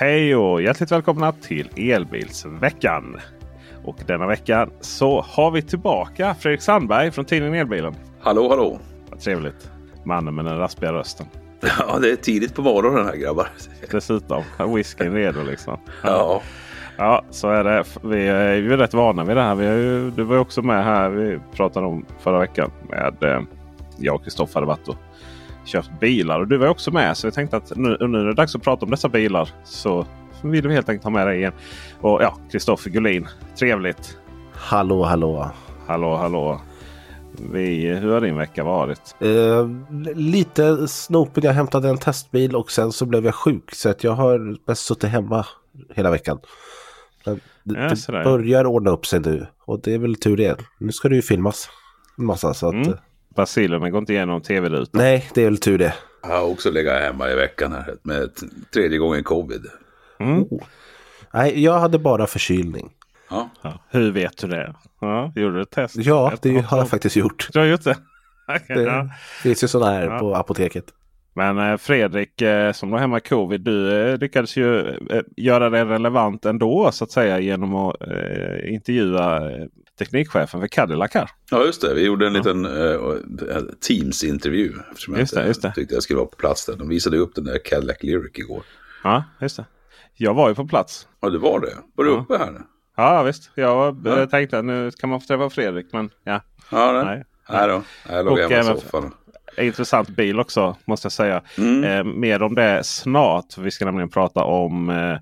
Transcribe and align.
Hej 0.00 0.36
och 0.36 0.62
hjärtligt 0.62 0.92
välkomna 0.92 1.32
till 1.32 1.68
Elbilsveckan. 1.76 3.16
Och 3.84 3.96
denna 4.06 4.26
vecka 4.26 4.68
så 4.80 5.20
har 5.20 5.50
vi 5.50 5.62
tillbaka 5.62 6.34
Fredrik 6.34 6.62
Sandberg 6.62 7.10
från 7.10 7.24
tidningen 7.24 7.54
Elbilen. 7.54 7.94
Hallå 8.20 8.48
hallå! 8.48 8.78
Vad 9.10 9.20
trevligt. 9.20 9.70
Mannen 10.04 10.34
med 10.34 10.44
den 10.44 10.58
raspiga 10.58 10.92
rösten. 10.92 11.26
Ja, 11.78 11.98
det 11.98 12.10
är 12.10 12.16
tidigt 12.16 12.54
på 12.54 12.62
morgonen 12.62 13.06
här 13.06 13.16
grabbar. 13.16 13.48
Dessutom. 13.90 14.42
Whiskyn 14.74 15.12
redo 15.12 15.42
liksom. 15.42 15.78
Ja. 16.02 16.42
Ja, 16.96 17.24
så 17.30 17.48
är 17.48 17.64
det. 17.64 17.84
Vi 18.02 18.28
är 18.28 18.54
ju 18.54 18.76
rätt 18.76 18.94
vana 18.94 19.24
vid 19.24 19.36
det 19.36 19.42
här. 19.42 19.54
Vi 19.54 19.64
ju, 19.66 20.10
du 20.10 20.22
var 20.22 20.34
ju 20.34 20.40
också 20.40 20.62
med 20.62 20.84
här. 20.84 21.10
Vi 21.10 21.38
pratade 21.54 21.86
om 21.86 22.06
förra 22.20 22.38
veckan 22.38 22.70
med 22.88 23.22
eh, 23.22 23.42
jag 23.98 24.14
och 24.14 24.24
Kristoffer 24.24 24.54
hade 24.54 24.66
varit 24.66 24.88
och 24.88 24.96
köpt 25.70 25.90
bilar. 26.00 26.40
Och 26.40 26.48
du 26.48 26.56
var 26.56 26.68
också 26.68 26.90
med. 26.90 27.16
Så 27.16 27.26
vi 27.26 27.32
tänkte 27.32 27.56
att 27.56 27.72
nu, 27.76 27.96
nu 28.00 28.20
är 28.20 28.24
det 28.24 28.34
dags 28.34 28.54
att 28.56 28.62
prata 28.62 28.84
om 28.84 28.90
dessa 28.90 29.08
bilar. 29.08 29.48
Så 29.64 30.06
vill 30.42 30.68
vi 30.68 30.74
helt 30.74 30.88
enkelt 30.88 31.04
ha 31.04 31.10
med 31.10 31.26
dig 31.26 31.38
igen. 31.38 31.52
Och 32.00 32.22
ja, 32.22 32.36
Kristoffer 32.52 32.90
Gullin. 32.90 33.28
Trevligt. 33.58 34.18
Hallå 34.54 35.02
hallå! 35.04 35.50
Hallå 35.86 36.16
hallå! 36.16 36.60
Vi, 37.52 37.86
hur 37.86 38.12
har 38.12 38.20
din 38.20 38.36
vecka 38.38 38.64
varit? 38.64 39.16
Eh, 39.20 39.68
lite 40.14 40.88
snopig. 40.88 41.44
Jag 41.44 41.52
hämtade 41.52 41.88
en 41.88 41.98
testbil 41.98 42.56
och 42.56 42.70
sen 42.70 42.92
så 42.92 43.06
blev 43.06 43.24
jag 43.24 43.34
sjuk. 43.34 43.74
Så 43.74 43.88
att 43.88 44.04
jag 44.04 44.12
har 44.12 44.56
mest 44.68 44.86
suttit 44.86 45.10
hemma 45.10 45.46
hela 45.94 46.10
veckan. 46.10 46.38
Men 47.26 47.40
det, 47.64 47.80
Ja, 48.08 48.12
det 48.18 48.24
börjar 48.24 48.64
ordna 48.66 48.90
upp 48.90 49.06
sig 49.06 49.20
nu. 49.20 49.46
Och 49.64 49.80
det 49.80 49.94
är 49.94 49.98
väl 49.98 50.14
tur 50.16 50.36
det. 50.36 50.56
Nu 50.78 50.92
ska 50.92 51.08
det 51.08 51.14
ju 51.14 51.22
filmas 51.22 51.68
en 52.18 52.24
massa. 52.24 52.54
Så 52.54 52.66
att, 52.68 52.74
Mm. 52.74 52.92
Basilerna 53.36 53.90
går 53.90 53.98
inte 53.98 54.12
igenom 54.12 54.40
tv-rutan. 54.40 55.00
nej, 55.02 55.28
det 55.34 55.40
är 55.40 55.44
väl 55.44 55.58
tur 55.58 55.78
det. 55.78 55.94
Jag 56.22 56.28
har 56.28 56.42
också 56.46 56.70
legat 56.70 57.02
hemma 57.02 57.30
i 57.30 57.34
veckan 57.34 57.72
här 57.72 57.94
med 58.02 58.30
tredje 58.74 58.98
gången 58.98 59.24
covid. 59.24 59.66
Mm. 60.20 60.44
Nej, 61.34 61.62
jag 61.64 61.78
hade 61.78 61.98
bara 61.98 62.26
förkylning. 62.26 62.90
Ja. 63.30 63.50
Ja, 63.62 63.78
hur 63.90 64.10
vet 64.12 64.38
du 64.38 64.46
det? 64.46 64.74
Ja, 65.00 65.32
gjorde 65.36 65.54
du 65.56 65.62
ett 65.62 65.70
test? 65.70 65.96
Ja, 65.96 66.32
det 66.42 66.60
har 66.60 66.78
jag 66.78 66.88
faktiskt 66.88 67.16
gjort. 67.16 67.48
Du 67.52 67.58
har 67.58 67.66
gjort 67.66 67.84
det? 67.84 67.96
Okej, 68.48 68.76
Det 68.76 68.82
ja. 68.82 69.08
finns 69.42 69.64
ju 69.64 69.68
sådana 69.68 69.92
här 69.92 70.06
Ja. 70.06 70.18
på 70.18 70.34
apoteket. 70.34 70.84
Men 71.40 71.58
eh, 71.70 71.76
Fredrik 71.76 72.40
eh, 72.42 72.72
som 72.72 72.90
var 72.90 72.98
hemma 72.98 73.18
i 73.18 73.20
covid. 73.20 73.60
Du 73.60 73.92
eh, 74.00 74.18
lyckades 74.18 74.56
ju 74.56 74.98
göra 75.36 75.70
det 75.70 75.84
relevant 75.84 76.44
ändå 76.46 76.90
så 76.92 77.04
att 77.04 77.10
säga 77.10 77.38
genom 77.40 77.74
att 77.74 77.96
intervjua 78.64 79.40
teknikchefen 79.98 80.60
för 80.60 80.68
Cadillac 80.68 81.10
här. 81.14 81.30
ja, 81.50 81.64
just 81.64 81.80
det. 81.82 81.94
Vi 81.94 82.04
gjorde 82.06 82.26
en 82.26 82.32
liten 82.32 82.66
uh, 82.66 83.16
Teams-intervju. 83.88 84.72
Eftersom 84.90 85.14
jag 85.14 85.20
Just 85.20 85.34
det, 85.34 85.40
inte 85.40 85.48
just 85.48 85.62
det. 85.62 85.72
tyckte 85.74 85.94
jag 85.94 86.02
skulle 86.02 86.16
vara 86.16 86.28
på 86.28 86.36
plats 86.36 86.66
där. 86.66 86.76
De 86.76 86.88
visade 86.88 87.16
upp 87.18 87.34
den 87.34 87.44
där 87.44 87.58
Cadillac 87.64 87.96
Lyric 88.02 88.38
igår. 88.38 88.62
Ja, 89.04 89.24
just 89.40 89.56
det. 89.56 89.64
Jag 90.14 90.34
var 90.34 90.48
ju 90.48 90.54
på 90.54 90.66
plats. 90.68 91.08
Ja, 91.20 91.30
det 91.30 91.38
var 91.38 91.60
det. 91.60 91.72
Var 91.94 92.04
du 92.04 92.10
Ja. 92.10 92.16
uppe 92.16 92.38
här 92.38 92.50
nu? 92.50 92.60
Ja 92.96 93.22
visst. 93.22 93.50
Jag 93.54 94.00
Ja. 94.04 94.26
tänkte 94.26 94.58
att 94.58 94.64
nu 94.64 94.90
kan 94.90 95.10
man 95.10 95.20
få 95.20 95.26
träffa 95.26 95.50
Fredrik. 95.50 95.86
Men 95.92 96.10
ja, 96.24 96.40
Ja, 96.70 96.92
nej. 96.92 97.04
nej. 97.04 97.24
Nej 97.50 97.68
då. 97.68 97.82
Jag 98.14 98.24
låg 98.26 98.38
hemma 98.38 98.60
i 98.60 98.64
soffan. 98.64 99.12
Intressant 99.58 100.08
bil 100.08 100.40
också 100.40 100.76
måste 100.84 101.04
jag 101.04 101.12
säga. 101.12 101.42
Mm. 101.58 101.84
Eh, 101.84 102.04
mer 102.04 102.42
om 102.42 102.54
det 102.54 102.84
snart. 102.84 103.58
Vi 103.58 103.70
ska 103.70 103.84
nämligen 103.84 104.10
prata 104.10 104.44
om 104.44 104.90
eh, 104.90 105.18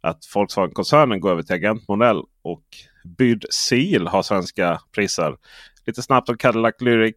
att 0.00 0.18
Volkswagen-koncernen 0.34 1.20
går 1.20 1.30
över 1.30 1.42
till 1.42 1.54
agentmodell. 1.54 2.22
Och 2.42 2.64
Byd 3.18 3.44
Seal 3.50 4.06
har 4.06 4.22
svenska 4.22 4.80
priser. 4.94 5.36
Lite 5.86 6.02
snabbt 6.02 6.28
om 6.28 6.36
Cadillac 6.36 6.74
Lyric. 6.80 7.16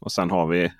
Och 0.00 0.12
sen 0.12 0.30
har 0.30 0.46
vi 0.46 0.72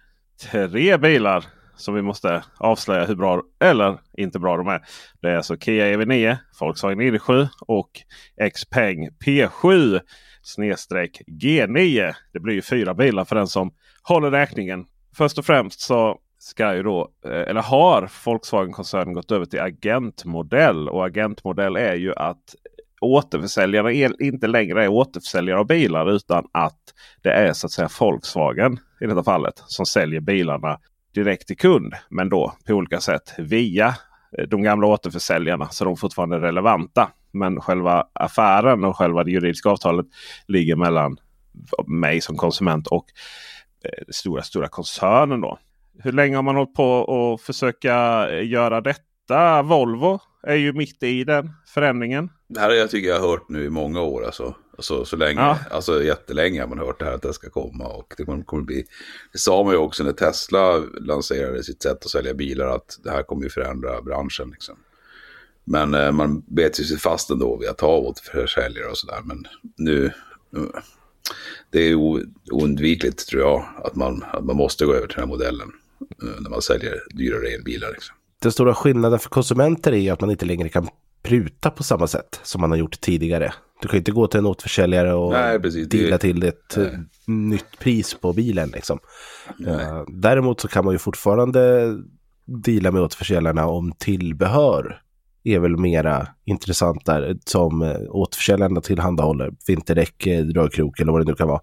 tre 0.52 0.96
bilar 0.96 1.44
som 1.76 1.94
vi 1.94 2.02
måste 2.02 2.42
avslöja 2.56 3.04
hur 3.04 3.14
bra 3.14 3.42
eller 3.60 3.98
inte 4.16 4.38
bra 4.38 4.56
de 4.56 4.68
är. 4.68 4.82
Det 5.20 5.30
är 5.30 5.36
alltså 5.36 5.56
Kia 5.56 5.96
EV9, 5.96 6.36
Volkswagen 6.60 7.00
ID7 7.00 7.48
och 7.60 7.90
Xpeng 8.54 9.08
P7 9.24 10.00
snedstreck 10.42 11.22
G9. 11.26 12.14
Det 12.32 12.40
blir 12.40 12.54
ju 12.54 12.62
fyra 12.62 12.94
bilar 12.94 13.24
för 13.24 13.36
den 13.36 13.46
som 13.46 13.70
håller 14.02 14.30
räkningen. 14.30 14.84
Först 15.14 15.38
och 15.38 15.44
främst 15.44 15.80
så 15.80 16.18
ska 16.38 16.74
ju 16.74 16.82
då, 16.82 17.08
eh, 17.24 17.30
eller 17.30 17.62
har 17.62 18.10
Volkswagen-koncernen 18.24 19.14
gått 19.14 19.30
över 19.30 19.46
till 19.46 19.60
agentmodell. 19.60 20.88
Och 20.88 21.06
agentmodell 21.06 21.76
är 21.76 21.94
ju 21.94 22.14
att 22.14 22.54
återförsäljarna 23.00 23.92
inte 24.20 24.46
längre 24.46 24.84
är 24.84 24.88
återförsäljare 24.88 25.58
av 25.58 25.66
bilar 25.66 26.10
utan 26.10 26.46
att 26.52 26.80
det 27.22 27.30
är 27.30 27.52
så 27.52 27.66
att 27.66 27.72
säga 27.72 27.88
Volkswagen 28.00 28.78
i 29.00 29.06
detta 29.06 29.24
fallet 29.24 29.62
som 29.66 29.86
säljer 29.86 30.20
bilarna 30.20 30.78
direkt 31.14 31.46
till 31.46 31.56
kund. 31.56 31.94
Men 32.08 32.28
då 32.28 32.52
på 32.66 32.72
olika 32.72 33.00
sätt 33.00 33.34
via 33.38 33.86
eh, 34.38 34.48
de 34.48 34.62
gamla 34.62 34.86
återförsäljarna 34.86 35.68
så 35.68 35.84
de 35.84 35.96
fortfarande 35.96 36.36
är 36.36 36.40
relevanta. 36.40 37.10
Men 37.32 37.60
själva 37.60 38.06
affären 38.12 38.84
och 38.84 38.96
själva 38.96 39.24
det 39.24 39.30
juridiska 39.30 39.70
avtalet 39.70 40.06
ligger 40.46 40.76
mellan 40.76 41.16
mig 41.86 42.20
som 42.20 42.36
konsument 42.36 42.86
och 42.86 43.06
stora, 44.10 44.42
stora 44.42 44.68
koncernen. 44.68 45.40
Då. 45.40 45.58
Hur 46.02 46.12
länge 46.12 46.36
har 46.36 46.42
man 46.42 46.56
hållit 46.56 46.74
på 46.74 47.04
att 47.34 47.40
försöka 47.46 48.28
eh, 48.30 48.48
göra 48.48 48.80
detta? 48.80 49.62
Volvo 49.62 50.20
är 50.42 50.54
ju 50.54 50.72
mitt 50.72 51.02
i 51.02 51.24
den 51.24 51.50
förändringen. 51.74 52.30
Det 52.48 52.60
här 52.60 52.68
har 52.68 52.74
jag 52.76 52.90
tycker 52.90 53.08
jag 53.08 53.20
har 53.20 53.28
hört 53.28 53.48
nu 53.48 53.64
i 53.64 53.70
många 53.70 54.00
år. 54.02 54.24
Alltså, 54.24 54.54
alltså, 54.76 55.04
så 55.04 55.16
länge, 55.16 55.40
Ja. 55.40 55.58
alltså 55.70 56.02
jättelänge 56.04 56.60
har 56.60 56.68
man 56.68 56.78
hört 56.78 56.98
det 56.98 57.04
här 57.04 57.12
att 57.12 57.22
det 57.22 57.32
ska 57.32 57.50
komma. 57.50 57.86
Och 57.86 58.14
det 58.16 58.24
kommer, 58.24 58.44
kommer 58.44 58.62
bli, 58.62 58.84
det 59.32 59.38
sa 59.38 59.64
man 59.64 59.72
ju 59.72 59.78
också 59.78 60.04
när 60.04 60.12
Tesla 60.12 60.76
lanserade 61.00 61.64
sitt 61.64 61.82
sätt 61.82 62.04
att 62.04 62.10
sälja 62.10 62.34
bilar 62.34 62.66
att 62.68 62.98
det 63.04 63.10
här 63.10 63.22
kommer 63.22 63.42
ju 63.42 63.50
förändra 63.50 64.02
branschen. 64.02 64.50
Liksom. 64.50 64.76
Men 65.64 65.94
eh, 65.94 66.12
man 66.12 66.42
bet 66.46 66.76
sig 66.76 66.98
fast 66.98 67.30
ändå 67.30 67.56
vid 67.56 67.68
att 67.68 67.80
ha 67.80 67.96
återförsäljare 67.96 68.90
och 68.90 68.98
sådär. 68.98 69.20
Men 69.24 69.46
nu, 69.76 70.12
det 71.70 71.78
är 71.80 71.94
oundvikligt 72.52 73.26
tror 73.28 73.42
jag 73.42 73.64
att 73.84 73.94
man, 73.96 74.24
att 74.32 74.44
man 74.44 74.56
måste 74.56 74.86
gå 74.86 74.94
över 74.94 75.06
till 75.06 75.14
den 75.16 75.24
här 75.24 75.28
modellen. 75.36 75.68
eh, 76.22 76.40
När 76.42 76.50
man 76.50 76.62
säljer 76.62 76.94
dyrare 77.14 77.48
elbilar. 77.48 77.88
Liksom. 77.92 78.14
Den 78.42 78.52
stora 78.52 78.74
skillnaden 78.74 79.18
för 79.18 79.28
konsumenter 79.30 79.92
är 79.94 80.12
att 80.12 80.20
man 80.20 80.30
inte 80.30 80.46
längre 80.46 80.68
kan 80.68 80.88
pruta 81.22 81.70
på 81.70 81.82
samma 81.82 82.06
sätt 82.06 82.40
som 82.42 82.60
man 82.60 82.70
har 82.70 82.78
gjort 82.78 83.00
tidigare. 83.00 83.52
Du 83.82 83.88
kan 83.88 83.98
inte 83.98 84.10
gå 84.12 84.26
till 84.26 84.38
en 84.38 84.46
återförsäljare 84.46 85.14
och 85.14 85.32
Nej, 85.32 85.60
precis. 85.60 85.88
Det- 85.88 85.98
deala 85.98 86.18
till 86.18 86.42
ett 86.42 86.74
Nej. 86.76 86.86
eh, 86.86 86.98
nytt 87.26 87.78
pris 87.78 88.14
på 88.14 88.32
bilen. 88.32 88.70
Liksom. 88.74 88.98
Eh, 89.66 90.02
däremot 90.08 90.60
så 90.60 90.68
kan 90.68 90.84
man 90.84 90.94
ju 90.94 90.98
fortfarande 90.98 91.94
deala 92.44 92.90
med 92.92 93.02
återförsäljarna 93.02 93.66
om 93.66 93.92
tillbehör 93.98 95.02
är 95.54 95.58
väl 95.58 95.76
mera 95.76 96.28
intressant 96.44 97.06
där 97.06 97.36
som 97.44 97.82
eh, 97.82 97.96
återförsäljarna 98.08 98.80
tillhandahåller. 98.80 99.50
Vinterdäck, 99.66 100.26
eh, 100.26 100.44
dragkrok 100.44 101.00
eller 101.00 101.12
vad 101.12 101.20
det 101.20 101.30
nu 101.30 101.34
kan 101.34 101.48
vara. 101.48 101.60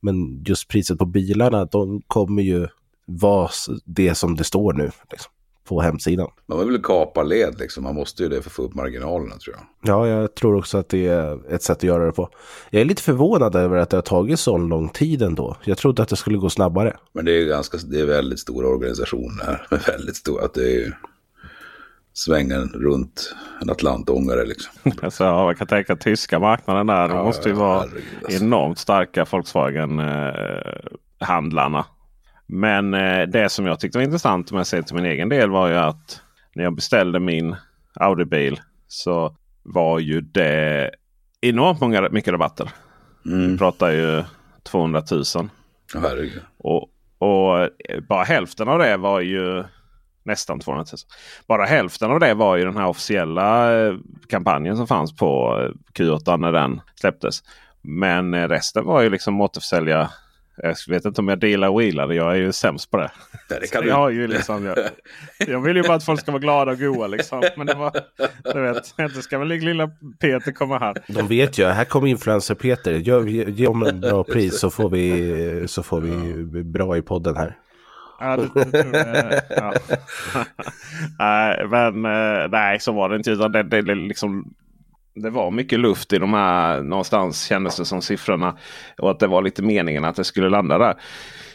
Men 0.00 0.44
just 0.46 0.68
priset 0.68 0.98
på 0.98 1.06
bilarna, 1.06 1.64
de 1.64 2.02
kommer 2.06 2.42
ju 2.42 2.66
vara 3.06 3.50
det 3.84 4.14
som 4.14 4.36
det 4.36 4.44
står 4.44 4.72
nu 4.72 4.90
liksom, 5.10 5.32
på 5.68 5.80
hemsidan. 5.80 6.28
Man 6.46 6.68
vill 6.68 6.82
kapa 6.82 7.22
led 7.22 7.58
liksom. 7.58 7.84
Man 7.84 7.94
måste 7.94 8.22
ju 8.22 8.28
det 8.28 8.42
för 8.42 8.50
att 8.50 8.54
få 8.54 8.62
upp 8.62 8.74
marginalerna 8.74 9.36
tror 9.36 9.56
jag. 9.56 9.94
Ja, 9.94 10.08
jag 10.08 10.34
tror 10.34 10.56
också 10.56 10.78
att 10.78 10.88
det 10.88 11.06
är 11.06 11.54
ett 11.54 11.62
sätt 11.62 11.76
att 11.76 11.82
göra 11.82 12.06
det 12.06 12.12
på. 12.12 12.28
Jag 12.70 12.80
är 12.80 12.84
lite 12.84 13.02
förvånad 13.02 13.56
över 13.56 13.76
att 13.76 13.90
det 13.90 13.96
har 13.96 14.02
tagit 14.02 14.40
så 14.40 14.58
lång 14.58 14.88
tid 14.88 15.22
ändå. 15.22 15.56
Jag 15.64 15.78
trodde 15.78 16.02
att 16.02 16.08
det 16.08 16.16
skulle 16.16 16.38
gå 16.38 16.50
snabbare. 16.50 16.96
Men 17.12 17.24
det 17.24 17.32
är 17.32 17.46
ganska, 17.46 17.78
det 17.84 18.00
är 18.00 18.06
väldigt 18.06 18.40
stora 18.40 18.68
organisationer 18.68 19.66
väldigt 19.86 20.16
stora, 20.16 20.44
att 20.44 20.54
det 20.54 20.76
är 20.76 20.98
svängen 22.14 22.68
runt 22.68 23.34
en 23.62 23.70
atlantångare 23.70 24.44
liksom. 24.44 24.92
Alltså, 25.02 25.24
ja, 25.34 25.46
jag 25.46 25.58
kan 25.58 25.66
tänka 25.66 25.96
tyska 25.96 26.38
marknaden 26.38 26.86
där. 26.86 27.08
De 27.08 27.16
Ja, 27.16 27.24
måste 27.24 27.48
ju 27.48 27.54
vara 27.54 27.78
herregud, 27.80 28.02
alltså. 28.24 28.44
enormt 28.44 28.78
starka 28.78 29.24
Volkswagen-handlarna. 29.30 31.84
Men 32.46 32.94
eh, 32.94 33.22
det 33.28 33.48
som 33.48 33.66
jag 33.66 33.80
tyckte 33.80 33.98
var 33.98 34.04
intressant 34.04 34.52
om 34.52 34.56
jag 34.58 34.66
ser 34.66 34.82
till 34.82 34.96
min 34.96 35.04
egen 35.04 35.28
del 35.28 35.50
var 35.50 35.68
ju 35.68 35.74
att 35.76 36.20
när 36.54 36.64
jag 36.64 36.74
beställde 36.74 37.20
min 37.20 37.56
Audi-bil 38.00 38.60
så 38.88 39.36
var 39.62 39.98
ju 39.98 40.20
det 40.20 40.90
enormt 41.40 41.80
många, 41.80 42.08
mycket 42.08 42.32
rabatter. 42.32 42.70
Vi 43.24 43.32
Mm. 43.32 43.58
pratar 43.58 43.90
ju 43.90 44.22
200 44.62 45.02
000. 45.10 45.22
Ja, 45.94 46.00
herregud. 46.00 46.42
Och, 46.58 46.82
och 47.18 47.68
bara 48.08 48.24
hälften 48.24 48.68
av 48.68 48.78
det 48.78 48.96
var 48.96 49.20
ju 49.20 49.64
nästan 50.22 50.60
200 50.60 50.84
000. 50.92 50.98
Bara 51.46 51.64
hälften 51.64 52.10
av 52.10 52.20
det 52.20 52.34
var 52.34 52.56
ju 52.56 52.64
den 52.64 52.76
här 52.76 52.86
officiella 52.86 53.80
eh, 53.80 53.94
kampanjen 54.28 54.76
som 54.76 54.86
fanns 54.86 55.16
på 55.16 55.60
eh, 55.60 55.92
Q8 55.98 56.36
när 56.36 56.52
den 56.52 56.80
släpptes. 56.94 57.42
Men 57.82 58.34
eh, 58.34 58.48
resten 58.48 58.84
var 58.84 59.02
ju 59.02 59.10
liksom 59.10 59.40
återförsälja. 59.40 60.10
Jag 60.56 60.76
vet 60.88 61.04
inte 61.04 61.20
om 61.20 61.28
jag 61.28 61.38
dealar 61.38 61.68
och 61.68 61.80
wheelade. 61.80 62.14
Jag 62.14 62.32
är 62.32 62.36
ju 62.36 62.52
sämst 62.52 62.90
på 62.90 62.96
det. 62.96 63.10
Det 63.48 63.70
kan 63.72 63.86
Jag, 63.86 64.12
ju 64.12 64.26
liksom, 64.26 64.64
jag, 64.64 64.78
jag 65.38 65.60
vill 65.60 65.76
ju 65.76 65.82
bara 65.82 65.94
att 65.94 66.04
folk 66.04 66.20
ska 66.20 66.32
vara 66.32 66.40
glada 66.40 66.72
och 66.72 66.78
goa. 66.78 67.06
Liksom. 67.06 67.42
Men 67.56 67.66
det 67.66 67.74
var, 67.74 67.92
du 68.52 68.60
vet, 68.60 68.94
inte 68.98 69.22
ska 69.22 69.38
väl 69.38 69.48
lilla 69.48 69.90
Peter 70.20 70.52
komma 70.52 70.78
här. 70.78 71.02
De 71.06 71.28
vet 71.28 71.58
ju, 71.58 71.66
här 71.66 71.84
kommer 71.84 72.08
influencer-Peter. 72.08 72.92
Ge, 72.92 73.30
ge, 73.30 73.50
ge 73.50 73.66
dem 73.66 73.82
en 73.82 74.00
bra 74.00 74.24
pris 74.24 74.60
så 74.60 74.70
får 74.70 74.90
vi, 74.90 75.64
så 75.68 75.82
får 75.82 76.00
vi 76.00 76.64
bra 76.64 76.96
i 76.96 77.02
podden 77.02 77.36
här. 77.36 77.56
Ja, 78.22 78.36
det, 78.36 78.50
det 78.54 78.82
tror 78.82 78.96
jag. 78.96 79.40
Ja. 79.50 79.72
nej, 81.18 81.66
men 81.68 82.04
eh, 82.04 82.48
nej, 82.50 82.80
så 82.80 82.92
var 82.92 83.08
det 83.08 83.16
inte. 83.16 83.30
Utan 83.30 83.52
det, 83.52 83.62
det, 83.62 83.82
det, 83.82 83.94
liksom, 83.94 84.54
det 85.14 85.30
var 85.30 85.50
mycket 85.50 85.80
luft 85.80 86.12
i 86.12 86.18
de 86.18 86.34
här. 86.34 86.82
Någonstans 86.82 87.44
kändes 87.44 87.76
det 87.76 87.84
som 87.84 88.02
siffrorna. 88.02 88.56
Och 88.98 89.10
att 89.10 89.18
det 89.18 89.26
var 89.26 89.42
lite 89.42 89.62
meningen 89.62 90.04
att 90.04 90.16
det 90.16 90.24
skulle 90.24 90.48
landa 90.48 90.78
där. 90.78 90.94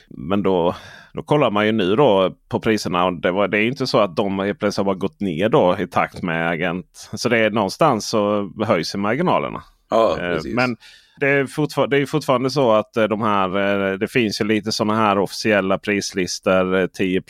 Men 0.10 0.44
då, 0.44 0.75
då 1.14 1.24
kollar 1.24 1.52
man 1.52 1.66
ju 1.66 1.72
nu 1.72 1.96
då 1.96 2.36
på 2.50 2.60
priserna. 2.60 3.06
Och 3.06 3.14
det, 3.22 3.31
var, 3.31 3.48
det 3.48 3.58
är 3.58 3.68
inte 3.68 3.88
så 3.88 4.00
att 4.00 4.16
de 4.16 4.40
helt 4.40 4.60
plötsligt 4.60 4.88
har 4.88 4.94
bara 4.94 5.00
gått 5.00 5.19
ner 5.19 5.50
då 5.50 5.78
i 5.80 5.88
takt 5.88 6.22
med 6.22 6.50
agent. 6.50 7.10
Så 7.14 7.30
det 7.30 7.38
är 7.38 7.50
någonstans 7.50 8.10
så 8.10 8.52
höjs 8.66 8.96
marginalerna. 8.96 9.64
Ja, 9.90 10.18
Eh, 10.19 10.34
precis. 10.34 10.56
Men 10.56 10.78
det 11.19 11.28
är, 11.28 11.46
fortfar- 11.46 11.88
det 11.88 11.98
är 11.98 12.06
fortfarande 12.06 12.50
så 12.50 12.72
att 12.72 12.98
eh, 12.98 13.04
de 13.04 13.22
här, 13.22 13.48
eh, 13.92 13.98
det 13.98 14.08
finns 14.08 14.42
ju 14.42 14.46
lite 14.46 14.72
sådana 14.72 14.96
här 14.96 15.18
officiella 15.18 15.78
prislistor. 15.78 16.75
eh, 16.75 16.88
10 16.88 17.22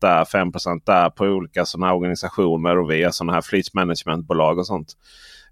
där, 0.00 0.24
5 0.24 0.52
där 0.84 1.10
på 1.10 1.24
olika 1.24 1.64
sådana 1.64 1.86
här 1.86 1.94
organisationer 1.96 2.78
och 2.78 2.90
via 2.90 3.12
sådana 3.12 3.32
här 3.32 3.40
fleet 3.42 3.74
managementbolag 3.74 4.58
och 4.58 4.66
sånt. 4.66 4.88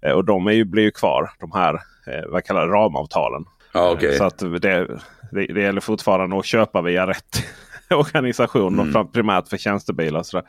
Eh, 0.05 0.11
Och 0.11 0.25
de 0.25 0.47
är 0.47 0.51
ju, 0.51 0.65
blir 0.65 0.83
ju 0.83 0.91
kvar, 0.91 1.29
de 1.39 1.51
här 1.51 1.73
eh, 1.73 2.23
vad 2.29 2.43
kallar 2.43 2.67
det, 2.67 2.73
ramavtalen. 2.73 3.45
ja, 3.73 3.91
okej. 3.91 4.13
Så 4.17 4.23
att 4.23 4.37
det, 4.39 4.59
det, 4.59 5.53
det 5.53 5.61
gäller 5.61 5.81
fortfarande 5.81 6.37
att 6.39 6.45
köpa 6.45 6.81
via 6.81 7.07
rätt 7.07 7.43
organisation. 7.89 8.79
Mm. 8.79 9.07
Primärt 9.07 9.47
för 9.47 9.57
tjänstebilar. 9.57 10.19
och 10.19 10.25
sådär. 10.25 10.45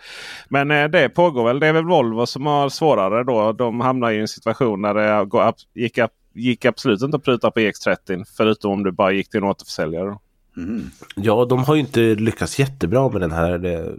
Men 0.48 0.70
eh, 0.70 0.84
det 0.88 1.08
pågår 1.08 1.44
väl. 1.46 1.60
Det 1.60 1.66
är 1.66 1.72
väl 1.72 1.84
Volvo 1.84 2.26
som 2.26 2.46
har 2.46 2.68
svårare 2.68 3.24
då. 3.24 3.52
De 3.52 3.80
hamnar 3.80 4.10
i 4.10 4.20
en 4.20 4.28
situation 4.28 4.82
där 4.82 4.94
det 4.94 5.26
gick, 5.74 5.98
ab- 5.98 6.10
gick 6.36 6.64
absolut 6.64 7.02
inte 7.02 7.16
att 7.16 7.24
pruta 7.24 7.50
på 7.50 7.60
EX30. 7.60 8.24
Förutom 8.36 8.72
om 8.72 8.84
du 8.84 8.92
bara 8.92 9.12
gick 9.12 9.30
till 9.30 9.38
en 9.38 9.44
återförsäljare. 9.44 10.18
Mhm. 10.56 10.90
Ja, 11.16 11.44
de 11.44 11.64
har 11.64 11.74
ju 11.74 11.80
inte 11.80 12.00
lyckats 12.00 12.58
jättebra 12.58 13.08
med 13.08 13.20
den 13.20 13.32
här 13.32 13.64
eh, 13.64 13.92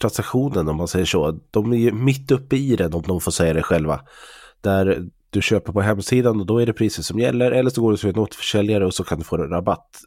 transaktionen 0.00 0.68
om 0.68 0.76
man 0.76 0.88
säger 0.88 1.06
så. 1.06 1.40
De 1.50 1.72
är 1.72 1.76
ju 1.76 1.92
mitt 1.92 2.30
uppe 2.30 2.56
i 2.56 2.76
den 2.76 2.94
om 2.94 3.02
de 3.02 3.20
får 3.20 3.30
säga 3.30 3.52
det 3.52 3.62
själva. 3.62 4.00
Där 4.60 5.08
du 5.30 5.42
köper 5.42 5.72
på 5.72 5.80
hemsidan 5.80 6.40
och 6.40 6.46
då 6.46 6.58
är 6.58 6.66
det 6.66 6.72
priser 6.72 7.02
som 7.02 7.18
gäller. 7.18 7.52
Eller 7.52 7.70
så 7.70 7.80
går 7.80 7.90
du 7.90 7.96
till 7.96 8.08
en 8.08 8.18
återförsäljare 8.18 8.86
och 8.86 8.94
så 8.94 9.04
kan 9.04 9.18
du 9.18 9.24
få 9.24 9.36
en 9.36 9.48
rabatt. 9.48 10.00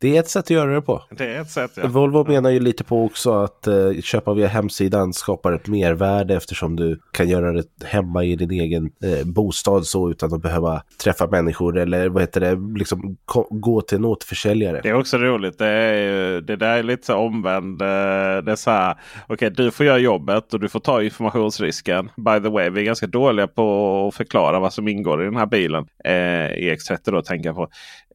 Det 0.00 0.16
är 0.16 0.20
ett 0.20 0.28
sätt 0.28 0.44
att 0.44 0.50
göra 0.50 0.74
det 0.74 0.82
på. 0.82 1.02
Det 1.10 1.34
är 1.34 1.40
ett 1.40 1.50
sätt 1.50 1.70
ja. 1.74 1.86
Volvo 1.86 2.24
menar 2.28 2.50
ju 2.50 2.60
lite 2.60 2.84
på 2.84 3.04
också 3.04 3.32
att 3.32 3.66
eh, 3.66 3.74
köpa 4.02 4.34
via 4.34 4.46
hemsidan 4.46 5.12
skapar 5.12 5.52
ett 5.52 5.66
mervärde 5.66 6.34
eftersom 6.34 6.76
du 6.76 7.00
kan 7.12 7.28
göra 7.28 7.52
det 7.52 7.64
hemma 7.84 8.24
i 8.24 8.36
din 8.36 8.50
egen 8.50 8.84
eh, 8.84 9.26
bostad 9.26 9.86
så 9.86 10.10
utan 10.10 10.34
att 10.34 10.42
behöva 10.42 10.82
träffa 11.02 11.26
människor 11.26 11.78
eller 11.78 12.08
vad 12.08 12.22
heter 12.22 12.40
det, 12.40 12.78
liksom 12.78 13.16
gå 13.50 13.80
till 13.80 13.98
en 13.98 14.04
återförsäljare. 14.04 14.80
Det 14.82 14.88
är 14.88 14.94
också 14.94 15.18
roligt. 15.18 15.58
Det, 15.58 15.66
är 15.66 15.94
ju, 16.02 16.40
det 16.40 16.56
där 16.56 16.78
är 16.78 16.82
lite 16.82 17.06
så 17.06 17.16
omvänd. 17.16 17.82
eh, 17.82 17.86
Det 17.86 18.52
är 18.52 18.56
så 18.56 18.70
här. 18.70 18.94
Okej, 19.26 19.50
du 19.50 19.70
får 19.70 19.86
göra 19.86 19.98
jobbet 19.98 20.54
och 20.54 20.60
du 20.60 20.68
får 20.68 20.80
ta 20.80 21.02
informationsrisken. 21.02 22.10
By 22.16 22.40
the 22.42 22.48
way, 22.48 22.70
vi 22.70 22.80
är 22.80 22.84
ganska 22.84 23.06
dåliga 23.06 23.46
på 23.46 24.06
att 24.08 24.14
förklara 24.14 24.60
vad 24.60 24.72
som 24.72 24.88
ingår 24.88 25.22
i 25.22 25.24
den 25.24 25.36
här 25.36 25.46
bilen. 25.46 25.86
Eh, 26.04 26.10
EX30 26.12 27.10
då 27.10 27.22
tänker 27.22 27.48
jag 27.48 27.56
på. 27.56 27.68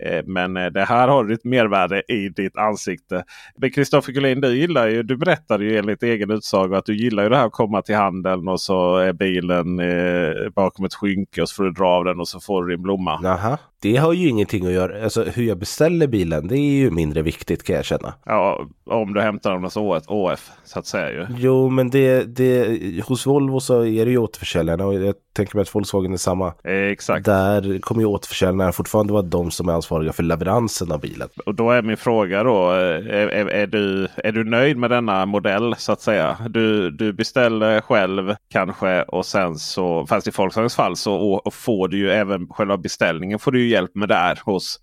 Eh, 0.05 0.23
men 0.25 0.57
eh, 0.57 0.65
det 0.65 0.83
här 0.83 1.07
har 1.07 1.23
du 1.23 1.33
ett 1.33 1.43
mervärde 1.43 1.72
i 2.07 2.29
ditt 2.29 2.57
ansikte. 2.57 3.23
Men 3.57 3.71
Kristoffer 3.71 4.11
Gullin, 4.11 4.41
du 4.41 4.57
gillar 4.57 4.87
ju, 4.87 5.03
du 5.03 5.17
berättade 5.17 5.65
ju 5.65 5.77
enligt 5.77 6.03
egen 6.03 6.31
utsago 6.31 6.75
att 6.75 6.85
du 6.85 6.95
gillar 6.95 7.23
ju 7.23 7.29
det 7.29 7.37
här 7.37 7.45
att 7.45 7.51
komma 7.51 7.81
till 7.81 7.95
handeln 7.95 8.47
och 8.47 8.61
så 8.61 8.97
är 8.97 9.13
bilen 9.13 9.79
eh, 9.79 10.49
bakom 10.55 10.85
ett 10.85 10.93
skynke 10.93 11.41
och 11.41 11.49
så 11.49 11.55
får 11.55 11.63
du 11.63 11.71
dra 11.71 11.87
av 11.87 12.05
den 12.05 12.19
och 12.19 12.27
så 12.27 12.39
får 12.39 12.63
du 12.63 12.75
din 12.75 12.83
blomma. 12.83 13.19
Jaha, 13.23 13.57
det 13.81 13.95
har 13.95 14.13
ju 14.13 14.29
ingenting 14.29 14.65
att 14.65 14.71
göra, 14.71 15.03
alltså 15.03 15.23
hur 15.23 15.43
jag 15.43 15.57
beställer 15.57 16.07
bilen 16.07 16.47
det 16.47 16.57
är 16.57 16.71
ju 16.71 16.91
mindre 16.91 17.21
viktigt 17.21 17.63
kan 17.63 17.75
jag 17.75 17.85
känna. 17.85 18.13
Ja, 18.25 18.67
om 18.85 19.13
du 19.13 19.21
hämtar 19.21 19.51
den 19.51 19.63
hos 19.63 19.77
OF 20.07 20.51
så 20.63 20.79
att 20.79 20.85
säga 20.85 21.11
ju. 21.11 21.27
Jo, 21.37 21.69
men 21.69 21.89
det, 21.89 22.23
det, 22.23 22.79
hos 23.05 23.27
Volvo 23.27 23.59
så 23.59 23.85
är 23.85 24.05
det 24.05 24.11
ju 24.11 24.17
återförsäljarna 24.17 24.85
och 24.85 24.93
jag 24.93 25.15
tänker 25.33 25.55
mig 25.55 25.61
att 25.61 25.75
Volkswagen 25.75 26.13
är 26.13 26.17
samma. 26.17 26.47
Eh, 26.63 26.73
exakt. 26.73 27.25
Där 27.25 27.79
kommer 27.79 28.01
ju 28.01 28.07
återförsäljarna 28.07 28.71
fortfarande 28.71 29.13
vara 29.13 29.23
de 29.23 29.51
som 29.51 29.69
är 29.69 29.73
ansvariga 29.73 30.13
för 30.13 30.23
leveransen 30.23 30.91
av 30.91 30.99
bilen. 31.01 31.29
Och 31.45 31.55
då 31.55 31.71
är 31.71 31.81
min 31.81 31.97
fråga 31.97 32.43
då. 32.43 32.71
eh, 32.71 32.77
Är, 32.77 33.27
är, 33.27 33.45
är, 33.45 33.67
du, 33.67 34.07
är 34.17 34.31
du 34.31 34.43
nöjd 34.43 34.77
med 34.77 34.89
denna 34.89 35.25
modell 35.25 35.75
så 35.77 35.91
att 35.91 36.01
säga? 36.01 36.37
Du, 36.49 36.91
du 36.91 37.13
beställer 37.13 37.81
själv 37.81 38.35
kanske 38.49 39.03
och 39.03 39.25
sen 39.25 39.55
så, 39.55 40.05
fast 40.07 40.27
i 40.27 40.31
Volkswagens 40.37 40.75
fall 40.75 40.95
så 40.97 41.13
och, 41.13 41.47
och 41.47 41.53
får 41.53 41.87
du 41.87 41.97
ju 41.97 42.11
även 42.11 42.47
själva 42.47 42.77
beställningen 42.77 43.39
får 43.39 43.51
du 43.51 43.61
ju 43.61 43.69
hjälp 43.69 43.95
med 43.95 44.09
där 44.09 44.39
hos 44.45 44.79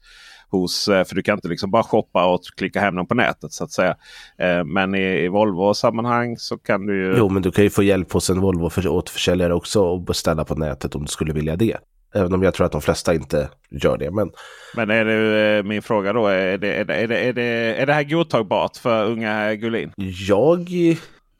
Hos, 0.50 0.88
eh, 0.88 1.04
för 1.04 1.14
du 1.14 1.22
kan 1.22 1.34
inte 1.34 1.48
liksom 1.48 1.70
bara 1.70 1.82
shoppa 1.82 2.26
och 2.26 2.40
klicka 2.56 2.80
hem 2.80 2.96
den 2.96 3.06
på 3.06 3.14
nätet 3.14 3.52
så 3.52 3.64
att 3.64 3.72
säga. 3.72 3.96
Eh, 4.38 4.64
Men 4.64 4.94
i, 4.94 5.24
i 5.24 5.28
Volvo-sammanhang 5.28 6.36
så 6.36 6.58
kan 6.58 6.86
du 6.86 6.96
ju... 6.96 7.14
Jo, 7.18 7.28
men 7.28 7.42
du 7.42 7.50
kan 7.50 7.64
ju 7.64 7.70
få 7.70 7.82
hjälp 7.82 8.12
hos 8.12 8.30
en 8.30 8.40
Volvo 8.40 8.70
för 8.70 8.88
återförsäljare 8.88 9.54
också 9.54 9.82
och 9.82 10.00
beställa 10.00 10.44
på 10.44 10.54
nätet 10.54 10.94
om 10.94 11.02
du 11.02 11.08
skulle 11.08 11.32
vilja 11.32 11.56
det. 11.56 11.76
Även 12.14 12.34
om 12.34 12.42
jag 12.42 12.54
tror 12.54 12.66
att 12.66 12.72
de 12.72 12.80
flesta 12.80 13.14
inte 13.14 13.48
gör 13.70 13.98
det. 13.98 14.10
Men 14.10 14.30
Men 14.76 14.90
är 14.90 15.04
det, 15.04 15.58
eh, 15.58 15.62
min 15.64 15.82
fråga 15.82 16.12
då, 16.12 16.26
är 16.26 16.58
det, 16.58 16.72
är, 16.72 16.84
det, 16.84 16.94
är, 16.94 17.08
det, 17.08 17.18
är, 17.18 17.32
det, 17.32 17.42
är 17.82 17.86
det 17.86 17.92
här 17.92 18.02
godtagbart 18.04 18.76
för 18.76 19.04
unga 19.06 19.54
Gullin? 19.54 19.92
jag 20.28 20.66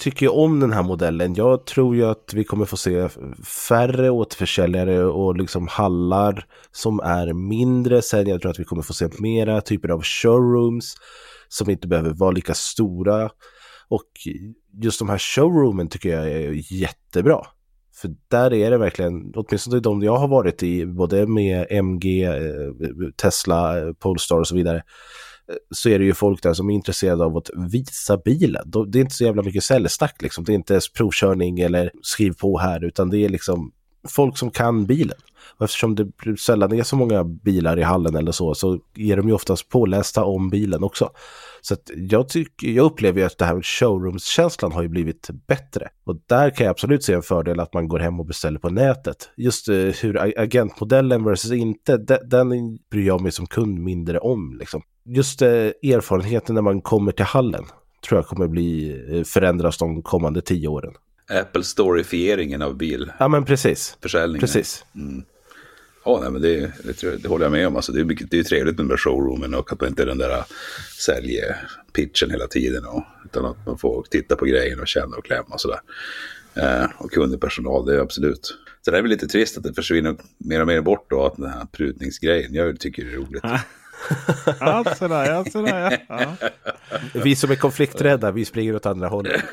tycker 0.00 0.26
ju 0.26 0.30
om 0.30 0.60
den 0.60 0.72
här 0.72 0.82
modellen. 0.82 1.34
Jag 1.34 1.66
tror 1.66 1.96
ju 1.96 2.04
att 2.04 2.34
vi 2.34 2.44
kommer 2.44 2.64
få 2.64 2.76
se 2.76 3.08
färre 3.68 4.10
återförsäljare 4.10 5.04
och 5.04 5.36
liksom 5.36 5.68
hallar 5.68 6.46
som 6.72 7.00
är 7.00 7.32
mindre. 7.32 8.02
Sen 8.02 8.28
jag 8.28 8.40
tror 8.40 8.50
att 8.50 8.60
vi 8.60 8.64
kommer 8.64 8.82
få 8.82 8.92
se 8.92 9.08
mera 9.18 9.60
typer 9.60 9.88
av 9.88 10.02
showrooms 10.02 10.94
som 11.48 11.70
inte 11.70 11.88
behöver 11.88 12.10
vara 12.10 12.30
lika 12.30 12.54
stora. 12.54 13.30
Och 13.88 14.08
just 14.82 14.98
de 14.98 15.08
här 15.08 15.18
showroomen 15.18 15.88
tycker 15.88 16.08
jag 16.08 16.30
är 16.30 16.72
jättebra. 16.72 17.46
För 17.94 18.10
där 18.28 18.52
är 18.52 18.70
det 18.70 18.78
verkligen, 18.78 19.32
åtminstone 19.34 19.80
de 19.80 20.02
jag 20.02 20.16
har 20.16 20.28
varit 20.28 20.62
i, 20.62 20.86
både 20.86 21.26
med 21.26 21.66
MG, 21.70 22.24
eh, 22.24 22.32
Tesla, 23.22 23.74
Polestar 23.98 24.40
och 24.40 24.48
så 24.48 24.54
vidare, 24.54 24.82
så 25.70 25.88
är 25.88 25.98
det 25.98 26.04
ju 26.04 26.14
folk 26.14 26.42
där 26.42 26.54
som 26.54 26.70
är 26.70 26.74
intresserade 26.74 27.24
av 27.24 27.36
att 27.36 27.50
visa 27.70 28.16
bilen. 28.16 28.70
Det 28.88 28.98
är 28.98 29.00
inte 29.00 29.14
så 29.14 29.24
jävla 29.24 29.42
mycket 29.42 29.64
säljsnack 29.64 30.22
liksom. 30.22 30.44
Det 30.44 30.52
är 30.52 30.54
inte 30.54 30.72
ens 30.72 30.92
provkörning 30.92 31.60
eller 31.60 31.90
skriv 32.02 32.32
på 32.32 32.58
här, 32.58 32.84
utan 32.84 33.10
det 33.10 33.18
är 33.18 33.28
liksom 33.28 33.72
folk 34.08 34.38
som 34.38 34.50
kan 34.50 34.86
bilen. 34.86 35.18
Och 35.58 35.64
eftersom 35.64 35.94
det 35.94 36.12
sällan 36.38 36.72
är 36.72 36.82
så 36.82 36.96
många 36.96 37.24
bilar 37.24 37.78
i 37.78 37.82
hallen 37.82 38.16
eller 38.16 38.32
så, 38.32 38.54
så 38.54 38.78
är 38.96 39.16
de 39.16 39.28
ju 39.28 39.34
oftast 39.34 39.68
pålästa 39.68 40.24
om 40.24 40.50
bilen 40.50 40.84
också. 40.84 41.10
Så 41.60 41.74
att 41.74 41.90
jag, 41.96 42.28
tycker, 42.28 42.68
jag 42.68 42.84
upplever 42.84 43.20
ju 43.20 43.26
att 43.26 43.38
det 43.38 43.44
här 43.44 43.54
med 43.54 43.64
showrooms-känslan 43.64 44.72
har 44.72 44.82
ju 44.82 44.88
blivit 44.88 45.30
bättre. 45.46 45.88
Och 46.04 46.16
där 46.26 46.50
kan 46.50 46.66
jag 46.66 46.70
absolut 46.70 47.04
se 47.04 47.12
en 47.12 47.22
fördel 47.22 47.60
att 47.60 47.74
man 47.74 47.88
går 47.88 47.98
hem 47.98 48.20
och 48.20 48.26
beställer 48.26 48.58
på 48.58 48.70
nätet. 48.70 49.30
Just 49.36 49.68
eh, 49.68 49.76
hur 49.76 50.40
agentmodellen 50.40 51.24
versus 51.24 51.52
inte, 51.52 51.96
den 52.26 52.78
bryr 52.90 53.06
jag 53.06 53.20
mig 53.20 53.32
som 53.32 53.46
kund 53.46 53.78
mindre 53.78 54.18
om. 54.18 54.56
Liksom. 54.58 54.82
Just 55.04 55.42
uh, 55.42 55.48
erfarenheten 55.48 56.54
när 56.54 56.62
man 56.62 56.80
kommer 56.80 57.12
till 57.12 57.24
hallen 57.24 57.64
tror 58.08 58.18
jag 58.18 58.26
kommer 58.26 58.46
bli 58.46 58.92
uh, 59.10 59.24
förändras 59.24 59.78
de 59.78 60.02
kommande 60.02 60.40
tio 60.40 60.68
åren. 60.68 60.92
Apple 61.30 61.62
storifieringen 61.62 62.62
av 62.62 62.76
bil. 62.76 63.12
Ja 63.18 63.28
men 63.28 63.44
precis. 63.44 63.96
Försäljningen. 64.02 64.40
Precis. 64.40 64.84
Mm. 64.94 65.24
Ja, 66.04 66.18
nej, 66.22 66.30
men 66.30 66.42
det, 66.42 66.72
det, 66.84 67.22
det, 67.22 67.28
håller 67.28 67.44
jag 67.44 67.52
med 67.52 67.66
om. 67.66 67.76
Alltså, 67.76 67.92
det, 67.92 68.00
är 68.00 68.04
mycket, 68.04 68.30
det 68.30 68.38
är 68.38 68.42
trevligt 68.42 68.76
med 68.76 68.84
den 68.84 68.88
där 68.88 68.96
showroomen 68.96 69.54
och 69.54 69.72
att 69.72 69.80
man 69.80 69.88
inte 69.90 70.02
är 70.02 70.06
den 70.06 70.18
där 70.18 70.30
äh, 70.30 70.44
säljpitchen 70.98 72.30
hela 72.30 72.46
tiden. 72.46 72.84
Och, 72.86 73.04
utan 73.24 73.44
att 73.44 73.66
man 73.66 73.78
får 73.78 74.06
titta 74.10 74.36
på 74.36 74.44
grejen 74.44 74.80
och 74.80 74.88
känna 74.88 75.16
och 75.16 75.24
klämma 75.24 75.48
och 75.48 75.60
sådär. 75.60 75.80
Eh, 76.54 76.84
och 76.98 77.10
kunnig 77.10 77.40
personal, 77.40 77.86
det 77.86 77.94
är 77.94 77.98
absolut. 77.98 78.56
Så 78.82 78.90
det 78.90 78.98
är 78.98 79.02
väl 79.02 79.10
lite 79.10 79.26
trist 79.26 79.58
att 79.58 79.62
det 79.62 79.74
försvinner 79.74 80.16
mer 80.38 80.60
och 80.60 80.66
mer 80.66 80.80
bort 80.80 81.06
då, 81.10 81.26
att 81.26 81.36
den 81.36 81.50
här 81.50 81.66
prutningsgrejen. 81.72 82.54
Jag 82.54 82.80
tycker 82.80 83.04
det 83.04 83.12
är 83.12 83.16
roligt. 83.16 83.42
ja, 84.60 84.84
sådär, 84.98 85.30
ja, 85.32 85.44
sådär, 85.44 85.98
ja. 86.08 86.36
Vi 87.12 87.36
som 87.36 87.50
är 87.50 87.56
konflikträdda, 87.56 88.30
vi 88.30 88.44
springer 88.44 88.76
åt 88.76 88.86
andra 88.86 89.08
hållet. 89.08 89.42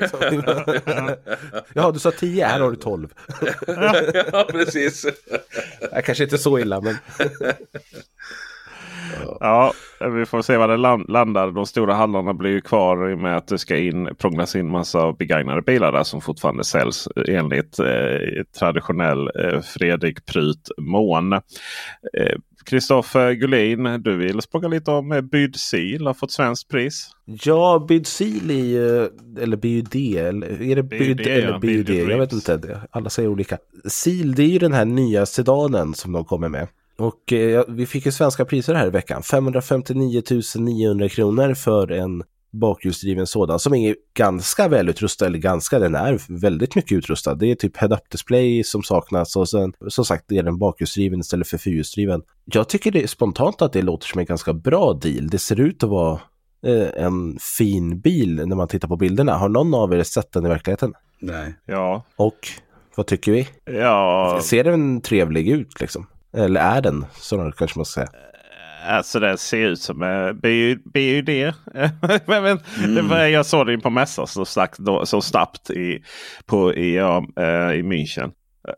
ja, 1.74 1.90
du 1.90 1.98
sa 1.98 2.10
10, 2.10 2.46
här 2.46 2.60
har 2.60 2.70
du 2.70 2.76
12. 2.76 3.08
ja, 4.32 4.46
precis. 4.50 5.06
Jag 5.92 6.04
kanske 6.04 6.24
inte 6.24 6.38
så 6.38 6.58
illa, 6.58 6.80
men... 6.80 6.96
Ja, 9.40 9.72
vi 10.00 10.26
får 10.26 10.42
se 10.42 10.56
var 10.56 10.68
det 10.68 10.76
landar. 11.12 11.50
De 11.50 11.66
stora 11.66 11.94
hallarna 11.94 12.34
blir 12.34 12.50
ju 12.50 12.60
kvar 12.60 13.10
i 13.10 13.14
och 13.14 13.18
med 13.18 13.36
att 13.36 13.48
det 13.48 13.58
ska 13.58 13.76
in, 13.76 14.08
prånglas 14.18 14.56
in 14.56 14.70
massa 14.70 15.12
begagnade 15.12 15.62
bilar 15.62 15.92
där 15.92 16.02
som 16.02 16.20
fortfarande 16.20 16.64
säljs 16.64 17.08
enligt 17.28 17.78
eh, 17.78 18.44
traditionell 18.58 19.30
eh, 19.40 19.60
Fredrik 19.60 20.26
Pryt 20.26 20.70
mån. 20.78 21.32
Kristoffer 22.68 23.32
Gullin, 23.32 24.02
du 24.02 24.16
vill 24.16 24.40
språka 24.40 24.68
lite 24.68 24.90
om 24.90 25.12
eh, 25.12 25.20
Byd 25.20 25.56
Sil 25.68 26.02
har 26.06 26.14
fått 26.14 26.30
svenskt 26.30 26.68
pris. 26.68 27.10
Ja, 27.24 27.86
Byd 27.88 28.06
Sil 28.16 28.46
är 28.50 29.10
eller 29.42 29.56
BUD, 29.56 29.94
eller 30.16 30.62
är 30.62 30.76
det 30.76 30.82
Byd 30.82 31.20
eller 31.20 31.58
BUD? 31.58 31.90
Jag 31.90 32.18
vet 32.18 32.32
inte, 32.32 32.80
alla 32.90 33.10
säger 33.10 33.28
olika. 33.28 33.58
Sil, 34.00 34.34
det 34.34 34.42
är 34.42 34.48
ju 34.48 34.58
den 34.58 34.72
här 34.72 34.84
nya 34.84 35.26
sedanen 35.26 35.94
som 35.94 36.12
de 36.12 36.24
kommer 36.24 36.48
med. 36.48 36.68
Och 36.98 37.32
eh, 37.32 37.64
vi 37.68 37.86
fick 37.86 38.06
ju 38.06 38.12
svenska 38.12 38.44
priser 38.44 38.74
här 38.74 38.86
i 38.86 38.90
veckan. 38.90 39.22
559 39.22 40.22
900 40.58 41.08
kronor 41.08 41.54
för 41.54 41.92
en 41.92 42.22
bakhjulsdriven 42.50 43.26
sådan 43.26 43.58
som 43.58 43.74
är 43.74 43.96
ganska 44.14 44.68
välutrustad, 44.68 45.26
eller 45.26 45.38
ganska, 45.38 45.78
den 45.78 45.94
är 45.94 46.40
väldigt 46.40 46.74
mycket 46.74 46.92
utrustad. 46.92 47.34
Det 47.34 47.50
är 47.50 47.54
typ 47.54 47.76
head-up 47.76 48.10
display 48.10 48.64
som 48.64 48.82
saknas 48.82 49.36
och 49.36 49.48
sen 49.48 49.72
som 49.88 50.04
sagt 50.04 50.24
det 50.28 50.38
är 50.38 50.42
den 50.42 50.58
bakhjulsdriven 50.58 51.20
istället 51.20 51.48
för 51.48 51.58
fyrhjulsdriven. 51.58 52.22
Jag 52.44 52.68
tycker 52.68 52.90
det 52.90 53.02
är 53.02 53.06
spontant 53.06 53.62
att 53.62 53.72
det 53.72 53.82
låter 53.82 54.06
som 54.06 54.18
en 54.18 54.26
ganska 54.26 54.52
bra 54.52 54.92
deal. 54.92 55.28
Det 55.28 55.38
ser 55.38 55.60
ut 55.60 55.84
att 55.84 55.90
vara 55.90 56.20
eh, 56.66 57.04
en 57.04 57.38
fin 57.58 58.00
bil 58.00 58.46
när 58.46 58.56
man 58.56 58.68
tittar 58.68 58.88
på 58.88 58.96
bilderna. 58.96 59.34
Har 59.34 59.48
någon 59.48 59.74
av 59.74 59.94
er 59.94 60.02
sett 60.02 60.32
den 60.32 60.46
i 60.46 60.48
verkligheten? 60.48 60.94
Nej. 61.20 61.54
Ja. 61.66 62.04
Och 62.16 62.48
vad 62.94 63.06
tycker 63.06 63.32
vi? 63.32 63.48
Ja. 63.64 64.40
Ser 64.42 64.64
den 64.64 65.00
trevlig 65.00 65.48
ut 65.48 65.80
liksom? 65.80 66.06
Eller 66.32 66.60
är 66.60 66.80
den? 66.80 67.06
Så 67.14 67.52
kanske 67.56 67.78
man 67.78 67.84
ska 67.84 68.00
säga. 68.00 68.08
Alltså 68.86 69.20
det 69.20 69.38
ser 69.38 69.66
ut 69.66 69.80
som 69.80 70.02
uh, 70.02 70.32
BUD. 70.32 71.28
men, 72.26 72.58
mm. 72.84 73.32
jag 73.32 73.46
såg 73.46 73.66
den 73.66 73.80
på 73.80 73.90
mässa 73.90 74.26
så, 74.26 74.44
sagt, 74.44 74.78
så 75.04 75.20
snabbt 75.20 75.70
i, 75.70 76.02
på, 76.46 76.74
i, 76.74 76.96
ja, 76.96 77.24
uh, 77.40 77.74
i 77.74 77.82
München. 77.82 78.32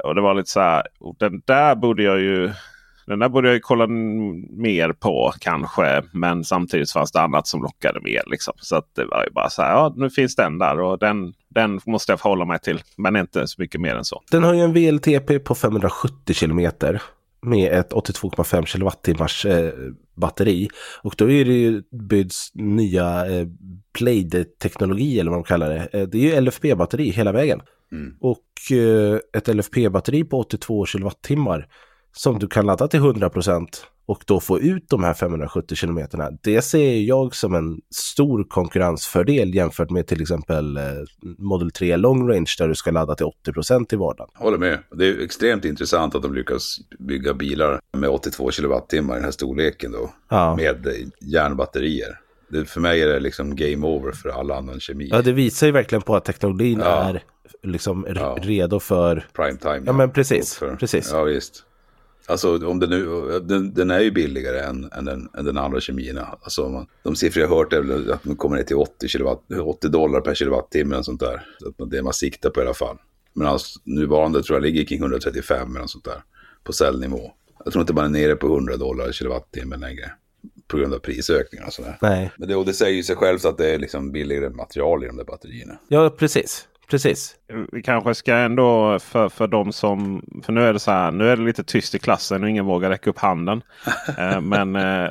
Och 0.05 0.15
det 0.15 0.21
var 0.21 0.35
lite 0.35 0.51
så 0.51 0.61
här. 0.61 0.83
Den 1.19 1.43
där 1.47 1.75
borde 1.75 2.03
jag 2.03 2.21
ju 2.21 2.53
den 3.11 3.19
där 3.19 3.29
borde 3.29 3.53
jag 3.53 3.63
kolla 3.63 3.87
mer 3.87 4.93
på 4.93 5.33
kanske. 5.41 6.03
Men 6.13 6.45
samtidigt 6.45 6.93
fanns 6.93 7.13
det 7.13 7.21
annat 7.21 7.47
som 7.47 7.63
lockade 7.63 8.01
mer. 8.01 8.23
Liksom. 8.27 8.55
Så 8.57 8.77
att 8.77 8.95
det 8.95 9.05
var 9.05 9.25
ju 9.25 9.31
bara 9.31 9.51
så 9.51 9.63
här. 9.63 9.71
Ja, 9.71 9.95
nu 9.97 10.11
finns 10.11 10.37
den 10.37 10.59
där 10.59 10.81
och 10.81 10.99
den, 10.99 11.33
den 11.49 11.81
måste 11.87 12.13
jag 12.13 12.21
förhålla 12.21 12.45
mig 12.45 12.59
till. 12.59 12.83
Men 12.97 13.17
inte 13.17 13.47
så 13.47 13.63
mycket 13.63 13.81
mer 13.81 13.95
än 13.95 14.05
så. 14.05 14.23
Den 14.31 14.45
har 14.45 14.55
ju 14.55 14.61
en 14.61 14.73
VLTP 14.73 15.39
på 15.39 15.55
570 15.55 16.35
kilometer 16.35 17.03
med 17.43 17.73
ett 17.73 17.93
82,5 17.93 18.65
kilowattimmars 18.65 19.47
eh, 19.47 19.73
batteri. 20.15 20.69
Och 21.03 21.15
då 21.19 21.31
är 21.31 21.45
det 21.45 21.53
ju 21.53 21.83
Byds 21.91 22.51
nya 22.55 23.27
eh, 23.27 23.47
Blade-teknologi 23.99 25.21
eller 25.21 25.31
vad 25.31 25.39
de 25.39 25.45
kallar 25.45 25.69
det. 25.69 25.89
Eh, 25.93 26.09
det 26.09 26.19
är 26.19 26.35
ju 26.35 26.41
LFP-batteri 26.41 27.11
hela 27.11 27.33
vägen. 27.33 27.61
Mm. 27.93 28.15
Och 28.21 28.73
eh, 28.73 29.19
ett 29.37 29.49
LFP-batteri 29.49 30.25
på 30.25 30.39
82 30.39 30.87
kilowattimmar 30.87 31.69
som 32.13 32.39
du 32.39 32.47
kan 32.47 32.67
ladda 32.67 32.89
till 32.89 33.01
100% 33.01 33.67
och 34.11 34.23
då 34.27 34.41
få 34.41 34.61
ut 34.61 34.89
de 34.89 35.05
här 35.05 35.15
570 35.15 35.77
kilometerna. 35.77 36.31
Det 36.43 36.63
ser 36.63 37.01
jag 37.01 37.35
som 37.35 37.55
en 37.55 37.81
stor 37.95 38.45
konkurrensfördel 38.45 39.55
jämfört 39.55 39.91
med 39.91 40.07
till 40.07 40.23
exempel 40.23 40.77
eh, 40.77 40.83
Model 41.39 41.71
3 41.71 41.97
Long 41.97 42.29
Range 42.29 42.55
där 42.59 42.69
du 42.69 42.75
ska 42.75 42.91
ladda 42.91 43.15
till 43.15 43.27
80 43.27 43.53
procent 43.53 43.93
i 43.93 43.97
vardagen. 43.97 44.31
Håller 44.35 44.59
med. 44.59 44.79
Det 44.91 45.07
är 45.07 45.25
extremt 45.25 45.65
intressant 45.65 46.15
att 46.15 46.23
de 46.23 46.35
lyckas 46.35 46.77
bygga 46.99 47.35
bilar 47.35 47.81
med 47.93 48.11
82 48.11 48.51
kilowattimmar 48.51 49.15
i 49.15 49.17
den 49.17 49.25
här 49.25 49.31
storleken 49.31 49.93
då. 49.93 50.11
Ja. 50.29 50.57
Med 50.57 51.11
järnbatterier. 51.21 52.21
Det, 52.49 52.65
för 52.65 52.81
mig 52.81 53.03
är 53.03 53.09
det 53.09 53.21
liksom 53.21 53.57
game 53.57 53.87
over 53.87 54.13
för 54.13 54.29
all 54.29 54.51
annan 54.51 54.81
kemi. 54.81 55.09
Ja, 55.11 55.23
det 55.23 55.33
visar 55.33 55.67
ju 55.67 55.73
verkligen 55.73 56.03
på 56.03 56.17
att 56.17 56.25
teknologin 56.25 56.79
ja. 56.79 57.09
är 57.09 57.23
liksom 57.63 58.07
ja. 58.15 58.39
redo 58.41 58.81
för... 58.81 59.27
Prime 59.33 59.59
time. 59.59 59.83
Ja, 59.87 59.93
men 59.93 60.11
precis. 60.11 60.55
För... 60.55 60.77
precis. 60.77 61.11
Ja, 61.13 61.23
visst. 61.23 61.65
Alltså 62.31 62.67
om 62.67 62.81
det 62.81 62.87
nu, 62.87 63.05
den, 63.41 63.75
den, 63.75 63.91
är 63.91 64.01
ju 64.01 64.11
billigare 64.11 64.61
än, 64.61 64.93
än, 64.93 65.05
den, 65.05 65.29
än 65.39 65.45
den 65.45 65.59
andra 65.59 65.81
kemierna. 65.81 66.39
Alltså 66.43 66.69
man, 66.69 66.87
de 67.03 67.17
siffror 67.17 67.43
jag 67.43 67.49
har 67.49 67.57
hört 67.57 67.73
är 67.73 68.13
att 68.13 68.23
de 68.23 68.37
kommer 68.37 68.57
ner 68.57 68.63
till 68.63 68.77
80, 68.77 69.09
kilowatt, 69.09 69.43
80 69.63 69.89
dollar 69.89 70.21
per 70.21 70.35
kilowattimme 70.35 70.97
och 70.97 71.05
sånt 71.05 71.21
där. 71.21 71.47
Så 71.59 71.85
det 71.85 72.03
man 72.03 72.13
siktar 72.13 72.51
på 72.51 72.61
i 72.61 72.65
alla 72.65 72.75
fall. 72.75 72.97
Men 73.33 73.47
alltså, 73.47 73.81
nuvarande 73.85 74.43
tror 74.43 74.57
jag 74.57 74.63
ligger 74.63 74.85
kring 74.85 74.99
135 74.99 75.77
eller 75.77 75.87
sånt 75.87 76.05
där 76.05 76.23
på 76.65 76.73
cellnivå. 76.73 77.33
Jag 77.65 77.73
tror 77.73 77.81
inte 77.81 77.93
man 77.93 78.05
är 78.05 78.09
nere 78.09 78.37
på 78.37 78.47
100 78.47 78.77
dollar 78.77 79.13
kilowattimme 79.13 79.77
längre. 79.77 80.13
På 80.67 80.77
grund 80.77 80.95
av 80.95 80.99
prisökningar 80.99 81.67
och 81.67 81.73
sådär. 81.73 81.99
Nej. 82.03 82.31
Men 82.37 82.49
det, 82.49 82.57
och 82.57 82.67
det 82.67 82.73
säger 82.73 82.97
ju 82.97 83.03
sig 83.03 83.17
självt 83.17 83.45
att 83.45 83.59
det 83.59 83.75
är 83.75 83.79
liksom 83.79 84.13
billigare 84.13 84.51
material 84.51 85.05
i 85.05 85.07
de 85.07 85.17
där 85.17 85.25
batterierna. 85.25 85.79
Ja, 85.89 86.11
precis. 86.11 86.69
Precis. 86.91 87.37
Vi 87.73 87.83
kanske 87.83 88.15
ska 88.15 88.35
ändå 88.35 88.99
för, 88.99 89.29
för 89.29 89.47
de 89.47 89.73
som... 89.73 90.25
För 90.45 90.53
nu 90.53 90.63
är 90.63 90.73
det 90.73 90.79
så 90.79 90.91
här. 90.91 91.11
Nu 91.11 91.29
är 91.29 91.37
det 91.37 91.43
lite 91.43 91.65
tyst 91.65 91.95
i 91.95 91.99
klassen 91.99 92.43
och 92.43 92.51
ingen 92.51 92.65
vågar 92.65 92.91
räcka 92.91 93.11
upp 93.11 93.19
handen. 93.19 93.63
eh, 94.19 94.41
men 94.41 94.77
eh, 94.77 95.11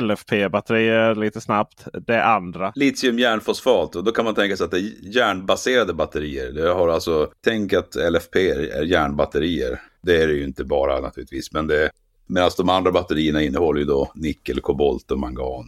LFP-batterier 0.00 1.14
lite 1.14 1.40
snabbt. 1.40 1.86
Det 2.06 2.24
andra. 2.24 2.72
Litium 2.74 3.18
järnfosfat. 3.18 3.96
Och 3.96 4.04
då 4.04 4.12
kan 4.12 4.24
man 4.24 4.34
tänka 4.34 4.56
sig 4.56 4.64
att 4.64 4.70
det 4.70 4.78
är 4.78 5.16
järnbaserade 5.16 5.94
batterier. 5.94 6.52
Det 6.52 6.68
har 6.68 6.88
alltså, 6.88 7.30
tänk 7.44 7.72
att 7.72 7.94
LFP 7.94 8.50
är 8.50 8.82
järnbatterier. 8.82 9.80
Det 10.02 10.22
är 10.22 10.26
det 10.26 10.34
ju 10.34 10.44
inte 10.44 10.64
bara 10.64 11.00
naturligtvis. 11.00 11.52
Men 11.52 11.66
det, 11.66 11.90
medan 12.26 12.50
de 12.56 12.68
andra 12.68 12.92
batterierna 12.92 13.42
innehåller 13.42 13.80
ju 13.80 13.86
då 13.86 14.12
nickel, 14.14 14.60
kobolt 14.60 15.10
och 15.10 15.18
mangan. 15.18 15.64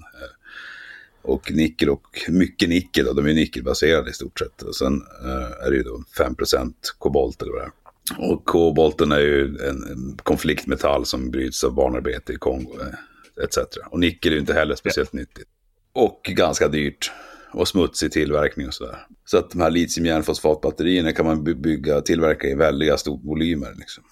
Eh, 1.25 1.31
och 1.31 1.52
nickel 1.52 1.90
och 1.90 2.07
mycket 2.28 2.69
nickel. 2.69 3.04
Då, 3.04 3.12
de 3.12 3.26
är 3.26 3.35
nickelbaserade 3.35 4.11
i 4.11 4.12
stort 4.12 4.38
sett. 4.38 4.62
Och 4.62 4.76
sen 4.76 5.02
eh, 5.25 5.66
är 5.66 5.71
det 5.71 5.76
ju 5.76 5.83
då 5.83 6.02
5% 6.19 6.73
kobolt 6.99 7.43
eller 7.43 7.52
vad 7.52 7.61
det 7.61 7.66
är. 7.66 7.73
Och 8.19 8.45
kobolten 8.45 9.12
är 9.12 9.21
ju 9.21 9.45
en 9.45 10.19
konfliktmetall 10.23 11.07
som 11.07 11.31
bryts 11.31 11.64
av 11.64 11.75
barnarbete 11.75 12.33
i 12.33 12.37
Kongo 12.37 12.81
eh, 12.81 13.45
etc. 13.45 13.59
Och 13.90 14.00
nickel 14.00 14.33
är 14.33 14.35
ju 14.35 14.40
inte 14.40 14.54
heller 14.54 14.75
speciellt 14.75 15.11
ja. 15.12 15.19
nyttigt. 15.19 15.49
Och 15.93 16.21
ganska 16.25 16.69
dyrt 16.69 17.12
och 17.52 17.69
smutsig 17.69 18.12
tillverkning 18.12 18.66
och 18.66 18.75
sådär. 18.75 19.07
Så 19.25 19.38
att 19.38 19.50
de 19.50 19.61
här 19.61 19.71
litiumjärnfosfatbatterierna 19.71 21.12
kan 21.12 21.26
man 21.26 21.45
bygga, 21.45 22.00
tillverka 22.00 22.47
i 22.49 22.54
väldiga 22.54 22.97
stora 22.97 23.21
volymer. 23.25 23.75
Liksom. 23.76 24.04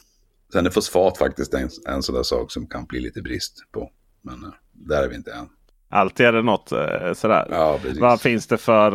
Sen 0.52 0.66
är 0.66 0.70
fosfat 0.70 1.18
faktiskt 1.18 1.54
en, 1.54 1.70
en 1.86 2.02
sån 2.02 2.14
där 2.14 2.22
sak 2.22 2.52
som 2.52 2.66
kan 2.66 2.84
bli 2.84 3.00
lite 3.00 3.22
brist 3.22 3.58
på. 3.72 3.90
Men 4.22 4.44
uh, 4.44 4.50
där 4.72 5.02
är 5.02 5.08
vi 5.08 5.16
inte 5.16 5.32
än. 5.32 5.48
Alltid 5.94 6.26
är 6.26 6.32
det 6.32 6.42
något 6.42 6.72
eh, 6.72 7.12
sådär. 7.14 7.46
Ja, 7.50 7.78
vad 8.00 8.20
finns 8.20 8.46
det 8.46 8.58
för... 8.58 8.92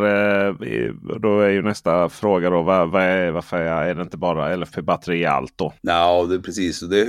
Eh, 0.48 0.54
då 1.20 1.39
är 1.39 1.50
ju 1.50 1.62
nästa 1.62 2.10
fråga 2.10 2.50
då. 2.50 2.62
Vad, 2.62 2.89
vad 2.89 3.04
är, 3.04 3.32
varför 3.32 3.58
är 3.58 3.96
det 3.96 4.01
inte 4.01 4.18
bara 4.18 4.56
LFP-batteri 4.56 5.20
i 5.20 5.25
allt 5.25 5.54
då? 5.56 5.74
Ja, 5.82 6.25
det 6.30 6.36
är 6.36 6.39
precis. 6.39 6.80
Det 6.80 7.06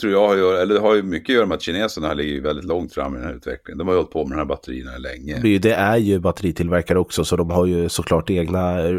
tror 0.00 0.12
jag 0.12 0.28
har, 0.28 0.36
eller 0.36 0.74
det 0.74 0.80
har 0.80 0.94
ju 0.94 1.02
mycket 1.02 1.32
att 1.32 1.34
göra 1.34 1.46
med 1.46 1.54
att 1.54 1.62
kineserna 1.62 2.14
ligger 2.14 2.40
väldigt 2.40 2.64
långt 2.64 2.94
fram 2.94 3.14
i 3.14 3.18
den 3.18 3.26
här 3.26 3.34
utvecklingen. 3.34 3.78
De 3.78 3.88
har 3.88 3.94
ju 3.94 3.98
hållit 3.98 4.12
på 4.12 4.26
med 4.26 4.38
de 4.38 4.40
här 4.40 4.44
batterierna 4.44 4.98
länge. 4.98 5.58
Det 5.58 5.70
är 5.70 5.96
ju 5.96 6.18
batteritillverkare 6.18 6.98
också 6.98 7.24
så 7.24 7.36
de 7.36 7.50
har 7.50 7.66
ju 7.66 7.88
såklart 7.88 8.30
egna 8.30 8.88
eh, 8.88 8.94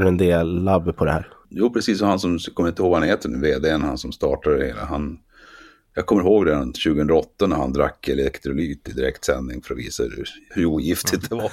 rd 0.00 0.46
labb 0.46 0.96
på 0.96 1.04
det 1.04 1.12
här. 1.12 1.28
Jo, 1.50 1.70
precis. 1.70 2.02
Och 2.02 2.08
han 2.08 2.18
som, 2.18 2.38
kommer 2.54 2.68
inte 2.68 2.82
ihåg 2.82 2.90
vad 2.90 3.00
han 3.00 3.08
heter 3.08 3.28
nu, 3.28 3.38
vdn, 3.38 3.82
han 3.82 3.98
som 3.98 4.12
startade 4.12 4.58
det 4.58 4.66
hela. 4.66 4.84
Han 4.84 5.18
Jag 5.98 6.06
kommer 6.06 6.22
ihåg 6.22 6.46
redan 6.46 6.72
2008 6.72 7.46
när 7.46 7.56
han 7.56 7.72
drack 7.72 8.08
elektrolyt 8.08 8.88
i 8.88 8.92
direktsändning 8.92 9.62
för 9.62 9.74
att 9.74 9.80
visa 9.80 10.02
hur, 10.02 10.24
hur 10.50 10.64
ogiftigt 10.66 11.30
det 11.30 11.34
var. 11.36 11.52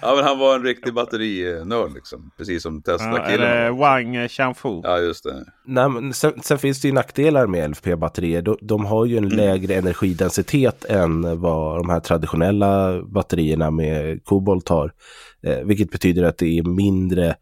ja, 0.00 0.14
men 0.16 0.24
han 0.24 0.38
var 0.38 0.54
en 0.54 0.62
riktig 0.62 0.94
batterinörd 0.94 1.94
liksom. 1.94 2.30
Precis 2.38 2.62
som 2.62 2.82
Ja, 2.86 2.92
Tesla-killen. 2.92 3.76
var. 3.76 3.78
Wang 3.78 4.28
Chanfu? 4.28 4.80
Ja, 4.82 4.98
just 4.98 5.24
det. 5.24 5.44
Nej, 5.64 5.88
men 5.88 6.12
sen, 6.14 6.32
sen 6.42 6.58
finns 6.58 6.80
det 6.80 6.88
ju 6.88 6.94
nackdelar 6.94 7.46
med 7.46 7.70
LFP-batterier. 7.70 8.42
De, 8.42 8.56
de 8.60 8.84
har 8.84 9.06
ju 9.06 9.16
en 9.16 9.28
lägre 9.28 9.74
energidensitet 9.74 10.84
än 10.84 11.40
vad 11.40 11.78
de 11.78 11.90
här 11.90 12.00
traditionella 12.00 13.02
batterierna 13.02 13.70
med 13.70 14.24
kobolt 14.24 14.68
har. 14.68 14.92
Eh, 15.46 15.58
vilket 15.58 15.90
betyder 15.90 16.22
att 16.22 16.38
det 16.38 16.58
är 16.58 16.62
mindre 16.62 17.36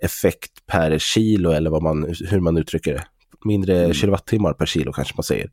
effekt 0.00 0.66
per 0.66 0.98
kilo 0.98 1.50
eller 1.50 1.70
vad 1.70 1.82
man, 1.82 2.14
hur 2.30 2.40
man 2.40 2.56
uttrycker 2.56 2.92
det. 2.92 3.04
Mindre 3.44 3.94
kilowattimmar 3.94 4.52
per 4.52 4.66
kilo 4.66 4.92
kanske 4.92 5.14
man 5.16 5.24
säger. 5.24 5.50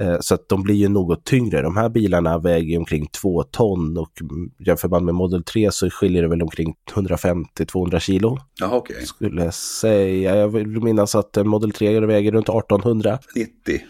Eh, 0.00 0.16
så 0.20 0.34
att 0.34 0.48
de 0.48 0.62
blir 0.62 0.74
ju 0.74 0.88
något 0.88 1.24
tyngre. 1.24 1.62
De 1.62 1.76
här 1.76 1.88
bilarna 1.88 2.38
väger 2.38 2.78
omkring 2.78 3.06
2 3.06 3.42
ton 3.42 3.98
och 3.98 4.20
mm, 4.20 4.50
jämför 4.58 4.88
man 4.88 5.04
med 5.04 5.14
Model 5.14 5.44
3 5.44 5.72
så 5.72 5.90
skiljer 5.90 6.22
det 6.22 6.28
väl 6.28 6.42
omkring 6.42 6.74
150-200 6.92 7.98
kilo 7.98 8.38
Jaha, 8.60 8.76
okej. 8.76 9.06
skulle 9.06 9.44
jag 9.44 9.54
säga. 9.54 10.36
Jag 10.36 10.48
vill 10.48 10.66
minnas 10.66 11.14
att 11.14 11.46
Model 11.46 11.72
3 11.72 12.00
väger 12.00 12.32
runt 12.32 12.48
1800. 12.48 13.18
90. 13.34 13.80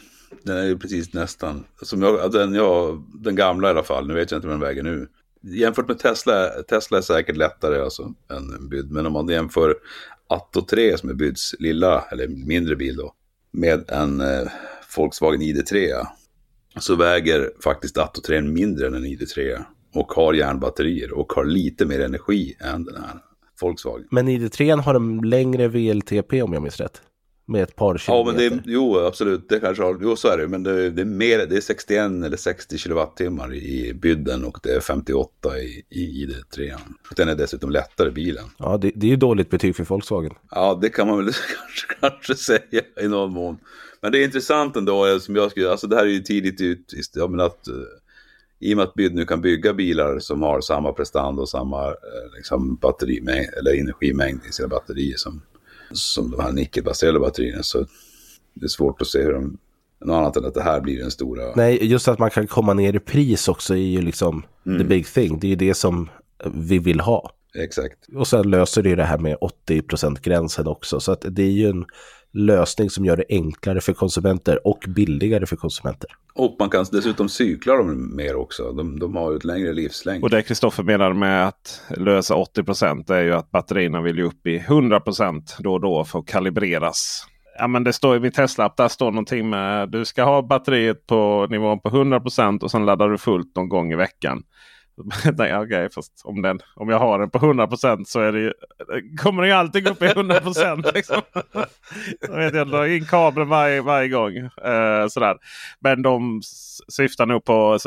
Den 0.43 0.57
är 0.57 0.65
ju 0.65 0.79
precis 0.79 1.15
nästan. 1.15 1.65
Som 1.83 2.03
jag, 2.03 2.33
den, 2.33 2.55
jag, 2.55 3.05
den 3.15 3.37
gamla 3.37 3.69
i 3.69 3.71
alla 3.71 3.83
fall. 3.83 4.07
Nu 4.07 4.15
vet 4.15 4.31
jag 4.31 4.39
inte 4.39 4.49
vad 4.49 4.55
den 4.55 4.69
väger 4.69 4.83
nu. 4.83 5.09
Jämfört 5.43 5.89
med 5.89 5.99
Tesla, 5.99 6.49
Tesla 6.49 6.99
är 6.99 7.03
säkert 7.03 7.37
lättare 7.37 7.81
alltså 7.81 8.03
än 8.31 8.53
en 8.55 8.69
Byd. 8.69 8.91
Men 8.91 9.07
om 9.07 9.13
man 9.13 9.29
jämför 9.29 9.75
Atto 10.27 10.63
3 10.67 10.99
som 10.99 11.11
är 11.11 11.15
Byds 11.15 11.55
lilla, 11.59 12.05
eller 12.13 12.29
mindre 12.29 12.77
bil 12.77 12.97
då, 12.97 13.13
med 13.51 13.91
en 13.91 14.21
eh, 14.21 14.49
Volkswagen 14.97 15.43
ID3 15.43 16.07
så 16.81 16.97
väger 16.97 17.51
faktiskt 17.65 17.99
Atto 17.99 18.21
3 18.21 18.41
mindre 18.41 18.87
än 18.87 18.95
en 18.95 19.05
ID3 19.05 19.65
och 19.95 20.13
har 20.13 20.35
järnbatterier 20.35 21.13
och 21.13 21.33
har 21.33 21.45
lite 21.45 21.87
mer 21.87 22.01
energi 22.01 22.57
än 22.61 22.85
den 22.85 22.97
här 22.97 23.19
Volkswagen. 23.61 24.09
Men 24.11 24.29
ID3 24.29 24.81
har 24.81 24.95
en 24.95 25.19
längre 25.19 25.69
VLTP 25.69 26.43
om 26.43 26.53
jag 26.53 26.63
minns 26.63 26.81
rätt. 26.81 27.03
Med 27.51 27.63
ett 27.63 27.77
par 27.77 28.03
Ja, 28.07 28.25
men 28.27 28.37
kilometer. 28.39 28.57
det, 28.67 28.73
jo, 28.73 28.99
absolut, 28.99 29.49
det 29.49 29.61
kanske 29.61 29.83
har, 29.83 29.99
jo, 30.03 30.17
så 30.17 30.29
är 30.29 30.39
det, 30.39 30.49
men 30.49 30.63
det, 30.63 30.91
det 30.91 31.03
är 31.03 31.07
mer, 31.07 31.47
det 31.47 31.57
är 31.57 31.61
61 31.61 32.01
eller 32.01 32.37
60 32.37 32.79
kilowattimmar 32.79 33.55
i 33.55 33.95
bydden 33.95 34.45
och 34.45 34.59
det 34.63 34.71
är 34.73 34.81
58 34.81 35.59
i, 35.59 35.85
i 35.91 36.27
ID3. 36.27 36.75
Och 37.11 37.15
Den 37.17 37.29
är 37.29 37.35
dessutom 37.35 37.71
lättare 37.71 38.11
bilen. 38.11 38.45
Ja, 38.59 38.77
det, 38.77 38.93
det 38.95 39.07
är 39.07 39.11
ju 39.11 39.17
dåligt 39.17 39.51
betyg 39.51 39.77
för 39.77 39.85
Volkswagen. 39.85 40.33
Ja, 40.51 40.79
det 40.83 40.89
kan 40.89 41.07
man 41.09 41.17
väl 41.17 41.27
kanske, 41.35 41.95
kanske 42.01 42.35
säga 42.35 42.83
i 43.01 43.09
någon 43.09 43.33
mån. 43.33 43.59
Men 44.01 44.13
det 44.13 44.19
är 44.19 44.25
intressant 44.25 44.77
ändå, 44.77 45.07
eh, 45.07 45.19
som 45.19 45.37
jag 45.37 45.51
skulle, 45.51 45.71
alltså 45.71 45.87
det 45.87 45.97
här 45.97 46.03
är 46.07 46.11
ju 46.11 46.21
tidigt 46.21 46.61
ut, 46.61 46.93
jag 47.15 47.31
menar 47.31 47.45
att 47.47 47.69
eh, 47.69 47.75
i 48.61 48.73
och 48.73 48.77
med 48.77 48.85
att 48.85 48.95
Byd 48.95 49.15
nu 49.15 49.25
kan 49.25 49.41
bygga 49.41 49.73
bilar 49.75 50.19
som 50.19 50.43
har 50.43 50.61
samma 50.61 50.93
prestanda 50.93 51.43
och 51.43 51.49
samma 51.49 51.87
eh, 51.87 51.95
liksom, 52.37 52.77
batterimängd, 52.77 53.49
eller 53.59 53.81
energimängd 53.81 54.41
i 54.49 54.53
sina 54.53 54.69
batterier 54.69 55.17
som, 55.17 55.43
som 55.93 56.31
de 56.31 56.41
här 56.41 56.53
nickelbaserade 56.53 57.19
batterierna 57.21 57.63
så 57.63 57.87
det 58.55 58.65
är 58.65 58.69
svårt 58.69 59.03
att 59.03 59.09
se 59.09 59.23
hur 59.23 59.33
de, 59.33 59.59
något 60.05 60.15
annat 60.15 60.37
än 60.37 60.45
att 60.45 60.55
det 60.55 60.63
här 60.63 60.81
blir 60.81 60.99
den 60.99 61.11
stora. 61.11 61.43
Nej, 61.57 61.87
just 61.87 62.09
att 62.09 62.19
man 62.19 62.31
kan 62.31 62.47
komma 62.47 62.75
ner 62.75 62.97
i 62.97 62.99
pris 63.01 63.49
också 63.49 63.75
är 63.75 63.79
ju 63.79 64.03
liksom 64.03 64.43
Mm. 64.67 64.79
the 64.79 64.85
big 64.85 65.07
thing. 65.07 65.39
Det 65.41 65.47
är 65.47 65.49
ju 65.49 65.57
det 65.57 65.75
som 65.75 66.09
vi 66.55 66.79
vill 66.79 67.01
ha. 67.01 67.31
Exakt. 67.55 67.99
Och 68.17 68.27
sen 68.29 68.51
löser 68.51 68.83
det 68.83 68.89
ju 68.89 68.97
det 68.97 69.05
här 69.05 69.19
med 69.19 69.37
80%-gränsen 69.41 70.67
också. 70.67 71.01
Så 71.01 71.13
att 71.13 71.25
det 71.29 71.43
är 71.43 71.51
ju 71.51 71.69
en 71.69 71.85
lösning 72.33 72.91
som 72.91 73.05
gör 73.05 73.17
det 73.17 73.25
enklare 73.29 73.81
för 73.81 73.93
konsumenter 73.93 74.67
och 74.67 74.85
billigare 74.89 75.47
för 75.47 75.57
konsumenter. 75.57 76.11
Och 76.35 76.57
man 76.59 76.71
kan 76.71 76.85
dessutom 76.93 77.29
cykla 77.29 77.77
dem 77.77 78.17
mer 78.17 78.37
också. 78.37 78.73
De, 78.73 78.99
de 78.99 79.17
har 79.17 79.31
ju 79.31 79.37
ett 79.37 79.45
längre 79.45 79.73
livslängd. 79.73 80.25
Och 80.25 80.31
det 80.31 80.43
Kristoffer 80.43 80.83
menar 80.83 81.13
med 81.13 81.49
att 81.49 81.83
lösa 81.97 82.35
80% 82.35 83.13
är 83.13 83.23
ju 83.23 83.33
att 83.33 83.51
batterierna 83.51 84.01
vill 84.01 84.19
ju 84.19 84.25
upp 84.25 84.47
i 84.47 84.59
100% 84.59 85.43
då 85.59 85.73
och 85.73 85.81
då 85.81 86.05
för 86.05 86.19
att 86.19 86.27
kalibreras. 86.27 87.27
Ja, 87.59 87.67
men 87.67 87.85
det 87.85 87.93
står 87.93 88.17
i 88.17 88.21
min 88.21 88.33
Tesla-app, 88.33 88.77
där 88.77 88.89
står 88.89 89.11
någonting 89.11 89.51
med 89.51 89.91
du 89.91 90.05
ska 90.05 90.25
ha 90.25 90.43
batteriet 90.43 91.07
på 91.07 91.47
nivån 91.51 91.81
på 91.81 91.89
100% 91.89 92.63
och 92.63 92.71
sen 92.71 92.87
laddar 92.87 93.09
du 93.09 93.19
fullt 93.19 93.57
någon 93.57 93.69
gång 93.69 93.93
i 93.93 93.97
veckan. 93.97 94.43
Nej, 95.39 95.59
okej, 95.59 95.89
fast 95.91 96.23
om, 96.25 96.43
den, 96.43 96.61
om 96.75 96.89
jag 96.89 96.99
har 96.99 97.19
den 97.19 97.31
på 97.31 97.39
100% 97.39 98.05
så 98.05 98.21
är 98.21 98.33
det 98.33 98.39
ju, 98.39 98.53
kommer 99.17 99.43
den 99.43 99.51
ju 99.51 99.57
alltid 99.57 99.89
upp 99.89 100.03
i 100.03 100.07
100 100.07 100.41
Liksom. 100.95 101.21
Jag, 102.21 102.37
vet, 102.37 102.55
jag 102.55 102.69
drar 102.69 102.85
in 102.85 103.05
kabeln 103.05 103.49
varje, 103.49 103.83
varje 103.83 104.09
gång. 104.09 104.37
Eh, 104.37 105.09
sådär. 105.09 105.37
Men 105.81 106.03
de 106.03 106.41
syftar 106.89 107.27
nog 107.27 107.45
på 107.45 107.79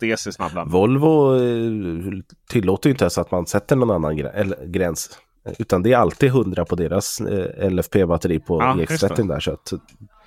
DC-snabbladdning. 0.00 0.72
Volvo 0.72 1.34
eh, 1.36 2.22
tillåter 2.48 2.88
ju 2.88 2.92
inte 2.92 3.04
ens 3.04 3.18
att 3.18 3.30
man 3.30 3.46
sätter 3.46 3.76
någon 3.76 3.90
annan 3.90 4.16
gräns. 4.66 5.18
Utan 5.58 5.82
det 5.82 5.92
är 5.92 5.96
alltid 5.96 6.28
100 6.28 6.64
på 6.64 6.74
deras 6.74 7.20
eh, 7.20 7.70
LFP-batteri 7.70 8.38
på 8.40 8.60
Ja, 8.60 8.76
just 8.78 9.02
EX30 9.02 9.16
det. 9.16 9.28
där. 9.28 9.40
Så 9.40 9.52
att 9.52 9.72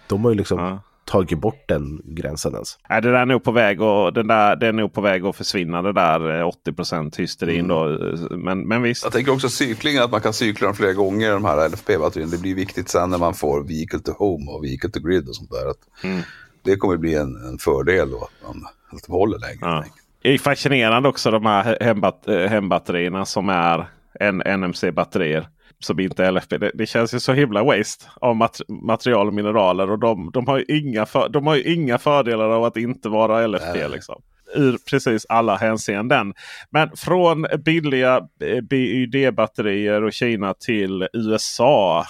de 0.08 0.24
har 0.24 0.32
ju 0.32 0.38
liksom 0.38 0.60
Ja. 0.60 0.80
Tagit 1.06 1.39
bort 1.39 1.63
den 1.68 2.02
gränsen 2.06 2.54
ens. 2.54 2.78
Nej, 2.89 3.02
det 3.02 3.12
där 3.12 3.20
är 3.20 3.26
nog 3.26 3.44
på 3.44 3.52
väg 3.52 3.82
och 3.82 4.13
den 4.13 4.28
där, 4.28 4.56
det 4.56 4.68
är 4.68 4.74
nog 4.74 4.94
på 4.94 5.02
väg 5.02 5.26
att 5.26 5.36
försvinna 5.36 5.82
det 5.82 5.94
där 5.94 6.39
eh, 6.39 6.48
80 6.48 7.22
hysterin 7.22 7.68
då. 7.68 8.00
Men, 8.32 8.68
men 8.68 8.82
visst. 8.82 9.04
Jag 9.04 9.13
tänker 9.13 9.34
också 9.34 9.50
cyklingen, 9.50 10.04
att 10.04 10.12
man 10.12 10.22
kan 10.22 10.34
cykla 10.34 10.68
dem 10.68 10.76
flera 10.76 10.94
gånger, 10.94 11.32
de 11.32 11.46
här 11.46 11.70
LFP-batterierna. 11.70 12.32
Det 12.32 12.41
blir 12.41 12.56
viktigt 12.56 12.89
sen 12.89 13.10
när 13.10 13.18
man 13.18 13.34
får 13.34 13.63
vehicle 13.63 14.00
to 14.00 14.12
home 14.12 14.52
och 14.52 14.63
vehicle 14.63 14.89
to 14.89 15.00
grid 15.00 15.30
och 15.30 15.36
sånt 15.36 15.52
där. 15.52 15.70
Att 15.70 16.04
Mm. 16.04 16.22
Det 16.63 16.76
kommer 16.76 16.98
bli 16.98 17.15
en, 17.15 17.36
en 17.36 17.58
fördel 17.58 18.12
då, 18.12 18.18
att, 18.24 18.56
man, 18.56 18.65
att 18.89 19.08
håller 19.08 19.39
längre. 19.39 19.58
Ja. 19.62 19.84
Det 20.22 20.30
är 20.30 20.38
fascinerande 20.38 21.10
också 21.10 21.32
de 21.32 21.46
här 21.46 21.78
hembat, 21.82 22.28
eh, 22.28 22.38
hembatterierna 22.38 23.26
som 23.26 23.50
är 23.50 23.88
en 24.20 24.41
NMC-batterier. 24.41 25.48
Som 25.86 26.00
inte 26.00 26.26
är 26.26 26.32
LFP. 26.32 26.58
Det, 26.58 26.71
det 26.74 26.86
känns 26.86 27.13
ju 27.13 27.19
så 27.19 27.34
himla 27.34 27.63
waste 27.63 28.06
av 28.21 28.36
mat, 28.36 28.62
material 28.67 29.28
och 29.28 29.34
mineraler. 29.34 29.91
Och 29.91 30.00
de, 30.00 30.32
de, 30.34 30.48
har 30.48 30.58
ju 30.58 30.65
inga 30.67 31.06
för, 31.06 31.30
de 31.30 31.48
har 31.48 31.56
ju 31.56 31.74
inga 31.74 31.98
fördelar 31.98 32.50
av 32.50 32.63
att 32.63 32.78
inte 32.78 33.10
vara 33.10 33.48
LFP. 33.48 33.74
Nej. 33.74 33.89
Liksom. 33.89 34.21
Ur 34.56 34.78
precis 34.89 35.26
alla 35.30 35.56
hänseenden. 35.56 36.34
Men 36.69 36.89
från 36.95 37.45
billiga 37.65 38.17
eh, 38.41 38.62
BYD-batterier 38.62 40.04
och 40.04 40.13
Kina 40.13 40.54
till 40.54 41.08
USA. 41.13 42.06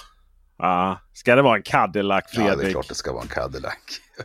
Ja, 0.58 1.00
ska 1.14 1.36
det 1.36 1.42
vara 1.42 1.56
en 1.56 1.64
Cadillac 1.64 2.24
Ja, 2.34 2.42
det 2.42 2.48
är 2.48 2.54
Fredrik? 2.56 2.72
klart 2.72 2.88
det 2.90 2.96
ska 2.96 3.12
vara 3.14 3.22
en 3.22 3.28
Cadillac. 3.28 3.74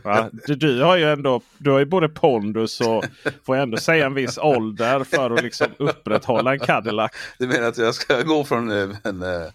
Va? 0.03 0.29
Du, 0.47 0.55
du 0.55 0.83
har 0.83 0.97
ju 0.97 1.11
ändå 1.11 1.41
du 1.57 1.71
har 1.71 1.79
ju 1.79 1.85
både 1.85 2.09
pondus 2.09 2.81
och 2.81 3.03
får 3.45 3.55
jag 3.55 3.63
ändå 3.63 3.77
säga 3.77 4.05
en 4.05 4.13
viss 4.13 4.37
ålder 4.37 5.03
för 5.03 5.31
att 5.31 5.43
liksom 5.43 5.67
upprätthålla 5.77 6.51
en 6.53 6.59
Cadillac. 6.59 7.11
Du 7.37 7.47
menar 7.47 7.67
att 7.67 7.77
jag 7.77 7.95
ska 7.95 8.21
gå 8.21 8.43
från 8.43 8.71
eh, 8.71 8.89
en 9.03 9.21
eh, 9.23 9.47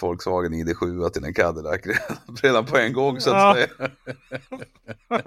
Volkswagen 0.00 0.54
ID7 0.54 1.08
till 1.10 1.24
en 1.24 1.34
Cadillac 1.34 1.80
redan 2.42 2.66
på 2.66 2.78
en 2.78 2.92
gång 2.92 3.20
så 3.20 3.30
att 3.30 3.36
Ja. 3.36 3.54
säga. 3.54 3.90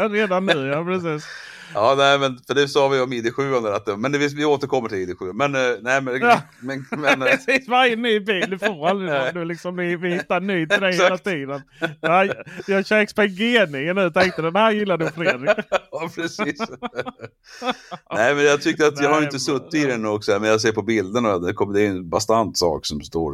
Redan 0.10 0.46
nu, 0.46 0.68
ja 0.68 0.86
precis. 0.86 1.28
Ja, 1.74 1.96
nej, 1.98 2.20
men 2.20 2.38
för 2.48 2.54
det 2.54 2.68
sa 2.68 2.88
vi 2.88 3.00
om 3.00 3.14
ID7. 3.14 3.62
där, 3.64 3.72
Att, 3.72 4.00
men 4.00 4.12
det, 4.12 4.18
vi 4.18 4.46
återkommer 4.46 4.90
till 4.90 4.98
ID7. 4.98 5.34
Men, 5.34 5.56
eh, 5.56 5.78
nej, 5.82 6.02
men, 6.02 6.20
Ja. 6.22 6.42
men, 6.62 6.86
men 6.90 7.22
eh, 7.22 7.28
Precis 7.28 7.68
varje 7.68 7.96
ny 7.96 8.20
bil. 8.20 8.50
Du 8.50 8.60
får 8.60 8.88
aldrig. 8.88 9.34
Du 9.34 9.46
liksom, 9.46 9.76
vi, 9.76 9.96
vi 9.96 10.14
hittar 10.14 10.40
ny 10.40 10.68
till 10.68 10.82
dig 10.82 10.94
hela 10.94 11.18
tiden. 11.18 11.62
Ja, 12.02 12.26
jag- 12.26 12.36
jag 12.68 12.86
kör 12.86 13.06
XP 13.06 13.18
G9 13.20 13.94
nu. 13.94 14.12
Tänkte 14.12 14.42
den 14.42 14.56
här 14.56 14.72
gillar 14.72 14.98
du 14.98 15.10
Fredrik. 15.10 15.58
ja, 15.92 16.10
precis. 16.16 16.60
nej, 18.14 18.36
men 18.36 18.44
jag 18.46 18.62
tyckte 18.62 18.88
att 18.88 19.02
jag 19.02 19.10
har 19.10 19.16
Nej, 19.16 19.24
inte 19.24 19.40
suttit 19.40 19.74
i 19.74 19.86
den 19.86 20.06
också. 20.06 20.40
Men 20.40 20.50
jag 20.50 20.62
ser 20.62 20.72
på 20.72 20.82
bilderna. 20.82 21.38
Det, 21.38 21.54
kommer, 21.54 21.74
det 21.74 21.82
är 21.82 21.90
en 21.90 22.10
bastant 22.10 22.58
sak 22.58 22.86
som 22.86 23.02
står 23.02 23.34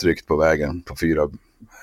tryckt 0.00 0.26
på 0.26 0.36
vägen 0.36 0.75
på 0.82 0.96
fyra 1.00 1.22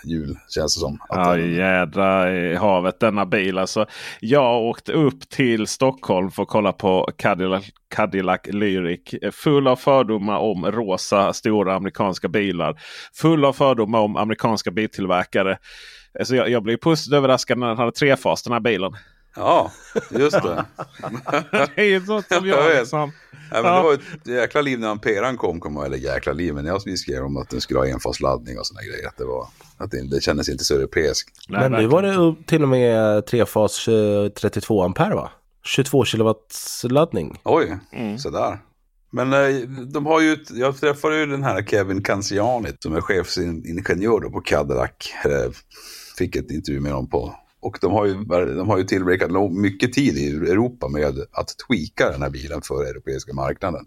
hjul. 0.06 0.38
Känns 0.50 0.76
det 0.76 0.80
som. 0.80 0.94
Att 1.10 1.28
Ja 1.28 1.36
den- 1.36 1.54
jädra 1.54 2.36
i 2.36 2.56
havet 2.56 3.00
denna 3.00 3.26
bil. 3.26 3.58
Alltså, 3.58 3.86
jag 4.20 4.64
åkte 4.64 4.92
upp 4.94 5.30
till 5.30 5.68
Stockholm 5.68 6.32
för 6.32 6.44
att 6.44 6.50
kolla 6.50 6.74
på 6.74 7.10
Cadillac, 7.18 7.66
Cadillac 7.96 8.40
Lyric. 8.46 9.16
Full 9.32 9.68
av 9.68 9.76
fördomar 9.76 10.38
om 10.38 10.66
rosa 10.66 11.34
stora 11.34 11.76
amerikanska 11.76 12.28
bilar. 12.28 12.76
Full 13.14 13.46
av 13.46 13.54
fördomar 13.54 14.00
om 14.00 14.18
amerikanska 14.18 14.72
biltillverkare. 14.72 15.58
Så 16.24 16.36
jag, 16.36 16.50
jag 16.50 16.64
blev 16.64 16.78
positivt 16.78 17.14
överraskad 17.14 17.58
när 17.58 17.68
den 17.68 17.78
hade 17.78 17.92
trefas 17.92 18.44
den 18.44 18.54
här 18.54 18.60
bilen. 18.60 18.92
Ja, 19.36 19.72
just 20.10 20.42
det. 20.44 20.66
Det 21.76 21.82
är 21.82 21.86
ju 21.86 22.06
sånt 22.06 22.26
som 22.28 22.48
Jag 22.48 22.60
jag 22.72 22.80
liksom. 22.80 23.12
Nej, 23.52 23.64
men 23.64 23.72
Ja. 23.72 23.78
Det 23.78 23.84
var 23.84 23.94
ett 23.94 24.28
jäkla 24.28 24.62
liv 24.62 24.80
när 24.80 24.88
Amperan 24.88 25.38
kom, 25.38 25.60
kom 25.60 25.78
eller 25.78 25.98
jäkla 25.98 26.34
liv, 26.34 26.54
men 26.54 26.66
jag 26.66 26.98
skrev 27.00 27.24
om 27.24 27.38
att 27.38 27.50
den 27.50 27.62
skulle 27.62 27.80
ha 27.80 27.88
enfas-laddning 27.88 28.60
och 28.60 28.68
sådana 28.68 28.88
grejer. 28.88 29.08
Att 29.08 29.18
det, 29.18 29.26
var, 29.26 29.48
att 29.78 29.92
det, 29.92 30.10
det 30.10 30.22
kändes 30.22 30.50
inte 30.50 30.64
så 30.64 30.76
europeiskt. 30.76 31.30
Nej, 31.50 31.70
Men 31.70 31.82
nu 31.82 31.88
var 31.88 32.02
det 32.02 32.36
till 32.48 32.64
och 32.64 32.70
med 32.70 33.26
trefas 33.26 33.88
eh, 33.88 34.30
32 34.30 34.84
ampere 34.84 35.16
va? 35.16 35.30
22 35.66 36.06
kilowatts 36.06 36.84
laddning. 36.90 37.40
Oj, 37.44 37.78
Mm. 37.92 38.18
sådär. 38.18 38.60
Men 39.12 39.34
eh, 39.34 39.56
de 39.94 40.06
har 40.06 40.22
ju, 40.22 40.38
jag 40.50 40.78
träffade 40.80 41.18
ju 41.18 41.26
den 41.26 41.44
här 41.44 41.64
Kevin 41.64 42.04
Canziani 42.04 42.70
som 42.80 42.96
är 42.96 43.02
chefsingenjör 43.02 44.20
då 44.20 44.30
på 44.30 44.42
Cadillac. 44.42 44.90
Eh, 45.26 45.52
fick 46.18 46.36
ett 46.36 46.52
intervju 46.52 46.80
med 46.80 46.92
dem 46.92 47.10
på. 47.10 47.36
Och 47.64 47.78
de 47.82 47.92
har 47.92 48.06
ju, 48.06 48.14
de 48.56 48.70
har 48.70 48.78
ju 48.78 48.84
tillbringat 48.84 49.52
mycket 49.52 49.94
tid 49.94 50.18
i 50.18 50.28
Europa 50.52 50.88
med 50.88 51.20
att 51.32 51.48
tweaka 51.68 52.12
den 52.12 52.22
här 52.22 52.30
bilen 52.30 52.62
för 52.62 52.84
europeiska 52.84 53.34
marknaden. 53.34 53.86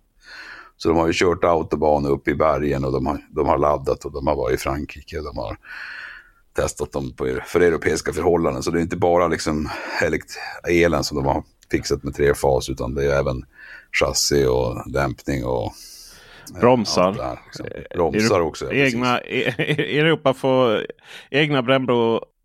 Så 0.77 0.89
de 0.89 0.99
har 0.99 1.07
ju 1.07 1.13
kört 1.13 1.45
autobahn 1.45 2.07
upp 2.07 2.29
i 2.29 2.35
bergen 2.35 2.85
och 2.85 2.93
de 2.93 3.07
har, 3.07 3.19
de 3.31 3.47
har 3.47 3.59
laddat 3.59 4.05
och 4.05 4.13
de 4.13 4.27
har 4.27 4.37
varit 4.37 4.55
i 4.55 4.63
Frankrike. 4.63 5.17
De 5.17 5.37
har 5.37 5.57
testat 6.57 6.93
dem 6.93 7.13
på, 7.17 7.39
för 7.47 7.61
europeiska 7.61 8.13
förhållanden. 8.13 8.63
Så 8.63 8.71
det 8.71 8.79
är 8.79 8.83
inte 8.83 8.97
bara 8.97 9.29
liksom 9.29 9.69
elen 10.69 11.05
som 11.05 11.17
de 11.17 11.27
har 11.27 11.45
fixat 11.71 12.03
med 12.03 12.15
tre 12.15 12.35
fas 12.35 12.69
utan 12.69 12.95
det 12.95 13.05
är 13.05 13.19
även 13.19 13.45
chassi 13.93 14.47
och 14.47 14.93
dämpning 14.93 15.45
och 15.45 15.73
Bromsar. 16.61 17.13
här, 17.13 17.39
liksom. 17.45 17.67
Bromsar 17.95 18.41
också. 18.41 18.65
ja, 18.65 18.71
precis. 18.71 18.95
Egna, 18.95 19.21
e- 19.21 19.55
Europa 19.99 20.35
får 20.35 20.87
egna 21.31 21.63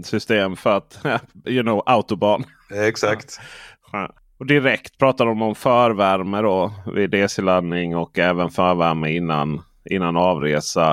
brännbrosystem 0.01 0.55
för 0.55 0.77
att, 0.77 0.99
you 1.45 1.63
know, 1.63 1.83
autobahn. 1.85 2.43
Exakt. 2.73 3.39
Ja. 3.93 4.09
Och 4.39 4.45
direkt 4.45 4.97
pratar 4.97 5.25
de 5.25 5.41
om 5.41 5.55
förvärme 5.55 6.41
då 6.41 6.73
vid 6.95 7.09
DC-laddning 7.09 7.95
och 7.95 8.19
även 8.19 8.49
förvärme 8.49 9.11
innan, 9.15 9.61
innan 9.89 10.17
avresa. 10.17 10.89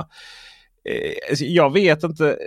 Eh, 0.89 1.35
Jag 1.39 1.73
vet 1.73 2.03
inte. 2.03 2.37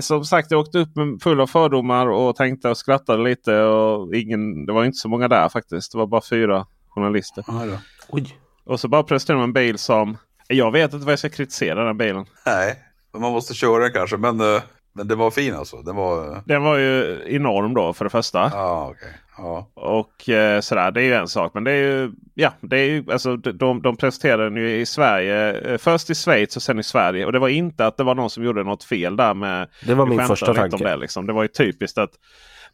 Som 0.00 0.24
sagt, 0.24 0.50
jag 0.50 0.60
åkte 0.60 0.78
upp 0.78 0.96
med 0.96 1.22
full 1.22 1.40
av 1.40 1.46
fördomar 1.46 2.06
och 2.06 2.36
tänkte 2.36 2.68
och 2.70 2.76
skrattade 2.76 3.22
lite. 3.22 3.60
Och 3.62 4.14
ingen, 4.14 4.66
det 4.66 4.72
var 4.72 4.84
inte 4.84 4.98
så 4.98 5.08
många 5.08 5.28
där 5.28 5.48
faktiskt. 5.48 5.92
Det 5.92 5.98
var 5.98 6.06
bara 6.06 6.22
fyra 6.30 6.66
journalister. 6.88 7.44
Ja, 7.46 7.64
då. 7.66 7.78
Oj. 8.08 8.38
Och 8.64 8.80
så 8.80 8.88
bara 8.88 9.02
presenterade 9.02 9.42
de 9.42 9.44
en 9.44 9.52
bil 9.52 9.78
som... 9.78 10.16
Jag 10.48 10.70
vet 10.72 10.92
inte 10.92 11.06
vad 11.06 11.12
jag 11.12 11.18
ska 11.18 11.28
kritisera 11.28 11.84
den 11.84 11.98
bilen. 11.98 12.26
Nej, 12.46 12.74
man 13.18 13.32
måste 13.32 13.54
köra 13.54 13.90
kanske. 13.90 14.16
Men, 14.16 14.40
eh, 14.40 14.62
men 14.98 15.08
den 15.08 15.18
var 15.18 15.30
fin 15.30 15.54
alltså. 15.54 15.76
Den 15.82 15.96
var... 15.96 16.32
eh, 16.32 16.38
Den 16.44 16.62
var 16.62 16.76
ju 16.78 17.22
enorm 17.28 17.74
då 17.74 17.92
för 17.92 18.04
det 18.04 18.10
första. 18.10 18.50
Ja, 18.54 18.88
okej. 18.90 19.12
Ja. 19.38 19.70
Och 19.74 20.28
eh, 20.28 20.60
sådär, 20.60 20.90
det 20.90 21.02
är 21.02 21.04
ju 21.04 21.14
en 21.14 21.28
sak. 21.28 21.54
Men 21.54 21.64
det 21.64 21.70
är 21.70 21.82
ju, 21.82 22.12
ja, 22.34 22.52
det 22.60 22.78
är 22.78 22.84
ju, 22.84 23.04
alltså, 23.12 23.36
de, 23.36 23.82
de 23.82 23.96
presenterade 23.96 24.44
den 24.44 24.56
ju 24.56 24.80
i 24.80 24.86
Sverige. 24.86 25.52
eh, 25.60 25.78
Först 25.78 26.10
i 26.10 26.14
Schweiz 26.14 26.56
och 26.56 26.62
sen 26.62 26.78
i 26.78 26.82
Sverige. 26.82 27.26
Och 27.26 27.32
det 27.32 27.38
var 27.38 27.48
inte 27.48 27.86
att 27.86 27.96
det 27.96 28.04
var 28.04 28.14
någon 28.14 28.30
som 28.30 28.44
gjorde 28.44 28.64
något 28.64 28.84
fel 28.84 29.16
där 29.16 29.34
med... 29.34 29.68
Det 29.86 29.94
var 29.94 30.06
min 30.06 30.26
första 30.26 30.54
tanke. 30.54 30.84
Det, 30.84 30.96
liksom. 30.96 31.26
det 31.26 31.32
var 31.32 31.42
ju 31.42 31.48
typiskt 31.48 31.98
att 31.98 32.10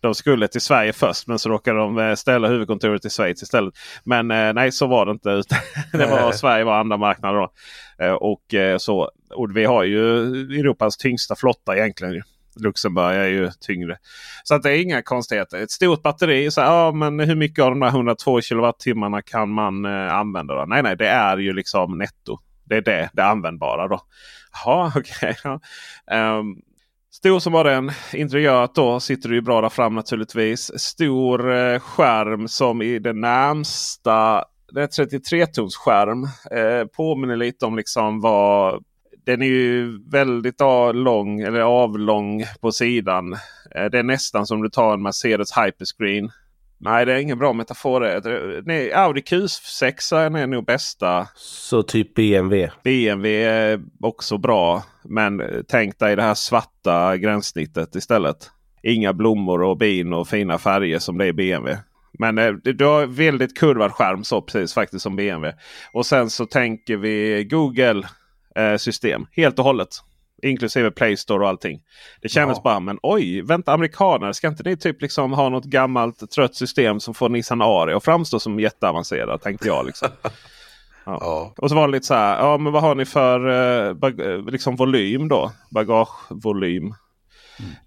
de 0.00 0.14
skulle 0.14 0.48
till 0.48 0.60
Sverige 0.60 0.92
först 0.92 1.26
men 1.26 1.38
så 1.38 1.48
råkade 1.48 1.78
de 1.78 1.98
eh, 1.98 2.14
ställa 2.14 2.48
huvudkontoret 2.48 3.02
till 3.02 3.10
Schweiz 3.10 3.42
istället. 3.42 3.74
Men 4.04 4.30
eh, 4.30 4.52
nej, 4.52 4.72
så 4.72 4.86
var 4.86 5.06
det 5.06 5.12
inte. 5.12 5.30
utan 5.30 5.58
det 5.92 6.06
var, 6.06 6.32
Sverige 6.32 6.64
var 6.64 6.80
andra 6.80 6.96
marknader 6.96 7.38
då. 7.38 7.50
Eh, 8.04 8.12
och, 8.12 8.54
eh, 8.54 8.78
så, 8.78 9.10
och 9.34 9.56
vi 9.56 9.64
har 9.64 9.84
ju 9.84 10.26
Europas 10.60 10.96
tyngsta 10.96 11.34
flotta 11.36 11.76
egentligen. 11.76 12.22
Luxemburg 12.56 13.16
är 13.16 13.28
ju 13.28 13.50
tyngre. 13.60 13.96
Så 14.44 14.54
att 14.54 14.62
det 14.62 14.70
är 14.70 14.82
inga 14.82 15.02
konstigheter. 15.02 15.62
Ett 15.62 15.70
stort 15.70 16.02
batteri. 16.02 16.50
Så, 16.50 16.60
ja, 16.60 16.92
men 16.92 17.20
hur 17.20 17.36
mycket 17.36 17.64
av 17.64 17.70
de 17.70 17.80
där 17.80 17.88
102 17.88 18.40
kilowattimmarna 18.40 19.22
kan 19.22 19.50
man 19.50 19.84
eh, 19.84 20.14
använda? 20.14 20.54
Då? 20.54 20.64
Nej, 20.64 20.82
nej, 20.82 20.96
det 20.96 21.08
är 21.08 21.36
ju 21.36 21.52
liksom 21.52 21.98
netto. 21.98 22.38
Det 22.64 22.76
är 22.76 22.82
det, 22.82 23.10
det 23.12 23.24
användbara 23.24 23.88
då. 23.88 24.00
Jaha, 24.64 24.92
okej. 24.96 25.36
ja. 25.44 25.60
um, 26.38 26.56
Stor 27.14 27.38
som 27.38 27.52
var 27.52 27.64
den. 27.64 27.90
Interiört 28.12 28.74
då 28.74 29.00
sitter 29.00 29.28
du 29.28 29.34
ju 29.34 29.40
bra 29.40 29.60
där 29.60 29.68
fram 29.68 29.94
naturligtvis. 29.94 30.80
Stor 30.80 31.52
eh, 31.52 31.78
skärm 31.78 32.48
som 32.48 32.82
i 32.82 32.98
det 32.98 33.12
närmsta. 33.12 34.44
Det 34.72 34.82
är 34.82 34.86
33-tums 34.86 35.76
skärm. 35.76 36.24
Eh, 36.50 36.86
påminner 36.86 37.36
lite 37.36 37.66
om 37.66 37.76
liksom 37.76 38.20
vad 38.20 38.84
den 39.26 39.42
är 39.42 39.46
ju 39.46 39.98
väldigt 40.10 40.60
lång 40.94 41.40
eller 41.40 41.60
avlång 41.60 42.44
på 42.60 42.72
sidan. 42.72 43.32
Eh, 43.74 43.84
Det 43.92 43.98
är 43.98 44.02
nästan 44.02 44.46
som 44.46 44.62
du 44.62 44.68
tar 44.68 44.94
en 44.94 45.02
Mercedes 45.02 45.48
Hyperscreen. 45.58 46.30
Nej, 46.78 47.06
det 47.06 47.12
är 47.12 47.18
ingen 47.18 47.38
bra 47.38 47.52
metafor. 47.52 48.00
det. 48.00 48.20
Det- 48.20 48.62
Nej, 48.66 48.92
Audi 48.92 49.20
Q6 49.20 50.16
är 50.36 50.46
nog 50.46 50.64
bästa. 50.64 51.26
Så 51.36 51.82
typ 51.82 52.14
BMW. 52.14 52.70
BMW 52.84 53.44
är 53.44 53.80
också 54.00 54.38
bra. 54.38 54.82
Men 55.04 55.40
eh, 55.40 55.46
tänk 55.68 55.98
dig 55.98 56.16
det 56.16 56.22
här 56.22 56.34
svarta 56.34 57.16
gränssnittet 57.16 57.94
istället. 57.94 58.50
Inga 58.82 59.12
blommor 59.12 59.62
och 59.62 59.78
bin 59.78 60.12
och 60.12 60.28
fina 60.28 60.58
färger 60.58 60.98
som 60.98 61.18
det 61.18 61.24
är 61.24 61.28
i 61.28 61.32
BMW. 61.32 61.82
Men 62.18 62.38
eh, 62.38 62.52
du 62.52 62.84
har 62.84 63.06
väldigt 63.06 63.58
kurvad 63.58 63.92
skärm 63.92 64.24
så 64.24 64.42
precis 64.42 64.74
faktiskt 64.74 65.02
som 65.02 65.16
BMW. 65.16 65.58
Och 65.92 66.06
sen 66.06 66.30
så 66.30 66.46
tänker 66.46 66.96
vi 66.96 67.44
Google 67.50 68.02
eh, 68.54 68.76
system 68.76 69.26
helt 69.32 69.58
och 69.58 69.64
hållet. 69.64 69.88
Inklusive 70.42 70.90
Play 70.90 71.16
Store 71.16 71.42
och 71.42 71.48
allting. 71.48 71.80
Det 72.22 72.28
kändes 72.28 72.56
Ja. 72.58 72.62
bara, 72.64 72.80
men 72.80 72.98
oj, 73.02 73.42
vänta 73.42 73.72
amerikaner, 73.72 74.32
ska 74.32 74.48
inte 74.48 74.62
ni 74.62 74.76
typ 74.76 75.02
liksom 75.02 75.32
ha 75.32 75.48
något 75.48 75.64
gammalt 75.64 76.30
trött 76.30 76.54
system 76.54 77.00
som 77.00 77.14
får 77.14 77.28
Nissan 77.28 77.62
Ari 77.62 77.92
att 77.92 78.04
framstå 78.04 78.40
som 78.40 78.60
jätteavancerad? 78.60 79.40
Tänkte 79.42 79.68
jag 79.68 79.86
liksom. 79.86 80.08
Ja. 81.06 81.52
Och 81.56 81.68
så 81.70 81.76
var 81.76 81.86
det 81.88 81.92
lite 81.92 82.06
så 82.06 82.14
här, 82.14 82.38
ja 82.38 82.58
men 82.58 82.72
vad 82.72 82.82
har 82.82 82.94
ni 82.94 83.04
för 83.04 83.48
eh, 83.48 83.96
eh, 84.26 84.44
liksom 84.46 84.76
volym 84.76 85.28
då? 85.28 85.52
Bagagevolym. 85.70 86.94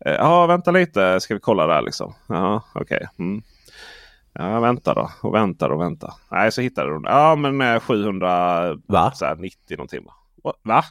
Eh, 0.05 0.13
Ja, 0.13 0.45
vänta 0.45 0.71
lite 0.71 1.19
ska 1.19 1.33
vi 1.33 1.39
kolla 1.39 1.67
där 1.67 1.81
liksom. 1.81 2.13
Ja, 2.27 2.61
okej. 2.75 3.07
Mm. 3.19 3.41
Ja, 4.33 4.59
vänta 4.59 4.93
då 4.93 5.11
och 5.21 5.33
väntar 5.35 5.69
och 5.69 5.81
väntar. 5.81 6.13
Nej, 6.31 6.51
så 6.51 6.61
hittade 6.61 6.89
de. 6.93 7.03
Ja, 7.07 7.35
men 7.35 7.61
eh, 7.61 7.79
790 7.79 8.81
Va? 8.87 9.11
någonting. 9.69 10.05
Va? 10.05 10.13
Va? 10.63 10.83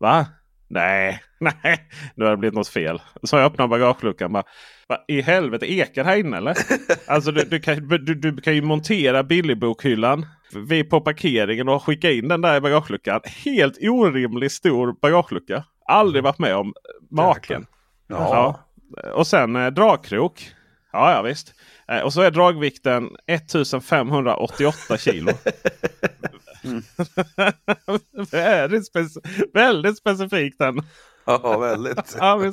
Va? 0.00 0.26
Nej, 0.68 1.20
nej, 1.38 1.88
nu 2.14 2.24
har 2.24 2.30
det 2.30 2.36
blivit 2.36 2.54
något 2.54 2.68
fel. 2.68 3.02
Så 3.22 3.36
jag 3.36 3.44
öppnar 3.44 3.68
bagageluckan. 3.68 4.32
Bara, 4.32 4.44
Va, 4.88 5.04
I 5.08 5.20
helvete, 5.20 5.72
ekar 5.72 6.04
här 6.04 6.16
inne 6.16 6.36
eller? 6.36 6.56
alltså 7.06 7.32
du, 7.32 7.44
du, 7.44 7.60
kan, 7.60 7.88
du, 7.88 8.14
du 8.14 8.36
kan 8.36 8.54
ju 8.54 8.62
montera 8.62 9.22
billigbokhyllan 9.22 10.26
vid 10.54 10.90
på 10.90 11.00
parkeringen 11.00 11.68
och 11.68 11.82
skicka 11.82 12.10
in 12.10 12.28
den 12.28 12.40
där 12.40 12.56
i 12.56 12.60
bagageluckan. 12.60 13.20
Helt 13.44 13.78
orimligt 13.82 14.52
stor 14.52 14.96
bagagelucka. 15.02 15.64
Aldrig 15.86 16.24
varit 16.24 16.38
med 16.38 16.56
om 16.56 16.74
maken. 17.10 17.66
Ja. 18.06 18.16
Ja. 18.96 19.12
Och 19.12 19.26
sen 19.26 19.56
eh, 19.56 19.66
dragkrok. 19.66 20.50
Ja, 20.92 21.12
ja 21.12 21.22
visst. 21.22 21.54
Eh, 21.88 22.00
och 22.00 22.12
så 22.12 22.20
är 22.20 22.30
dragvikten 22.30 23.10
1588 23.26 24.98
kilo. 24.98 25.32
väldigt, 28.32 28.92
spec- 28.94 29.48
väldigt 29.54 29.98
specifikt 29.98 30.58
den. 30.58 30.82
ja, 31.26 31.58
väldigt. 31.58 32.16
Ja. 32.20 32.44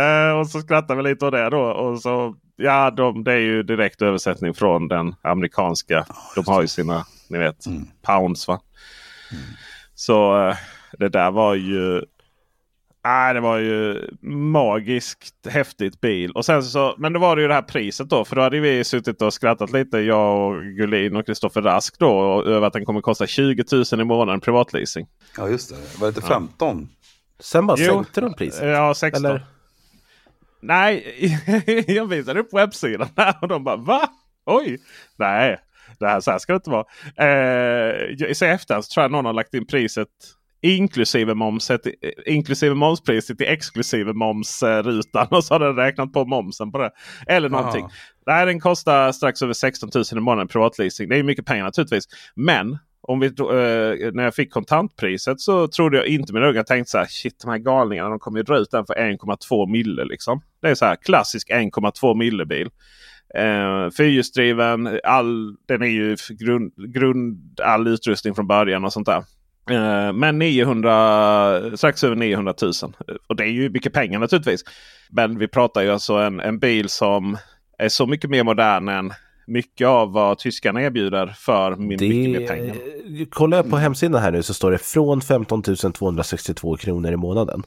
Eh, 0.00 0.38
och 0.38 0.48
så 0.48 0.60
skrattar 0.60 0.96
vi 0.96 1.02
lite 1.02 1.26
åt 1.26 1.32
det 1.32 1.50
då. 1.50 1.60
Och 1.62 2.00
så, 2.02 2.36
ja, 2.56 2.90
de, 2.90 3.24
det 3.24 3.32
är 3.32 3.38
ju 3.38 3.62
direkt 3.62 4.02
översättning 4.02 4.54
från 4.54 4.88
den 4.88 5.14
amerikanska. 5.22 6.06
De 6.34 6.44
har 6.46 6.62
ju 6.62 6.68
sina, 6.68 7.06
ni 7.28 7.38
vet, 7.38 7.66
Mm. 7.66 7.86
pounds 8.02 8.48
va. 8.48 8.60
Så 9.94 10.48
eh, 10.48 10.56
det 10.98 11.08
där 11.08 11.30
var 11.30 11.54
ju... 11.54 12.02
Nej, 13.04 13.34
det 13.34 13.40
var 13.40 13.58
ju 13.58 14.08
magiskt 14.30 15.46
häftigt 15.48 16.00
bil. 16.00 16.30
Och 16.30 16.44
sen 16.44 16.62
så, 16.62 16.94
men 16.98 17.12
då 17.12 17.20
var 17.20 17.36
det 17.36 17.42
ju 17.42 17.48
det 17.48 17.54
här 17.54 17.62
priset 17.62 18.08
då. 18.08 18.24
För 18.24 18.36
då 18.36 18.42
hade 18.42 18.60
vi 18.60 18.84
suttit 18.84 19.22
och 19.22 19.34
skrattat 19.34 19.72
lite, 19.72 19.98
jag 19.98 20.48
och 20.48 20.62
Gullin 20.62 21.16
och 21.16 21.26
Kristoffer 21.26 21.62
Rask 21.62 21.98
då. 21.98 22.42
Över 22.46 22.66
att 22.66 22.72
den 22.72 22.84
kommer 22.84 23.00
kosta 23.00 23.26
20 23.26 23.64
000 23.92 24.00
i 24.00 24.04
månaden 24.04 24.40
privatleasing. 24.40 25.06
Ja, 25.36 25.48
just 25.48 25.70
det. 25.70 26.00
Var 26.00 26.06
det 26.06 26.16
inte 26.16 26.28
15? 26.28 26.88
Sen 27.40 27.66
bara 27.66 27.76
Jo. 27.80 27.92
sänkte 27.92 28.20
de 28.20 28.34
priset. 28.34 28.68
Ja, 28.68 28.94
16. 28.94 29.24
Eller? 29.24 29.46
Nej, 30.62 31.40
jag 31.86 32.06
visade 32.06 32.40
upp 32.40 32.52
webbsidan 32.54 33.08
där 33.14 33.34
och 33.42 33.48
de 33.48 33.64
bara 33.64 33.76
va? 33.76 34.08
Oj! 34.46 34.78
Nej, 35.16 35.58
det 35.98 36.06
här, 36.06 36.20
så 36.20 36.30
här 36.30 36.38
ska 36.38 36.52
det 36.52 36.56
inte 36.56 36.70
vara. 36.70 36.84
Eh, 37.16 37.94
I 38.10 38.30
efterhand 38.30 38.84
så 38.84 38.94
tror 38.94 39.04
jag 39.04 39.10
någon 39.10 39.24
har 39.24 39.32
lagt 39.32 39.54
in 39.54 39.66
priset 39.66 40.08
inklusive 40.64 41.34
momset, 41.34 41.80
inklusive 42.26 42.74
momspriset 42.74 43.40
i 43.40 43.46
exklusive 43.46 44.12
momsrutan. 44.12 45.26
Och 45.30 45.44
så 45.44 45.54
har 45.54 45.60
den 45.60 45.76
räknat 45.76 46.12
på 46.12 46.24
momsen 46.24 46.72
på 46.72 46.78
det. 46.78 46.90
Eller 47.26 47.48
någonting. 47.48 47.88
Nej, 48.26 48.46
den 48.46 48.60
kostar 48.60 49.12
strax 49.12 49.42
över 49.42 49.52
16 49.52 49.90
000 49.94 50.04
i 50.12 50.20
månaden 50.20 50.48
privatleasing. 50.48 51.08
Det 51.08 51.16
är 51.16 51.22
mycket 51.22 51.46
pengar 51.46 51.64
naturligtvis. 51.64 52.04
Men 52.34 52.78
om 53.02 53.20
vi, 53.20 53.26
eh, 53.26 54.12
när 54.12 54.22
jag 54.22 54.34
fick 54.34 54.52
kontantpriset 54.52 55.40
så 55.40 55.68
trodde 55.68 55.96
jag 55.96 56.06
inte 56.06 56.32
mina 56.32 56.46
ögon. 56.46 56.56
Jag 56.56 56.66
tänkte 56.66 56.90
så 56.90 56.98
här, 56.98 57.06
shit 57.06 57.40
de 57.42 57.50
här 57.50 57.58
galningarna 57.58 58.10
de 58.10 58.18
kommer 58.18 58.38
ju 58.38 58.42
dra 58.42 58.58
ut 58.58 58.70
den 58.70 58.86
för 58.86 58.94
1,2 58.94 59.66
mille. 59.66 60.04
Liksom. 60.04 60.40
Det 60.62 60.68
är 60.70 60.74
så 60.74 60.84
här 60.84 60.96
klassisk 60.96 61.50
1,2 61.50 62.14
mille 62.14 62.46
bil. 62.46 62.70
Eh, 63.34 63.90
fyrhjulsdriven, 63.96 65.00
all, 65.04 65.56
den 65.68 65.82
är 65.82 65.86
ju 65.86 66.16
grund, 66.28 66.92
grund, 66.94 67.60
all 67.60 67.86
utrustning 67.86 68.34
från 68.34 68.46
början 68.46 68.84
och 68.84 68.92
sånt 68.92 69.06
där. 69.06 69.24
Eh, 69.70 70.12
men 70.12 70.38
900, 70.38 71.76
strax 71.76 72.04
över 72.04 72.16
900 72.16 72.54
000. 72.62 72.72
Och 73.26 73.36
det 73.36 73.44
är 73.44 73.48
ju 73.48 73.70
mycket 73.70 73.92
pengar 73.92 74.18
naturligtvis. 74.18 74.64
Men 75.10 75.38
vi 75.38 75.48
pratar 75.48 75.82
ju 75.82 75.90
alltså 75.90 76.14
en, 76.14 76.40
en 76.40 76.58
bil 76.58 76.88
som 76.88 77.36
är 77.78 77.88
så 77.88 78.06
mycket 78.06 78.30
mer 78.30 78.44
modern 78.44 78.88
än 78.88 79.12
mycket 79.46 79.86
av 79.86 80.12
vad 80.12 80.38
tyskarna 80.38 80.82
erbjuder 80.82 81.26
för 81.26 81.76
min, 81.76 81.88
mycket 81.88 82.40
mer 82.40 82.48
pengar. 82.48 82.76
Det, 83.18 83.26
kollar 83.30 83.56
jag 83.58 83.70
på 83.70 83.76
hemsidan 83.76 84.22
här 84.22 84.30
nu 84.30 84.42
så 84.42 84.54
står 84.54 84.70
det 84.70 84.78
från 84.78 85.20
15 85.20 85.62
262 85.92 86.76
kronor 86.76 87.12
i 87.12 87.16
månaden. 87.16 87.62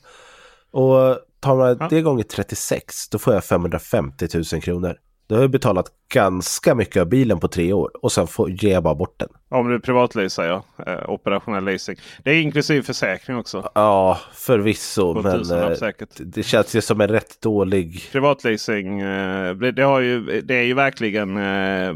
Och 0.72 1.20
tar 1.40 1.56
man 1.56 1.78
Ja. 1.80 1.88
det 1.90 2.02
gånger 2.02 2.24
36, 2.24 3.10
då 3.10 3.18
får 3.18 3.34
jag 3.34 3.44
550 3.44 4.28
000 4.54 4.62
kronor. 4.62 4.96
Då 5.28 5.36
har 5.36 5.42
jag 5.42 5.52
betalat 5.52 5.86
ganska 6.14 6.76
mycket 6.76 7.02
av 7.02 7.08
bilen 7.10 7.40
på 7.40 7.48
tre 7.48 7.74
år 7.74 7.92
och 8.02 8.12
sen 8.12 8.28
får, 8.28 8.52
ger 8.52 8.72
jag 8.72 8.84
bara 8.84 8.96
bort 8.96 9.20
den. 9.20 9.30
Om 9.50 9.70
du 9.70 9.80
privatleasar 9.80 10.46
ja. 10.46 10.64
Eh, 10.88 11.10
operationell 11.10 11.64
leasing. 11.64 11.96
Det 12.24 12.32
är 12.32 12.42
inklusive 12.42 12.84
försäkring 12.84 13.38
också. 13.38 13.72
Ja, 13.76 14.20
förvisso, 14.34 15.22
men 15.22 15.52
eh, 15.52 15.74
säkert. 15.74 16.10
det 16.20 16.44
känns 16.44 16.76
ju 16.76 16.82
som 16.82 17.02
en 17.02 17.08
rätt 17.08 17.42
dålig... 17.42 18.10
Privatleasing, 18.12 19.00
eh, 19.00 19.56
det, 19.56 19.72
det, 19.72 19.84
har 19.84 20.00
ju, 20.00 20.42
det 20.42 20.56
är 20.56 20.64
ju 20.64 20.74
verkligen 20.74 21.38
eh, 21.38 21.94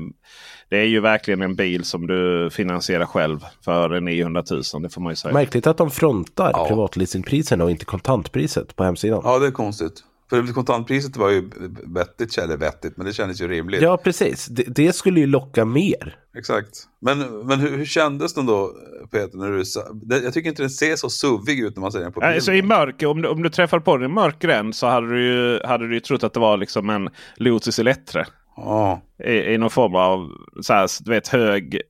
det 0.69 0.77
är 0.77 0.85
ju 0.85 0.99
verkligen 0.99 1.41
en 1.41 1.55
bil 1.55 1.83
som 1.83 2.07
du 2.07 2.49
finansierar 2.51 3.05
själv 3.05 3.39
för 3.65 4.01
900 4.01 4.43
000. 4.51 4.83
Det 4.83 4.89
får 4.89 5.01
man 5.01 5.11
ju 5.11 5.15
säga. 5.15 5.33
Märkligt 5.33 5.67
att 5.67 5.77
de 5.77 5.91
frontar 5.91 6.51
Ja. 6.53 6.67
privatleasingpriserna 6.67 7.63
och 7.63 7.71
inte 7.71 7.85
kontantpriset 7.85 8.75
på 8.75 8.83
hemsidan. 8.83 9.21
Ja, 9.23 9.39
det 9.39 9.47
är 9.47 9.51
konstigt. 9.51 10.03
För 10.31 10.53
kontantpriset 10.53 11.17
var 11.17 11.29
ju 11.29 11.49
vettigt, 11.95 12.37
eller 12.37 12.57
vettigt, 12.57 12.97
men 12.97 13.05
det 13.05 13.13
kändes 13.13 13.41
ju 13.41 13.47
rimligt. 13.47 13.81
Ja, 13.81 13.97
precis. 13.97 14.45
Det, 14.45 14.63
det 14.63 14.93
skulle 14.93 15.19
ju 15.19 15.25
locka 15.27 15.65
mer. 15.65 16.15
Exakt. 16.37 16.69
Men, 17.01 17.19
men 17.47 17.59
hur, 17.59 17.77
hur 17.77 17.85
kändes 17.85 18.33
den 18.33 18.45
då, 18.45 18.71
Peter, 19.11 19.37
när 19.37 19.47
du 19.51 19.63
det- 20.07 20.23
Jag 20.23 20.33
tycker 20.33 20.49
inte 20.49 20.63
den 20.63 20.69
ser 20.69 20.95
så 20.95 21.09
suvig 21.09 21.59
ut 21.59 21.75
när 21.75 21.81
man 21.81 21.91
ser 21.91 21.99
den 21.99 22.11
på 22.13 22.19
bild. 22.19 22.33
Alltså 22.33 22.53
i 22.53 22.61
mörker, 22.61 23.07
om 23.07 23.21
du, 23.21 23.27
om 23.29 23.43
du 23.43 23.49
träffar 23.49 23.79
på 23.79 23.97
den 23.97 24.11
i 24.11 24.13
mörk 24.13 24.39
gränd 24.39 24.75
så 24.75 24.87
hade 24.87 25.09
du 25.09 25.23
ju, 25.25 25.59
hade 25.65 25.87
du 25.87 25.93
ju 25.93 25.99
trott 25.99 26.23
att 26.23 26.33
det 26.33 26.39
var 26.39 26.57
liksom 26.57 26.89
en 26.89 27.09
Lotus 27.35 27.79
Elettre. 27.79 28.25
Ja, 28.55 29.01
I, 29.25 29.31
I 29.33 29.57
någon 29.57 29.69
form 29.69 29.95
av 29.95 30.29
så 30.61 30.73
här, 30.73 30.87
du 31.03 31.11
vet, 31.11 31.27
hög... 31.27 31.81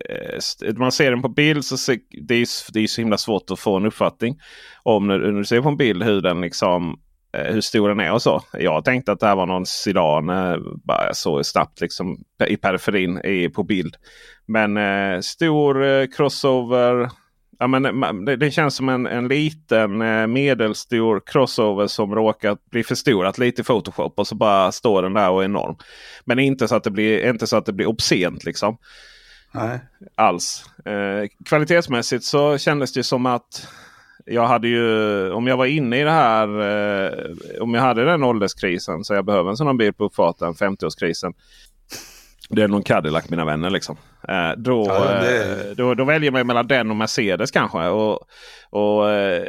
eh, 0.66 0.74
Man 0.78 0.92
ser 0.92 1.12
den 1.12 1.22
på 1.22 1.30
bild 1.30 1.66
så 1.66 1.78
ser, 1.78 1.98
det 2.28 2.36
är 2.36 2.48
det 2.74 2.80
är 2.80 2.88
så 2.88 3.02
himla 3.02 3.18
svårt 3.18 3.52
att 3.52 3.60
få 3.60 3.78
en 3.78 3.86
uppfattning 3.86 4.40
om 4.84 5.08
när, 5.08 5.20
när 5.20 5.32
du 5.40 5.46
ser 5.46 5.62
på 5.62 5.70
en 5.70 5.78
bild 5.78 6.04
hur 6.04 6.22
den 6.22 6.42
liksom 6.42 7.00
hur 7.34 7.62
stor 7.62 7.90
den 7.90 8.00
är 8.00 8.12
och 8.12 8.22
så. 8.22 8.44
Jag 8.54 8.86
tänkte 8.86 9.12
att 9.12 9.20
det 9.20 9.28
här 9.28 9.36
var 9.36 9.46
någon 9.46 9.66
sedan. 9.66 10.30
eh, 10.30 10.58
Bara 10.84 11.06
jag 11.06 11.16
såg 11.18 11.46
snabbt 11.46 11.82
liksom 11.82 12.18
i 12.48 12.58
periferin 12.58 13.18
i, 13.26 13.50
på 13.50 13.64
bild. 13.64 13.96
Men 14.46 14.78
eh, 14.78 15.20
stor 15.20 15.84
eh, 15.86 16.08
crossover. 16.18 17.10
Ja, 17.60 17.68
men, 17.68 17.86
ma- 17.88 18.26
det, 18.26 18.36
det 18.36 18.52
känns 18.52 18.76
som 18.76 18.90
en, 18.90 19.08
en 19.08 19.28
liten 19.28 20.02
eh, 20.02 20.28
medelstor 20.28 21.22
crossover 21.26 21.88
som 21.88 22.16
råkat 22.16 22.66
bli 22.66 22.84
förstorat 22.84 23.38
lite 23.38 23.62
i 23.62 23.66
Photoshop. 23.66 24.20
Och 24.20 24.28
så 24.28 24.36
bara 24.36 24.72
står 24.72 25.02
den 25.02 25.14
där 25.14 25.30
och 25.30 25.42
är 25.42 25.46
enorm. 25.46 25.76
Men 26.26 26.40
inte 26.40 26.68
så 26.68 26.76
att 26.76 26.84
det 26.84 26.92
blir, 26.92 27.30
inte 27.30 27.48
så 27.48 27.58
att 27.58 27.66
det 27.66 27.74
blir 27.74 27.88
obscent 27.88 28.44
liksom. 28.44 28.78
nej. 29.52 29.80
Alls. 30.16 30.66
Eh, 30.86 31.30
kvalitetsmässigt 31.46 32.24
så 32.24 32.58
kändes 32.58 32.94
det 32.94 33.04
som 33.04 33.26
att 33.26 33.68
jag 34.26 34.48
hade 34.48 34.68
ju, 34.68 35.32
om 35.32 35.48
jag 35.48 35.58
var 35.58 35.66
inne 35.66 36.00
i 36.00 36.04
det 36.04 36.12
här, 36.12 36.48
eh, 36.48 37.62
om 37.62 37.74
jag 37.74 37.82
hade 37.82 38.06
den 38.06 38.24
ålderskrisen 38.24 39.04
så 39.04 39.14
jag 39.14 39.26
behöver 39.26 39.50
en 39.50 39.58
sån 39.58 39.78
bil 39.78 39.94
på 39.94 40.04
uppfarten, 40.06 40.54
50-årskrisen. 40.54 41.34
Det 42.50 42.62
är 42.64 42.68
någon 42.68 42.84
Cadillac 42.84 43.30
mina 43.30 43.46
vänner 43.46 43.70
liksom. 43.70 43.98
Eh, 44.28 44.52
då, 44.58 44.86
Ja, 44.88 45.06
det- 45.22 45.70
eh, 45.70 45.76
då, 45.76 45.94
då 45.94 46.04
väljer 46.04 46.32
man 46.32 46.48
mellan 46.48 46.68
den 46.68 46.90
och 46.90 46.96
Mercedes 46.96 47.52
kanske. 47.52 47.88
Och, 47.88 48.20
och 48.70 49.10
eh, 49.10 49.44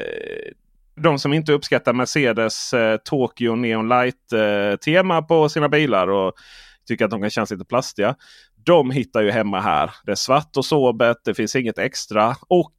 de 0.96 1.18
som 1.18 1.32
inte 1.32 1.52
uppskattar 1.52 1.92
Mercedes 1.92 2.72
eh, 2.72 2.96
Tokyo 3.04 3.54
Neon 3.54 3.88
Light 3.88 4.32
eh, 4.32 4.76
tema 4.76 5.22
på 5.22 5.48
sina 5.48 5.68
bilar 5.68 6.08
och 6.08 6.32
tycker 6.88 7.04
att 7.04 7.11
de 7.11 7.20
kan 7.20 7.30
kännas 7.30 7.50
lite 7.50 7.64
plastiga. 7.64 8.14
De 8.64 8.90
hittar 8.90 9.22
ju 9.22 9.30
hemma 9.30 9.61
här. 9.61 9.90
Det 10.06 10.11
är 10.12 10.16
svart 10.16 10.56
och 10.56 10.64
sobert. 10.64 11.16
Det 11.24 11.35
finns 11.35 11.56
inget 11.56 11.78
extra. 11.78 12.37
Och 12.48 12.74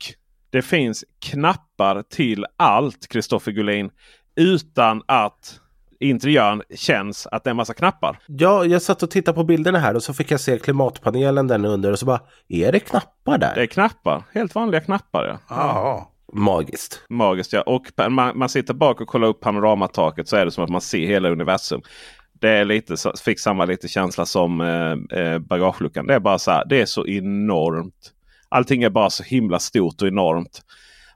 det 0.54 0.62
finns 0.62 1.06
knappar 1.20 2.04
till 2.10 2.46
allt, 2.58 3.08
Kristoffer 3.08 3.52
Gullin. 3.52 3.90
Utan 4.36 5.02
att 5.06 5.60
interiören 6.00 6.62
känns 6.76 7.28
att 7.28 7.44
det 7.44 7.48
är 7.48 7.52
en 7.52 7.58
massa 7.58 7.74
knappar. 7.74 8.20
Ja, 8.28 8.66
jag 8.66 8.82
satt 8.82 9.04
och 9.04 9.12
tittade 9.12 9.36
på 9.36 9.44
bilderna 9.44 9.80
här 9.80 9.96
och 9.96 10.04
så 10.04 10.14
fick 10.14 10.32
jag 10.32 10.40
se 10.40 10.60
klimatpanelen 10.60 11.48
där 11.48 11.66
under 11.66 11.92
och 11.92 12.00
så 12.00 12.06
bara, 12.06 12.20
är 12.50 12.72
det 12.72 12.80
knappar 12.80 13.38
där? 13.38 13.56
Det 13.56 13.62
är 13.62 13.66
knappar. 13.66 14.24
Helt 14.34 14.56
vanliga 14.56 14.82
knappar. 14.82 15.26
Ja. 15.26 15.40
Ja. 15.50 16.12
Magiskt. 16.34 17.02
Magiskt 17.10 17.54
ja. 17.54 17.62
Och 17.62 17.86
man, 18.10 18.38
man 18.38 18.50
sitter 18.50 18.74
bak 18.74 19.02
och 19.02 19.08
kollar 19.08 19.28
upp 19.28 19.40
panoramataket 19.40 20.28
så 20.28 20.36
är 20.36 20.46
det 20.46 20.52
som 20.52 20.64
att 20.64 20.70
man 20.70 20.82
ser 20.82 21.08
hela 21.08 21.30
universum. 21.30 21.82
Det 22.40 22.50
är 22.50 22.66
lite, 22.66 22.96
fick 23.26 23.40
samma 23.40 23.66
lite 23.66 23.88
känsla 23.88 24.26
som 24.26 24.62
eh, 24.62 25.20
eh, 25.20 25.40
bagageluckan. 25.40 26.08
Det 26.08 26.14
är 26.14 26.20
bara 26.20 26.40
så 26.40 26.52
här, 26.52 26.66
det 26.66 26.82
är 26.82 26.86
så 26.86 27.08
enormt. 27.08 28.14
Allting 28.54 28.84
är 28.84 28.90
bara 28.90 29.10
så 29.10 29.24
himla 29.24 29.60
stort 29.60 30.02
och 30.02 30.08
enormt. 30.08 30.62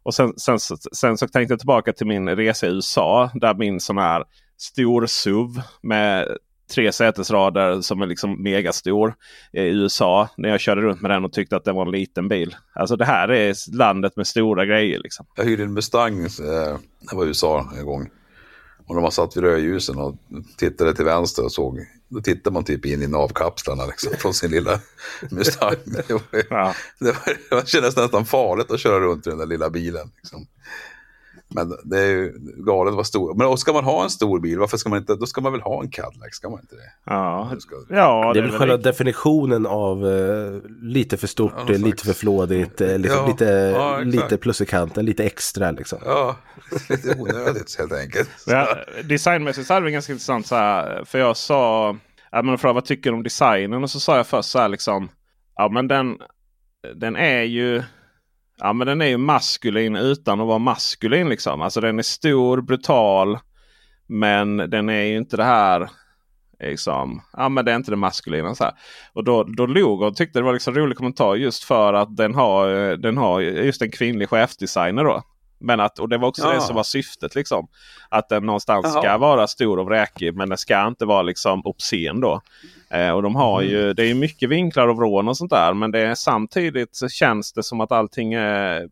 Och 0.04 0.14
sen, 0.14 0.34
sen, 0.38 0.60
så- 0.60 0.78
sen 0.96 1.18
så 1.18 1.28
tänkte 1.28 1.52
jag 1.54 1.60
tillbaka 1.60 1.94
till 1.94 2.08
min 2.08 2.30
resa 2.30 2.68
i 2.68 2.70
USA. 2.70 3.32
Där 3.34 3.54
min 3.56 3.80
sån 3.80 3.98
här 3.98 4.24
stor 4.58 5.06
SUV 5.06 5.62
med 5.82 6.28
tre 6.76 6.92
sätesrader 6.92 7.82
som 7.82 8.02
är 8.02 8.06
liksom 8.06 8.44
megastor 8.44 9.14
eh, 9.54 9.64
i 9.64 9.68
USA. 9.70 10.30
När 10.38 10.50
jag 10.50 10.60
körde 10.60 10.82
runt 10.82 11.02
med 11.02 11.12
den 11.12 11.26
och 11.26 11.34
tyckte 11.34 11.56
att 11.56 11.64
det 11.66 11.72
var 11.74 11.86
en 11.86 11.92
liten 11.92 12.28
bil. 12.28 12.56
Alltså 12.74 12.96
det 12.96 13.06
här 13.06 13.32
är 13.32 13.76
landet 13.78 14.16
med 14.16 14.28
stora 14.28 14.66
grejer. 14.66 15.00
liksom. 15.04 15.26
Jag 15.36 15.46
hyrde 15.46 15.64
en 15.64 15.74
Mustang, 15.74 16.20
eh, 16.24 16.78
det 17.10 17.16
var 17.16 17.24
i 17.26 17.28
USA 17.28 17.70
en 17.78 17.86
gång. 17.86 18.10
Och 18.88 18.96
när 18.96 19.02
man 19.02 19.12
satt 19.12 19.38
vid 19.38 19.44
rödljusen 19.44 19.98
och 19.98 20.16
tittade 20.58 20.94
till 20.96 21.06
vänster 21.06 21.44
och 21.46 21.52
såg, 21.52 21.80
då 22.10 22.22
tittade 22.22 22.54
man 22.54 22.64
typ 22.64 22.86
in 22.86 23.04
i 23.04 23.08
navkapslarna 23.08 23.86
liksom, 23.86 24.14
från 24.18 24.34
sin 24.34 24.52
lilla 24.52 24.80
Mustang. 25.32 25.76
Det, 25.86 26.10
var, 26.10 26.22
ju- 26.34 26.44
Ja. 26.50 26.74
det, 27.00 27.12
var, 27.52 27.60
det 27.62 27.68
kändes 27.68 27.96
nästan 27.98 28.26
farligt 28.26 28.72
att 28.72 28.80
köra 28.80 29.00
runt 29.00 29.28
i 29.28 29.30
den 29.30 29.40
där 29.40 29.46
lilla 29.46 29.70
bilen. 29.70 30.12
Liksom. 30.18 30.48
Men 31.50 31.74
det 31.84 32.00
är 32.00 32.06
ju 32.06 32.34
galet 32.58 32.94
vad 32.94 33.08
stor. 33.08 33.34
Men 33.36 33.48
och 33.48 33.60
ska 33.60 33.74
man 33.74 33.84
ha 33.84 34.04
en 34.04 34.10
stor 34.10 34.40
bil, 34.40 34.60
varför 34.60 34.78
ska 34.78 34.90
man 34.90 35.00
inte, 35.00 35.16
då 35.16 35.26
ska 35.26 35.42
man 35.42 35.52
väl 35.52 35.62
ha 35.62 35.84
en 35.84 35.90
Cadillac, 35.92 36.36
ska 36.36 36.50
man 36.50 36.60
inte 36.60 36.76
det? 36.76 36.92
Ja, 37.06 37.52
Ska, 37.60 37.76
ja 37.90 38.32
det 38.34 38.40
är 38.40 38.44
väl 38.44 38.52
själva 38.52 38.74
riktigt. 38.76 38.84
definitionen 38.84 39.66
av 39.66 40.08
eh, 40.08 40.62
lite 40.82 41.18
för 41.18 41.28
stort, 41.28 41.54
Ja, 41.68 41.74
eh, 41.74 41.80
lite 41.80 42.06
för 42.06 42.14
flådigt, 42.14 42.82
eh, 42.82 42.98
liksom, 43.00 43.20
Ja, 43.20 43.28
lite, 43.28 43.46
ja, 43.46 43.92
exakt. 44.02 44.16
lite 44.16 44.38
plus 44.38 44.62
i 44.62 44.66
kanten, 44.66 45.06
lite 45.06 45.24
extra 45.26 45.72
liksom. 45.72 46.00
ja, 46.06 46.36
lite 46.90 47.16
onödigt 47.20 47.76
helt 47.78 47.94
enkelt. 47.94 48.30
Ja, 48.48 48.68
designmässigt 49.04 49.68
så 49.68 49.74
hade 49.74 49.86
det 49.86 49.92
ganska 49.92 50.14
intressant. 50.14 50.48
Så 50.48 50.56
här, 50.56 51.04
för 51.06 51.20
jag 51.20 51.38
sa, 51.38 51.96
ja, 52.32 52.42
men 52.42 52.58
frågade 52.58 52.74
vad 52.74 52.86
tycker 52.86 53.10
du 53.12 53.16
om 53.18 53.24
designen? 53.24 53.84
Och 53.84 53.90
så 53.90 54.00
sa 54.00 54.18
jag 54.18 54.28
först 54.28 54.50
så 54.50 54.60
här 54.60 54.70
liksom. 54.70 55.10
Ja 55.56 55.70
men 55.70 55.88
den, 55.88 56.18
den 56.96 57.16
är 57.16 57.42
ju 57.44 57.84
Ja 58.58 58.74
men 58.74 58.88
den 58.88 59.02
är 59.02 59.06
ju 59.06 59.18
maskulin 59.18 59.96
utan 59.96 60.42
att 60.42 60.48
vara 60.48 60.60
maskulin 60.60 61.30
liksom. 61.30 61.62
Alltså 61.62 61.82
den 61.82 62.00
är 62.00 62.04
stor, 62.04 62.62
brutal. 62.62 63.40
Men 64.08 64.58
den 64.58 64.90
är 64.90 65.04
ju 65.04 65.18
inte 65.18 65.38
det 65.38 65.44
här. 65.44 65.90
Liksom, 66.60 67.22
ja 67.34 67.50
men 67.50 67.66
det 67.66 67.72
är 67.72 67.76
inte 67.76 67.92
det 67.92 67.98
maskulina. 67.98 68.56
Så 68.56 68.64
här. 68.64 68.74
Och 69.14 69.24
då, 69.24 69.44
då 69.44 69.66
log 69.66 70.02
och 70.02 70.16
tyckte 70.16 70.40
det 70.40 70.44
var 70.44 70.54
liksom 70.54 70.74
en 70.76 70.82
rolig 70.82 70.98
kommentar 70.98 71.36
just 71.36 71.64
för 71.64 71.94
att 71.94 72.18
den 72.18 72.36
har, 72.36 72.98
den 72.98 73.18
har 73.18 73.42
just 73.42 73.82
en 73.82 73.92
kvinnlig 73.92 74.30
chefdesigner 74.30 75.04
då. 75.04 75.24
Men 75.60 75.80
att, 75.80 76.00
och 76.00 76.10
det 76.10 76.18
var 76.18 76.28
också 76.28 76.42
Ja. 76.44 76.54
det 76.54 76.62
som 76.62 76.76
var 76.76 76.84
syftet. 76.84 77.36
liksom. 77.36 77.68
Att 78.10 78.30
den 78.30 78.46
någonstans 78.46 78.92
ska 78.92 79.06
Jaha. 79.06 79.18
vara 79.18 79.48
stor 79.48 79.80
och 79.80 79.86
vräkig 79.86 80.36
men 80.36 80.50
den 80.50 80.58
ska 80.58 80.88
inte 80.88 81.06
vara 81.06 81.22
liksom 81.22 81.62
obscen 81.66 82.20
då. 82.22 82.42
Eh, 82.90 83.10
och 83.12 83.24
de 83.24 83.36
har 83.36 83.62
ju, 83.62 83.94
det 83.94 84.04
är 84.04 84.14
mycket 84.14 84.50
vinklar 84.50 84.88
och 84.88 84.98
vrån 84.98 85.28
och 85.28 85.38
sånt 85.38 85.52
där. 85.52 85.74
Men 85.74 85.92
det 85.92 86.00
är, 86.00 86.16
samtidigt 86.16 86.96
så 86.96 87.10
känns 87.10 87.54
det 87.54 87.64
som 87.64 87.82
att 87.82 87.92
allting 87.92 88.34
är 88.34 88.88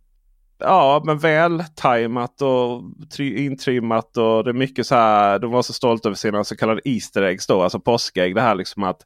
Ja, 0.59 1.01
men 1.05 1.17
väl 1.17 1.63
tajmat 1.75 2.41
och 2.41 2.81
tri- 3.17 3.37
intrimmat. 3.37 4.17
Och 4.17 4.43
det 4.43 4.51
är 4.51 4.53
mycket 4.53 4.87
så 4.87 4.95
här. 4.95 5.39
De 5.39 5.51
var 5.51 5.61
så 5.61 5.73
stolta 5.73 6.09
över 6.09 6.15
sina 6.15 6.43
så 6.43 6.55
kallade 6.55 6.81
Easter 6.85 7.21
eggs 7.23 7.47
då. 7.47 7.61
Alltså 7.63 7.79
påskägg. 7.79 8.35
Det 8.35 8.41
här 8.41 8.55
liksom 8.55 8.83
att 8.83 9.01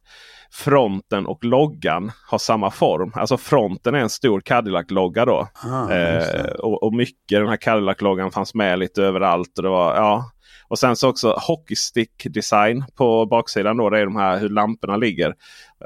fronten 0.52 1.26
och 1.26 1.44
loggan 1.44 2.12
har 2.30 2.38
samma 2.38 2.70
form. 2.70 3.12
Alltså 3.14 3.36
fronten 3.36 3.94
är 3.94 3.98
en 3.98 4.10
stor 4.10 4.40
Cadillac-logga 4.40 5.24
då. 5.24 5.48
Ah, 5.64 5.92
Eh, 5.92 6.50
och, 6.58 6.82
och 6.82 6.94
mycket 6.94 7.38
den 7.40 7.48
här 7.48 7.56
Cadillac-loggan 7.56 8.30
fanns 8.30 8.54
med 8.54 8.78
lite 8.78 9.02
överallt. 9.02 9.58
Och, 9.58 9.62
det 9.62 9.68
var, 9.68 9.94
ja. 9.96 10.24
Och 10.70 10.78
sen 10.78 10.96
så 10.96 11.08
också 11.08 11.34
hockeystick 11.46 12.10
design 12.24 12.84
på 12.96 13.26
baksidan. 13.26 13.76
Då, 13.76 13.90
det 13.90 13.98
är 13.98 14.04
de 14.04 14.16
här 14.16 14.38
hur 14.38 14.48
lamporna 14.48 14.96
ligger. 14.96 15.34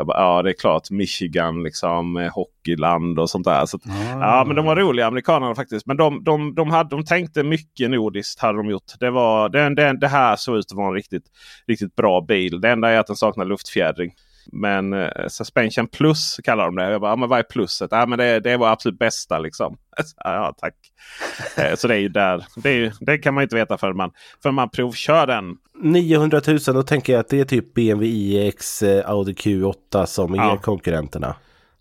Bara, 0.07 0.19
ja 0.21 0.43
det 0.43 0.51
är 0.51 0.55
klart 0.55 0.91
Michigan 0.91 1.63
liksom 1.63 2.17
eh, 2.17 2.33
hockeyland 2.35 3.19
och 3.19 3.31
sånt 3.31 3.45
där. 3.45 3.67
Så, 3.67 3.77
att- 3.77 3.83
Ja 4.21 4.45
men 4.47 4.57
de 4.57 4.65
var 4.67 4.77
roliga 4.77 5.07
amerikanerna 5.07 5.55
faktiskt. 5.55 5.87
Men 5.87 5.97
de, 5.97 6.25
de, 6.25 6.55
de, 6.55 6.71
hade, 6.71 6.91
de 6.91 7.05
tänkte 7.05 7.43
mycket 7.43 7.91
nordiskt 7.91 8.41
hade 8.41 8.59
de 8.59 8.71
gjort. 8.71 8.93
Det, 9.01 9.11
var, 9.11 9.49
det, 9.49 9.75
det, 9.75 9.99
det 10.01 10.09
här 10.09 10.37
såg 10.37 10.57
ut 10.57 10.67
att 10.73 10.77
vara 10.77 10.89
en 10.89 10.95
riktigt, 10.95 11.25
riktigt 11.67 11.95
bra 11.97 12.21
bil. 12.21 12.61
Det 12.61 12.71
enda 12.71 12.91
är 12.91 12.99
att 12.99 13.07
den 13.07 13.17
saknar 13.17 13.45
luftfjädring. 13.45 14.13
Men 14.53 14.93
eh, 14.93 15.09
Suspension 15.29 15.87
Plus 15.87 16.41
kallar 16.45 16.65
de 16.65 16.75
det. 16.77 16.91
Jag 16.91 17.01
bara, 17.01 17.11
ja, 17.13 17.17
men 17.17 17.29
vad 17.29 17.39
är 17.39 17.43
plusset? 17.43 17.89
Ja, 17.91 18.07
men 18.07 18.19
det, 18.19 18.41
det 18.41 18.57
var 18.57 18.69
absolut 18.73 18.99
bästa 18.99 19.39
liksom. 19.39 19.77
Ja, 20.17 20.35
ja 20.35 20.55
tack. 20.59 20.75
Eh, 21.59 21.75
Så 21.77 21.89
det 21.89 21.95
är 21.95 21.99
ju 21.99 22.09
där. 22.09 22.45
Det, 22.57 22.69
är 22.71 22.75
ju, 22.75 22.93
det 23.01 23.19
kan 23.19 23.35
man 23.35 23.43
ju 23.43 23.45
inte 23.45 23.57
veta 23.57 23.79
förrän 23.79 23.97
man, 23.97 24.11
förrän 24.43 24.55
man 24.55 24.69
provkör 24.71 25.27
den. 25.27 25.57
900 25.83 26.41
000, 26.47 26.59
då 26.67 26.83
tänker 26.83 27.13
jag 27.13 27.21
att 27.21 27.29
det 27.29 27.41
är 27.41 27.45
typ 27.45 27.75
BMW 27.75 28.07
iX, 28.09 28.83
eh, 28.83 29.11
Audi 29.11 29.33
Q8 29.33 30.07
som 30.07 30.35
är 30.35 30.39
Ja. 30.39 30.59
konkurrenterna. 30.63 31.37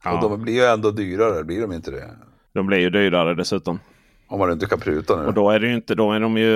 Och 0.06 0.22
de 0.22 0.42
blir 0.42 0.54
ju 0.54 0.64
ändå 0.66 0.92
dyrare, 0.92 1.44
blir 1.44 1.62
de 1.62 1.72
inte 1.74 1.92
det? 1.92 2.10
De 2.54 2.68
blir 2.68 2.78
ju 2.78 2.90
dyrare 2.90 3.34
dessutom. 3.36 3.80
Om 4.34 4.40
man 4.40 4.52
inte 4.52 4.66
kan 4.66 4.80
pruta 4.80 5.16
nu. 5.16 5.26
Och 5.26 5.34
då 5.34 5.50
är 5.50 5.60
det 5.60 5.68
ju 5.68 5.74
inte, 5.74 5.96
då 5.96 6.12
är 6.12 6.20
de 6.20 6.38
ju, 6.38 6.48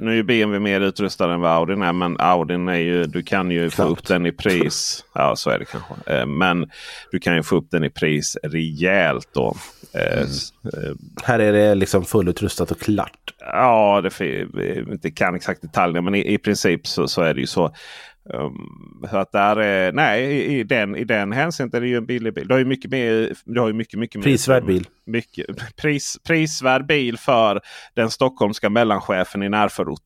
nu 0.00 0.10
är 0.10 0.14
ju 0.14 0.22
BMW 0.22 0.58
mer 0.58 0.80
utrustad 0.80 1.32
än 1.34 1.40
vad 1.40 1.50
Audin 1.52 1.82
är. 1.82 1.92
Men 1.92 2.16
Audin 2.20 2.68
är 2.68 2.76
ju, 2.76 3.04
du 3.04 3.22
kan 3.22 3.50
ju 3.50 3.70
få 3.70 3.82
upp 3.82 4.06
den 4.06 4.26
i 4.26 4.32
pris. 4.32 5.04
Ja 5.14 5.36
så 5.36 5.50
är 5.50 5.58
det 5.58 5.64
kanske. 5.64 5.94
Eh, 6.06 6.26
men 6.26 6.70
du 7.10 7.18
kan 7.18 7.36
ju 7.36 7.42
få 7.42 7.56
upp 7.56 7.70
den 7.70 7.84
i 7.84 7.90
pris 7.90 8.36
rejält 8.42 9.28
då. 9.34 9.56
Eh, 9.94 10.12
Mm. 10.12 10.28
eh, 10.64 10.94
Här 11.24 11.38
är 11.38 11.52
det 11.52 11.74
liksom 11.74 12.04
fullutrustat 12.04 12.70
och 12.70 12.80
klart. 12.80 13.34
Ja, 13.40 14.00
det 14.18 14.46
inte 14.92 15.10
kan 15.10 15.34
exakt 15.34 15.62
detaljerna 15.62 16.00
men 16.00 16.14
i, 16.14 16.34
i 16.34 16.38
princip 16.38 16.86
så, 16.86 17.08
så 17.08 17.22
är 17.22 17.34
det 17.34 17.40
ju 17.40 17.46
så. 17.46 17.74
Um, 18.24 19.04
så 19.10 19.16
att 19.16 19.32
där 19.32 19.56
är, 19.56 19.92
nej, 19.92 20.22
i, 20.24 20.58
i, 20.58 20.64
den, 20.64 20.96
i 20.96 21.04
den 21.04 21.32
hänseendet 21.32 21.74
är 21.76 21.80
det 21.80 21.88
ju 21.88 21.96
en 21.96 22.06
billig 22.06 22.34
bil. 22.34 22.48
Du 22.48 22.54
har 22.54 22.58
ju 22.58 22.64
mycket 22.64 22.90
mer, 22.90 23.32
du 23.44 23.60
har 23.60 23.66
ju 23.66 23.72
mycket, 23.72 23.98
mycket 23.98 24.16
mer- 24.16 24.22
Prisvärd 24.22 24.64
bil. 24.64 24.86
Mycket, 25.06 25.76
pris, 25.76 26.16
prisvärd 26.26 26.86
bil 26.86 27.18
för 27.18 27.60
den 27.94 28.10
stockholmska 28.10 28.70
mellanchefen 28.70 29.42
i 29.42 29.48
närförort 29.48 30.02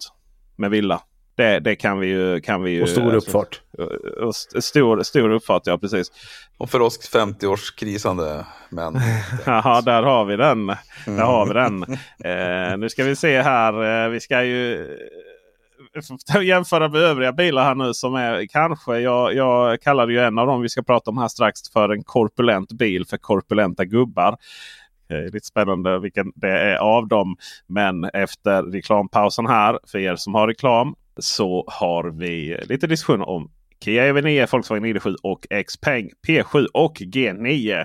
med 0.57 0.70
villa. 0.70 1.00
Det, 1.37 1.59
det 1.59 1.76
kan 1.76 1.98
vi 2.00 2.07
ju. 2.07 2.40
Kan 2.40 2.62
vi 2.62 2.70
ju 2.70 2.83
Och 2.83 2.88
stor 2.88 3.14
uppfart. 3.14 3.61
och 4.20 4.31
st- 4.37 4.62
stor, 4.62 5.02
stor 5.02 5.31
uppfart, 5.31 5.62
ja 5.66 5.79
precis. 5.79 6.12
Och 6.59 6.70
för 6.70 6.81
oss 6.81 7.11
50-årskrisande 7.14 8.44
män. 8.70 9.00
Jaha, 9.46 9.81
där 9.81 10.02
har 10.02 10.24
vi 10.24 10.37
den. 10.37 10.66
Där 11.07 11.24
har 11.24 11.46
vi 11.46 11.52
den. 11.55 11.83
Eh, 12.24 12.76
nu 12.79 12.88
ska 12.88 13.05
vi 13.05 13.16
se 13.16 13.42
här. 13.42 14.05
Eh, 14.05 14.11
vi 14.11 14.20
ska 14.20 14.44
ju 14.44 14.87
jämföra 16.43 16.89
med 16.89 17.01
övriga 17.01 17.33
bilar 17.33 17.65
här 17.65 17.75
nu 17.75 17.95
som 17.95 18.15
är 18.15 18.47
kanske. 18.47 18.99
Jag, 18.99 19.35
jag 19.35 19.81
kallar 19.81 20.09
ju 20.09 20.19
en 20.19 20.39
av 20.39 20.47
dem 20.47 20.62
vi 20.62 20.69
ska 20.69 20.83
prata 20.83 21.11
om 21.11 21.19
här 21.19 21.29
strax 21.29 21.71
för 21.73 21.89
en 21.89 22.05
korpulent 22.05 22.73
bil 22.73 23.07
för 23.07 23.17
korpulenta 23.17 23.85
gubbar. 23.85 24.37
Det 25.09 25.15
är 25.15 25.31
lite 25.31 25.47
spännande 25.47 25.99
vilken 25.99 26.33
det 26.35 26.51
är 26.51 26.77
av 26.77 27.09
dem. 27.09 27.37
Men 27.67 28.05
efter 28.05 28.62
reklampausen 28.62 29.47
här 29.47 29.79
för 29.87 29.99
er 29.99 30.17
som 30.17 30.35
har 30.35 30.49
reklam 30.49 30.95
så 31.19 31.65
har 31.67 32.05
vi 32.05 32.61
lite 32.69 32.87
diskussion 32.87 33.23
om 33.23 33.51
Kia 33.85 34.12
EV9, 34.12 34.53
Volkswagen 34.53 34.85
ID7 34.85 35.15
och 35.23 35.47
Xpeng 35.67 36.11
P7 36.27 36.67
och 36.75 36.97
G9. 36.97 37.85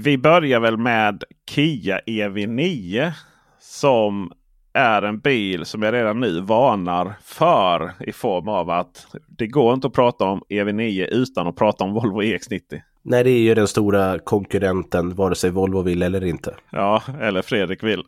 Vi 0.00 0.18
börjar 0.18 0.60
väl 0.60 0.76
med 0.76 1.24
Kia 1.50 2.00
EV9 2.06 3.12
som 3.60 4.32
är 4.72 5.02
en 5.02 5.18
bil 5.18 5.64
som 5.64 5.82
jag 5.82 5.94
redan 5.94 6.20
nu 6.20 6.40
varnar 6.40 7.14
för 7.24 7.92
i 8.00 8.12
form 8.12 8.48
av 8.48 8.70
att 8.70 9.06
det 9.26 9.46
går 9.46 9.74
inte 9.74 9.86
att 9.86 9.92
prata 9.92 10.24
om 10.24 10.42
EV9 10.48 11.04
utan 11.04 11.46
att 11.46 11.56
prata 11.56 11.84
om 11.84 11.92
Volvo 11.92 12.22
EX90. 12.22 12.80
Nej, 13.02 13.24
det 13.24 13.30
är 13.30 13.38
ju 13.38 13.54
den 13.54 13.68
stora 13.68 14.18
konkurrenten, 14.18 15.14
vare 15.14 15.34
sig 15.34 15.50
Volvo 15.50 15.82
vill 15.82 16.02
eller 16.02 16.24
inte. 16.24 16.54
Ja, 16.70 17.02
eller 17.20 17.42
Fredrik 17.42 17.82
vill. 17.82 18.02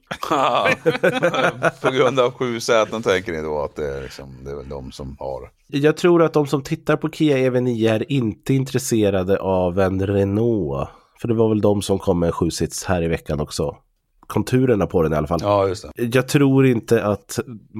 På 1.82 1.90
grund 1.90 2.20
av 2.20 2.30
sju 2.30 2.60
säten 2.60 3.02
tänker 3.02 3.32
ni 3.32 3.42
då 3.42 3.62
att 3.62 3.76
det 3.76 3.86
är, 3.86 4.02
liksom, 4.02 4.44
det 4.44 4.50
är 4.50 4.56
väl 4.56 4.68
de 4.68 4.92
som 4.92 5.16
har. 5.18 5.50
Jag 5.66 5.96
tror 5.96 6.22
att 6.22 6.32
de 6.32 6.46
som 6.46 6.62
tittar 6.62 6.96
på 6.96 7.10
Kia 7.10 7.36
EV9 7.36 7.94
är 7.94 8.12
inte 8.12 8.54
intresserade 8.54 9.38
av 9.38 9.80
en 9.80 10.06
Renault. 10.06 10.88
För 11.20 11.28
det 11.28 11.34
var 11.34 11.48
väl 11.48 11.60
de 11.60 11.82
som 11.82 11.98
kom 11.98 12.18
med 12.20 12.26
en 12.26 12.32
sjusits 12.32 12.84
här 12.84 13.02
i 13.02 13.08
veckan 13.08 13.40
också. 13.40 13.76
Konturerna 14.20 14.86
på 14.86 15.02
den 15.02 15.12
i 15.12 15.16
alla 15.16 15.26
fall. 15.26 15.40
Ja, 15.42 15.68
just 15.68 15.86
det. 15.96 16.04
Jag 16.16 16.28
tror 16.28 16.66
inte 16.66 17.04
att 17.04 17.38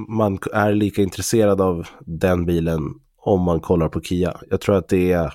man 0.09 0.39
är 0.53 0.73
lika 0.73 1.03
intresserad 1.03 1.61
av 1.61 1.87
den 2.01 2.47
bilen 2.47 2.81
om 3.17 3.43
man 3.43 3.61
kollar 3.61 3.89
på 3.89 4.01
Kia. 4.01 4.37
Jag 4.51 4.61
tror 4.61 4.77
att 4.77 4.89
det 4.89 5.13
är 5.13 5.33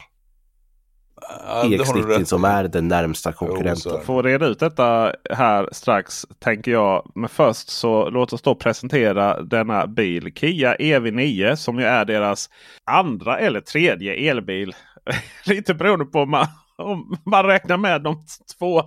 Ja, 1.48 1.64
det 1.70 1.88
har 1.88 1.94
du 1.94 2.02
EX90 2.02 2.20
rätt 2.20 2.28
som 2.28 2.44
är 2.44 2.64
den 2.68 2.88
närmsta 2.88 3.34
Jo, 3.42 3.48
konkurrenten. 3.48 3.92
det. 3.92 4.02
Får 4.02 4.24
reda 4.24 4.46
ut 4.46 4.60
detta 4.60 5.12
här 5.30 5.70
strax 5.72 6.26
tänker 6.40 6.72
jag. 6.72 7.12
Men 7.16 7.30
först 7.30 7.70
så 7.70 8.10
låt 8.10 8.34
oss 8.34 8.42
då 8.42 8.56
presentera 8.56 9.42
denna 9.42 9.88
bil. 9.88 10.34
Kia 10.36 10.76
EV9 10.76 11.56
som 11.56 11.80
ju 11.80 11.86
är 11.86 12.06
deras 12.06 12.50
andra 12.84 13.40
eller 13.40 13.62
tredje 13.62 14.14
elbil. 14.32 14.76
Lite 15.46 15.74
beroende 15.74 16.06
på 16.06 16.20
om 16.20 16.30
man, 16.30 16.48
om 16.78 17.18
man 17.26 17.46
räknar 17.46 17.78
med 17.78 18.02
de 18.02 18.18
två 18.60 18.82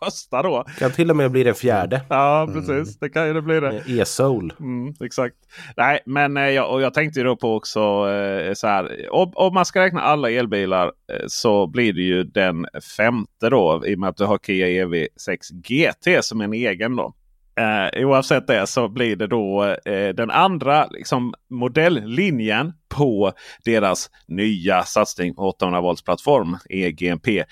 första 0.00 0.42
då. 0.42 0.64
Kan 0.78 0.90
till 0.90 1.10
och 1.10 1.16
med 1.16 1.30
bli 1.30 1.44
den 1.44 1.54
fjärde. 1.54 2.00
Ja 2.08 2.48
precis, 2.52 2.98
det 2.98 3.08
kan 3.08 3.26
ju 3.26 3.32
det 3.32 3.42
bli 3.42 3.60
det. 3.60 3.82
E-Soul. 3.86 4.52
Mm, 4.60 4.94
exakt. 5.00 5.36
Nej, 5.76 6.00
men 6.06 6.36
eh, 6.36 6.48
jag, 6.48 6.72
och 6.72 6.82
jag 6.82 6.94
tänkte 6.94 7.20
ju 7.20 7.24
då 7.24 7.36
på 7.36 7.54
också 7.54 7.80
eh, 8.10 8.54
så 8.54 8.66
här. 8.66 9.08
Om, 9.10 9.32
om 9.34 9.54
man 9.54 9.64
ska 9.64 9.80
räkna 9.80 10.00
alla 10.00 10.30
elbilar 10.30 10.86
eh, 10.86 11.24
så 11.26 11.66
blir 11.66 11.92
det 11.92 12.02
ju 12.02 12.24
den 12.24 12.66
femte 12.96 13.50
då. 13.50 13.82
I 13.86 13.94
och 13.94 13.98
med 13.98 14.08
att 14.08 14.16
du 14.16 14.24
har 14.24 14.38
Kia 14.38 14.66
EV6 14.66 15.52
GT 15.52 16.24
som 16.24 16.40
en 16.40 16.52
egen 16.52 16.96
då. 16.96 17.14
Eh, 17.56 18.06
oavsett 18.06 18.46
det 18.46 18.66
så 18.66 18.88
blir 18.88 19.16
det 19.16 19.26
då 19.26 19.64
eh, 19.64 20.14
den 20.14 20.30
andra 20.30 20.86
liksom, 20.86 21.34
modelllinjen 21.50 22.72
på 22.88 23.32
deras 23.64 24.10
nya 24.26 24.82
satsning 24.82 25.34
på 25.34 25.48
800 25.48 25.80
volts 25.80 26.02
plattform 26.02 26.58
EGMP. 26.68 27.44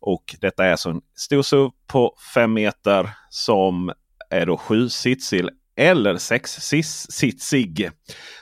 Och 0.00 0.36
detta 0.40 0.66
är 0.66 0.70
alltså 0.70 0.90
en 0.90 1.00
stor 1.16 1.42
SUV 1.42 1.70
på 1.86 2.14
5 2.34 2.52
meter 2.52 3.10
som 3.30 3.92
är 4.30 4.46
då 4.46 4.56
7-sitsig 4.56 5.48
eller 5.76 6.14
6-sitsig. 6.14 7.90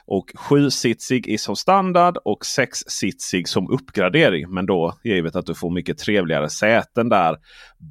Och 0.07 0.31
7-sitsig 0.35 1.29
är 1.29 1.39
som 1.39 1.57
standard 1.57 2.17
och 2.25 2.43
6-sitsig 2.43 3.49
som 3.49 3.71
uppgradering. 3.71 4.51
Men 4.51 4.67
då 4.67 4.99
givet 5.05 5.37
att 5.37 5.47
du 5.47 5.55
får 5.55 5.71
mycket 5.71 5.99
trevligare 5.99 6.51
säten 6.51 7.09
där 7.09 7.37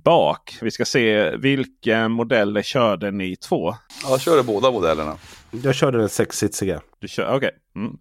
bak. 0.04 0.58
Vi 0.62 0.72
ska 0.72 0.86
se 0.86 1.38
vilken 1.38 2.12
modell 2.12 2.64
körde 2.64 3.12
ni 3.12 3.36
två? 3.36 3.76
Ja, 4.04 4.10
jag 4.10 4.22
körde 4.22 4.44
båda 4.44 4.72
modellerna. 4.72 5.18
Jag 5.64 5.76
körde 5.76 5.98
den 5.98 6.10
sexsitsiga. 6.10 6.82
Du 7.00 7.08
kör, 7.08 7.36
okej. 7.36 7.52
Mm. 7.76 7.92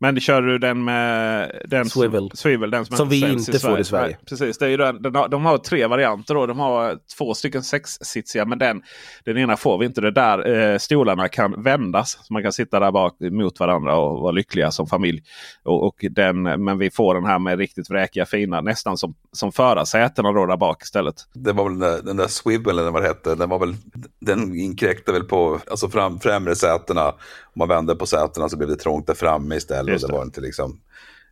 Men 0.00 0.20
kör 0.20 0.42
du 0.42 0.58
den 0.58 0.84
med 0.84 1.50
den 1.64 1.90
Swivel. 1.90 2.30
swivel 2.34 2.70
den 2.70 2.86
som, 2.86 2.96
Som 2.96 3.08
vi 3.08 3.32
inte 3.32 3.58
får 3.58 3.80
i 3.80 3.84
Sverige. 3.84 4.06
Nej, 4.06 4.18
precis, 4.28 4.58
det 4.58 4.64
är 4.64 4.70
ju 4.70 4.76
den, 4.76 5.02
den 5.02 5.14
har, 5.14 5.28
de 5.28 5.44
har 5.44 5.58
tre 5.58 5.86
varianter. 5.86 6.34
Då. 6.34 6.46
De 6.46 6.58
har 6.58 6.98
två 7.18 7.34
stycken 7.34 7.62
sexsitsiga. 7.62 8.44
Men 8.44 8.58
den, 8.58 8.82
den 9.24 9.38
ena 9.38 9.56
får 9.56 9.78
vi 9.78 9.86
inte. 9.86 10.00
Det 10.00 10.10
där 10.10 10.72
eh, 10.72 10.78
stolarna 10.78 11.28
kan 11.28 11.62
vändas. 11.62 12.18
Så 12.22 12.32
man 12.32 12.42
kan 12.42 12.52
sitta 12.52 12.80
där 12.80 12.92
bak 12.92 13.16
mot 13.20 13.60
varandra 13.60 13.96
och 13.96 14.20
vara 14.20 14.32
lyckliga 14.32 14.70
som 14.70 14.86
familj. 14.86 15.22
Och, 15.62 15.86
och 15.86 16.04
den, 16.10 16.42
men 16.42 16.78
vi 16.78 16.90
får 16.90 17.14
den 17.14 17.24
här 17.24 17.38
med 17.38 17.58
riktigt 17.58 17.90
vräkiga 17.90 18.26
fina. 18.26 18.60
Nästan 18.60 18.96
som, 18.96 19.14
som 19.32 19.52
förarsätena 19.52 20.32
då 20.32 20.46
där 20.46 20.56
bak 20.56 20.82
istället. 20.82 21.14
Det 21.34 21.52
var 21.52 21.64
väl 21.64 21.78
den 21.78 21.90
där, 21.90 22.02
den 22.02 22.16
där 22.16 22.26
Swivel 22.28 22.78
eller 22.78 22.90
vad 22.90 23.02
det 23.02 23.08
hette. 23.08 23.34
Den, 23.34 23.48
var 23.48 23.58
väl, 23.58 23.74
den 24.20 24.54
inkräktade 24.54 25.18
väl 25.18 25.28
på 25.28 25.60
alltså 25.70 25.88
fram, 25.88 26.20
främre 26.20 26.54
sätena. 26.54 27.14
Man 27.58 27.68
vände 27.68 27.94
på 27.94 28.06
sätena 28.06 28.48
så 28.48 28.56
blev 28.56 28.68
det 28.68 28.76
trångt 28.76 29.06
där 29.06 29.14
framme 29.14 29.56
istället. 29.56 29.92
Just 29.92 30.04
Och 30.04 30.10
det 30.10 30.14
det. 30.14 30.18
var 30.18 30.24
inte 30.24 30.40
liksom... 30.40 30.80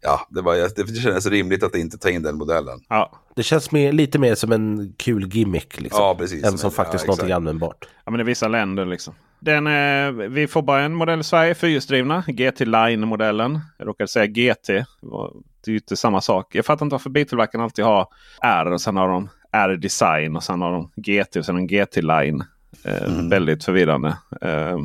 Ja, 0.03 0.27
det, 0.31 0.41
var, 0.43 0.55
det 0.95 1.01
kändes 1.01 1.27
rimligt 1.27 1.63
att 1.63 1.75
inte 1.75 1.99
ta 1.99 2.11
in 2.11 2.23
den 2.23 2.37
modellen. 2.39 2.81
Ja. 2.89 3.13
Det 3.37 3.43
känns 3.43 3.71
mer, 3.73 3.93
lite 3.93 4.19
mer 4.19 4.35
som 4.35 4.53
en 4.53 4.95
kul 4.97 5.29
gimmick. 5.29 5.81
Liksom, 5.81 6.03
Ja, 6.03 6.15
precis. 6.19 6.45
Än 6.45 6.59
som 6.59 6.69
Ja, 6.69 6.71
faktiskt 6.71 6.95
exakt. 6.95 7.07
någonting 7.09 7.33
användbart. 7.33 7.89
Ja, 8.05 8.11
men 8.11 8.21
i 8.21 8.25
vissa 8.25 8.49
länder 8.49 8.85
liksom. 8.87 9.15
Den, 9.41 9.67
eh, 9.67 10.29
vi 10.29 10.47
får 10.47 10.63
bara 10.63 10.81
en 10.83 10.95
modell 10.95 11.21
i 11.21 11.25
Sverige, 11.25 11.55
fyrhjulsdrivna. 11.55 12.25
GT 12.29 12.61
Line-modellen. 12.65 13.61
Jag 13.79 13.89
råkade 13.89 14.09
säga 14.09 14.27
GT. 14.27 14.67
Det 14.69 15.71
är 15.71 15.71
ju 15.71 15.75
inte 15.75 15.97
samma 15.97 16.21
sak. 16.21 16.55
Jag 16.55 16.65
fattar 16.67 16.87
inte 16.87 16.95
varför 16.95 17.11
biltillverkarna 17.11 17.65
alltid 17.65 17.85
har 17.85 18.07
R 18.43 18.67
och 18.73 18.81
sen 18.81 18.97
har 18.97 19.09
de 19.09 19.29
R-design 19.53 20.37
och 20.37 20.43
sen 20.43 20.61
har 20.61 20.73
de 20.73 20.91
GT 20.97 21.37
och 21.37 21.45
sen 21.45 21.57
en 21.57 21.67
GT 21.67 21.97
Line. 21.97 22.45
Eh, 22.85 23.29
Väldigt 23.31 23.65
förvirrande. 23.65 24.17
Eh, 24.41 24.79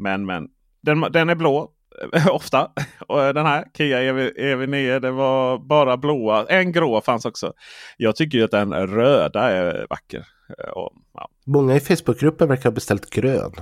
men 0.00 0.26
men 0.26 0.48
den, 0.82 1.00
den 1.00 1.28
är 1.30 1.34
blå. 1.34 1.70
Ofta. 2.30 2.70
Och 3.08 3.34
den 3.34 3.46
här 3.46 3.64
Kia 3.76 4.02
EV, 4.02 4.18
EV9 4.18 5.00
det 5.00 5.10
var 5.10 5.58
bara 5.58 5.96
blåa. 5.96 6.46
En 6.48 6.72
grå 6.72 7.00
fanns 7.00 7.24
också. 7.24 7.52
Jag 7.96 8.16
tycker 8.16 8.38
ju 8.38 8.44
att 8.44 8.50
den 8.50 8.72
röda 8.74 9.50
är 9.50 9.86
vacker. 9.90 10.26
Eh, 10.58 10.70
Och, 10.70 10.92
ja, 11.14 11.28
Många 11.46 11.76
i 11.76 11.80
Facebookgruppen 11.80 12.48
verkar 12.48 12.64
ha 12.64 12.70
beställt 12.70 13.10
grön. 13.10 13.52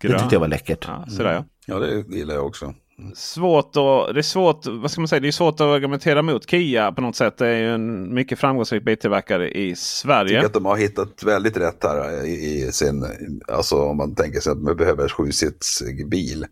Det 0.00 0.08
grön. 0.08 0.20
tyckte 0.20 0.34
jag 0.34 0.40
var 0.40 0.48
läckert. 0.48 0.84
Ja, 0.88 1.04
så 1.08 1.22
där, 1.22 1.32
ja. 1.32 1.44
Ja, 1.66 1.78
det 1.78 2.16
gillar 2.16 2.34
jag 2.34 2.46
också. 2.46 2.74
Svårt 3.14 3.66
att, 3.66 4.14
det 4.14 4.20
är 4.20 4.22
svårt, 4.22 4.66
vad 4.66 4.90
ska 4.90 5.00
man 5.00 5.08
säga, 5.08 5.20
det 5.20 5.28
är 5.28 5.32
svårt 5.32 5.54
att 5.54 5.60
argumentera 5.60 6.22
mot 6.22 6.50
Kia 6.50 6.92
på 6.92 7.00
något 7.00 7.16
sätt. 7.16 7.38
Det 7.38 7.46
är 7.46 7.58
ju 7.58 7.74
en 7.74 8.14
mycket 8.14 8.38
framgångsrik 8.38 8.84
biltillverkare 8.84 9.50
i 9.50 9.76
Sverige. 9.76 10.32
Jag 10.32 10.40
tycker 10.40 10.46
att 10.46 10.52
de 10.52 10.64
har 10.64 10.76
hittat 10.76 11.22
väldigt 11.22 11.56
rätt 11.56 11.84
här 11.84 12.24
i, 12.24 12.64
i 12.64 12.72
sin, 12.72 13.06
alltså 13.48 13.76
om 13.76 13.96
man 13.96 14.14
tänker 14.14 14.40
sig 14.40 14.52
att 14.52 14.58
man 14.58 14.76
behöver 14.76 15.08
sjusits 15.08 15.82
bil. 16.06 16.46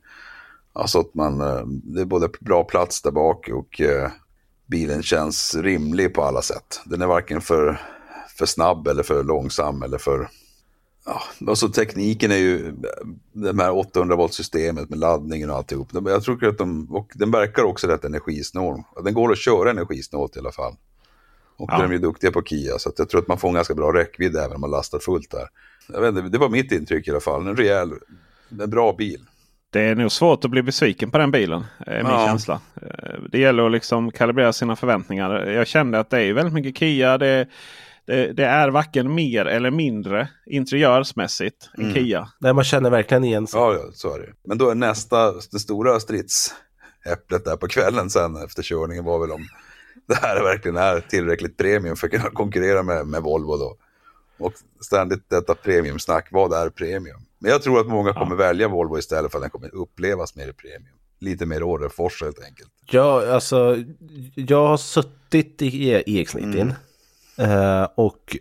Alltså 0.72 1.00
att 1.00 1.14
man, 1.14 1.40
eh, 1.40 1.66
det 1.66 2.00
är 2.00 2.04
både 2.04 2.28
bra 2.40 2.64
plats 2.64 3.02
där 3.02 3.10
bak 3.10 3.48
och 3.48 3.80
eh, 3.80 4.10
bilen 4.66 5.02
känns 5.02 5.54
rimlig 5.54 6.14
på 6.14 6.22
alla 6.22 6.42
sätt. 6.42 6.80
Den 6.84 7.02
är 7.02 7.06
varken 7.06 7.40
för, 7.40 7.80
för 8.38 8.46
snabb 8.46 8.88
eller 8.88 9.02
för 9.02 9.24
långsam 9.24 9.82
eller 9.82 9.98
för, 9.98 10.28
ja, 11.06 11.22
alltså 11.48 11.68
tekniken 11.68 12.30
är 12.32 12.36
ju 12.36 12.72
det 13.32 13.62
här 13.62 13.76
800 13.76 14.16
volt 14.16 14.34
systemet 14.34 14.88
med 14.90 14.98
laddningen 14.98 15.50
och 15.50 15.56
alltihop. 15.56 15.88
Jag 15.92 16.22
tror 16.22 16.46
att 16.48 16.58
de, 16.58 16.94
och 16.94 17.10
den 17.14 17.30
verkar 17.30 17.62
också 17.62 17.86
rätt 17.86 18.04
energisnål. 18.04 18.82
Den 19.04 19.14
går 19.14 19.32
att 19.32 19.38
köra 19.38 19.70
energisnålt 19.70 20.36
i 20.36 20.38
alla 20.38 20.52
fall. 20.52 20.72
Och 21.56 21.68
Ja. 21.72 21.78
de 21.78 21.88
är 21.88 21.92
ju 21.92 21.98
duktiga 21.98 22.30
på 22.32 22.42
Kia, 22.42 22.78
så 22.78 22.90
jag 22.96 23.08
tror 23.08 23.20
att 23.20 23.28
man 23.28 23.38
får 23.38 23.48
en 23.48 23.54
ganska 23.54 23.74
bra 23.74 23.92
räckvidd 23.94 24.36
även 24.36 24.54
om 24.54 24.60
man 24.60 24.70
lastar 24.70 24.98
fullt 24.98 25.30
där. 25.30 25.48
Jag 25.92 26.00
vet 26.00 26.08
inte, 26.08 26.28
det 26.28 26.38
var 26.38 26.48
mitt 26.48 26.72
intryck 26.72 27.08
i 27.08 27.10
alla 27.10 27.20
fall. 27.20 27.46
En 27.46 27.56
rejäl, 27.56 27.90
en 28.62 28.70
bra 28.70 28.92
bil. 28.98 29.20
Det 29.70 29.80
är 29.80 29.94
nog 29.94 30.12
svårt 30.12 30.44
att 30.44 30.50
bli 30.50 30.62
besviken 30.62 31.10
på 31.10 31.18
den 31.18 31.30
bilen. 31.30 31.64
Är 31.86 32.02
min 32.02 32.12
Ja. 32.12 32.26
känsla. 32.26 32.60
Eh, 32.82 33.20
Det 33.30 33.38
gäller 33.38 33.66
att 33.66 33.72
liksom 33.72 34.10
kalibrera 34.10 34.52
sina 34.52 34.76
förväntningar. 34.76 35.46
Jag 35.50 35.66
kände 35.66 35.98
att 36.00 36.10
det 36.10 36.22
är 36.22 36.32
väldigt 36.32 36.54
mycket 36.54 36.78
Kia. 36.78 37.18
Det, 37.18 37.46
det, 38.06 38.32
det 38.32 38.44
är 38.44 38.68
varken 38.68 39.14
mer 39.14 39.44
eller 39.44 39.70
mindre 39.70 40.28
interiörsmässigt 40.46 41.70
än 41.78 41.84
Mm. 41.84 41.94
Kia. 41.94 42.28
Nej, 42.40 42.52
man 42.52 42.64
känner 42.64 42.90
verkligen 42.90 43.24
igen 43.24 43.46
sig. 43.46 43.60
Ja, 43.60 43.74
ja, 43.74 43.92
så 43.92 44.14
är 44.14 44.18
det. 44.18 44.32
Men 44.44 44.58
då 44.58 44.70
är 44.70 44.74
nästa, 44.74 45.32
det 45.32 45.58
stora 45.58 46.00
stridsäpplet 46.00 47.44
där 47.44 47.56
på 47.56 47.68
kvällen 47.68 48.10
sen 48.10 48.36
efter 48.36 48.62
körningen 48.62 49.04
var 49.04 49.18
väl 49.18 49.30
om 49.30 49.46
det 50.08 50.14
här 50.14 50.42
verkligen 50.42 50.76
är 50.76 51.00
tillräckligt 51.00 51.56
premium 51.56 51.96
för 51.96 52.06
att 52.06 52.12
kunna 52.12 52.30
konkurrera 52.30 52.82
med, 52.82 53.06
med 53.06 53.22
Volvo 53.22 53.56
då. 53.56 53.76
Och 54.38 54.52
ständigt 54.80 55.30
detta 55.30 55.54
premiumsnack, 55.54 56.28
vad 56.30 56.52
är 56.52 56.70
premium? 56.70 57.20
Men 57.38 57.50
jag 57.50 57.62
tror 57.62 57.80
att 57.80 57.86
många 57.86 58.12
kommer 58.12 58.36
välja 58.36 58.68
Volvo 58.68 58.98
istället 58.98 59.32
för 59.32 59.38
att 59.38 59.42
den 59.42 59.50
kommer 59.50 59.74
upplevas 59.74 60.36
mer 60.36 60.52
premium. 60.52 60.96
Lite 61.18 61.46
mer 61.46 61.62
Orrefors 61.62 62.22
helt 62.22 62.44
enkelt. 62.44 62.70
Ja, 62.90 63.34
alltså, 63.34 63.78
jag 64.34 64.66
har 64.66 64.76
suttit 64.76 65.62
i 65.62 65.94
EX90. 66.06 66.74
Eh, 67.38 67.86
och 67.94 68.36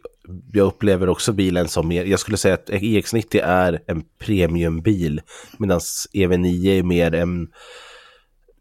jag 0.54 0.68
upplever 0.68 1.10
också 1.10 1.34
bilen 1.34 1.68
som 1.68 1.88
mer, 1.88 2.06
jag 2.06 2.20
skulle 2.20 2.38
säga 2.38 2.54
att 2.54 2.70
EX90 2.70 3.42
är 3.44 3.84
en 3.88 4.04
premiumbil. 4.20 5.22
Medan 5.58 5.80
EV9 6.14 6.80
är 6.80 6.84
mer 6.84 7.14
en, 7.14 7.48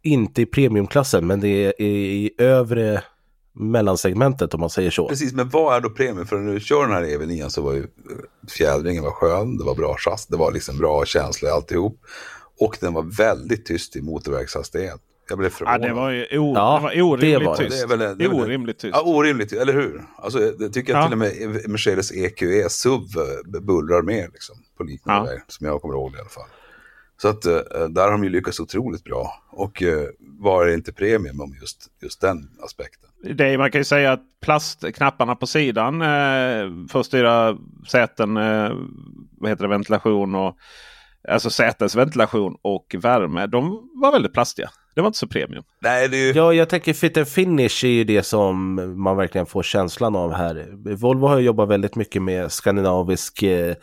inte 0.02 0.42
i 0.42 0.46
premiumklassen, 0.46 1.26
men 1.26 1.40
det 1.40 1.48
är 1.48 1.82
i 1.82 2.30
övre 2.38 3.02
mellansegmentet 3.52 4.54
om 4.54 4.60
man 4.60 4.70
säger 4.70 4.90
så. 4.90 5.08
Precis, 5.08 5.32
men 5.32 5.48
vad 5.48 5.76
är 5.76 5.80
då 5.80 5.90
premium? 5.90 6.26
För 6.26 6.38
när 6.38 6.52
du 6.52 6.60
kör 6.60 6.82
den 6.82 6.92
här 6.92 7.02
EV9 7.02 7.48
så 7.48 7.62
var 7.62 7.72
ju 7.72 7.86
fjädringen 8.48 9.04
var 9.04 9.10
skön, 9.10 9.56
det 9.58 9.64
var 9.64 9.74
bra 9.74 9.96
chassi, 9.98 10.26
det 10.28 10.36
var 10.36 10.52
liksom 10.52 10.78
bra 10.78 11.04
känsla 11.04 11.48
i 11.48 11.52
alltihop. 11.52 12.00
Och 12.60 12.76
den 12.80 12.92
var 12.92 13.02
väldigt 13.02 13.66
tyst 13.66 13.96
i 13.96 14.02
motorvägshastighet. 14.02 15.00
Jag 15.30 15.38
blev 15.38 15.50
Ja, 15.50 15.56
förvånad. 15.56 15.82
det 15.82 15.92
var 15.92 16.10
ju 16.10 16.38
o, 16.38 16.52
Ja, 16.56 16.76
det 16.94 17.02
var 17.02 17.02
orimligt 17.10 17.40
det 17.40 17.46
var 17.46 17.56
det. 17.56 17.64
tyst. 17.64 17.88
Det 17.88 17.94
är 17.94 17.98
väl- 17.98 18.18
det 18.18 18.24
är 18.24 18.34
orimligt 18.34 18.78
tyst. 18.78 18.94
Ja, 18.96 19.02
orimligt, 19.06 19.52
eller 19.52 19.72
hur? 19.72 20.02
Alltså, 20.18 20.38
det 20.38 20.68
tycker 20.70 20.92
jag 20.92 21.00
Ja. 21.02 21.04
till 21.04 21.12
och 21.12 21.18
med 21.18 21.70
Mercedes 21.70 22.12
EQE 22.12 22.68
SUV 22.70 23.02
eh, 23.54 23.60
bullrar 23.60 24.02
mer 24.02 24.28
liksom, 24.32 24.56
på 24.76 24.82
liknande 24.84 25.30
Ja. 25.30 25.34
väg, 25.34 25.42
som 25.46 25.66
jag 25.66 25.82
kommer 25.82 25.94
ihåg 25.94 26.14
i 26.14 26.18
alla 26.18 26.28
fall. 26.28 26.48
Så 27.22 27.28
att 27.28 27.44
eh, 27.46 27.58
där 27.90 28.02
har 28.02 28.10
de 28.12 28.24
ju 28.24 28.30
lyckats 28.30 28.60
otroligt 28.60 29.04
bra. 29.04 29.30
Och 29.52 29.82
uh, 29.82 30.02
var 30.20 30.66
det 30.66 30.74
inte 30.74 30.92
premium 30.92 31.40
om 31.40 31.54
just, 31.60 31.86
just 32.02 32.20
den 32.20 32.48
aspekten? 32.62 33.10
Det 33.36 33.44
är, 33.46 33.58
man 33.58 33.70
kan 33.70 33.80
ju 33.80 33.84
säga 33.84 34.12
att 34.12 34.22
plastknapparna 34.42 35.34
på 35.36 35.46
sidan 35.46 36.02
eh, 36.02 36.88
för 36.90 37.00
att 37.00 37.06
styra 37.06 37.56
säten, 37.88 38.36
eh, 38.36 38.70
vad 39.40 39.50
heter 39.50 39.62
det, 39.64 39.68
ventilation 39.68 40.34
och 40.34 40.56
alltså 41.28 41.50
sätens 41.50 41.94
ventilation 41.96 42.56
och 42.62 42.94
värme. 42.98 43.46
De 43.46 43.90
var 43.94 44.12
väldigt 44.12 44.32
plastiga. 44.32 44.70
Det 45.00 45.02
var 45.02 45.08
inte 45.08 45.18
så 45.18 45.26
premium. 45.26 45.64
Nej, 45.80 46.08
det 46.08 46.16
är 46.16 46.26
ju... 46.26 46.32
Ja, 46.32 46.52
jag 46.52 46.68
tänker 46.68 46.92
fit 46.92 47.16
and 47.16 47.28
finish 47.28 47.84
är 47.84 47.88
ju 47.88 48.04
det 48.04 48.22
som 48.22 48.74
man 49.02 49.16
verkligen 49.16 49.46
får 49.46 49.62
känslan 49.62 50.16
av 50.16 50.32
här. 50.32 50.66
Volvo 50.96 51.26
har 51.26 51.38
ju 51.38 51.44
jobbat 51.44 51.68
väldigt 51.68 51.96
mycket 51.96 52.22
med 52.22 52.52
skandinavisk 52.52 53.42
eh, 53.42 53.74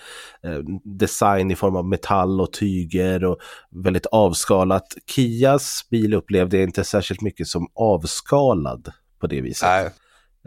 eh, 0.44 0.60
design 0.84 1.52
i 1.52 1.56
form 1.56 1.76
av 1.76 1.86
metall 1.86 2.42
och 2.42 2.54
tyger 2.54 3.24
och 3.24 3.38
väldigt 3.72 4.06
avskalat. 4.06 4.84
Kias 5.16 5.88
bil 5.92 6.14
upplevde 6.14 6.58
jag 6.58 6.64
inte 6.64 6.84
särskilt 6.84 7.22
mycket 7.22 7.48
som 7.48 7.68
avskalad 7.76 8.92
på 9.22 9.28
det 9.28 9.42
viset. 9.42 9.68
Nej, 9.68 9.90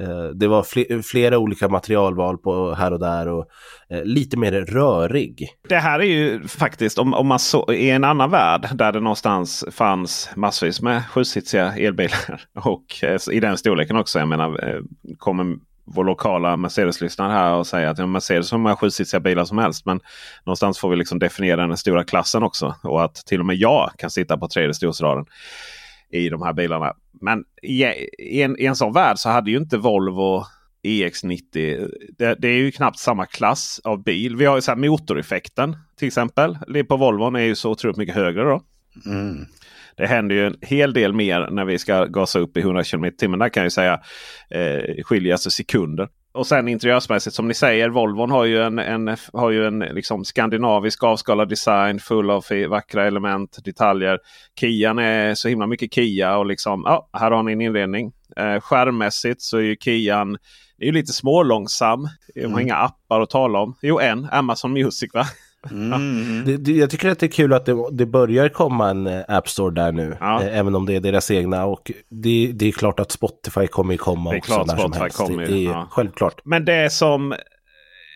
Eh, 0.01 0.25
det 0.35 0.47
var 0.47 1.03
flera 1.03 1.39
olika 1.39 1.69
materialval 1.69 2.39
på 2.39 2.75
här 2.75 2.93
och 2.93 3.01
där 3.01 3.29
och 3.29 3.47
eh, 3.91 4.05
lite 4.05 4.37
mer 4.37 4.53
rörig. 4.53 5.49
Det 5.69 5.77
här 5.77 6.01
är 6.01 6.05
ju 6.05 6.49
faktiskt 6.49 6.99
om, 6.99 7.15
om 7.15 7.27
man 7.27 7.39
så, 7.39 7.73
i 7.73 7.91
en 7.91 8.05
annan 8.05 8.31
värld 8.31 8.69
där 8.75 8.93
det 8.93 9.01
någonstans 9.01 9.65
fanns 9.71 10.31
massvis 10.37 10.83
med 10.83 11.09
sjusitsiga 11.09 11.77
elbilar. 11.77 12.45
Och 12.65 13.05
eh, 13.05 13.19
i 13.31 13.41
den 13.41 13.57
storleken 13.57 13.97
också. 13.97 14.19
Jag 14.19 14.29
menar, 14.29 14.81
kommer 15.19 15.57
vår 15.95 16.05
lokala 16.05 16.57
Mercedes-lyssnare 16.57 17.33
här 17.33 17.55
och 17.55 17.67
säger 17.67 17.89
att 17.89 17.99
ja, 17.99 18.07
Mercedes 18.07 18.51
har 18.51 18.59
hur 18.59 18.63
många 18.63 18.77
sjusitsiga 18.77 19.21
bilar 19.21 19.45
som 19.45 19.59
helst. 19.59 19.87
Men 19.87 20.01
någonstans 20.45 20.79
får 20.79 20.91
vi 20.91 20.97
liksom 20.97 21.19
definiera 21.19 21.67
den 21.67 21.77
stora 21.77 22.05
klassen 22.05 22.43
också. 22.43 22.75
Och 22.83 23.05
att 23.05 23.15
till 23.15 23.41
och 23.41 23.47
med 23.47 23.57
jag 23.57 23.91
kan 23.99 24.11
sitta 24.11 24.39
på 24.39 24.49
tredje 24.49 24.75
storsraden 24.75 25.25
i 26.11 26.29
de 26.29 26.43
här 26.43 26.53
bilarna. 26.53 26.95
Men 27.21 27.45
i, 27.63 27.85
i, 28.19 28.43
en, 28.43 28.61
i 28.61 28.65
en 28.65 28.77
sån 28.77 28.93
värld 28.93 29.19
så 29.19 29.29
hade 29.29 29.51
ju 29.51 29.57
inte 29.57 29.77
Volvo 29.77 30.45
EX90. 30.83 31.91
Det, 32.19 32.35
det 32.39 32.49
är 32.49 32.57
ju 32.57 32.71
knappt 32.71 32.99
samma 32.99 33.27
klass 33.27 33.81
av 33.85 34.03
bil. 34.03 34.37
Vi 34.37 34.45
har 34.45 34.57
ju 34.57 34.63
så 34.63 34.77
motoreffekten 34.77 35.77
till 35.97 36.09
exempel. 36.09 36.59
Det 36.69 36.85
På 36.85 36.97
Volvon 36.97 37.37
är 37.37 37.41
ju 37.41 37.55
så 37.55 37.71
otroligt 37.71 37.97
mycket 37.97 38.15
högre 38.15 38.43
då. 38.43 38.63
mm. 39.07 39.47
Det 39.97 40.07
händer 40.07 40.35
ju 40.35 40.47
en 40.47 40.57
hel 40.61 40.93
del 40.93 41.13
mer 41.13 41.49
när 41.51 41.65
vi 41.65 41.79
ska 41.79 42.05
gasa 42.05 42.39
upp 42.39 42.57
i 42.57 42.61
100 42.61 42.85
km 42.85 43.05
h. 43.05 43.11
Där 43.37 43.49
kan 43.49 43.61
jag 43.61 43.67
ju 43.67 43.71
säga 43.71 44.01
eh, 44.51 45.03
skiljer 45.05 45.37
sig 45.37 45.53
sekunder. 45.53 46.09
Och 46.33 46.47
sen 46.47 46.69
interiörsmässigt 46.69 47.37
som 47.37 47.49
ni 47.49 47.55
säger, 47.55 47.89
Volvon 47.89 48.31
har 48.31 48.45
ju 48.45 48.63
en, 48.63 48.79
en, 48.79 49.17
har 49.33 49.51
ju 49.51 49.67
en 49.67 49.79
liksom 49.79 50.25
skandinavisk 50.25 51.03
avskalad 51.05 51.49
design 51.49 51.99
full 52.01 52.31
av 52.31 52.45
vackra 52.69 53.07
element, 53.07 53.59
detaljer. 53.65 54.19
Kian 54.61 54.99
är 54.99 55.35
så 55.35 55.49
himla 55.49 55.67
mycket 55.67 55.95
Kia 55.95 56.37
och 56.37 56.47
liksom, 56.47 56.83
ja, 56.87 57.09
här 57.13 57.31
har 57.31 57.43
ni 57.43 57.53
en 57.53 57.61
inredning. 57.61 58.13
Eh, 58.37 58.61
skärmmässigt 58.61 59.43
så 59.43 59.57
är 59.57 59.63
ju 59.63 59.77
Kian 59.77 60.39
är 60.79 60.87
ju 60.87 60.93
lite 60.93 61.13
smålångsam. 61.13 62.09
De 62.35 62.41
har 62.41 62.49
Mm. 62.49 62.61
inga 62.61 62.77
appar 62.77 63.21
att 63.21 63.31
tala 63.31 63.59
om. 63.59 63.75
Jo, 63.83 64.01
en. 64.01 64.29
Amazon 64.33 64.73
Music 64.73 65.15
va? 65.15 65.25
Mm. 65.71 66.45
Det, 66.47 66.57
det, 66.57 66.73
jag 66.73 66.91
tycker 66.91 67.09
att 67.09 67.19
det 67.19 67.27
är 67.27 67.31
kul 67.31 67.53
att 67.53 67.67
det, 67.67 67.89
det 67.93 68.07
börjar 68.07 68.49
komma 68.49 68.91
en 68.91 69.07
eh, 69.07 69.25
App 69.29 69.49
Store 69.49 69.75
där 69.75 69.93
nu. 69.93 70.17
Ja. 70.21 70.43
Eh, 70.43 70.59
även 70.59 70.75
om 70.75 70.87
det 70.87 70.97
är 70.97 71.01
deras 71.01 71.31
egna. 71.31 71.67
Och 71.67 71.93
det, 72.09 72.53
det 72.55 72.69
är 72.69 72.73
klart 72.73 73.01
att 73.01 73.13
Spotify 73.13 73.67
kommer 73.67 73.97
komma 73.97 74.31
Det 74.31 74.37
är 74.37 74.39
också. 74.39 74.55
klart 74.55 74.67
när 74.67 74.77
som 74.77 74.83
Spotify 74.83 75.03
helst. 75.03 75.19
kommer 75.19 75.47
det, 75.47 75.67
är 75.67 75.71
ja. 75.71 75.89
självklart. 75.91 76.41
Men 76.45 76.65
det 76.65 76.75
är 76.75 76.89
som... 76.89 77.35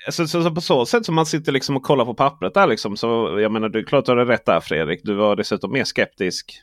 Alltså, 0.07 0.27
så, 0.27 0.43
så 0.43 0.51
på 0.51 0.61
så 0.61 0.87
sätt 0.87 1.07
som 1.07 1.15
man 1.15 1.27
sitter 1.27 1.53
liksom 1.53 1.77
och 1.77 1.83
kollar 1.83 2.05
på 2.05 2.15
pappret 2.15 2.55
där 2.55 2.67
liksom. 2.67 2.97
Så 2.97 3.39
jag 3.41 3.53
menar, 3.53 3.69
det 3.69 3.79
är 3.79 3.83
klart 3.83 4.07
du 4.07 4.13
har 4.13 4.27
rätt 4.27 4.47
där 4.47 4.61
Fredrik. 4.61 5.01
Du 5.05 5.15
var 5.15 5.37
dessutom 5.37 5.73
mer 5.73 5.85
skeptisk 5.85 6.63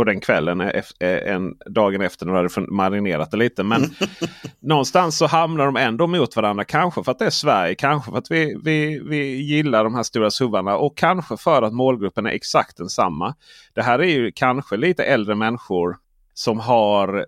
på 0.00 0.04
den 0.04 0.20
kvällen 0.20 0.62
ef- 0.62 1.04
eh, 1.04 1.34
än 1.34 1.54
dagen 1.66 2.00
efter 2.00 2.26
när 2.26 2.32
du 2.32 2.38
hade 2.38 2.72
marinerat 2.72 3.30
det 3.30 3.36
lite. 3.36 3.62
Men 3.62 3.82
någonstans 4.60 5.18
så 5.18 5.26
hamnar 5.26 5.66
de 5.66 5.76
ändå 5.76 6.06
mot 6.06 6.36
varandra. 6.36 6.64
Kanske 6.64 7.04
för 7.04 7.12
att 7.12 7.18
det 7.18 7.24
är 7.24 7.30
Sverige, 7.30 7.74
kanske 7.74 8.10
för 8.10 8.18
att 8.18 8.30
vi, 8.30 8.56
vi, 8.64 9.00
vi 9.08 9.36
gillar 9.42 9.84
de 9.84 9.94
här 9.94 10.02
stora 10.02 10.30
suvarna 10.30 10.76
och 10.76 10.96
kanske 10.96 11.36
för 11.36 11.62
att 11.62 11.72
målgruppen 11.72 12.26
är 12.26 12.30
exakt 12.30 12.76
densamma. 12.76 13.34
Det 13.74 13.82
här 13.82 13.98
är 13.98 14.04
ju 14.04 14.32
kanske 14.34 14.76
lite 14.76 15.04
äldre 15.04 15.34
människor 15.34 15.96
som 16.34 16.60
har 16.60 17.26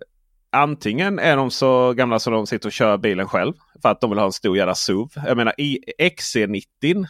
Antingen 0.51 1.19
är 1.19 1.37
de 1.37 1.51
så 1.51 1.93
gamla 1.93 2.19
som 2.19 2.33
de 2.33 2.47
sitter 2.47 2.69
och 2.69 2.73
kör 2.73 2.97
bilen 2.97 3.27
själv 3.27 3.53
för 3.81 3.89
att 3.89 4.01
de 4.01 4.09
vill 4.09 4.19
ha 4.19 4.25
en 4.25 4.31
stor 4.31 4.57
jävla 4.57 4.75
SUV. 4.75 5.07
Jag 5.27 5.37
menar 5.37 5.53
i 5.57 5.79
XC90 5.99 7.05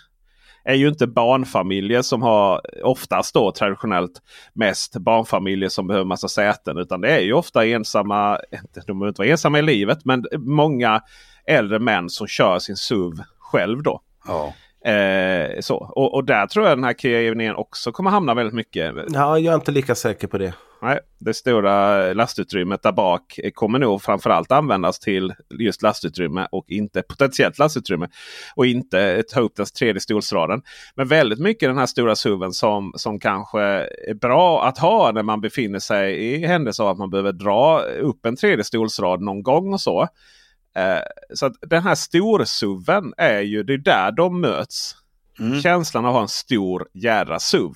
är 0.63 0.75
ju 0.75 0.87
inte 0.87 1.07
barnfamiljer 1.07 2.01
som 2.01 2.21
har 2.21 2.61
oftast 2.83 3.33
då 3.33 3.51
traditionellt 3.51 4.21
mest 4.53 4.97
barnfamiljer 4.97 5.69
som 5.69 5.87
behöver 5.87 6.05
massa 6.05 6.27
säten. 6.27 6.77
Utan 6.77 7.01
det 7.01 7.11
är 7.11 7.19
ju 7.19 7.33
ofta 7.33 7.65
ensamma, 7.65 8.39
de 8.87 8.99
behöver 8.99 9.07
inte 9.07 9.21
vara 9.21 9.29
ensamma 9.29 9.59
i 9.59 9.61
livet, 9.61 10.05
men 10.05 10.25
många 10.37 11.01
äldre 11.47 11.79
män 11.79 12.09
som 12.09 12.27
kör 12.27 12.59
sin 12.59 12.77
SUV 12.77 13.13
själv 13.39 13.83
då. 13.83 14.01
Ja. 14.27 14.53
Eh, 14.91 15.59
så. 15.59 15.77
Och, 15.77 16.13
och 16.13 16.25
där 16.25 16.47
tror 16.47 16.67
jag 16.67 16.77
den 16.77 16.83
här 16.83 16.93
Kia 16.93 17.19
EV9 17.19 17.53
också 17.53 17.91
kommer 17.91 18.09
hamna 18.09 18.33
väldigt 18.33 18.55
mycket. 18.55 18.93
Ja, 19.07 19.39
jag 19.39 19.51
är 19.51 19.55
inte 19.55 19.71
lika 19.71 19.95
säker 19.95 20.27
på 20.27 20.37
det. 20.37 20.53
Nej, 20.83 20.99
det 21.19 21.33
stora 21.33 22.13
lastutrymmet 22.13 22.83
där 22.83 22.91
bak 22.91 23.39
kommer 23.53 23.79
nog 23.79 24.01
framförallt 24.01 24.51
användas 24.51 24.99
till 24.99 25.33
just 25.59 25.81
lastutrymme 25.81 26.47
och 26.51 26.65
inte 26.67 27.01
potentiellt 27.01 27.59
lastutrymme. 27.59 28.07
Och 28.55 28.65
inte 28.65 29.23
ta 29.23 29.39
upp 29.39 29.55
den 29.55 29.65
tredje 29.65 30.01
stolsraden. 30.01 30.61
Men 30.95 31.07
väldigt 31.07 31.39
mycket 31.39 31.69
den 31.69 31.77
här 31.77 31.85
stora 31.85 32.15
SUVen 32.15 32.53
som, 32.53 32.93
som 32.95 33.19
kanske 33.19 33.61
är 34.07 34.13
bra 34.13 34.65
att 34.65 34.77
ha 34.77 35.11
när 35.11 35.23
man 35.23 35.41
befinner 35.41 35.79
sig 35.79 36.15
i 36.15 36.45
händelse 36.45 36.83
av 36.83 36.89
att 36.89 36.97
man 36.97 37.09
behöver 37.09 37.31
dra 37.31 37.79
upp 37.81 38.25
en 38.25 38.35
tredje 38.35 38.63
stolsrad 38.63 39.21
någon 39.21 39.43
gång 39.43 39.73
och 39.73 39.81
så. 39.81 40.01
Eh, 40.75 40.99
så 41.33 41.45
att 41.45 41.53
den 41.61 41.83
här 41.83 41.95
stor-SUVen 41.95 43.13
är 43.17 43.41
ju, 43.41 43.63
det 43.63 43.73
är 43.73 43.77
där 43.77 44.11
de 44.11 44.41
möts. 44.41 44.95
Mm. 45.39 45.61
Känslan 45.61 46.05
av 46.05 46.09
att 46.09 46.15
ha 46.15 46.21
en 46.21 46.27
stor 46.27 46.87
jädra 46.93 47.39
SUV. 47.39 47.73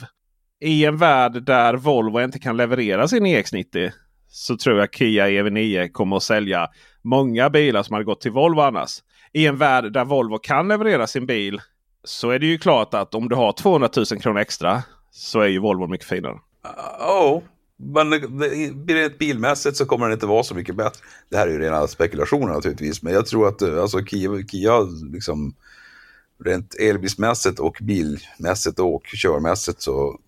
I 0.60 0.86
en 0.86 0.98
värld 0.98 1.44
där 1.44 1.74
Volvo 1.74 2.22
inte 2.22 2.40
kan 2.40 2.58
leverera 2.58 3.08
sin 3.08 3.26
EX90 3.26 3.92
så 4.28 4.58
tror 4.58 4.80
jag 4.80 4.94
Kia 4.94 5.28
EV9 5.28 5.92
kommer 5.92 6.18
att 6.18 6.24
sälja 6.24 6.68
många 7.02 7.50
bilar 7.50 7.84
som 7.84 7.94
hade 7.94 8.06
gått 8.06 8.22
till 8.22 8.32
Volvo 8.32 8.62
annars. 8.62 9.04
I 9.34 9.48
en 9.48 9.58
värld 9.58 9.94
där 9.94 10.06
Volvo 10.06 10.38
kan 10.38 10.68
leverera 10.68 11.08
sin 11.08 11.26
bil 11.26 11.62
så 12.04 12.30
är 12.30 12.40
det 12.40 12.46
ju 12.46 12.58
klart 12.58 12.94
att 12.94 13.16
om 13.16 13.30
du 13.30 13.36
har 13.36 13.52
200 13.52 13.90
000 13.96 14.06
kronor 14.06 14.40
extra 14.40 14.84
så 15.12 15.40
är 15.40 15.48
ju 15.48 15.60
Volvo 15.60 15.88
mycket 15.88 16.08
finare. 16.08 16.40
Ja, 17.00 17.34
oh, 17.34 17.44
men 17.78 18.14
rent 18.88 19.18
bilmässigt 19.18 19.78
så 19.78 19.86
kommer 19.86 20.06
den 20.06 20.14
inte 20.14 20.26
vara 20.26 20.44
så 20.44 20.56
mycket 20.56 20.76
bättre. 20.76 21.06
Det 21.30 21.38
här 21.38 21.48
är 21.48 21.52
ju 21.52 21.60
rena 21.60 21.88
spekulationer 21.88 22.54
naturligtvis, 22.54 23.04
men 23.04 23.14
jag 23.14 23.26
tror 23.26 23.48
att 23.48 23.62
eh, 23.62 23.82
alltså, 23.82 24.06
Kia, 24.06 24.30
Kia 24.48 24.80
liksom 25.14 25.56
rent 26.46 26.76
elbilsmässigt 26.76 27.60
och 27.60 27.78
bilmässigt 27.82 28.80
och 28.80 29.04
körmässigt 29.06 29.82
så 29.82 30.20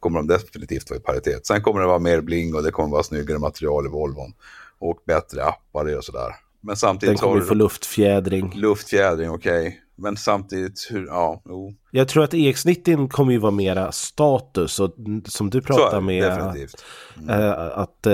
kommer 0.00 0.18
de 0.18 0.26
definitivt 0.26 0.90
vara 0.90 1.00
i 1.00 1.02
paritet. 1.02 1.46
Sen 1.46 1.62
kommer 1.62 1.80
det 1.80 1.86
vara 1.86 1.98
mer 1.98 2.20
bling 2.20 2.54
och 2.54 2.62
det 2.62 2.70
kommer 2.70 2.88
vara 2.90 3.02
snyggare 3.02 3.38
material 3.38 3.86
i 3.86 3.88
Volvon 3.88 4.32
och 4.78 5.02
bättre 5.06 5.44
appar 5.44 5.96
och 5.96 6.04
sådär. 6.04 6.34
Men 6.60 6.68
Den 6.68 6.76
samtidigt 6.76 7.20
kommer 7.20 7.40
har 7.40 7.46
få 7.46 7.54
luftfjädring. 7.54 8.52
luftfjädring, 8.54 9.30
okej. 9.30 9.80
Men 9.96 10.16
samtidigt, 10.16 10.86
hur, 10.90 11.06
ja, 11.06 11.42
jo. 11.44 11.74
Jag 11.90 12.08
tror 12.08 12.24
att 12.24 12.32
EX90 12.32 13.08
kommer 13.08 13.32
ju 13.32 13.38
vara 13.38 13.52
mera 13.52 13.92
status. 13.92 14.80
Och 14.80 14.94
som 15.24 15.50
du 15.50 15.60
pratar 15.60 16.00
med. 16.00 16.22
definitivt. 16.22 16.84
Eh, 17.28 17.78
att 17.78 18.06
eh, 18.06 18.12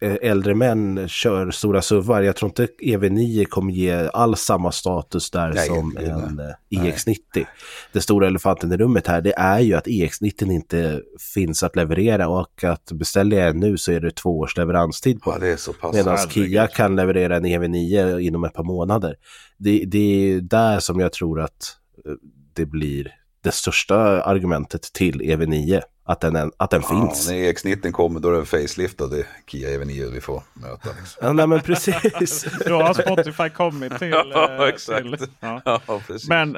äldre 0.00 0.54
män 0.54 1.08
kör 1.08 1.50
stora 1.50 1.82
SUVar. 1.82 2.22
Jag 2.22 2.36
tror 2.36 2.48
inte 2.48 2.68
EV9 2.82 3.44
kommer 3.44 3.72
ge 3.72 4.08
alls 4.12 4.40
samma 4.40 4.72
status 4.72 5.30
där 5.30 5.52
Nej, 5.52 5.66
som 5.66 5.96
en 5.96 6.36
nej. 6.36 6.54
eh, 6.70 6.84
EX90. 6.84 7.46
Det 7.92 8.00
stora 8.00 8.26
elefanten 8.26 8.72
i 8.72 8.76
rummet 8.76 9.06
här 9.06 9.20
det 9.20 9.34
är 9.36 9.60
ju 9.60 9.74
att 9.74 9.86
EX90 9.86 10.52
inte 10.52 11.02
finns 11.34 11.62
att 11.62 11.76
leverera 11.76 12.28
och 12.28 12.64
att 12.64 12.92
beställer 12.92 13.36
jag 13.36 13.48
en 13.48 13.60
nu 13.60 13.76
så 13.78 13.92
är 13.92 14.00
det 14.00 14.10
två 14.10 14.38
års 14.38 14.56
leveranstid 14.56 15.22
på 15.22 15.32
Ja, 15.32 15.38
det 15.38 15.48
är 15.48 15.56
så 15.56 15.72
pass. 15.72 15.94
Medan. 15.94 16.18
Kia 16.18 16.66
kan 16.66 16.96
leverera 16.96 17.36
en 17.36 17.46
EV9 17.46 18.20
inom 18.20 18.44
ett 18.44 18.54
par 18.54 18.64
månader. 18.64 19.16
Det, 19.58 19.84
det 19.86 19.98
är 20.32 20.40
där 20.40 20.80
som 20.80 21.00
jag 21.00 21.12
tror 21.12 21.40
att 21.40 21.76
eh, 22.06 22.12
det 22.52 22.66
blir 22.66 23.12
det 23.42 23.52
största 23.52 24.22
argumentet 24.22 24.82
till 24.82 25.20
EV9. 25.20 25.82
Att 26.08 26.20
den, 26.20 26.52
att 26.56 26.70
den 26.70 26.82
Ja, 26.82 26.88
finns. 26.88 27.30
när 27.30 27.36
EX90 27.36 27.92
kommer 27.92 28.20
då 28.20 28.28
är 28.28 28.32
det 28.32 28.38
en 28.38 28.46
facelift 28.46 29.00
och 29.00 29.10
det 29.10 29.18
är 29.18 29.26
Kia 29.46 29.68
EV9 29.68 30.10
vi 30.12 30.20
får 30.20 30.42
möta. 30.54 30.88
Liksom. 30.98 31.18
Ja, 31.26 31.32
nej, 31.32 31.46
men 31.46 31.60
precis. 31.60 32.46
Då 32.66 32.82
har 32.82 32.94
Spotify 32.94 33.48
kommit 33.48 33.98
till... 33.98 34.10
Ja, 34.32 34.62
eh, 34.62 34.68
exakt. 34.68 35.02
till 35.02 35.28
ja. 35.40 35.62
Ja, 35.64 35.80
precis. 36.06 36.28
Men 36.28 36.56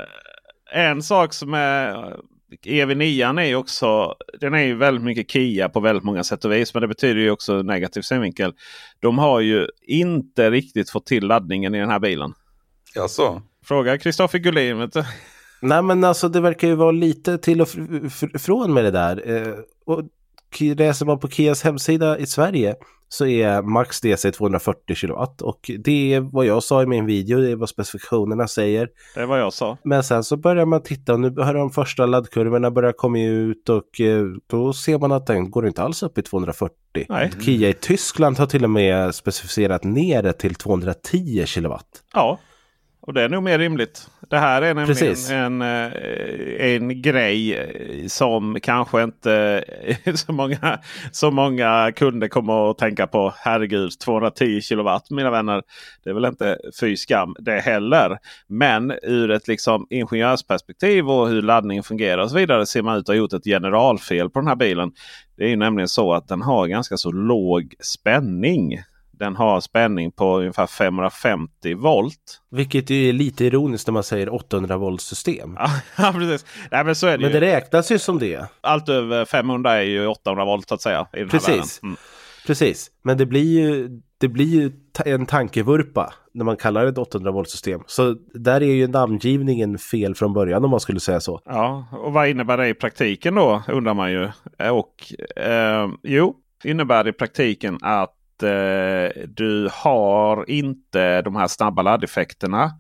en 0.73 1.03
sak 1.03 1.33
som 1.33 1.55
är 1.55 2.17
EV9 2.65 3.41
är 3.41 3.45
ju 3.45 3.55
också, 3.55 4.15
den 4.41 4.55
är 4.55 4.63
ju 4.63 4.75
väldigt 4.75 5.05
mycket 5.05 5.31
Kia 5.31 5.69
på 5.69 5.81
väldigt 5.81 6.05
många 6.05 6.25
sätt 6.25 6.45
och 6.45 6.53
vis. 6.53 6.75
Men 6.75 6.81
det 6.81 6.89
betyder 6.89 7.21
ju 7.21 7.31
också 7.31 7.63
negativ 7.63 8.03
synvinkel. 8.03 8.53
De 9.01 9.19
har 9.19 9.41
ju 9.41 9.67
inte 9.83 10.51
riktigt 10.51 10.91
fått 10.91 11.07
till 11.07 11.27
laddningen 11.27 11.75
i 11.75 11.79
den 11.81 11.91
här 11.91 11.99
bilen. 11.99 12.35
Jaså? 12.95 13.43
Fråga 13.65 13.99
Kristoffer 13.99 14.39
Gullin. 14.39 14.91
Nej 15.63 15.83
men 15.83 16.05
alltså 16.05 16.29
det 16.29 16.41
verkar 16.41 16.69
ju 16.69 16.75
vara 16.75 16.91
lite 16.91 17.39
till 17.39 17.61
och 17.61 17.69
fr- 17.69 18.09
fr- 18.09 18.39
från 18.39 18.75
med 18.75 18.85
det 18.85 18.91
där. 18.91 19.31
Eh, 19.37 19.55
och 19.87 20.03
läser 20.77 21.07
man 21.07 21.19
på 21.19 21.29
Kias 21.29 21.63
hemsida 21.63 22.19
i 22.19 22.27
Sverige 22.27 22.75
så 23.11 23.27
är 23.27 23.63
max 23.63 24.01
DC 24.01 24.33
240 24.33 24.95
kW 24.97 25.13
och 25.43 25.71
det 25.79 26.15
är 26.15 26.21
vad 26.21 26.47
jag 26.47 26.63
sa 26.63 26.83
i 26.83 26.87
min 26.87 27.07
video, 27.07 27.41
det 27.41 27.51
är 27.51 27.57
vad 27.57 27.69
specifikationerna 27.69 28.49
säger. 28.49 28.89
Det 29.15 29.21
är 29.21 29.27
vad 29.27 29.41
jag 29.41 29.53
sa. 29.53 29.79
Men 29.85 30.03
sen 30.05 30.25
så 30.25 30.37
börjar 30.37 30.67
man 30.67 30.83
titta 30.83 31.13
och 31.13 31.21
nu 31.21 31.31
har 31.31 31.55
de 31.55 31.71
första 31.71 32.07
laddkurvorna 32.07 32.71
börjat 32.71 32.97
komma 32.97 33.19
ut 33.21 33.69
och 33.69 34.01
eh, 34.01 34.25
då 34.47 34.73
ser 34.73 34.99
man 34.99 35.13
att 35.13 35.27
den 35.27 35.51
går 35.51 35.67
inte 35.67 35.83
alls 35.83 36.03
upp 36.03 36.19
i 36.19 36.23
240. 36.23 36.75
Nej. 37.09 37.31
Kia 37.41 37.69
i 37.69 37.73
Tyskland 37.73 38.39
har 38.39 38.47
till 38.47 38.65
och 38.65 38.71
med 38.71 39.15
specificerat 39.15 39.85
ner 39.85 40.23
det 40.23 40.33
till 40.33 40.55
210 40.55 41.45
kW. 41.47 41.75
Ja. 42.15 42.39
Och 43.09 43.15
det 43.15 43.23
är 43.23 43.29
nog 43.29 43.43
mer 43.43 43.59
rimligt. 43.59 44.11
Det 44.31 44.39
här 44.39 44.63
är 44.63 44.75
nämligen 44.75 44.87
Precis. 44.87 45.31
en, 45.31 45.63
eh, 45.63 45.93
en 46.75 47.03
grej 47.03 47.55
eh, 47.55 48.07
som 48.07 48.59
kanske 48.63 49.03
inte 49.03 49.65
eh, 50.05 50.15
så 50.15 50.33
många, 50.33 50.79
så 51.13 51.31
många 51.31 51.93
kunder 51.97 52.29
kommer 52.29 52.71
att 52.71 52.79
tänka 52.79 53.07
på. 53.07 53.35
Herregud, 53.37 53.99
210 53.99 54.61
kilowatt 54.61 55.11
mina 55.11 55.31
vänner. 55.31 55.63
Det 56.05 56.11
är 56.11 56.15
väl 56.15 56.25
inte 56.25 56.59
fy 56.81 56.97
skam 56.97 57.35
det 57.39 57.61
heller. 57.61 58.19
Men 58.47 58.93
ur 59.03 59.31
ett 59.31 59.49
liksom 59.49 59.87
ingenjörsperspektiv 59.91 61.11
och 61.11 61.29
hur 61.29 61.43
laddningen 61.43 61.85
fungerar 61.85 62.23
och 62.23 62.31
så 62.31 62.37
vidare 62.37 62.67
ser 62.67 62.83
man 62.83 62.97
ut 62.97 63.01
att 63.01 63.09
ha 63.09 63.15
gjort 63.15 63.33
ett 63.33 63.45
generalfel 63.45 64.31
på 64.31 64.39
den 64.39 64.49
här 64.49 64.57
bilen. 64.57 64.93
Det 65.37 65.45
är 65.45 65.49
ju 65.49 65.57
nämligen 65.57 65.89
så 65.89 66.13
att 66.13 66.29
den 66.29 66.43
har 66.43 66.67
ganska 66.67 66.97
så 66.97 67.13
låg 67.13 67.75
spänning. 67.81 68.79
Den 69.19 69.37
har 69.37 69.61
spänning 69.61 70.13
på 70.13 70.39
ungefär 70.39 70.67
550 70.67 71.75
volt. 71.75 72.41
Vilket 72.51 72.91
är 72.91 73.13
lite 73.13 73.45
ironiskt 73.45 73.87
när 73.87 73.93
man 73.93 74.03
säger 74.03 74.35
800 74.35 74.77
volt 74.77 75.01
system. 75.01 75.57
Ja, 75.97 76.13
precis. 76.13 76.47
Nej, 76.71 76.85
men 76.85 76.95
så 76.95 77.07
är 77.07 77.19
det 77.19 77.25
Men 77.25 77.33
ju. 77.33 77.41
det 77.41 77.47
räknas 77.47 77.93
ju 77.93 77.99
som 77.99 78.19
det. 78.19 78.47
Allt 78.61 78.89
över 78.89 79.25
500 79.25 79.73
är 79.77 79.83
ju 79.83 80.07
800 80.07 80.45
volt 80.45 80.69
så 80.69 80.75
att 80.75 80.83
säga. 80.83 81.07
I 81.13 81.19
den 81.19 81.25
här 81.25 81.31
Precis. 81.31 81.49
världen. 81.49 81.67
Mm. 81.83 81.97
Precis, 82.47 82.91
men 83.03 83.19
det 83.19 83.27
blir 83.27 83.61
ju, 83.61 83.89
det 84.19 84.29
blir 84.29 84.45
ju 84.47 84.73
en 85.05 85.27
tankevurpa 85.27 86.13
när 86.35 86.45
man 86.45 86.57
kallar 86.57 86.83
det 86.83 86.89
ett 86.89 86.99
800 86.99 87.31
volt 87.31 87.51
system. 87.51 87.81
Så 87.87 88.17
där 88.35 88.61
är 88.63 88.75
ju 88.75 88.87
namngivningen 88.89 89.79
fel 89.79 90.15
från 90.15 90.33
början 90.33 90.65
om 90.65 90.71
man 90.71 90.81
skulle 90.81 91.01
säga 91.01 91.21
så. 91.21 91.41
Ja, 91.45 91.87
och 91.93 92.13
vad 92.13 92.29
innebär 92.29 92.57
det 92.57 92.69
i 92.69 92.75
praktiken 92.75 93.35
då 93.35 93.63
undrar 93.69 93.95
man 93.95 94.13
ju. 94.13 94.29
Och 94.71 95.13
eh, 95.43 95.89
jo, 96.03 96.37
innebär 96.65 97.05
det 97.05 97.11
i 97.11 97.13
praktiken 97.13 97.79
att 97.83 98.15
eh, 98.43 99.09
du 99.29 99.69
har 99.73 100.51
inte 100.51 101.23
de 101.23 101.37
här 101.37 101.49
snabba 101.49 101.83
laddeffekterna. 101.83 102.73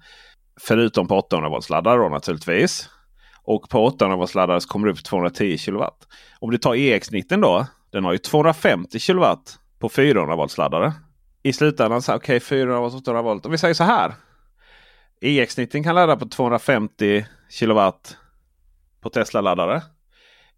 Förutom 0.60 1.08
på 1.08 1.18
800 1.18 1.48
volts 1.48 1.70
laddare 1.70 1.96
då 1.96 2.08
naturligtvis. 2.08 2.88
Och 3.42 3.68
på 3.68 3.84
800 3.84 4.16
volts 4.16 4.34
laddare 4.34 4.60
så 4.60 4.68
kommer 4.68 4.86
du 4.86 4.92
upp 4.92 4.98
till 4.98 5.04
210 5.04 5.58
kW. 5.58 5.84
Om 6.38 6.50
du 6.50 6.58
tar 6.58 6.74
EX90 6.74 7.40
då. 7.40 7.66
Den 7.92 8.04
har 8.04 8.12
ju 8.12 8.18
250 8.18 8.98
kW 8.98 9.24
på 9.78 9.88
400 9.88 10.36
volts 10.36 10.58
laddare. 10.58 10.92
I 11.42 11.52
slutändan 11.52 12.02
så 12.02 12.14
okej 12.14 12.36
okay, 12.36 12.40
400 12.40 12.80
volt, 12.80 12.94
800 12.94 13.22
volt. 13.22 13.46
Om 13.46 13.52
vi 13.52 13.58
säger 13.58 13.74
så 13.74 13.84
här. 13.84 14.14
EX90 15.20 15.84
kan 15.84 15.94
ladda 15.94 16.16
på 16.16 16.28
250 16.28 17.26
kW 17.60 17.92
på 19.00 19.10
Tesla-laddare. 19.10 19.82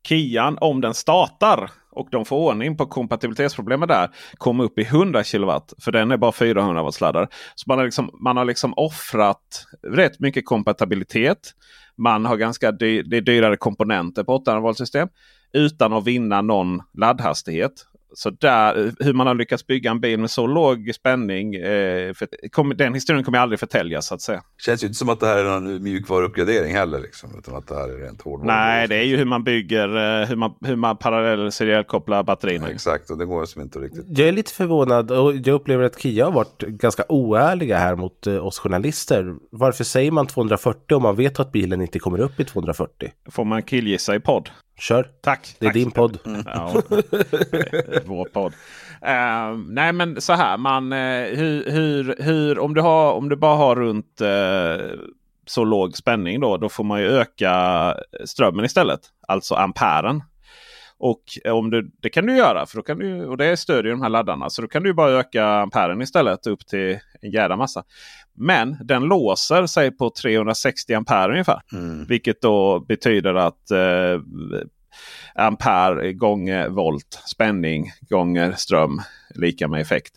Kian, 0.09 0.59
om 0.61 0.81
den 0.81 0.95
startar 0.95 1.71
och 1.91 2.09
de 2.11 2.25
får 2.25 2.37
ordning 2.37 2.77
på 2.77 2.87
kompatibilitetsproblemet 2.87 3.89
där, 3.89 4.11
kommer 4.35 4.65
upp 4.65 4.79
i 4.79 4.83
100 4.83 5.23
kW. 5.25 5.53
För 5.79 5.93
den 5.93 6.11
är 6.11 6.17
bara 6.17 6.33
400 6.33 6.83
watt 6.83 6.95
sladdar. 6.95 7.29
Så 7.55 7.65
man 7.67 7.79
har 7.79 7.85
liksom, 7.85 8.11
man 8.21 8.37
har 8.37 8.45
liksom 8.45 8.75
offrat 8.77 9.67
rätt 9.83 10.21
mycket 10.21 10.47
kompatibilitet. 10.47 11.55
Man 11.97 12.25
har 12.25 12.37
ganska 12.37 12.73
dy 12.73 13.03
det 13.03 13.17
är 13.17 13.21
dyrare 13.21 13.57
komponenter 13.57 14.25
på 14.25 14.35
800 14.35 14.61
volt 14.61 14.79
system. 14.79 15.09
Utan 15.53 15.93
att 15.93 16.07
vinna 16.07 16.43
någon 16.43 16.83
laddhastighet. 16.99 17.73
Så 18.13 18.31
där, 18.31 18.93
hur 19.05 19.13
man 19.13 19.27
har 19.27 19.35
lyckats 19.35 19.67
bygga 19.67 19.91
en 19.91 20.01
bil 20.01 20.21
med 20.21 20.31
så 20.31 20.47
låg 20.47 20.91
spänning. 20.95 21.55
Eh, 21.55 22.13
för, 22.15 22.49
kom, 22.51 22.77
den 22.77 22.95
historien 22.95 23.25
kommer 23.25 23.39
aldrig 23.39 23.61
förtäljas 23.61 24.07
så 24.07 24.15
att 24.15 24.21
säga. 24.21 24.43
Känns 24.59 24.83
ju 24.83 24.87
inte 24.87 24.99
som 24.99 25.09
att 25.09 25.21
det 25.21 25.27
här 25.27 25.39
är 25.39 25.61
någon 25.61 25.83
mjukvaruuppgradering 25.83 26.75
heller. 26.75 27.01
Liksom, 27.01 27.31
utan 27.39 27.57
att 27.57 27.67
det 27.67 27.75
här 27.75 27.89
är 27.89 28.07
rent 28.07 28.23
hårdvara. 28.23 28.57
Nej, 28.57 28.89
det 28.89 28.97
är 28.97 29.03
ju 29.03 29.17
hur 29.17 29.25
man 29.25 29.45
bygger, 29.45 29.89
eh, 30.23 30.29
hur 30.29 30.37
man, 30.37 30.55
hur 30.61 30.77
man 30.77 30.97
parallell 30.97 31.53
serialkopplar 31.53 32.23
batterierna. 32.23 32.69
Ja, 32.69 32.75
exakt, 32.75 33.11
och 33.11 33.19
det 33.19 33.27
går 33.27 33.45
som 33.45 33.63
inte 33.63 33.79
riktigt. 33.79 34.19
Jag 34.19 34.29
är 34.29 34.33
lite 34.33 34.53
förvånad 34.53 35.11
och 35.11 35.35
jag 35.35 35.49
upplever 35.49 35.85
att 35.85 36.01
Kia 36.01 36.25
har 36.25 36.33
varit 36.33 36.63
ganska 36.63 37.05
oärliga 37.09 37.79
här 37.79 37.97
mot 37.97 38.27
eh, 38.27 38.47
oss 38.47 38.59
journalister. 38.59 39.35
Varför 39.51 39.85
säger 39.85 40.11
man 40.11 40.27
240 40.27 40.97
om 40.97 41.03
man 41.03 41.17
vet 41.17 41.41
att 41.41 41.53
bilen 41.53 41.81
inte 41.81 41.99
kommer 41.99 42.21
upp 42.21 42.41
i 42.41 42.45
240? 42.45 43.13
Får 43.31 43.45
man 43.45 43.63
killgissa 43.63 44.15
i 44.15 44.21
podd? 44.21 44.51
Kör. 44.81 45.07
Tack. 45.23 45.57
Det 45.59 45.67
är 45.67 45.69
tack. 45.69 45.75
din 45.75 45.91
podd. 45.91 46.19
Mm. 46.27 46.43
Ja, 46.47 46.73
vår 48.05 48.25
podd. 48.25 48.53
Uh, 49.07 49.59
nej 49.69 49.93
men 49.93 50.21
så 50.21 50.33
här, 50.33 50.57
man, 50.57 50.93
uh, 50.93 51.37
hur, 51.37 51.71
hur, 51.71 52.17
hur, 52.19 52.59
om, 52.59 52.75
du 52.75 52.81
har, 52.81 53.13
om 53.13 53.29
du 53.29 53.37
bara 53.37 53.57
har 53.57 53.77
runt 53.77 54.21
uh, 54.23 55.01
så 55.47 55.65
låg 55.65 55.97
spänning 55.97 56.41
då, 56.41 56.57
då 56.57 56.69
får 56.69 56.85
man 56.85 57.01
ju 57.01 57.07
öka 57.07 57.95
strömmen 58.25 58.65
istället. 58.65 59.01
Alltså 59.29 59.55
amperen. 59.55 60.23
Och 61.01 61.23
om 61.45 61.71
du, 61.71 61.91
det 62.03 62.09
kan 62.09 62.27
du 62.27 62.37
göra, 62.37 62.67
för 62.67 62.77
då 62.77 62.83
kan 62.83 62.99
du, 62.99 63.27
och 63.27 63.37
det 63.37 63.57
stödjer 63.57 63.93
de 63.93 64.03
här 64.03 64.09
laddarna. 64.09 64.51
Så 64.51 64.63
då 64.63 64.69
kan 64.69 64.83
du 64.83 64.93
bara 64.93 65.11
öka 65.11 65.47
amperen 65.47 66.03
istället 66.03 66.47
upp 66.47 66.67
till 66.67 66.99
en 67.21 67.31
jädra 67.31 67.57
massa. 67.57 67.85
Men 68.35 68.77
den 68.85 69.03
låser 69.03 69.67
sig 69.67 69.91
på 69.91 70.11
360 70.23 70.95
ampere 70.95 71.33
ungefär. 71.33 71.61
Mm. 71.73 72.05
Vilket 72.05 72.43
då 72.43 72.81
betyder 72.81 73.35
att 73.35 73.71
eh, 73.71 74.21
ampere 75.35 76.13
gånger 76.13 76.69
volt 76.69 77.23
spänning 77.31 77.93
gånger 78.01 78.53
ström 78.53 79.01
lika 79.35 79.69
med 79.69 79.81
effekt. 79.81 80.13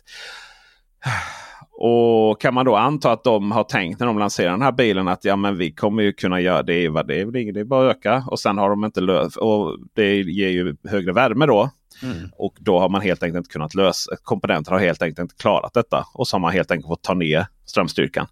Och 1.76 2.40
kan 2.40 2.54
man 2.54 2.64
då 2.64 2.76
anta 2.76 3.12
att 3.12 3.24
de 3.24 3.52
har 3.52 3.64
tänkt 3.64 4.00
när 4.00 4.06
de 4.06 4.18
lanserar 4.18 4.50
den 4.50 4.62
här 4.62 4.72
bilen 4.72 5.08
att 5.08 5.24
ja 5.24 5.36
men 5.36 5.58
vi 5.58 5.72
kommer 5.72 6.02
ju 6.02 6.12
kunna 6.12 6.40
göra 6.40 6.62
det. 6.62 6.72
Det, 6.72 7.20
är, 7.20 7.52
det 7.52 7.60
är 7.60 7.64
bara 7.64 7.90
att 7.90 7.96
öka. 7.96 8.24
Och 8.30 8.40
sen 8.40 8.58
har 8.58 8.70
de 8.70 8.84
inte 8.84 9.00
löst. 9.00 9.36
Och 9.36 9.78
det 9.94 10.16
ger 10.16 10.48
ju 10.48 10.76
högre 10.88 11.12
värme 11.12 11.46
då. 11.46 11.70
Mm. 12.02 12.30
Och 12.32 12.54
då 12.60 12.78
har 12.78 12.88
man 12.88 13.00
helt 13.00 13.22
enkelt 13.22 13.38
inte 13.38 13.52
kunnat 13.52 13.74
lösa. 13.74 14.16
Komponenter 14.22 14.72
har 14.72 14.78
helt 14.78 15.02
enkelt 15.02 15.18
inte 15.18 15.34
klarat 15.34 15.74
detta. 15.74 16.06
Och 16.14 16.28
så 16.28 16.36
har 16.36 16.40
man 16.40 16.52
helt 16.52 16.70
enkelt 16.70 16.88
fått 16.88 17.02
ta 17.02 17.14
ner 17.14 17.46
strömstyrkan. 17.66 18.26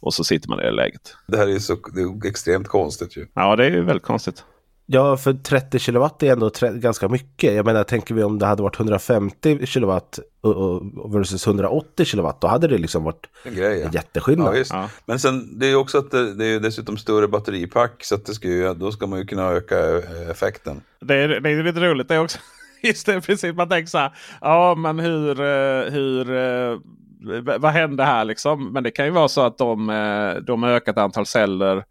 Och 0.00 0.14
så 0.14 0.24
sitter 0.24 0.48
man 0.48 0.60
i 0.60 0.62
det 0.62 0.70
läget. 0.70 1.16
Det 1.26 1.36
här 1.36 1.48
är 1.48 1.58
så 1.58 1.76
det 1.94 2.00
är 2.00 2.26
extremt 2.26 2.68
konstigt 2.68 3.16
ju. 3.16 3.26
Ja 3.34 3.56
det 3.56 3.66
är 3.66 3.70
ju 3.70 3.84
väldigt 3.84 4.06
konstigt. 4.06 4.44
Ja, 4.86 5.16
för 5.16 5.32
30 5.32 5.78
kilowatt 5.78 6.22
är 6.22 6.32
ändå 6.32 6.50
ganska 6.60 7.08
mycket. 7.08 7.54
Jag 7.54 7.66
menar, 7.66 7.84
tänker 7.84 8.14
vi 8.14 8.22
om 8.22 8.38
det 8.38 8.46
hade 8.46 8.62
varit 8.62 8.76
150 8.76 9.66
kilowatt 9.66 10.18
versus 11.12 11.46
180 11.46 12.04
kilowatt, 12.04 12.40
då 12.40 12.46
hade 12.46 12.68
det 12.68 12.78
liksom 12.78 13.04
varit 13.04 13.26
en, 13.42 13.54
grej, 13.54 13.78
ja. 13.78 13.86
en 13.86 13.92
jätteskillnad. 13.92 14.56
Ja, 14.56 14.64
ja. 14.70 14.88
Men 15.06 15.18
sen 15.18 15.58
det 15.58 15.66
är 15.66 15.76
också 15.76 15.98
att 15.98 16.10
det, 16.10 16.34
det 16.34 16.46
är 16.46 16.60
dessutom 16.60 16.96
större 16.96 17.28
batteripack, 17.28 18.04
så 18.04 18.14
att 18.14 18.26
det 18.26 18.34
ska 18.34 18.48
ju, 18.48 18.74
då 18.74 18.92
ska 18.92 19.06
man 19.06 19.18
ju 19.18 19.24
kunna 19.24 19.42
öka 19.42 19.78
effekten. 20.30 20.80
Det 21.00 21.14
är, 21.14 21.28
det 21.28 21.50
är 21.50 21.62
lite 21.62 21.80
roligt 21.80 22.08
det 22.08 22.18
också. 22.18 22.38
Just 22.82 23.06
det, 23.06 23.20
precis. 23.20 23.54
Man 23.54 23.68
tänker 23.68 23.90
så 23.90 23.98
här, 23.98 24.12
ja 24.40 24.74
men 24.74 24.98
hur, 24.98 25.34
hur 25.90 26.24
vad 27.58 27.72
händer 27.72 28.04
här 28.04 28.24
liksom? 28.24 28.72
Men 28.72 28.82
det 28.82 28.90
kan 28.90 29.04
ju 29.04 29.10
vara 29.10 29.28
så 29.28 29.40
att 29.40 29.58
de, 29.58 29.86
de 30.46 30.62
har 30.62 30.70
ökat 30.70 30.98
antal 30.98 31.26
celler. 31.26 31.84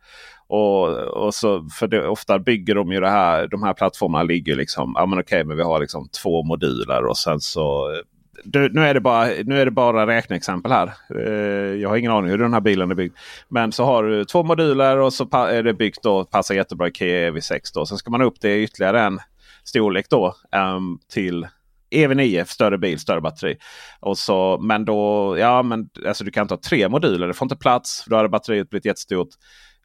Och, 0.54 0.90
och 1.26 1.34
så, 1.34 1.68
för 1.80 1.88
det, 1.88 2.08
ofta 2.08 2.40
bygger 2.40 2.76
de 2.76 2.92
ju 2.92 3.00
det 3.00 3.10
här. 3.10 3.48
De 3.48 3.64
här 3.64 3.74
plattformarna 3.74 4.24
ligger 4.24 4.56
liksom. 4.56 4.94
Ja 4.98 5.06
men 5.06 5.20
okej, 5.20 5.44
men 5.44 5.58
vi 5.58 5.64
har 5.64 5.80
liksom 5.80 6.10
två 6.10 6.44
moduler 6.44 7.06
och 7.06 7.18
sen 7.18 7.40
så. 7.40 7.96
Du, 8.44 8.70
nu, 8.74 8.86
är 8.86 8.94
det 8.94 9.02
bara, 9.02 9.26
nu 9.44 9.62
är 9.62 9.66
det 9.66 9.72
bara 9.72 10.08
räkneexempel 10.08 10.72
här. 10.72 10.94
Eh, 11.16 11.82
jag 11.82 11.90
har 11.90 11.98
ingen 11.98 12.12
aning 12.12 12.32
hur 12.32 12.38
den 12.38 12.54
här 12.54 12.62
bilen 12.62 12.92
är 12.92 12.96
byggd. 12.96 13.16
Men 13.50 13.72
så 13.72 13.86
har 13.86 14.04
du 14.04 14.26
två 14.26 14.44
moduler 14.44 14.98
och 14.98 15.14
så 15.14 15.28
är 15.32 15.64
det 15.64 15.74
byggt 15.74 16.06
och 16.06 16.32
passar 16.32 16.56
jättebra 16.56 16.88
i 16.88 16.92
EV6. 16.92 17.60
Då. 17.74 17.86
Sen 17.86 17.98
ska 17.98 18.12
man 18.12 18.22
upp 18.22 18.42
det 18.42 18.64
ytterligare 18.64 19.02
en 19.02 19.20
storlek 19.64 20.06
då 20.10 20.36
um, 20.76 21.00
till 21.14 21.48
EV9, 21.92 22.44
större 22.44 22.78
bil, 22.78 23.00
större 23.00 23.22
batteri. 23.22 23.58
Och 24.00 24.18
så, 24.18 24.60
men 24.62 24.86
då, 24.86 25.36
ja 25.40 25.64
men 25.64 25.90
alltså 26.08 26.24
du 26.24 26.32
kan 26.32 26.42
inte 26.42 26.54
ha 26.54 26.62
tre 26.62 26.90
moduler, 26.90 27.28
det 27.28 27.34
får 27.34 27.46
inte 27.46 27.56
plats. 27.56 28.06
Då 28.08 28.16
hade 28.16 28.30
batteriet 28.30 28.70
blivit 28.70 28.86
jättestort. 28.86 29.30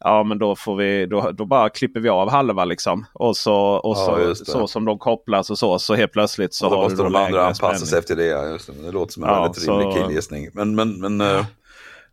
Ja 0.00 0.22
men 0.22 0.38
då 0.38 0.56
får 0.56 0.76
vi, 0.76 1.06
då, 1.06 1.30
då 1.30 1.44
bara 1.44 1.68
klipper 1.68 2.00
vi 2.00 2.08
av 2.08 2.30
halva 2.30 2.64
liksom. 2.64 3.06
Och 3.12 3.36
så, 3.36 3.54
och 3.56 3.96
ja, 3.96 4.34
så, 4.34 4.44
så 4.44 4.66
som 4.66 4.84
de 4.84 4.98
kopplas 4.98 5.50
och 5.50 5.58
så, 5.58 5.78
så 5.78 5.94
helt 5.94 6.12
plötsligt 6.12 6.54
så 6.54 6.66
och 6.66 6.70
då 6.72 6.76
har 6.76 6.84
måste 6.84 7.02
de 7.02 7.14
andra 7.14 7.46
anpassa 7.46 7.86
sig 7.86 7.98
efter 7.98 8.16
det. 8.16 8.24
Ja, 8.26 8.46
just 8.46 8.66
det. 8.66 8.72
det 8.86 8.90
låter 8.92 9.12
som 9.12 9.22
en 9.24 9.28
Ja, 9.28 9.42
väldigt 9.42 9.62
så- 9.62 9.78
rimlig 9.78 9.96
killgissning. 9.96 10.48
Men, 10.52 10.74
men, 10.74 11.00
men 11.00 11.20
ja. 11.20 11.46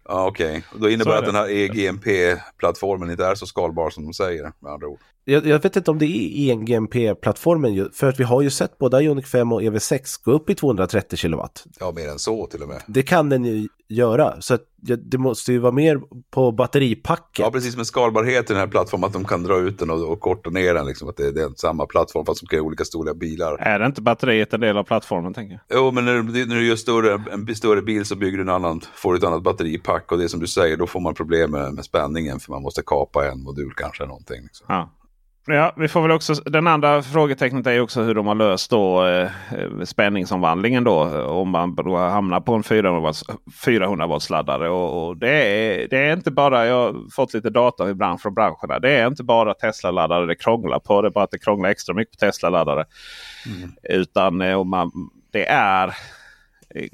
ja, 0.08 0.28
okej. 0.28 0.64
Och 0.74 0.80
Då 0.80 0.90
innebär 0.90 1.12
är 1.14 1.18
att 1.18 1.26
den 1.26 1.36
här 1.36 1.48
det. 1.48 1.54
EGMP-plattformen 1.54 3.12
inte 3.12 3.26
är 3.26 3.36
så 3.36 3.46
skalbar 3.46 3.90
som 3.90 4.04
de 4.04 4.14
säger. 4.14 4.52
Med 4.60 4.72
andra 4.72 4.88
ord. 4.88 5.00
Jag, 5.28 5.46
jag 5.46 5.64
vet 5.64 5.76
inte 5.76 5.92
om 5.92 6.00
det 6.00 6.06
är 6.06 6.52
EGMP-plattformen, 6.52 7.90
för 7.94 8.10
att 8.10 8.20
vi 8.20 8.24
har 8.24 8.42
ju 8.42 8.50
sett 8.50 8.78
både 8.78 9.04
Ioniq 9.04 9.28
5 9.28 9.52
och 9.52 9.62
EV6 9.62 10.22
gå 10.24 10.32
upp 10.32 10.50
i 10.50 10.56
230 10.56 11.18
kilowatt. 11.18 11.66
Ja, 11.80 11.94
mer 11.96 12.10
än 12.10 12.20
så 12.20 12.48
till 12.48 12.62
och 12.62 12.68
med. 12.68 12.82
Det 12.88 13.04
kan 13.04 13.30
den 13.30 13.46
ju 13.46 13.68
göra, 13.88 14.42
så 14.42 14.54
att, 14.54 14.62
ja, 14.82 14.96
det 14.96 15.18
måste 15.18 15.52
ju 15.52 15.60
vara 15.60 15.72
mer 15.72 16.02
på 16.32 16.52
batteripacket. 16.52 17.40
Ja, 17.40 17.52
precis 17.52 17.78
med 17.78 17.88
skalbarhet 17.88 18.50
i 18.50 18.54
den 18.54 18.60
här 18.60 18.68
plattformen, 18.68 19.08
att 19.08 19.14
de 19.14 19.26
kan 19.26 19.44
dra 19.44 19.60
ut 19.60 19.80
den 19.80 19.90
och, 19.90 20.12
och 20.12 20.20
korta 20.20 20.50
ner 20.50 20.74
den. 20.74 20.86
Liksom, 20.86 21.10
att 21.10 21.18
det, 21.18 21.32
det 21.32 21.42
är 21.42 21.50
samma 21.56 21.86
plattform 21.86 22.26
fast 22.26 22.42
de 22.42 22.48
kan 22.48 22.58
göra 22.58 22.66
olika 22.66 22.86
stora 22.86 23.14
bilar. 23.14 23.58
Är 23.60 23.80
det 23.80 23.86
inte 23.86 24.02
batteriet 24.02 24.54
en 24.54 24.60
del 24.60 24.78
av 24.78 24.84
plattformen 24.84 25.34
tänker 25.34 25.60
jag? 25.68 25.80
Jo, 25.80 25.92
men 25.92 26.06
när, 26.06 26.24
när 26.24 26.56
du 26.56 26.68
gör 26.68 26.76
större, 26.76 27.24
en 27.32 27.56
större 27.56 27.82
bil 27.82 28.06
så 28.06 28.16
bygger 28.16 28.38
du 28.38 28.44
en 28.44 28.50
annan, 28.50 28.82
får 28.96 29.14
du 29.14 29.18
ett 29.18 29.26
annat 29.26 29.44
batteripack. 29.44 30.12
Och 30.12 30.18
det 30.18 30.24
är 30.24 30.28
som 30.28 30.40
du 30.40 30.48
säger, 30.48 30.78
då 30.78 30.88
får 30.88 31.00
man 31.00 31.14
problem 31.14 31.52
med, 31.52 31.74
med 31.74 31.86
spänningen 31.86 32.40
för 32.40 32.52
man 32.52 32.62
måste 32.62 32.82
kapa 32.86 33.28
en 33.32 33.44
modul 33.44 33.74
kanske. 33.76 34.06
Någonting, 34.06 34.42
liksom. 34.44 34.66
Ja. 34.70 34.90
Ja, 35.48 35.74
vi 35.78 35.88
får 35.88 36.02
väl 36.02 36.12
också, 36.12 36.34
den 36.34 36.68
andra 36.68 37.02
frågetecknet 37.02 37.68
är 37.68 37.80
också 37.80 38.02
hur 38.02 38.16
de 38.16 38.28
har 38.28 38.36
löst 38.36 38.72
då, 38.72 39.06
eh, 39.06 39.30
spänningsomvandlingen. 39.84 40.84
Då, 40.84 41.26
om 41.28 41.50
man 41.50 41.76
då 41.76 41.98
hamnar 41.98 42.40
på 42.40 42.54
en 42.54 42.64
400 42.64 43.00
volts, 43.00 43.24
400 43.66 44.08
volts 44.08 44.30
laddare. 44.30 44.70
Och, 44.70 45.08
och 45.08 45.18
det, 45.18 45.30
är, 45.30 45.88
det 45.88 45.98
är 45.98 46.14
inte 46.14 46.32
bara, 46.32 46.66
jag 46.66 46.76
har 46.76 47.12
fått 47.12 47.34
lite 47.34 47.50
data 47.50 47.90
ibland 47.90 48.22
från 48.22 48.34
branscherna. 48.34 48.80
Det 48.80 48.92
är 48.92 49.08
inte 49.08 49.24
bara 49.24 49.54
Tesla-laddare 49.54 50.26
det 50.26 50.36
krånglar 50.36 50.80
på. 50.80 51.02
Det 51.02 51.08
är 51.08 51.12
bara 51.12 51.24
att 51.24 51.32
det 51.32 51.40
krånglar 51.40 51.70
extra 51.70 51.96
mycket 51.96 52.20
på 52.20 52.26
Tesla-laddare. 52.26 52.86
Utan 53.84 54.42
eh, 54.42 54.60
om 54.60 54.70
man, 54.70 54.92
det 55.32 55.46
är, 55.46 55.94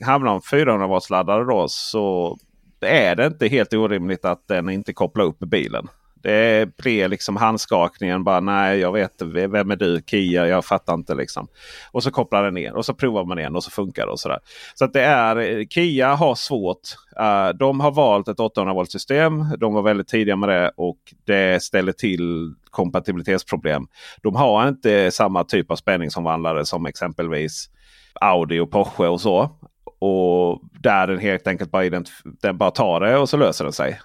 hamnar 0.05 0.35
en 0.35 0.41
400 0.41 0.87
volts 0.87 1.09
laddare 1.09 1.43
då 1.43 1.67
så 1.67 2.37
är 2.81 3.15
det 3.15 3.25
inte 3.25 3.47
helt 3.47 3.73
orimligt 3.73 4.25
att 4.25 4.47
den 4.47 4.69
inte 4.69 4.93
kopplar 4.93 5.25
upp 5.25 5.39
bilen. 5.39 5.87
Det 6.22 6.78
blir 6.78 7.07
liksom 7.07 7.36
handskakningen. 7.36 8.24
Bara 8.24 8.39
nej, 8.39 8.80
jag 8.80 8.91
vet 8.91 9.22
Vem 9.22 9.72
är 9.72 9.76
du? 9.76 10.01
Kia? 10.07 10.47
Jag 10.47 10.65
fattar 10.65 10.93
inte 10.93 11.15
liksom. 11.15 11.47
Och 11.91 12.03
så 12.03 12.11
kopplar 12.11 12.43
den 12.43 12.53
ner 12.53 12.74
och 12.74 12.86
så 12.86 12.93
provar 12.93 13.26
man 13.26 13.39
igen 13.39 13.55
och 13.55 13.63
så 13.63 13.72
funkar 13.72 14.05
det. 14.05 14.11
och 14.11 14.19
sådär. 14.19 14.39
Så 14.76 14.86
att 14.86 14.93
det 14.93 15.01
är 15.01 15.65
Kia 15.65 16.15
har 16.15 16.36
svårt. 16.36 16.82
Uh, 17.19 17.57
de 17.57 17.80
har 17.80 17.91
valt 17.91 18.28
ett 18.28 18.39
800 18.39 18.74
volt 18.74 18.91
system. 18.91 19.45
De 19.59 19.74
var 19.74 19.82
väldigt 19.82 20.07
tidiga 20.07 20.36
med 20.36 20.49
det 20.49 20.72
och 20.76 20.97
det 21.26 21.63
ställer 21.63 21.91
till 21.91 22.53
kompatibilitetsproblem. 22.69 23.88
De 24.22 24.36
har 24.36 24.67
inte 24.67 25.11
samma 25.11 25.43
typ 25.43 25.72
av 25.72 25.76
spänningsomvandlare 25.76 26.65
som 26.65 26.86
exempelvis 26.86 27.69
Audi 28.22 28.59
och 28.59 28.72
Porsche 28.72 29.07
och 29.07 29.22
så. 29.22 29.49
Och 29.99 30.61
där 30.82 31.07
den 31.07 31.19
helt 31.19 31.47
enkelt 31.47 31.72
bara, 31.72 31.89
den 32.24 32.57
bara 32.57 32.72
tar 32.72 32.99
det 32.99 33.17
och 33.17 33.30
så 33.30 33.38
löser 33.38 33.63
den 33.63 33.74
sig. 33.74 33.99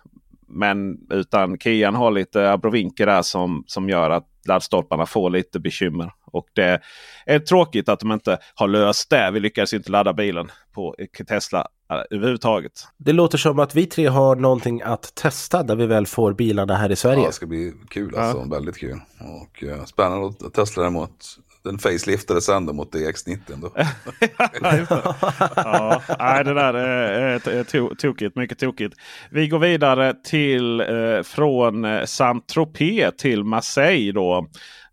Men 0.49 0.99
utan 1.11 1.59
Kian 1.59 1.94
har 1.94 2.11
lite 2.11 2.53
abrovinker 2.53 3.07
där 3.07 3.22
som, 3.22 3.64
som 3.66 3.88
gör 3.88 4.11
att 4.11 4.26
laddstolparna 4.47 5.07
får 5.07 5.30
lite 5.30 5.61
bekymmer. 5.61 6.12
Och 6.24 6.47
det 6.53 6.80
är 7.26 7.38
tråkigt 7.38 7.88
att 7.88 8.01
de 8.01 8.12
inte 8.12 8.38
har 8.55 8.68
löst 8.68 9.11
det. 9.11 9.30
Vi 9.30 9.40
lyckades 9.40 9.72
inte 9.72 9.90
ladda 9.90 10.12
bilen 10.12 10.51
på 10.74 10.94
Tesla 11.28 11.68
eh, 11.90 11.97
överhuvudtaget. 12.11 12.72
Det 12.97 13.12
låter 13.12 13.38
som 13.38 13.59
att 13.59 13.74
vi 13.74 13.86
tre 13.86 14.07
har 14.07 14.36
någonting 14.36 14.82
att 14.82 15.14
testa 15.14 15.62
när 15.62 15.76
vi 15.76 15.86
väl 15.86 16.07
får 16.07 16.32
bilarna 16.32 16.76
här 16.76 16.92
i 16.92 16.97
Sverige. 16.97 17.20
Ja, 17.20 17.26
det 17.26 17.32
ska 17.32 17.47
bli 17.47 17.72
kul 17.88 18.16
alltså. 18.16 18.49
Väldigt 18.51 18.78
kul. 18.78 19.01
Och 19.20 19.62
uh, 19.62 19.84
spännande 19.84 20.26
att 20.26 20.55
testa 20.55 20.80
däremot 20.80 21.38
den 21.67 21.79
faceliftades 21.79 22.49
ändå 22.49 22.73
mot 22.73 22.95
DX90 22.95 23.39
ändå. 23.53 23.73
ja, 25.57 26.03
nej, 26.19 26.45
det 26.45 26.55
där 26.55 26.75
är, 26.75 27.64
to 27.64 27.95
tokigt, 27.95 28.37
mycket 28.37 28.59
tokigt. 28.59 28.97
Vi 29.31 29.49
går 29.49 29.59
vidare 29.59 30.14
till 30.25 30.81
eh, 30.81 31.23
från 31.25 31.85
eh, 31.85 32.05
Saint-Tropez 32.05 33.17
till 33.17 33.45
Marseille. 33.45 34.12
Då. 34.12 34.47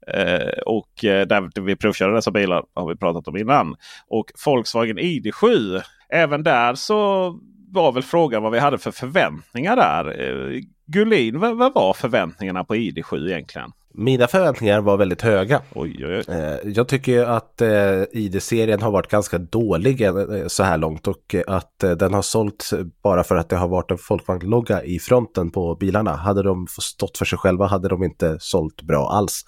Eh, 0.07 0.61
och 0.65 1.05
eh, 1.05 1.28
där 1.28 1.61
vi 1.61 1.76
provkörde 1.76 2.15
dessa 2.15 2.32
bilar 2.32 2.63
har 2.74 2.89
vi 2.89 2.95
pratat 2.95 3.28
om 3.28 3.38
innan. 3.38 3.76
Och 4.07 4.32
Volkswagen 4.45 4.99
ID7. 4.99 5.82
Även 6.09 6.43
där 6.43 6.76
så 6.76 7.30
var 7.71 7.91
väl 7.91 8.03
frågan 8.03 8.43
vad 8.43 8.51
vi 8.51 8.59
hade 8.59 8.78
för 8.78 8.91
förväntningar 8.91 9.76
där. 9.76 10.21
Eh, 10.21 10.61
Gullin, 10.88 11.39
vad, 11.39 11.57
vad 11.57 11.74
var 11.74 11.93
förväntningarna 11.93 12.63
på 12.63 12.76
ID7 12.76 13.30
egentligen? 13.30 13.71
Mina 13.95 14.27
förväntningar 14.27 14.81
var 14.81 14.97
väldigt 14.97 15.21
höga. 15.21 15.61
Oj, 15.75 16.05
oj, 16.05 16.23
oj. 16.27 16.35
Eh, 16.35 16.57
Jag 16.71 16.87
tycker 16.87 17.23
att 17.25 17.61
eh, 17.61 18.01
ID-serien 18.11 18.81
har 18.81 18.91
varit 18.91 19.07
ganska 19.09 19.37
dålig 19.37 20.01
eh, 20.01 20.13
så 20.47 20.63
här 20.63 20.77
långt 20.77 21.07
och 21.07 21.35
att 21.47 21.79
den 21.79 22.13
har 22.13 22.21
sålt 22.21 22.69
bara 23.03 23.23
för 23.23 23.35
att 23.35 23.49
det 23.49 23.55
har 23.55 23.67
varit 23.67 23.91
en 23.91 23.97
Folkvagn-logga 23.97 24.83
i 24.83 24.99
fronten 24.99 25.51
på 25.51 25.75
bilarna. 25.75 26.15
Hade 26.15 26.43
de 26.43 26.67
stått 26.81 27.17
för 27.17 27.25
sig 27.25 27.37
själva 27.37 27.67
hade 27.67 27.87
de 27.89 28.03
inte 28.03 28.37
sålt 28.39 28.81
bra 28.81 29.09
alls. 29.09 29.43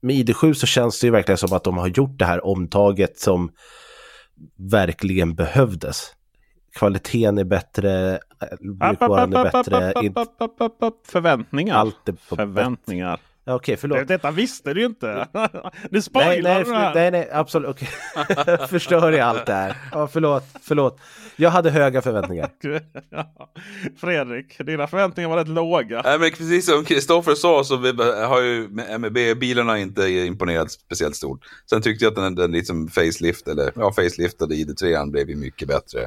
Med 0.00 0.16
ID7 0.28 0.52
så 0.52 0.66
känns 0.66 1.00
det 1.00 1.06
ju 1.06 1.10
verkligen 1.10 1.38
som 1.38 1.52
att 1.52 1.64
de 1.64 1.78
har 1.78 1.88
gjort 1.88 2.18
det 2.18 2.24
här 2.24 2.46
omtaget 2.46 3.18
som 3.18 3.50
verkligen 4.70 5.34
behövdes. 5.34 6.12
Kvaliteten 6.78 7.38
är 7.38 7.44
bättre, 7.44 8.18
mjukvaran 8.60 9.32
är 9.34 9.44
bättre, 9.44 9.92
in- 10.04 10.14
Förväntningar. 11.06 11.74
allt 11.74 12.08
är 12.08 12.12
på 12.12 12.36
Förväntningar. 12.36 13.10
Ja, 13.10 13.18
Okej, 13.48 13.76
förlåt. 13.76 13.98
Det- 13.98 14.04
Detta 14.04 14.30
visste 14.30 14.74
du 14.74 14.80
ju 14.80 14.86
inte. 14.86 15.28
Du 15.32 15.88
Nej, 15.90 16.02
spoilar 16.02 16.54
nej, 16.54 16.64
det 16.64 16.74
här. 16.76 16.94
nej, 16.94 17.10
nej, 17.10 17.28
absolut. 17.32 17.70
Okej. 17.70 17.88
Förstör 18.68 19.12
jag 19.12 19.20
allt 19.28 19.46
det 19.46 19.52
här? 19.52 19.76
Ja, 19.92 20.06
förlåt, 20.08 20.44
förlåt. 20.62 21.00
Jag 21.36 21.50
hade 21.50 21.70
höga 21.70 22.02
förväntningar. 22.02 22.50
Fredrik, 24.00 24.58
dina 24.66 24.86
förväntningar 24.86 25.28
var 25.30 25.36
rätt 25.36 25.48
låga. 25.48 26.02
Nej, 26.04 26.18
men 26.18 26.30
precis 26.30 26.66
som 26.66 26.84
Kristoffer 26.84 27.34
sa 27.34 27.64
så 27.64 27.76
vi 27.76 27.92
har 28.24 28.40
ju 28.42 28.68
MEB-bilarna 28.98 29.78
inte 29.78 30.08
imponerat 30.10 30.70
speciellt 30.70 31.16
stort. 31.16 31.40
Sen 31.70 31.82
tyckte 31.82 32.04
jag 32.04 32.10
att 32.10 32.16
den, 32.16 32.34
den 32.34 32.52
liksom 32.52 32.88
facelift, 32.88 33.48
eller 33.48 33.72
ja, 33.76 33.92
faceliftade 33.92 34.54
ID3 34.54 35.10
blev 35.10 35.30
ju 35.30 35.36
mycket 35.36 35.68
bättre 35.68 36.06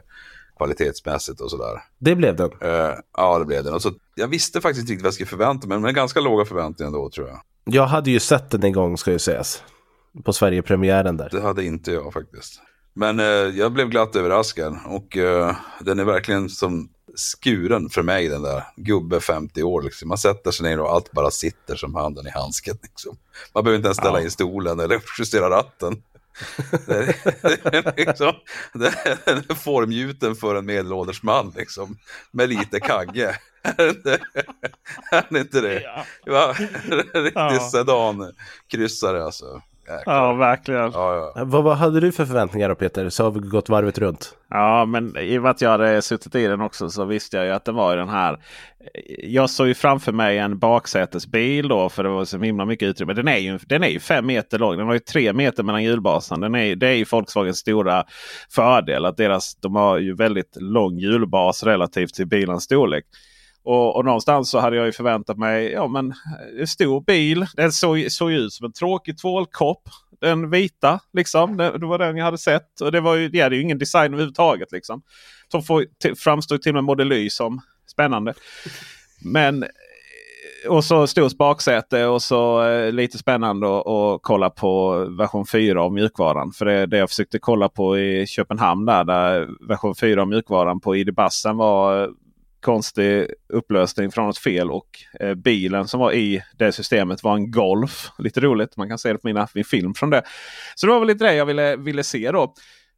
kvalitetsmässigt 0.60 1.42
och 1.42 1.52
sådär. 1.52 1.84
Det 2.00 2.16
blev 2.16 2.36
den. 2.36 2.50
Eh, 2.62 2.94
ja, 3.18 3.40
det 3.40 3.46
blev 3.46 3.64
den. 3.64 3.74
Och 3.74 3.82
så, 3.82 3.92
jag 4.16 4.28
visste 4.28 4.62
faktiskt 4.62 4.82
inte 4.82 4.92
riktigt 4.92 5.04
vad 5.04 5.08
jag 5.08 5.14
skulle 5.14 5.28
förvänta 5.28 5.68
mig, 5.68 5.80
men 5.80 5.94
ganska 5.94 6.20
låga 6.20 6.46
förväntningar 6.46 6.92
då 6.92 7.10
tror 7.10 7.28
jag. 7.28 7.42
Jag 7.64 7.86
hade 7.86 8.12
ju 8.12 8.20
sett 8.20 8.50
den 8.52 8.64
en 8.64 8.74
gång 8.74 8.98
ska 8.98 9.12
ju 9.12 9.20
sägas. 9.20 9.64
På 10.26 10.34
Sverigepremiären 10.34 11.18
där. 11.18 11.30
Det 11.32 11.42
hade 11.42 11.64
inte 11.66 11.92
jag 11.92 12.14
faktiskt. 12.14 12.62
Men 12.94 13.20
eh, 13.20 13.26
jag 13.26 13.72
blev 13.72 13.90
glatt 13.90 14.16
överraskad 14.16 14.78
och 14.86 15.18
eh, 15.18 15.56
den 15.82 16.00
är 16.00 16.04
verkligen 16.04 16.50
som 16.50 16.90
skuren 17.16 17.90
för 17.90 18.04
mig 18.04 18.28
den 18.28 18.42
där. 18.42 18.64
Gubbe 18.76 19.20
50 19.20 19.64
år 19.64 19.82
liksom. 19.82 20.10
Man 20.10 20.18
sätter 20.18 20.52
sig 20.52 20.70
ner 20.70 20.80
och 20.80 20.92
allt 20.92 21.12
bara 21.12 21.32
sitter 21.32 21.76
som 21.76 21.96
handen 21.96 22.28
i 22.28 22.30
handsken. 22.30 22.78
Liksom. 22.84 23.18
Man 23.54 23.64
behöver 23.64 23.76
inte 23.78 23.88
ens 23.88 23.98
ställa 23.98 24.20
Ja. 24.20 24.24
in 24.24 24.32
stolen 24.32 24.80
eller 24.80 25.02
justera 25.20 25.50
ratten. 25.50 26.04
Det 26.86 27.26
är, 27.64 27.98
liksom, 27.98 28.34
det 28.74 28.88
är 28.88 29.56
formgjuten 29.56 30.36
för 30.36 30.56
en 30.56 30.66
medelålders 30.66 31.24
man 31.24 31.54
liksom. 31.58 31.98
Med 32.32 32.50
lite 32.50 32.80
kagge. 32.80 33.36
Är 33.64 33.76
det 35.30 35.40
inte- 35.40 35.62
det? 35.62 35.82
Ja. 36.26 36.56
Riktig 37.14 37.32
Ja. 37.36 37.60
sedan-kryssare 37.72 39.24
alltså. 39.26 39.62
Jäklar. 39.90 40.16
Ja, 40.16 40.34
verkligen. 40.34 40.92
Ja, 40.92 41.32
ja. 41.36 41.44
Vad, 41.46 41.64
vad 41.64 41.78
hade 41.78 42.00
du 42.00 42.12
för 42.12 42.26
förväntningar 42.26 42.70
då 42.70 42.76
Peter? 42.76 43.10
Så 43.10 43.24
har 43.24 43.32
vi 43.32 43.40
gått 43.40 43.70
varvet 43.70 43.98
runt. 43.98 44.36
Ja, 44.50 44.86
men 44.86 45.18
i 45.18 45.38
och 45.38 45.42
med 45.42 45.52
att 45.52 45.62
jag 45.62 45.70
hade 45.70 46.02
suttit 46.02 46.36
i 46.36 46.48
den 46.48 46.62
också 46.62 46.90
så 46.90 47.06
visste 47.06 47.38
jag 47.38 47.46
ju 47.46 47.52
att 47.52 47.66
det 47.66 47.72
var 47.72 47.98
den 47.98 48.10
här. 48.10 48.40
Jag 49.24 49.50
såg 49.50 49.68
ju 49.68 49.74
framför 49.74 50.12
mig 50.12 50.38
en 50.38 50.60
baksätesbil 50.60 51.68
då 51.68 51.90
för 51.90 52.04
det 52.04 52.10
var 52.10 52.26
så 52.26 52.40
himla 52.40 52.66
mycket 52.66 52.88
utrymme. 52.88 53.14
Den 53.14 53.28
är 53.28 53.38
ju, 53.38 53.60
den 53.68 53.84
är 53.84 53.88
ju 53.88 54.00
fem 54.00 54.26
meter 54.26 54.60
lång. 54.60 54.78
Den 54.78 54.88
har 54.88 54.94
ju 54.94 55.00
tre 55.00 55.34
meter 55.34 55.64
mellan 55.64 55.84
hjulbasen. 55.84 56.40
Den 56.40 56.56
är, 56.56 56.76
det 56.76 56.88
är 56.88 56.94
ju 56.94 57.06
Volkswagens 57.12 57.58
stora 57.58 58.04
fördel 58.50 59.06
att 59.06 59.18
deras, 59.18 59.56
de 59.56 59.76
har 59.76 59.98
ju 59.98 60.16
väldigt 60.16 60.58
lång 60.60 60.98
hjulbas 60.98 61.64
relativt 61.64 62.14
till 62.14 62.28
bilens 62.28 62.64
storlek. 62.64 63.06
Och, 63.64 63.96
och 63.96 64.06
någonstans 64.06 64.50
så 64.50 64.60
hade 64.60 64.76
jag 64.76 64.86
ju 64.86 64.92
förväntat 64.92 65.38
mig 65.38 65.72
ja, 65.72 65.88
men, 65.88 66.14
en 66.60 66.68
stor 66.68 67.02
bil. 67.02 67.46
Den 67.56 67.72
såg, 67.72 68.12
såg 68.12 68.32
ut 68.32 68.54
som 68.54 68.66
en 68.66 68.74
tråkig 68.74 69.18
tvålkopp. 69.18 69.82
Den 70.22 70.50
vita 70.50 71.00
liksom. 71.14 71.58
Det, 71.58 71.78
det 71.78 71.86
var 71.86 71.98
den 71.98 72.18
jag 72.18 72.26
hade 72.26 72.38
sett. 72.38 72.82
Och 72.82 72.92
det, 72.92 73.02
var 73.02 73.16
ju, 73.16 73.30
det 73.30 73.42
hade 73.42 73.56
ju 73.56 73.62
ingen 73.62 73.78
design 73.78 74.14
överhuvudtaget. 74.14 74.72
Liksom. 74.72 75.02
Som 75.52 75.64
får, 75.64 75.86
till, 76.02 76.16
framstod 76.16 76.62
till 76.62 76.70
och 76.70 76.76
med 76.76 76.84
Model 76.84 77.12
Y 77.12 77.30
som 77.30 77.62
spännande. 77.92 78.34
Men 79.22 79.64
eh, 79.64 79.70
och 80.68 80.84
så 80.84 81.08
stort 81.08 81.38
baksäte 81.38 82.06
och 82.06 82.22
så 82.22 82.64
eh, 82.64 82.92
lite 82.92 83.18
spännande 83.18 83.80
att 83.80 84.20
kolla 84.22 84.50
på 84.50 84.96
version 85.18 85.46
4 85.46 85.82
av 85.82 85.94
mjukvaran. 85.94 86.52
För 86.52 86.66
det, 86.66 86.86
det 86.86 86.98
jag 86.98 87.10
försökte 87.10 87.40
kolla 87.40 87.70
på 87.70 87.98
i 87.98 88.28
Köpenhamn 88.28 88.86
där, 88.86 89.04
där 89.04 89.48
version 89.68 89.96
4 89.96 90.22
av 90.22 90.28
mjukvaran 90.28 90.80
på 90.80 90.96
ID-bassen 90.96 91.58
var 91.58 92.04
eh, 92.04 92.10
konstig 92.62 93.28
upplösning 93.54 94.12
från 94.12 94.26
något 94.26 94.38
fel 94.38 94.72
och 94.72 94.88
eh, 95.20 95.34
bilen 95.34 95.88
som 95.88 96.00
var 96.00 96.12
i 96.12 96.44
det 96.58 96.72
systemet 96.72 97.24
var 97.24 97.36
en 97.36 97.52
Golf. 97.52 98.10
Lite 98.18 98.40
roligt, 98.40 98.78
man 98.78 98.90
kan 98.90 98.98
se 98.98 99.14
det 99.14 99.20
på 99.20 99.28
mina, 99.28 99.48
min 99.54 99.66
film 99.66 99.94
från 99.94 100.10
det. 100.10 100.24
Så 100.76 100.86
det 100.86 100.94
var 100.94 101.00
väl 101.00 101.08
lite 101.08 101.26
det 101.26 101.36
jag 101.36 101.46
ville, 101.46 101.76
ville 101.76 102.04
se 102.04 102.32
då. 102.32 102.54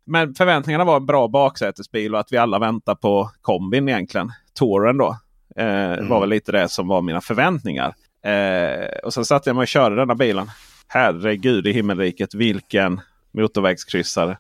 Men 0.06 0.36
förväntningarna 0.36 0.84
var 0.84 0.98
en 0.98 1.06
bra 1.06 1.28
baksätesbil 1.28 2.14
och 2.14 2.20
att 2.20 2.32
vi 2.32 2.38
alla 2.38 2.60
väntar 2.60 2.96
på 2.96 3.32
kombin 3.42 3.90
egentligen. 3.90 4.32
Touren 4.54 4.98
då. 4.98 5.18
Eh, 5.56 6.08
var 6.08 6.20
väl 6.20 6.30
lite 6.30 6.52
det 6.52 6.70
som 6.70 6.88
var 6.88 7.02
mina 7.02 7.22
förväntningar. 7.22 7.94
Eh, 8.26 8.98
och 9.04 9.14
sen 9.14 9.26
satte 9.26 9.50
jag 9.50 9.56
mig 9.56 9.64
och 9.64 9.68
körde 9.68 9.96
denna 9.96 10.16
bilen. 10.16 10.50
Herregud 10.88 11.68
i 11.68 11.72
himmelriket 11.72 12.34
vilken 12.34 13.02
motorvägskryssare. 13.34 14.38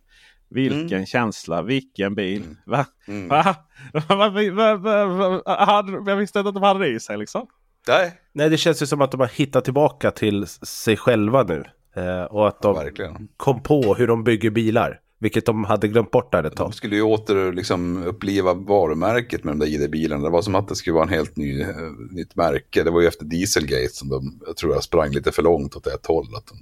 Vilken 0.51 1.05
känsla, 1.05 1.61
vilken 1.61 2.15
bil. 2.15 2.43
Va? 2.65 2.85
Mm. 3.07 3.27
Va? 3.27 3.55
Va? 3.93 4.75
Va? 4.77 5.85
Jag 6.07 6.15
visste 6.15 6.39
inte 6.39 6.49
att 6.49 6.55
de 6.55 6.63
hade 6.63 6.79
det 6.79 6.87
i 6.87 6.99
sig 6.99 7.17
liksom. 7.17 7.47
Nej, 7.87 8.13
Nej, 8.33 8.49
det 8.49 8.57
känns 8.57 8.81
ju 8.81 8.85
som 8.85 9.01
att 9.01 9.11
de 9.11 9.19
har 9.19 9.27
hittat 9.27 9.63
tillbaka 9.63 10.11
till 10.11 10.47
sig 10.47 10.97
själva 10.97 11.43
nu. 11.43 11.63
Eh, 11.95 12.23
och 12.23 12.47
att 12.47 12.61
de 12.61 12.75
verkligen. 12.75 13.27
kom 13.37 13.63
på 13.63 13.93
hur 13.95 14.07
de 14.07 14.23
bygger 14.23 14.49
bilar. 14.49 14.99
Vilket 15.19 15.45
de 15.45 15.63
hade 15.63 15.87
glömt 15.87 16.11
bort 16.11 16.31
där 16.31 16.43
ett 16.43 16.51
De 16.51 16.57
tag. 16.57 16.73
skulle 16.73 16.95
ju 16.95 17.01
åter 17.01 17.53
liksom 17.53 18.03
uppliva 18.03 18.53
varumärket 18.53 19.43
med 19.43 19.51
de 19.51 19.59
där 19.59 19.67
ID-bilarna. 19.67 20.23
Det 20.23 20.29
var 20.29 20.41
som 20.41 20.55
att 20.55 20.67
det 20.67 20.75
skulle 20.75 20.93
vara 20.93 21.03
en 21.03 21.09
helt 21.09 21.35
ny, 21.37 21.61
eh, 21.61 21.67
nytt 22.11 22.35
märke. 22.35 22.83
Det 22.83 22.91
var 22.91 23.01
ju 23.01 23.07
efter 23.07 23.25
Dieselgate 23.25 23.89
som 23.93 24.09
de, 24.09 24.39
jag 24.47 24.57
tror 24.57 24.73
jag 24.73 24.83
sprang 24.83 25.11
lite 25.11 25.31
för 25.31 25.43
långt 25.43 25.75
åt 25.75 25.87
ett 25.87 26.05
håll. 26.05 26.27
Att 26.37 26.45
de... 26.47 26.57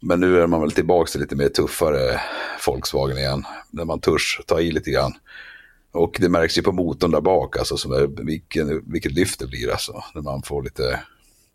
Men 0.00 0.20
nu 0.20 0.40
är 0.40 0.46
man 0.46 0.60
väl 0.60 0.72
tillbaka 0.72 1.10
till 1.10 1.20
lite 1.20 1.36
mer 1.36 1.48
tuffare 1.48 2.20
Volkswagen 2.66 3.18
igen. 3.18 3.44
När 3.70 3.84
man 3.84 4.00
törs 4.00 4.40
ta 4.46 4.60
i 4.60 4.70
lite 4.70 4.90
grann. 4.90 5.12
Och 5.92 6.16
det 6.20 6.28
märks 6.28 6.58
ju 6.58 6.62
på 6.62 6.72
motorn 6.72 7.10
där 7.10 7.20
bak, 7.20 7.58
alltså 7.58 7.76
som 7.76 7.92
är, 7.92 8.24
vilken, 8.24 8.92
vilket 8.92 9.12
lyft 9.12 9.40
det 9.40 9.46
blir 9.46 9.70
alltså. 9.70 10.02
När 10.14 10.22
man 10.22 10.42
får 10.42 10.62
lite 10.62 11.00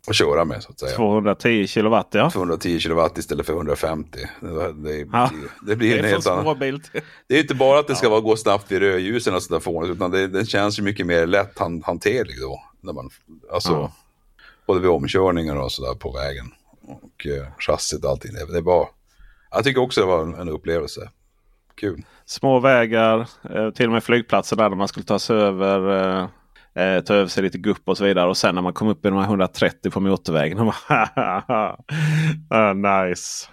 att 0.08 0.14
köra 0.14 0.44
med 0.44 0.62
så 0.62 0.70
att 0.70 0.80
säga. 0.80 0.96
210 0.96 1.66
kilowatt 1.66 2.08
ja. 2.10 2.30
210 2.30 2.78
kilowatt 2.78 3.18
istället 3.18 3.46
för 3.46 3.52
150. 3.52 4.18
Det, 4.40 4.72
det, 4.72 5.08
Ja. 5.12 5.30
det 5.66 5.76
blir 5.76 5.92
Det 5.92 5.98
en 5.98 6.04
är 6.04 6.08
helt 6.08 6.26
annan. 6.26 6.58
Det 7.28 7.36
är 7.36 7.40
inte 7.40 7.54
bara 7.54 7.78
att 7.78 7.86
det 7.86 7.94
ska 7.94 8.08
vara 8.08 8.20
gå 8.20 8.36
snabbt 8.36 8.72
vid 8.72 8.78
rödljusen 8.78 9.34
och 9.34 9.42
sådär 9.42 9.60
fånigt, 9.60 9.96
utan 9.96 10.10
det, 10.10 10.28
den 10.28 10.46
känns 10.46 10.78
ju 10.78 10.82
mycket 10.82 11.06
mer 11.06 11.26
lätt 11.26 11.58
han, 11.58 11.82
hanterlig 11.82 12.40
då. 12.40 12.62
När 12.80 12.92
man, 12.92 13.10
alltså, 13.52 13.72
Ja. 13.72 13.92
Både 14.66 14.80
vid 14.80 14.90
omkörningar 14.90 15.56
och 15.56 15.72
sådär 15.72 15.94
på 15.94 16.12
vägen. 16.12 16.52
Och 17.02 17.26
eh, 17.26 17.46
chassit 17.58 18.04
och 18.04 18.10
allting. 18.10 18.32
Det, 18.32 18.52
det 18.52 18.60
var, 18.60 18.88
jag 19.50 19.64
tycker 19.64 19.80
också 19.80 20.00
det 20.00 20.06
var 20.06 20.22
en, 20.22 20.34
en 20.34 20.48
upplevelse. 20.48 21.10
Kul. 21.74 22.02
Små 22.24 22.60
vägar, 22.60 23.28
eh, 23.54 23.70
till 23.70 23.86
och 23.86 23.92
med 23.92 24.04
flygplatser 24.04 24.56
där 24.56 24.70
man 24.70 24.88
skulle 24.88 25.06
ta 25.06 25.18
sig 25.18 25.36
över. 25.36 26.00
Eh, 26.74 26.84
eh, 26.84 27.02
ta 27.02 27.14
över 27.14 27.26
sig 27.26 27.42
lite 27.42 27.58
gupp 27.58 27.82
och 27.84 27.98
så 27.98 28.04
vidare. 28.04 28.28
Och 28.28 28.36
sen 28.36 28.54
när 28.54 28.62
man 28.62 28.72
kom 28.72 28.88
upp 28.88 29.06
i 29.06 29.08
de 29.08 29.18
här 29.18 29.24
130 29.24 29.90
på 29.90 30.00
motorvägen. 30.00 30.58
Man, 30.64 30.72
bara, 30.88 31.76
ah, 32.48 32.72
nice. 32.72 33.48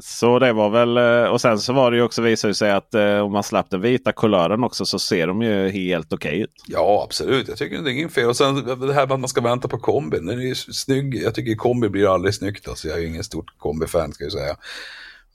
Så 0.00 0.38
det 0.38 0.52
var 0.52 0.70
väl. 0.70 0.96
eh, 0.96 1.30
Och 1.32 1.40
sen 1.40 1.58
så 1.58 1.72
var 1.72 1.90
det 1.90 1.96
ju 1.96 2.02
också 2.02 2.22
visade 2.22 2.54
sig 2.54 2.70
att 2.70 2.94
eh, 2.94 3.18
om 3.18 3.32
man 3.32 3.42
slapp 3.42 3.70
den 3.70 3.80
vita 3.80 4.12
kulören 4.12 4.64
också 4.64 4.86
så 4.86 4.98
ser 4.98 5.26
de 5.26 5.42
ju 5.42 5.68
helt 5.68 6.12
okej 6.12 6.40
ut. 6.40 6.50
Ja, 6.66 7.02
absolut. 7.04 7.48
Jag 7.48 7.56
tycker 7.58 7.78
det 7.78 7.90
är 7.90 7.92
inget 7.92 8.12
fel. 8.14 8.28
Och 8.28 8.36
sen 8.36 8.54
det 8.54 8.92
här 8.94 9.06
med 9.06 9.12
att 9.12 9.20
man 9.20 9.28
ska 9.28 9.40
vänta 9.40 9.68
på 9.68 9.78
kombin. 9.78 10.26
Den 10.26 10.38
är 10.38 10.42
ju 10.42 10.54
snygg. 10.54 11.14
Jag 11.22 11.34
tycker 11.34 11.54
kombi 11.54 11.88
blir 11.88 12.14
aldrig 12.14 12.34
snyggt. 12.34 12.68
Alltså, 12.68 12.88
jag 12.88 12.96
är 12.96 13.02
ju 13.02 13.08
ingen 13.08 13.24
stort 13.24 13.58
kombi-fan 13.58 14.12
ska 14.12 14.24
jag 14.24 14.32
säga. 14.32 14.56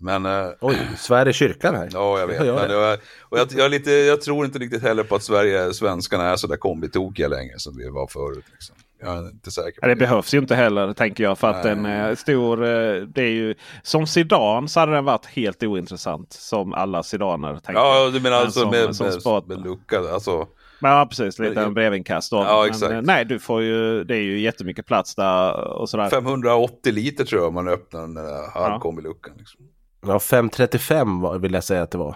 Men, 0.01 0.25
eh, 0.25 0.47
Oj, 0.61 0.77
svär 0.97 1.27
i 1.27 1.33
kyrkan 1.33 1.75
här. 1.75 1.89
ja, 1.93 2.19
jag 2.19 2.27
vet. 2.27 2.39
Men 2.39 2.47
jag, 2.71 2.99
och 3.21 3.39
jag, 3.39 3.47
jag, 3.51 3.65
är 3.65 3.69
lite, 3.69 3.91
jag 3.91 4.21
tror 4.21 4.45
inte 4.45 4.59
riktigt 4.59 4.83
heller 4.83 5.03
på 5.03 5.15
att 5.15 5.23
Sverige, 5.23 5.73
svenskarna 5.73 6.29
är 6.29 6.35
så 6.35 6.47
där 6.47 6.57
kombitokiga 6.57 7.27
längre 7.27 7.59
som 7.59 7.77
vi 7.77 7.89
var 7.89 8.07
förut. 8.07 8.45
Liksom. 8.51 8.75
Jag 9.01 9.17
är 9.17 9.29
inte 9.29 9.51
säker 9.51 9.79
Ja, 9.81 9.87
det 9.87 9.95
behövs 9.95 10.33
ju 10.33 10.37
inte 10.37 10.55
heller 10.55 10.93
tänker 10.93 11.23
jag. 11.23 11.37
För 11.37 11.47
att 11.49 11.63
Nej. 11.63 11.75
den 11.75 11.85
är 11.85 12.15
stor. 12.15 12.63
eh, 12.63 13.01
Det 13.01 13.21
är 13.21 13.31
ju, 13.31 13.55
som 13.83 14.07
sedan 14.07 14.67
så 14.69 14.79
hade 14.79 14.91
den 14.91 15.05
varit 15.05 15.25
helt 15.25 15.63
ointressant. 15.63 16.33
Som 16.33 16.73
alla 16.73 17.03
sedaner. 17.03 17.53
tänker. 17.59 17.73
Ja, 17.81 18.05
du 18.13 18.19
menar 18.19 18.37
Men 18.37 18.45
alltså 18.45 18.59
som- 18.59 18.69
med, 18.69 18.95
som 18.95 19.07
med, 19.07 19.47
med 19.57 19.65
lucka, 19.65 19.99
alltså. 20.13 20.47
Men 20.81 20.91
ja, 20.91 21.05
precis. 21.05 21.39
Lite 21.39 21.55
Men- 21.55 21.63
en 21.63 21.73
brevinkast. 21.73 22.31
Då. 22.31 22.37
Ja, 22.37 22.59
Men, 22.61 22.69
exakt. 22.69 22.91
eh, 22.91 23.01
nej, 23.01 23.25
du 23.25 23.39
får 23.39 23.61
ju, 23.61 24.03
det 24.03 24.15
är 24.15 24.21
ju 24.21 24.39
jättemycket 24.39 24.85
plats 24.85 25.15
där. 25.15 25.53
Och 25.67 25.89
sådär. 25.89 26.09
580 26.09 26.93
liter 26.93 27.25
tror 27.25 27.41
jag 27.41 27.53
man 27.53 27.67
öppnar 27.67 28.01
den 28.01 28.13
där 28.13 28.51
halvkombiluckan. 28.59 29.33
Liksom. 29.37 29.59
Ja, 30.07 30.19
535 30.19 31.21
var- 31.21 31.37
vill 31.37 31.53
jag 31.53 31.63
säga 31.63 31.81
att 31.83 31.91
det 31.91 31.97
var. 31.97 32.15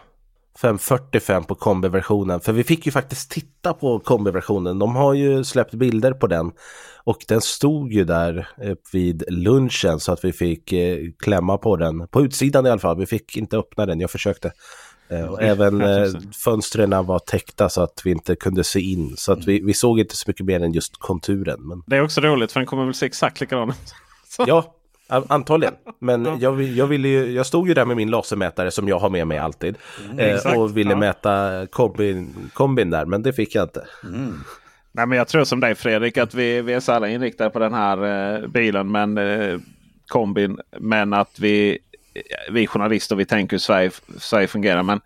545 0.61 1.43
på 1.43 1.55
kombiversionen. 1.55 2.41
För 2.41 2.53
vi 2.53 2.63
fick 2.63 2.85
ju 2.85 2.91
faktiskt 2.91 3.31
titta 3.31 3.73
på 3.73 3.99
kombiversionen. 3.99 4.79
De 4.79 4.95
har 4.95 5.13
ju 5.13 5.43
släppt 5.43 5.73
bilder 5.73 6.13
på 6.13 6.27
den. 6.27 6.51
Och 7.03 7.17
den 7.27 7.41
stod 7.41 7.93
ju 7.93 8.03
där 8.03 8.47
eh, 8.61 8.75
vid 8.91 9.23
lunchen 9.27 9.99
så 9.99 10.11
att 10.11 10.25
vi 10.25 10.33
fick 10.33 10.73
eh, 10.73 10.97
klämma 11.19 11.57
på 11.57 11.75
den. 11.75 12.07
På 12.07 12.21
utsidan 12.21 12.65
i 12.65 12.69
alla 12.69 12.79
fall. 12.79 12.97
Vi 12.97 13.05
fick 13.05 13.37
inte 13.37 13.57
öppna 13.57 13.85
den, 13.85 13.99
jag 13.99 14.11
försökte. 14.11 14.51
Eh, 15.09 15.25
och 15.25 15.41
även 15.43 15.83
fönstren 16.43 17.05
var 17.05 17.19
täckta 17.19 17.69
så 17.69 17.81
att 17.81 18.01
vi 18.05 18.11
inte 18.11 18.35
kunde 18.35 18.63
se 18.63 18.79
in. 18.79 19.13
Så 19.17 19.31
att 19.31 19.45
vi, 19.45 19.59
vi 19.59 19.73
såg 19.73 19.99
inte 19.99 20.15
så 20.15 20.23
mycket 20.27 20.45
mer 20.45 20.59
än 20.63 20.73
just 20.73 20.97
konturen. 20.97 21.67
Men 21.67 21.83
Det 21.87 21.95
är 21.95 22.01
också 22.01 22.21
roligt 22.21 22.51
för 22.51 22.59
den 22.59 22.67
kommer 22.67 22.85
väl 22.85 22.93
se 22.93 23.05
exakt 23.05 23.41
likadan 23.41 23.69
ut. 23.69 23.93
Ja, 24.47 24.75
antagligen. 25.07 25.73
Men 25.99 26.39
jag, 26.39 26.61
jag, 26.61 26.87
ville 26.87 27.07
ju, 27.07 27.31
jag 27.31 27.45
stod 27.45 27.67
ju 27.67 27.73
där 27.73 27.85
med 27.85 27.97
min 27.97 28.09
lasermätare 28.09 28.71
som 28.71 28.87
jag 28.87 28.99
har 28.99 29.09
med 29.09 29.27
mig 29.27 29.37
alltid. 29.37 29.77
eh, 30.17 30.33
exakt, 30.33 30.57
och 30.57 30.77
ville 30.77 30.89
ja. 30.89 30.97
mäta 30.97 31.67
kombin, 31.71 32.49
kombin 32.53 32.89
där, 32.89 33.05
men 33.05 33.23
det 33.23 33.33
fick 33.33 33.55
jag 33.55 33.63
inte. 33.63 33.87
Nej, 34.91 35.07
men 35.07 35.17
jag 35.17 35.27
tror 35.27 35.43
som 35.43 35.59
dig 35.59 35.75
Fredrik 35.75 36.17
att 36.17 36.33
vi, 36.33 36.61
vi 36.61 36.73
är 36.73 36.79
så 36.79 36.91
alla 36.91 37.09
inriktade 37.09 37.49
på 37.49 37.59
den 37.59 37.73
här 37.73 37.97
eh, 38.43 38.47
bilen. 38.47 38.91
Men 38.91 39.17
eh, 39.17 39.59
kombin. 40.07 40.59
Men 40.79 41.13
att 41.13 41.39
vi, 41.39 41.79
vi 42.51 42.67
journalister 42.67 43.15
vi 43.15 43.25
tänker 43.25 43.53
hur 43.53 43.59
Sverige, 43.59 43.91
Sverige 44.17 44.47
fungerar. 44.47 44.83
Men 44.83 45.01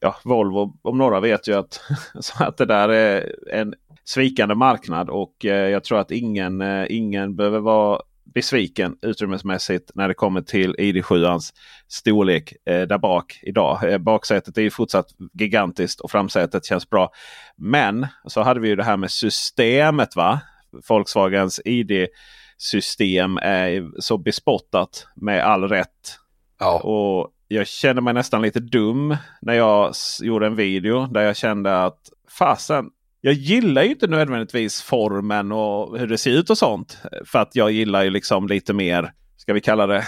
ja, 0.00 0.16
Volvo 0.24 0.78
om 0.82 0.98
några 0.98 1.20
vet 1.20 1.48
ju 1.48 1.54
att, 1.54 1.80
att 2.40 2.56
det 2.56 2.66
där 2.66 2.88
är 2.88 3.32
en 3.52 3.74
svikande 4.04 4.54
marknad. 4.54 5.10
Och 5.10 5.44
eh, 5.44 5.68
jag 5.70 5.84
tror 5.84 5.98
att 5.98 6.10
ingen, 6.10 6.60
eh, 6.60 6.86
ingen 6.88 7.36
behöver 7.36 7.58
vara 7.58 8.00
besviken 8.34 8.96
utrymmesmässigt 9.02 9.90
när 9.94 10.08
det 10.08 10.14
kommer 10.14 10.40
till 10.40 10.74
ID7ans 10.74 11.52
storlek 11.88 12.52
eh, 12.66 12.82
där 12.82 12.98
bak 12.98 13.40
idag. 13.42 13.92
Eh, 13.92 13.98
baksätet 13.98 14.58
är 14.58 14.62
ju 14.62 14.70
fortsatt 14.70 15.06
gigantiskt 15.32 16.00
och 16.00 16.10
framsätet 16.10 16.64
känns 16.64 16.90
bra. 16.90 17.10
Men 17.56 18.06
så 18.26 18.42
hade 18.42 18.60
vi 18.60 18.68
ju 18.68 18.76
det 18.76 18.84
här 18.84 18.96
med 18.96 19.10
systemet. 19.10 20.16
va? 20.16 20.40
Volkswagens 20.88 21.60
ID-system 21.64 23.38
är 23.42 24.00
så 24.00 24.18
bespottat 24.18 25.06
med 25.16 25.44
all 25.44 25.68
rätt. 25.68 26.18
Ja, 26.58 26.80
Och 26.80 27.32
jag 27.48 27.66
kände 27.66 28.02
mig 28.02 28.14
nästan 28.14 28.42
lite 28.42 28.60
dum 28.60 29.16
när 29.40 29.54
jag 29.54 29.94
gjorde 30.22 30.46
en 30.46 30.56
video 30.56 31.06
där 31.06 31.22
jag 31.22 31.36
kände 31.36 31.84
att 31.84 32.10
fasen. 32.38 32.90
Jag 33.20 33.34
gillar 33.34 33.82
ju 33.82 33.90
inte 33.90 34.06
nödvändigtvis 34.06 34.82
formen 34.82 35.52
och 35.52 35.98
hur 35.98 36.06
det 36.06 36.18
ser 36.18 36.30
ut 36.30 36.50
och 36.50 36.58
sånt. 36.58 36.98
För 37.24 37.38
att 37.38 37.56
jag 37.56 37.70
gillar 37.70 38.04
ju 38.04 38.10
liksom 38.10 38.46
lite 38.46 38.72
mer, 38.72 39.12
ska 39.36 39.52
vi 39.52 39.60
kalla 39.60 39.86
det, 39.86 40.04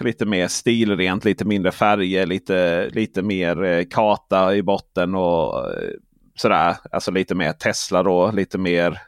lite 0.00 0.26
mer 0.26 0.48
stilrent, 0.48 1.24
lite 1.24 1.44
mindre 1.44 1.72
färger, 1.72 2.26
lite, 2.26 2.88
lite 2.92 3.22
mer 3.22 3.84
karta 3.90 4.26
kata 4.30 4.56
i 4.56 4.62
botten 4.62 5.14
och 5.14 5.58
eh, 5.58 5.90
sådär. 6.34 6.76
Alltså 6.92 7.10
lite 7.10 7.34
mer 7.34 7.52
Tesla 7.52 8.02
då, 8.02 8.30
lite 8.30 8.58
mer 8.58 8.98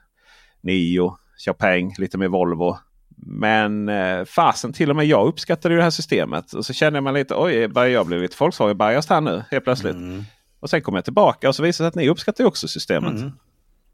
Nio, 0.60 1.16
Chopin, 1.46 1.94
lite 1.98 2.18
mer 2.18 2.28
Volvo. 2.28 2.78
Men 3.26 3.88
eh, 3.88 4.24
fasen 4.24 4.72
till 4.72 4.90
och 4.90 4.96
med 4.96 5.06
jag 5.06 5.26
uppskattade 5.26 5.74
ju 5.74 5.78
det 5.78 5.84
här 5.84 5.90
systemet. 5.90 6.52
Och 6.52 6.66
så 6.66 6.72
känner 6.72 7.00
man 7.00 7.14
lite, 7.14 7.34
oj, 7.34 7.68
börjar 7.68 7.88
jag 7.88 8.06
bli 8.06 8.18
lite 8.18 8.36
Volkswagen-biased 8.36 9.14
här 9.14 9.20
nu 9.20 9.44
helt 9.50 9.64
plötsligt. 9.64 9.94
Mm. 9.94 10.24
Och 10.62 10.70
sen 10.70 10.82
kommer 10.82 10.98
jag 10.98 11.04
tillbaka 11.04 11.48
och 11.48 11.56
så 11.56 11.62
visar 11.62 11.84
det 11.84 11.86
sig 11.86 11.86
att 11.88 12.04
ni 12.04 12.08
uppskattar 12.08 12.44
också 12.44 12.68
systemet. 12.68 13.20
Mm. 13.20 13.32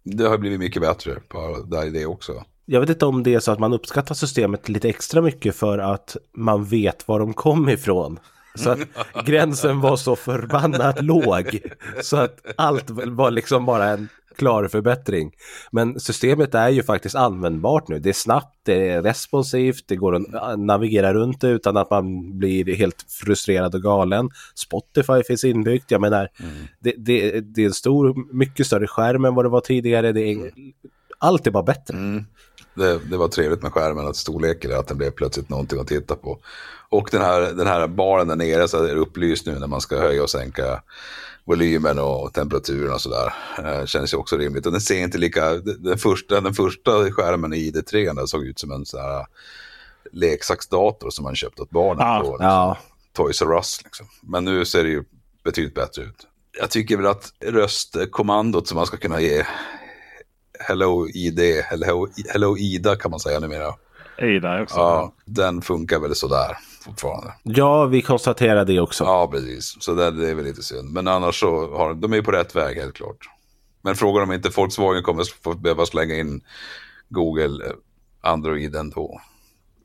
det 0.02 0.24
har 0.24 0.38
blivit 0.38 0.58
mycket 0.58 0.82
bättre 0.82 1.14
på 1.28 1.66
där 1.66 1.90
det 1.90 2.06
också. 2.06 2.44
Jag 2.64 2.80
vet 2.80 2.88
inte 2.90 3.06
om 3.06 3.22
det 3.22 3.34
är 3.34 3.40
så 3.40 3.52
att 3.52 3.58
man 3.58 3.72
uppskattar 3.72 4.14
systemet 4.14 4.68
lite 4.68 4.88
extra 4.88 5.22
mycket 5.22 5.56
för 5.56 5.78
att 5.78 6.16
man 6.32 6.64
vet 6.64 7.08
var 7.08 7.18
de 7.18 7.34
kom 7.34 7.68
ifrån. 7.68 8.18
Så 8.54 8.70
att 8.70 8.78
gränsen 9.24 9.80
var 9.80 9.96
så 9.96 10.16
förbannat 10.16 11.04
låg. 11.04 11.60
Så 12.02 12.16
att 12.16 12.40
allt 12.56 12.90
var 12.90 13.30
liksom 13.30 13.66
bara 13.66 13.84
en 13.84 14.08
klar 14.38 14.68
förbättring. 14.68 15.32
Men 15.72 16.00
systemet 16.00 16.54
är 16.54 16.68
ju 16.68 16.82
faktiskt 16.82 17.14
användbart 17.14 17.88
nu. 17.88 17.98
Det 17.98 18.08
är 18.08 18.12
snabbt, 18.12 18.56
det 18.62 18.88
är 18.88 19.02
responsivt, 19.02 19.84
det 19.88 19.96
går 19.96 20.14
att 20.16 20.58
navigera 20.58 21.14
runt 21.14 21.40
det 21.40 21.48
utan 21.48 21.76
att 21.76 21.90
man 21.90 22.38
blir 22.38 22.76
helt 22.76 23.04
frustrerad 23.08 23.74
och 23.74 23.82
galen. 23.82 24.30
Spotify 24.54 25.22
finns 25.26 25.44
inbyggt, 25.44 25.90
jag 25.90 26.00
menar, 26.00 26.28
det, 26.80 26.94
det, 26.98 27.40
det 27.40 27.62
är 27.62 27.66
en 27.66 27.72
stor, 27.72 28.34
mycket 28.34 28.66
större 28.66 28.86
skärm 28.86 29.24
än 29.24 29.34
vad 29.34 29.44
det 29.44 29.48
var 29.48 29.60
tidigare. 29.60 30.12
Det 30.12 30.32
är, 30.32 30.50
allt 31.18 31.46
är 31.46 31.50
bara 31.50 31.62
bättre. 31.62 31.96
Mm. 31.96 32.24
Det, 32.78 32.98
det 32.98 33.16
var 33.16 33.28
trevligt 33.28 33.62
med 33.62 33.72
skärmen, 33.72 34.06
att 34.06 34.16
storleken, 34.16 34.78
att 34.78 34.88
den 34.88 34.98
blev 34.98 35.10
plötsligt 35.10 35.48
någonting 35.48 35.80
att 35.80 35.86
titta 35.86 36.16
på. 36.16 36.38
Och 36.88 37.08
den 37.12 37.22
här, 37.22 37.40
den 37.40 37.66
här 37.66 37.86
baren 37.86 38.28
där 38.28 38.36
nere 38.36 38.68
så 38.68 38.84
är 38.84 38.94
det 38.94 39.00
upplyst 39.00 39.46
nu 39.46 39.58
när 39.58 39.66
man 39.66 39.80
ska 39.80 39.98
höja 39.98 40.22
och 40.22 40.30
sänka 40.30 40.82
volymen 41.44 41.98
och 41.98 42.32
temperaturen 42.32 42.92
och 42.92 43.00
sådär. 43.00 43.34
Eh, 43.58 43.84
känns 43.84 44.12
ju 44.12 44.16
också 44.16 44.36
rimligt. 44.36 44.66
Och 44.66 44.72
den 44.72 44.80
ser 44.80 44.98
inte 44.98 45.18
lika, 45.18 45.54
den 45.54 45.98
första, 45.98 46.40
den 46.40 46.54
första 46.54 47.12
skärmen 47.12 47.54
i 47.54 47.70
ID3 47.70 48.14
den 48.14 48.28
såg 48.28 48.46
ut 48.46 48.58
som 48.58 48.72
en 48.72 48.86
sån 48.86 49.00
här 49.00 49.26
leksaksdator 50.12 51.10
som 51.10 51.22
man 51.22 51.36
köpt 51.36 51.60
åt 51.60 51.70
barnen 51.70 52.06
Ja, 52.06 52.20
på 52.20 52.30
liksom, 52.30 52.46
Ja, 52.46 52.78
Toys 53.12 53.42
R 53.42 53.56
Us. 53.56 53.80
Liksom. 53.84 54.06
Men 54.20 54.44
nu 54.44 54.64
ser 54.64 54.84
det 54.84 54.90
ju 54.90 55.04
betydligt 55.44 55.74
bättre 55.74 56.02
ut. 56.02 56.26
Jag 56.60 56.70
tycker 56.70 56.96
väl 56.96 57.06
att 57.06 57.32
röstkommandot 57.40 58.68
som 58.68 58.76
man 58.76 58.86
ska 58.86 58.96
kunna 58.96 59.20
ge 59.20 59.46
Hello 60.60 61.08
ID, 61.08 61.40
Hello, 61.64 62.08
Hello 62.32 62.56
Ida 62.58 62.96
kan 62.96 63.10
man 63.10 63.20
säga 63.20 63.40
numera. 63.40 63.74
Ida 64.18 64.62
också. 64.62 64.76
Ja, 64.76 65.12
den 65.24 65.62
funkar 65.62 65.98
väl 65.98 66.14
sådär 66.14 66.56
fortfarande. 66.84 67.32
ja 67.42 67.84
vi 67.84 68.02
konstaterar 68.02 68.64
det 68.64 68.80
också. 68.80 69.04
Ja, 69.04 69.28
precis. 69.32 69.76
Så 69.80 69.94
det, 69.94 70.10
det 70.10 70.30
är 70.30 70.34
väl 70.34 70.44
lite 70.44 70.62
synd. 70.62 70.92
Men 70.92 71.08
annars 71.08 71.40
så 71.40 71.76
har 71.76 71.94
de 71.94 72.12
är 72.12 72.22
på 72.22 72.32
rätt 72.32 72.56
väg 72.56 72.76
helt 72.76 72.94
klart. 72.94 73.28
Men 73.82 73.94
frågan 73.96 74.22
om 74.22 74.32
inte 74.32 74.50
Volkswagen 74.56 75.02
kommer 75.02 75.54
behöva 75.54 75.86
slänga 75.86 76.14
in 76.14 76.40
Google 77.08 77.66
eh, 77.66 77.72
Android 78.20 78.76
ändå 78.76 79.20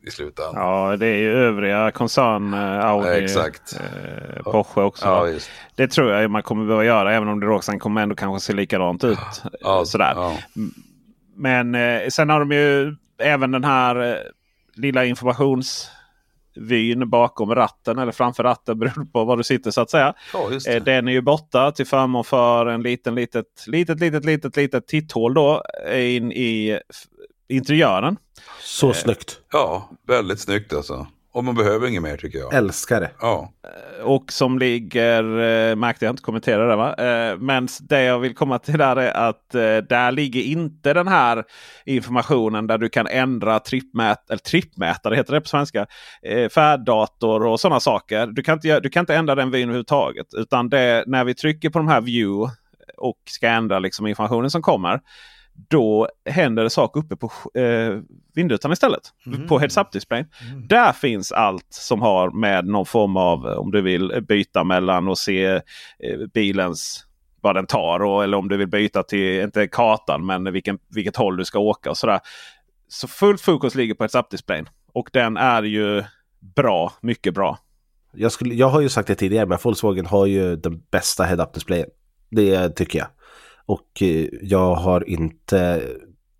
i 0.07 0.11
slutändan. 0.11 0.53
Ja, 0.55 0.97
det 0.97 1.07
är 1.07 1.17
ju 1.17 1.31
övriga 1.33 1.91
koncern, 1.91 2.53
eh, 2.53 2.85
Audi, 2.85 3.07
Ja, 3.07 3.13
exakt. 3.13 3.79
eh, 3.79 4.43
Porsche 4.43 4.81
också. 4.81 5.05
Ja, 5.05 5.27
just. 5.27 5.49
Det 5.75 5.87
tror 5.87 6.11
jag 6.11 6.31
man 6.31 6.43
kommer 6.43 6.65
behöva 6.65 6.85
göra 6.85 7.13
även 7.13 7.27
om 7.29 7.39
det 7.39 7.61
sen 7.61 7.79
kommer 7.79 8.01
ändå 8.01 8.15
kanske 8.15 8.45
se 8.45 8.53
likadant 8.53 9.03
ut. 9.03 9.17
Ja, 9.61 9.77
eh, 9.79 9.83
Sådär. 9.83 10.15
Men 11.35 11.75
eh, 11.75 12.07
sen 12.09 12.29
har 12.29 12.39
de 12.39 12.51
ju 12.51 12.95
även 13.17 13.51
den 13.51 13.63
här 13.63 14.11
eh, 14.11 14.15
lilla 14.75 15.05
informationsvyn 15.05 17.09
bakom 17.09 17.55
ratten 17.55 17.99
eller 17.99 18.11
framför 18.11 18.43
ratten 18.43 18.79
beroende 18.79 19.11
på 19.11 19.23
var 19.23 19.37
du 19.37 19.43
sitter 19.43 19.71
så 19.71 19.81
att 19.81 19.89
säga. 19.89 20.13
ja. 20.33 20.71
Eh, 20.71 20.83
den 20.83 21.07
är 21.07 21.11
ju 21.11 21.21
borta 21.21 21.71
till 21.71 21.87
förmån 21.87 22.23
för 22.23 22.65
en 22.65 22.81
liten 22.81 23.15
litet 23.15 23.45
litet 23.67 23.99
litet 23.99 24.25
litet 24.25 24.57
litet 24.57 24.87
titthål 24.87 25.33
då 25.33 25.63
in 25.93 26.31
i 26.31 26.79
interiören. 27.55 28.17
Så 28.61 28.93
snyggt. 28.93 29.39
Ja, 29.51 29.89
väldigt 30.07 30.39
snyggt 30.39 30.73
alltså. 30.73 31.07
Och 31.33 31.43
man 31.43 31.55
behöver 31.55 31.87
inget 31.87 32.03
mer 32.03 32.17
tycker 32.17 32.39
jag. 32.39 32.53
Älskar 32.53 33.01
det. 33.01 33.11
Ja, 33.21 33.53
Och 34.03 34.31
som 34.31 34.59
ligger, 34.59 35.23
eh, 35.23 35.75
märkte 35.75 36.05
jag 36.05 36.13
inte 36.13 36.23
kommentera 36.23 36.67
det 36.67 36.75
va. 36.75 36.95
Eh, 36.95 37.37
men 37.37 37.67
det 37.81 38.03
jag 38.03 38.19
vill 38.19 38.35
komma 38.35 38.59
till 38.59 38.77
där 38.77 38.95
är 38.95 39.11
att 39.29 39.55
eh, 39.55 39.77
där 39.77 40.11
ligger 40.11 40.41
inte 40.41 40.93
den 40.93 41.07
här 41.07 41.43
informationen 41.85 42.67
där 42.67 42.77
du 42.77 42.89
kan 42.89 43.07
ändra 43.07 43.59
trippmät 43.59 44.29
eller 44.29 44.39
trippmätare 44.39 45.15
heter 45.15 45.33
det 45.33 45.41
på 45.41 45.47
svenska. 45.47 45.85
Eh, 46.23 46.49
färddator 46.49 47.45
och 47.45 47.59
sådana 47.59 47.79
saker. 47.79 48.27
Du 48.27 48.43
kan, 48.43 48.53
inte, 48.53 48.79
du 48.79 48.89
kan 48.89 49.01
inte 49.01 49.15
ändra 49.15 49.35
den 49.35 49.51
vyn 49.51 49.63
överhuvudtaget. 49.63 50.27
Utan 50.37 50.69
det, 50.69 51.03
när 51.07 51.23
vi 51.23 51.35
trycker 51.35 51.69
på 51.69 51.79
de 51.79 51.87
här 51.87 52.01
view 52.01 52.53
och 52.97 53.17
ska 53.29 53.47
ändra 53.47 53.79
liksom 53.79 54.07
informationen 54.07 54.51
som 54.51 54.61
kommer. 54.61 54.99
Då 55.69 56.07
händer 56.25 56.63
det 56.63 56.69
saker 56.69 56.99
uppe 56.99 57.15
på 57.15 57.31
eh, 57.59 57.99
vindrutan 58.35 58.71
istället. 58.71 59.01
På 59.47 59.59
heads-up-displayen. 59.59 60.27
Där 60.67 60.91
finns 60.91 61.31
allt 61.31 61.67
som 61.69 62.01
har 62.01 62.31
med 62.31 62.65
någon 62.65 62.85
form 62.85 63.17
av, 63.17 63.45
om 63.45 63.71
du 63.71 63.81
vill 63.81 64.25
byta 64.27 64.63
mellan 64.63 65.07
och 65.07 65.17
se 65.17 65.45
eh, 65.45 65.61
bilens 66.33 67.05
vad 67.41 67.55
den 67.55 67.65
tar. 67.65 67.99
Och, 67.99 68.23
eller 68.23 68.37
om 68.37 68.49
du 68.49 68.57
vill 68.57 68.67
byta 68.67 69.03
till, 69.03 69.41
inte 69.41 69.67
kartan, 69.67 70.25
men 70.25 70.53
vilken, 70.53 70.79
vilket 70.89 71.15
håll 71.15 71.37
du 71.37 71.45
ska 71.45 71.59
åka. 71.59 71.89
och 71.89 71.97
sådär. 71.97 72.19
Så 72.87 73.07
fullt 73.07 73.41
fokus 73.41 73.75
ligger 73.75 73.93
på 73.93 74.03
heads-up-displayen. 74.03 74.69
Och 74.93 75.09
den 75.13 75.37
är 75.37 75.63
ju 75.63 76.03
bra, 76.55 76.93
mycket 77.01 77.33
bra. 77.33 77.57
Jag, 78.13 78.31
skulle, 78.31 78.53
jag 78.55 78.69
har 78.69 78.81
ju 78.81 78.89
sagt 78.89 79.07
det 79.07 79.15
tidigare, 79.15 79.45
men 79.45 79.57
Volkswagen 79.63 80.05
har 80.05 80.25
ju 80.25 80.55
den 80.55 80.81
bästa 80.91 81.23
head-up 81.23 81.53
displayen. 81.53 81.87
Det 82.29 82.69
tycker 82.69 82.99
jag. 82.99 83.07
Och 83.65 84.01
eh, 84.01 84.27
jag 84.41 84.75
har 84.75 85.09
inte... 85.09 85.81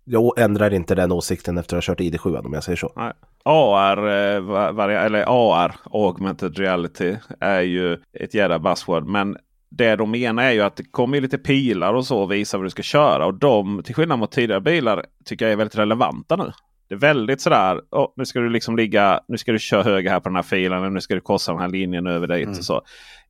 Jag 0.04 0.38
ändrar 0.38 0.74
inte 0.74 0.94
den 0.94 1.12
åsikten 1.12 1.58
efter 1.58 1.76
att 1.76 1.86
ha 1.86 1.94
kört 1.94 2.00
ID7 2.00 2.44
om 2.46 2.52
jag 2.52 2.64
säger 2.64 2.76
så. 2.76 2.92
Nej. 2.96 3.12
AR, 3.44 3.98
eh, 3.98 4.40
vari- 4.72 5.04
eller 5.06 5.24
AR, 5.28 5.74
Augmented 5.92 6.58
Reality, 6.58 7.16
är 7.40 7.60
ju 7.60 7.98
ett 8.20 8.34
jävla 8.34 8.58
buzzword. 8.58 9.06
Men 9.06 9.36
det 9.70 9.96
de 9.96 10.10
menar 10.10 10.42
är 10.42 10.52
ju 10.52 10.60
att 10.60 10.76
det 10.76 10.84
kommer 10.90 11.20
lite 11.20 11.38
pilar 11.38 11.94
och 11.94 12.06
så 12.06 12.22
och 12.22 12.32
visar 12.32 12.58
vad 12.58 12.66
du 12.66 12.70
ska 12.70 12.82
köra. 12.82 13.26
Och 13.26 13.34
de, 13.34 13.82
till 13.82 13.94
skillnad 13.94 14.18
mot 14.18 14.32
tidigare 14.32 14.60
bilar, 14.60 15.04
tycker 15.24 15.44
jag 15.44 15.52
är 15.52 15.56
väldigt 15.56 15.78
relevanta 15.78 16.36
nu. 16.36 16.52
Det 16.88 16.94
är 16.94 16.98
väldigt 16.98 17.40
sådär, 17.40 17.80
oh, 17.90 18.08
nu 18.16 18.26
ska 18.26 18.40
du 18.40 18.48
liksom 18.50 18.76
ligga, 18.76 19.20
nu 19.28 19.38
ska 19.38 19.52
du 19.52 19.58
köra 19.58 19.82
höger 19.82 20.10
här 20.10 20.20
på 20.20 20.28
den 20.28 20.36
här 20.36 20.42
filen. 20.42 20.94
Nu 20.94 21.00
ska 21.00 21.14
du 21.14 21.20
korsa 21.20 21.52
den 21.52 21.60
här 21.60 21.68
linjen 21.68 22.06
över 22.06 22.26
dit 22.26 22.48
och 22.48 22.64
så. 22.64 22.82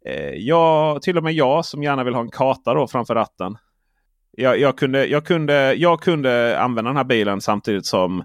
Eh, 0.06 0.30
jag, 0.30 1.02
till 1.02 1.18
och 1.18 1.24
med 1.24 1.32
jag 1.32 1.64
som 1.64 1.82
gärna 1.82 2.04
vill 2.04 2.14
ha 2.14 2.20
en 2.20 2.30
karta 2.30 2.74
då 2.74 2.86
framför 2.86 3.14
ratten. 3.14 3.56
Jag, 4.36 4.58
jag, 4.60 4.78
kunde, 4.78 5.06
jag, 5.06 5.26
kunde, 5.26 5.74
jag 5.74 6.00
kunde 6.00 6.58
använda 6.60 6.88
den 6.90 6.96
här 6.96 7.04
bilen 7.04 7.40
samtidigt 7.40 7.86
som 7.86 8.20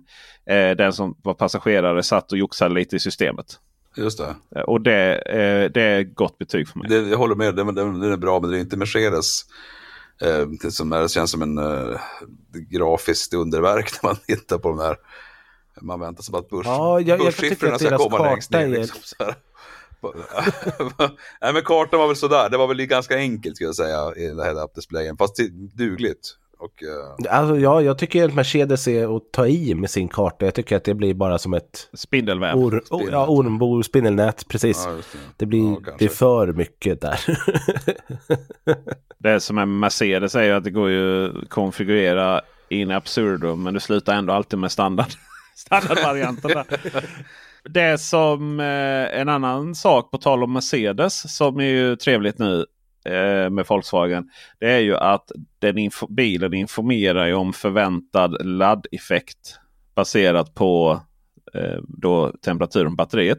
eh, 0.49 0.71
den 0.77 0.93
som 0.93 1.15
var 1.23 1.33
passagerare 1.33 2.03
satt 2.03 2.31
och 2.31 2.37
joxade 2.37 2.73
lite 2.75 2.95
i 2.95 2.99
systemet. 2.99 3.45
Just 3.97 4.17
det. 4.17 4.35
Eh, 4.55 4.61
Och 4.61 4.81
det, 4.81 5.15
eh, 5.15 5.71
det 5.71 5.81
är 5.81 6.03
gott 6.03 6.37
betyg 6.37 6.67
för 6.67 6.79
mig. 6.79 6.89
det 6.89 7.09
jag 7.09 7.17
håller 7.17 7.35
med, 7.35 7.55
den, 7.55 7.75
den, 7.75 7.99
den 7.99 8.11
är 8.11 8.17
bra 8.17 8.39
men 8.39 8.49
det 8.51 8.57
är 8.57 8.59
inte 8.59 8.77
Mercedes. 8.77 9.41
Eh, 10.21 10.47
det, 10.61 10.71
som 10.71 10.93
är, 10.93 11.01
det 11.01 11.09
känns 11.09 11.31
som 11.31 11.41
en 11.41 11.57
eh, 11.57 11.99
grafiskt 12.69 13.33
underverk 13.33 13.91
när 14.03 14.09
man 14.09 14.17
tittar 14.27 14.57
på 14.57 14.69
de 14.69 14.79
här. 14.79 14.95
Man 15.81 15.99
väntar 15.99 16.23
sig 16.23 16.31
bara 16.31 16.39
att 16.39 16.65
Ja, 16.65 16.99
jag- 16.99 17.07
jag 17.09 17.19
börssiffrorna 17.25 17.75
att 17.75 17.81
ska 17.81 17.97
komma 17.97 18.23
längst 18.23 18.51
ner. 18.51 18.67
Liksom, 18.67 18.99
så 19.03 19.15
här. 19.23 19.35
Nej 21.41 21.53
men 21.53 21.61
kartan 21.63 21.99
var 21.99 22.07
väl 22.07 22.15
sådär, 22.15 22.49
det 22.49 22.57
var 22.57 22.67
väl 22.67 22.85
ganska 22.85 23.15
enkelt 23.15 23.55
skulle 23.55 23.67
jag 23.67 23.75
säga 23.75 24.13
i 24.15 24.27
den 24.27 24.39
här 24.39 24.45
head-up-displayen. 24.45 25.17
Fast 25.17 25.35
det- 25.35 25.77
dugligt. 25.85 26.35
Och, 26.59 26.83
eh, 26.83 27.39
Alltså, 27.39 27.57
ja, 27.57 27.81
jag 27.81 27.97
tycker 27.97 28.25
att 28.25 28.33
Mercedes 28.33 28.87
är 28.87 29.17
att 29.17 29.31
ta 29.31 29.47
i 29.47 29.75
med 29.75 29.89
sin 29.89 30.07
karta. 30.07 30.45
Jag 30.45 30.53
tycker 30.53 30.77
att 30.77 30.83
det 30.83 30.93
blir 30.93 31.13
bara 31.13 31.37
som 31.39 31.53
ett 31.53 31.89
Spindelväv. 31.93 32.55
or, 32.55 32.83
oh, 32.89 33.03
ja, 33.11 33.27
ormbo, 33.27 33.83
spindelnät. 33.83 34.47
Precis. 34.47 34.83
ja, 34.85 34.91
det. 34.91 35.01
Det 35.37 35.45
blir, 35.45 35.71
Ja, 35.85 35.91
det 35.99 36.05
är 36.05 36.09
för 36.09 36.47
mycket 36.53 37.01
där. 37.01 37.19
Det 39.17 39.39
som 39.39 39.57
är 39.57 39.65
med 39.65 39.79
Mercedes 39.79 40.35
är 40.35 40.43
ju 40.43 40.51
att 40.51 40.63
det 40.63 40.71
går 40.71 40.89
ju 40.89 41.25
att 41.43 41.49
konfigurera 41.49 42.41
in 42.69 42.91
absurdum. 42.91 43.63
Men 43.63 43.73
du 43.73 43.79
slutar 43.79 44.13
ändå 44.15 44.33
alltid 44.33 44.59
med 44.59 44.71
standard 44.71 45.07
standardvarianten. 45.59 46.51
där. 46.51 46.65
Det 47.63 47.97
som 47.97 48.59
eh, 48.59 49.19
en 49.19 49.29
annan 49.29 49.75
sak 49.75 50.11
på 50.11 50.17
tal 50.17 50.43
om 50.43 50.53
Mercedes 50.53 51.37
som 51.37 51.59
är 51.59 51.63
ju 51.63 51.95
trevligt 51.95 52.39
nu 52.39 52.65
eh, 53.05 53.49
med 53.49 53.65
Volkswagen. 53.67 54.29
Det 54.59 54.71
är 54.71 54.79
ju 54.79 54.97
att 54.97 55.31
den 55.59 55.77
inf 55.77 56.03
bilen 56.09 56.53
informerar 56.53 57.25
ju 57.25 57.33
om 57.33 57.53
förväntad 57.53 58.45
laddeffekt 58.45 59.59
baserat 59.95 60.55
på 60.55 61.01
då 61.87 62.31
temperaturen 62.45 62.91
på 62.91 62.95
batteriet. 62.95 63.37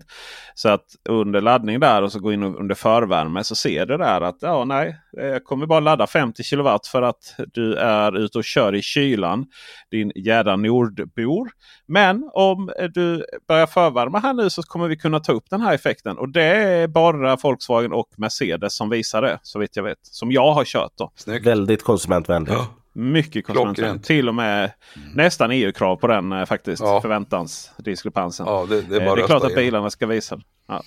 Så 0.54 0.68
att 0.68 0.84
under 1.08 1.40
laddning 1.40 1.80
där 1.80 2.02
och 2.02 2.12
så 2.12 2.20
gå 2.20 2.32
in 2.32 2.42
under 2.42 2.74
förvärme 2.74 3.44
så 3.44 3.54
ser 3.54 3.86
du 3.86 3.96
där 3.96 4.20
att 4.20 4.36
ja, 4.40 4.64
nej, 4.64 4.96
eh, 5.20 5.26
jag 5.26 5.44
kommer 5.44 5.66
bara 5.66 5.80
ladda 5.80 6.06
50 6.06 6.42
kW 6.42 6.78
för 6.92 7.02
att 7.02 7.34
du 7.52 7.74
är 7.74 8.16
ute 8.16 8.38
och 8.38 8.44
kör 8.44 8.74
i 8.74 8.82
kylan. 8.82 9.46
Din 9.90 10.12
jädra 10.14 10.56
nordbor. 10.56 11.50
Men 11.86 12.30
om 12.32 12.70
eh, 12.78 12.88
du 12.88 13.24
börjar 13.48 13.66
förvärma 13.66 14.18
här 14.18 14.34
nu 14.34 14.50
så 14.50 14.62
kommer 14.62 14.88
vi 14.88 14.96
kunna 14.96 15.20
ta 15.20 15.32
upp 15.32 15.50
den 15.50 15.60
här 15.60 15.74
effekten. 15.74 16.18
Och 16.18 16.28
det 16.28 16.44
är 16.44 16.88
bara 16.88 17.36
Volkswagen 17.36 17.92
och 17.92 18.08
Mercedes 18.16 18.76
som 18.76 18.90
visar 18.90 19.22
det. 19.22 19.38
Så 19.42 19.58
vitt 19.58 19.76
jag 19.76 19.82
vet. 19.82 19.98
Som 20.02 20.32
jag 20.32 20.52
har 20.52 20.64
kört 20.64 20.92
då. 20.94 21.12
Snyggt. 21.14 21.46
Väldigt 21.46 21.82
konsumentvänligt. 21.82 22.52
Ja. 22.52 22.79
Mycket. 22.92 23.46
Klockrent. 23.46 24.04
Till 24.04 24.28
och 24.28 24.34
med 24.34 24.72
nästan 25.14 25.50
EU-krav 25.50 25.96
på 25.96 26.06
den 26.06 26.32
eh, 26.32 26.44
faktiskt. 26.44 26.82
Ja. 26.82 27.00
Förväntansdiskrepansen. 27.00 28.46
Ja, 28.46 28.66
det, 28.70 28.82
det 28.82 28.96
är 28.96 29.00
Eh, 29.00 29.14
det 29.14 29.22
är 29.22 29.26
klart 29.26 29.42
att 29.42 29.50
igenom. 29.50 29.64
bilarna 29.64 29.90
ska 29.90 30.06
visa. 30.06 30.40
Ja. 30.68 30.82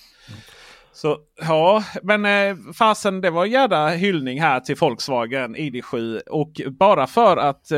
Så 0.96 1.18
ja, 1.42 1.84
men 2.04 2.26
eh, 2.26 2.58
fasen 2.74 3.22
det 3.22 3.30
var 3.30 3.46
en 3.46 3.52
jävla 3.52 3.90
hyllning 3.90 4.42
här 4.42 4.60
till 4.60 4.76
Volkswagen 4.76 5.56
ID7. 5.56 6.20
Och 6.30 6.62
bara 6.80 7.08
för 7.08 7.38
att 7.38 7.72
eh, 7.72 7.78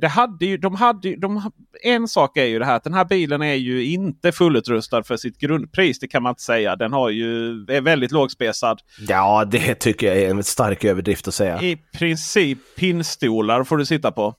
det 0.00 0.10
hade 0.10 0.46
ju, 0.46 0.56
de 0.56 0.74
hade 0.74 1.08
ju, 1.08 1.16
de, 1.16 1.50
en 1.82 2.08
sak 2.08 2.36
är 2.36 2.44
ju 2.44 2.58
det 2.58 2.64
här 2.64 2.76
att 2.76 2.84
den 2.84 2.94
här 2.94 3.04
bilen 3.04 3.42
är 3.42 3.54
ju 3.54 3.84
inte 3.84 4.32
fullutrustad 4.32 5.02
för 5.02 5.16
sitt 5.16 5.38
grundpris. 5.38 5.98
Det 5.98 6.08
kan 6.08 6.22
man 6.22 6.30
inte 6.30 6.42
säga. 6.42 6.76
Den 6.76 6.92
har 6.92 7.10
ju, 7.10 7.50
är 7.68 7.80
väldigt 7.80 8.12
lågspesad. 8.12 8.80
Ja, 9.08 9.44
det 9.44 9.74
tycker 9.74 10.06
jag 10.06 10.16
är 10.16 10.30
en 10.30 10.42
stark 10.42 10.84
överdrift 10.84 11.28
att 11.28 11.34
säga. 11.34 11.62
I 11.62 11.76
princip 11.76 12.58
pinnstolar 12.76 13.64
får 13.64 13.76
du 13.76 13.86
sitta 13.86 14.12
på. 14.12 14.34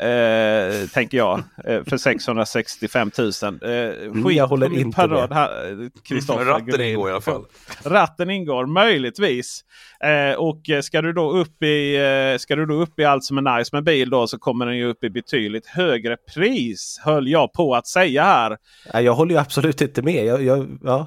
Eh, 0.00 0.88
tänker 0.88 1.18
jag. 1.18 1.42
Eh, 1.64 1.84
för 1.84 1.96
665 1.96 3.10
000. 3.18 3.26
Eh, 3.26 4.12
skit 4.24 4.36
jag 4.36 4.46
håller 4.46 4.78
inte 4.78 4.96
parad 4.96 5.30
med. 5.30 5.82
eh, 5.82 5.88
Kristoffer 6.08 6.44
Men 6.44 6.54
ratten 6.54 6.80
ingår 6.80 7.08
i 7.08 7.12
alla 7.12 7.20
fall. 7.20 7.44
Ratten 7.84 8.30
ingår 8.30 8.66
möjligtvis. 8.66 9.64
Eh, 10.04 10.38
och 10.38 10.62
ska 10.82 11.02
du, 11.02 11.12
då 11.12 11.32
upp 11.32 11.62
i, 11.62 11.96
eh, 11.96 12.38
ska 12.38 12.56
du 12.56 12.66
då 12.66 12.74
upp 12.74 12.98
i 13.00 13.04
allt 13.04 13.24
som 13.24 13.38
är 13.38 13.58
nice 13.58 13.76
med 13.76 13.84
bil 13.84 14.10
då 14.10 14.26
så 14.26 14.38
kommer 14.38 14.66
den 14.66 14.76
ju 14.76 14.86
upp 14.86 15.04
i 15.04 15.10
betydligt 15.10 15.66
högre 15.66 16.16
pris. 16.34 17.00
Höll 17.04 17.28
jag 17.28 17.52
på 17.52 17.74
att 17.74 17.86
säga 17.86 18.24
här. 18.24 18.56
Jag 19.02 19.14
håller 19.14 19.34
ju 19.34 19.40
absolut 19.40 19.80
inte 19.82 20.02
med. 20.02 20.24
Jag, 20.24 20.42
jag, 20.42 20.78
ja. 20.82 21.06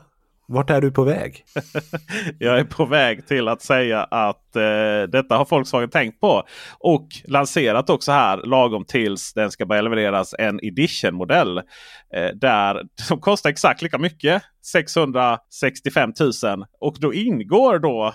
Vart 0.53 0.69
är 0.69 0.81
du 0.81 0.91
på 0.91 1.03
väg? 1.03 1.45
Jag 2.39 2.59
är 2.59 2.63
på 2.63 2.85
väg 2.85 3.27
till 3.27 3.47
att 3.47 3.61
säga 3.61 4.03
att 4.03 4.55
eh, 4.55 5.09
detta 5.09 5.37
har 5.37 5.47
Volkswagen 5.49 5.89
tänkt 5.89 6.19
på. 6.19 6.43
Och 6.79 7.07
lanserat 7.27 7.89
också 7.89 8.11
här 8.11 8.37
lagom 8.37 8.85
tills 8.85 9.33
den 9.33 9.51
ska 9.51 9.65
börja 9.65 9.81
levereras 9.81 10.35
en 10.39 10.59
edition-modell. 10.65 11.57
Eh, 12.13 12.29
där 12.35 12.81
som 13.01 13.19
kostar 13.19 13.49
exakt 13.49 13.81
lika 13.81 13.97
mycket. 13.97 14.43
665 14.63 16.13
000. 16.19 16.65
Och 16.79 16.97
då 16.99 17.13
ingår 17.13 17.79
då 17.79 18.13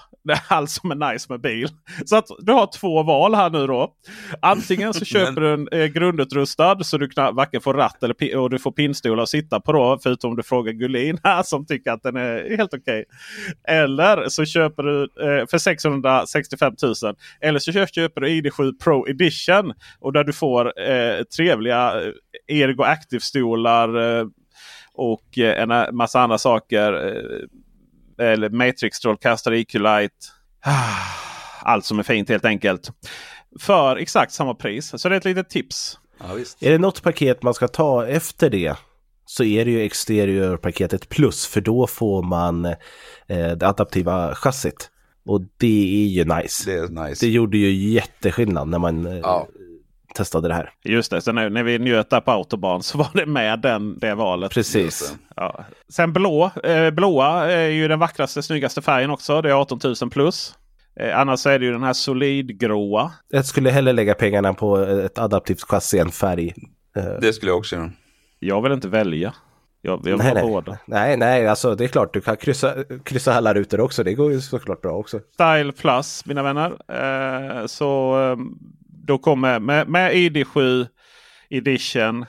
allt 0.49 0.71
som 0.71 0.91
är 0.91 1.13
nice 1.13 1.27
med 1.29 1.41
bil. 1.41 1.69
Så 2.05 2.17
att 2.17 2.27
du 2.39 2.53
har 2.53 2.67
två 2.79 3.03
val 3.03 3.35
här 3.35 3.51
nu 3.51 3.67
då. 3.67 3.93
Antingen 4.43 4.95
så 4.95 5.05
köper 5.05 5.41
du 5.41 5.55
en 5.55 5.69
eh, 5.73 5.87
grundutrustad 5.87 6.85
så 6.85 6.99
du 6.99 7.09
varken 7.17 7.61
får 7.61 7.75
ratt 7.75 8.03
eller 8.03 8.37
och 8.37 8.51
du 8.51 8.59
får 8.59 8.73
pinnstolar 8.73 9.23
att 9.23 9.29
sitta 9.29 9.61
på 9.61 9.73
då. 9.73 9.99
Förutom 10.03 10.37
du 10.37 10.43
frågar 10.43 10.73
Gullin 10.73 11.19
här 11.25 11.43
som 11.43 11.67
tycker 11.67 11.91
att 11.91 12.03
den 12.03 12.17
är 12.17 12.57
helt 12.57 12.75
okej. 12.75 13.05
Eller 13.69 14.29
så 14.29 14.45
köper 14.45 14.83
du 14.83 15.03
eh, 15.03 15.47
för 15.47 15.59
665 15.59 16.75
000. 16.83 16.95
Eller 17.41 17.59
så 17.59 17.73
köper, 17.73 17.93
köper 17.93 18.21
du 18.21 18.29
ID7 18.29 18.79
Pro 18.85 19.09
Edition. 19.09 19.73
Och 20.01 20.13
där 20.13 20.25
du 20.25 20.33
får 20.33 20.81
eh, 20.91 21.23
trevliga 21.23 21.93
eh, 22.49 22.61
Ergo 22.63 22.83
Active-stolar. 22.83 24.29
Eh, 24.99 25.05
och 25.05 25.39
eh, 25.39 25.63
en 25.63 25.97
massa 25.97 26.21
andra 26.21 26.39
saker. 26.39 26.93
Eh, 26.93 28.29
eller 28.33 28.49
Matrix-strålkastare, 28.51 29.59
EQ-light. 29.59 30.33
Allt 31.63 31.85
som 31.85 31.99
är 31.99 32.03
fint 32.03 32.29
helt 32.29 32.45
enkelt. 32.45 32.91
För 33.61 33.97
exakt 33.97 34.33
samma 34.33 34.55
pris. 34.55 34.93
Så 34.97 35.09
det 35.09 35.15
är 35.15 35.19
ett 35.19 35.25
litet 35.25 35.51
tips. 35.51 35.99
Ja, 36.21 36.35
visst. 36.35 36.63
Är 36.63 36.71
det 36.71 36.79
något 36.79 37.03
paket 37.03 37.43
man 37.43 37.55
ska 37.55 37.69
ta 37.69 38.07
efter 38.07 38.51
det 38.51 38.77
så 39.25 39.45
är 39.45 39.65
det 39.65 39.71
ju 39.71 39.83
exteriörpaketet 39.83 41.09
plus 41.09 41.47
för 41.47 41.61
då 41.61 41.87
får 41.87 42.23
man 42.23 42.65
eh, 42.65 42.77
det 43.57 43.69
adaptiva 43.69 44.35
chassit. 44.35 44.91
Och 45.27 45.41
det 45.57 46.05
är 46.05 46.09
ju 46.09 46.25
nice. 46.25 46.71
Det 46.71 46.89
Det, 46.89 47.01
är 47.01 47.09
nice. 47.09 47.27
gjorde 47.27 47.59
ju 47.59 47.93
jätteskillnad 47.93 48.69
när 48.69 48.79
man 48.79 49.07
eh, 49.07 49.19
Ja. 49.19 49.49
Testade 50.15 50.49
det 50.49 50.55
här. 50.55 50.71
Just 50.85 51.11
det, 51.11 51.21
så 51.21 51.33
när, 51.33 51.51
när 51.51 51.63
vi 51.63 51.79
njöt 51.79 52.11
där 52.11 52.21
på 52.21 52.31
Autobahn 52.31 52.83
så 52.83 52.99
var 52.99 53.09
det 53.15 53.27
med 53.27 53.61
den, 53.61 53.99
det 53.99 54.15
valet. 54.15 54.53
Precis. 54.53 55.17
Ja. 55.37 55.65
Sen 55.89 56.13
blå. 56.13 56.51
Eh, 56.65 56.91
blåa 56.91 57.53
är 57.53 57.69
ju 57.69 57.89
den 57.89 57.99
vackraste, 57.99 58.43
snyggaste 58.43 58.83
färgen 58.83 59.11
också. 59.11 59.43
Det 59.43 59.49
är 59.51 59.55
18 59.55 59.81
000 60.03 60.11
plus. 60.11 60.55
Eh, 61.01 61.19
annars 61.19 61.47
är 61.47 61.59
det 61.59 61.65
ju 61.65 61.73
den 61.73 61.83
här 61.83 61.93
solidgråa. 61.93 63.13
Jag 63.29 63.45
skulle 63.45 63.71
hellre 63.71 63.93
lägga 63.93 64.15
pengarna 64.15 64.55
på 64.55 64.79
ett 64.79 65.19
adaptivt 65.19 65.63
chassi 65.63 65.99
än 65.99 66.11
färg. 66.11 66.55
Eh, 66.97 67.05
Det 67.21 67.33
skulle 67.33 67.51
jag 67.51 67.59
också 67.59 67.77
göra. 67.77 67.91
Jag 68.39 68.63
vill 68.63 68.73
inte 68.73 68.89
välja. 68.89 69.35
Jag, 69.83 69.93
jag 69.93 70.03
vill 70.05 70.17
nej, 70.17 70.35
nej. 70.35 70.43
båda. 70.43 70.79
nej, 70.87 71.17
nej, 71.17 71.49
alltså 71.49 71.75
det 71.75 71.85
är 71.85 71.89
klart 71.89 72.15
du 72.15 72.21
kan 72.21 72.37
kryssa, 72.37 72.75
kryssa 73.05 73.35
alla 73.35 73.55
rutor 73.55 73.81
också. 73.81 74.05
Det 74.05 74.15
går 74.15 74.33
ju 74.33 74.41
såklart 74.41 74.81
bra 74.81 74.93
också. 74.93 75.21
Style 75.35 75.73
Plus 75.73 76.27
mina 76.27 76.43
vänner. 76.43 76.71
Eh, 76.89 77.67
så 77.67 78.21
eh, 78.23 78.37
då 79.09 79.19
kommer 79.19 79.61
med, 79.61 79.89
med 79.89 80.13
ID7 80.13 80.87
Edition. 81.51 82.27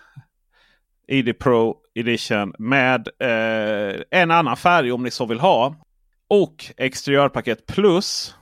ID 1.07 1.39
Pro 1.39 1.77
Edition 1.95 2.53
med 2.59 3.07
eh, 3.19 4.01
en 4.11 4.31
annan 4.31 4.57
färg 4.57 4.91
om 4.91 5.03
ni 5.03 5.11
så 5.11 5.25
vill 5.25 5.39
ha. 5.39 5.75
Och 6.29 6.65
exteriörpaket 6.77 7.65
plus. 7.65 8.35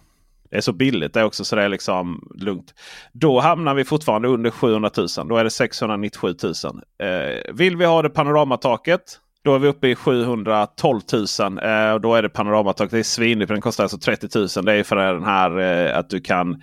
Det 0.49 0.57
är 0.57 0.61
så 0.61 0.73
billigt 0.73 1.13
det 1.13 1.19
är 1.19 1.23
också 1.23 1.45
så 1.45 1.55
det 1.55 1.63
är 1.63 1.69
liksom 1.69 2.31
lugnt. 2.35 2.73
Då 3.13 3.39
hamnar 3.39 3.73
vi 3.73 3.85
fortfarande 3.85 4.27
under 4.27 4.49
700 4.49 4.91
000. 4.97 5.07
Då 5.27 5.37
är 5.37 5.43
det 5.43 5.49
697 5.49 6.35
000. 6.43 6.53
Eh, 7.03 7.53
vill 7.53 7.77
vi 7.77 7.85
ha 7.85 8.01
det 8.01 8.09
panoramataket 8.09 9.19
Då 9.43 9.55
är 9.55 9.59
vi 9.59 9.67
uppe 9.67 9.87
i 9.87 9.95
712 9.95 11.01
000. 11.13 11.59
Eh, 11.63 11.91
och 11.91 12.01
då 12.01 12.15
är 12.15 12.21
det 12.21 12.29
panoramataket. 12.29 12.91
Det 12.91 12.99
är 12.99 13.03
svindyrt. 13.03 13.49
Den 13.49 13.61
kostar 13.61 13.83
alltså 13.83 13.97
30 13.97 14.39
000. 14.39 14.65
Det 14.65 14.73
är 14.73 14.83
för 14.83 14.95
den 14.95 15.23
här 15.23 15.59
eh, 15.59 15.97
att 15.97 16.09
du 16.09 16.21
kan 16.21 16.61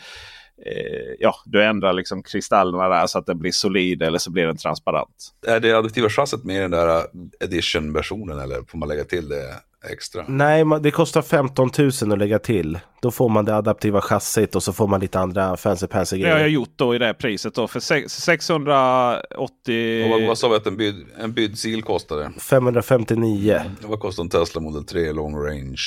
ja, 1.19 1.35
du 1.45 1.65
ändrar 1.65 1.93
liksom 1.93 2.23
kristallerna 2.23 2.89
där 2.89 3.07
så 3.07 3.19
att 3.19 3.27
den 3.27 3.39
blir 3.39 3.53
solid 3.53 4.03
eller 4.03 4.19
så 4.19 4.31
blir 4.31 4.47
den 4.47 4.57
transparent. 4.57 5.33
Är 5.47 5.61
det 5.61 5.73
adaptiva 5.73 6.09
chassit 6.09 6.45
med 6.45 6.57
i 6.57 6.61
den 6.61 6.71
där 6.71 7.03
edition-versionen 7.41 8.39
eller 8.39 8.63
får 8.69 8.79
man 8.79 8.89
lägga 8.89 9.05
till 9.05 9.29
det 9.29 9.55
extra? 9.93 10.25
Nej, 10.29 10.65
det 10.81 10.91
kostar 10.91 11.23
15 11.23 11.71
000 11.79 12.13
att 12.13 12.19
lägga 12.19 12.39
till. 12.39 12.79
Då 13.03 13.11
får 13.11 13.29
man 13.29 13.45
det 13.45 13.57
adaptiva 13.57 14.01
chassit 14.01 14.57
och 14.57 14.63
så 14.63 14.73
får 14.73 14.87
man 14.87 15.01
lite 15.01 15.19
andra 15.19 15.57
fancy 15.57 15.87
pansy 15.87 16.17
grejer. 16.17 16.29
Det 16.29 16.35
har 16.35 16.41
jag 16.41 16.51
gjort 16.51 16.73
då 16.77 16.95
i 16.95 16.99
det 16.99 17.15
priset 17.15 17.55
då 17.55 17.69
för 17.69 17.81
680... 18.09 20.05
Och 20.05 20.11
vad, 20.11 20.23
vad 20.23 20.39
sa 20.39 20.49
vi 20.49 20.57
att 20.57 20.67
en, 20.67 20.77
byd, 20.77 21.07
en 21.19 21.33
byddsil 21.33 21.83
kostade? 21.83 22.31
559. 22.39 23.61
Vad 23.83 24.01
kostar 24.01 24.23
en 24.23 24.29
Tesla 24.29 24.61
Model 24.61 24.85
3 24.85 25.13
long 25.13 25.47
range? 25.47 25.83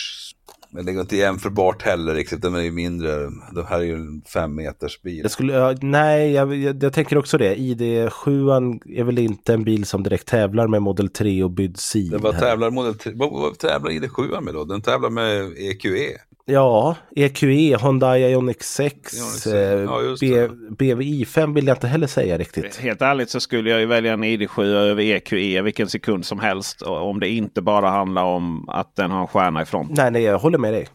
Men 0.70 0.86
det 0.86 0.92
är 0.92 1.02
inte 1.02 1.18
jämförbart 1.18 1.82
heller 1.82 2.14
riktigt. 2.14 2.42
Den 2.42 2.56
är 2.56 2.62
ju 2.62 2.72
mindre. 2.72 3.10
Det 3.52 3.66
här 3.70 3.80
är 3.80 3.84
ju 3.84 3.94
en 3.94 4.22
fem 4.34 4.56
meters 4.56 5.02
bil. 5.02 5.20
Jag 5.22 5.32
skulle, 5.32 5.78
nej, 5.82 6.32
jag, 6.32 6.56
jag, 6.56 6.84
jag, 6.84 6.94
tänker 6.94 7.18
också 7.18 7.38
det. 7.38 7.56
ID7 7.56 8.80
är 8.96 9.04
väl 9.04 9.20
inte 9.20 9.54
en 9.54 9.64
bil 9.64 9.86
som 9.86 10.04
direkt 10.04 10.28
tävlar 10.28 10.68
med 10.68 10.82
Model 10.82 11.10
3 11.10 11.44
och 11.44 11.52
bydd 11.52 11.78
Det 12.12 12.18
Vad 12.18 12.40
tävlar 12.40 12.70
Model 12.70 12.96
3? 12.96 13.12
Vad, 13.16 13.32
vad 13.32 13.58
tävlar 13.58 13.92
ID7 13.92 14.42
med 14.42 14.54
då? 14.54 14.64
Den 14.64 14.82
tävlar 14.82 15.10
med 15.10 15.54
EQE. 15.58 16.18
Ja, 16.50 16.96
EQE, 17.16 17.76
Honda 17.76 18.18
Ioniq 18.18 18.64
6, 18.64 19.14
Ioniq 19.48 20.22
ja, 20.22 20.48
BVI 20.70 21.26
5 21.26 21.54
vill 21.54 21.68
jag 21.68 21.76
inte 21.76 21.88
heller 21.88 22.08
säga 22.08 22.38
riktigt. 22.38 22.76
Helt 22.76 23.02
ärligt 23.02 23.30
så 23.30 23.40
skulle 23.40 23.70
jag 23.70 23.80
ju 23.80 23.86
välja 23.86 24.14
en 24.14 24.24
ID7 24.24 24.64
över 24.64 25.04
EQE 25.04 25.62
vilken 25.62 25.90
sekund 25.90 26.26
som 26.26 26.40
helst. 26.40 26.82
Om 26.82 27.20
det 27.20 27.30
inte 27.30 27.62
bara 27.62 27.90
handlar 27.90 28.24
om 28.24 28.70
att 28.70 28.96
den 28.96 29.12
har 29.12 29.22
en 29.22 29.28
stjärna 29.28 29.62
i 29.62 29.66
fronten. 29.66 29.96
Nej, 29.98 30.12
nej, 30.12 30.24
jag 30.24 30.40
håller 30.40 30.58
med 30.58 30.74
dig. 30.74 30.88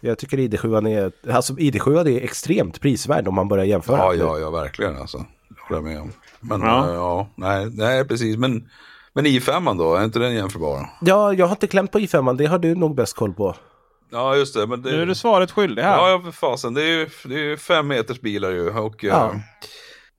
Jag 0.00 0.18
tycker 0.18 0.38
ID7 0.38 0.88
är, 0.88 1.32
alltså 1.32 1.52
ID7 1.52 2.08
är 2.08 2.24
extremt 2.24 2.80
prisvärd 2.80 3.28
om 3.28 3.34
man 3.34 3.48
börjar 3.48 3.64
jämföra. 3.64 3.98
Ja, 3.98 4.14
ja, 4.14 4.38
ja, 4.38 4.50
verkligen 4.50 4.96
alltså. 4.96 5.18
Det 5.48 5.56
håller 5.68 5.88
jag 5.88 5.92
med 5.92 6.00
om. 6.00 6.12
Men 6.40 6.60
ja, 6.60 6.88
äh, 6.88 6.94
ja 6.94 7.28
nej, 7.34 7.70
nej, 7.72 8.04
precis. 8.04 8.36
Men, 8.36 8.68
men 9.12 9.26
i5 9.26 9.78
då, 9.78 9.94
är 9.94 10.04
inte 10.04 10.18
den 10.18 10.34
jämförbar? 10.34 10.86
Ja, 11.00 11.32
jag 11.32 11.46
har 11.46 11.52
inte 11.52 11.66
klämt 11.66 11.92
på 11.92 11.98
i5, 11.98 12.36
det 12.36 12.46
har 12.46 12.58
du 12.58 12.74
nog 12.74 12.94
bäst 12.94 13.16
koll 13.16 13.32
på. 13.32 13.54
Ja, 14.10 14.36
just 14.36 14.54
det. 14.54 14.66
Men 14.66 14.82
det... 14.82 14.90
Nu 14.90 15.02
är 15.02 15.06
du 15.06 15.14
svaret 15.14 15.50
skyldig 15.50 15.82
här. 15.82 16.10
Ja, 16.10 16.20
för 16.24 16.30
fasen. 16.30 16.74
Det 16.74 16.82
är 16.82 16.86
ju, 16.86 17.08
det 17.24 17.34
är 17.34 17.44
ju 17.44 17.56
fem 17.56 17.86
meters 17.88 18.20
bilar 18.20 18.50
ju. 18.50 18.70
Och, 18.70 19.04
ja. 19.04 19.34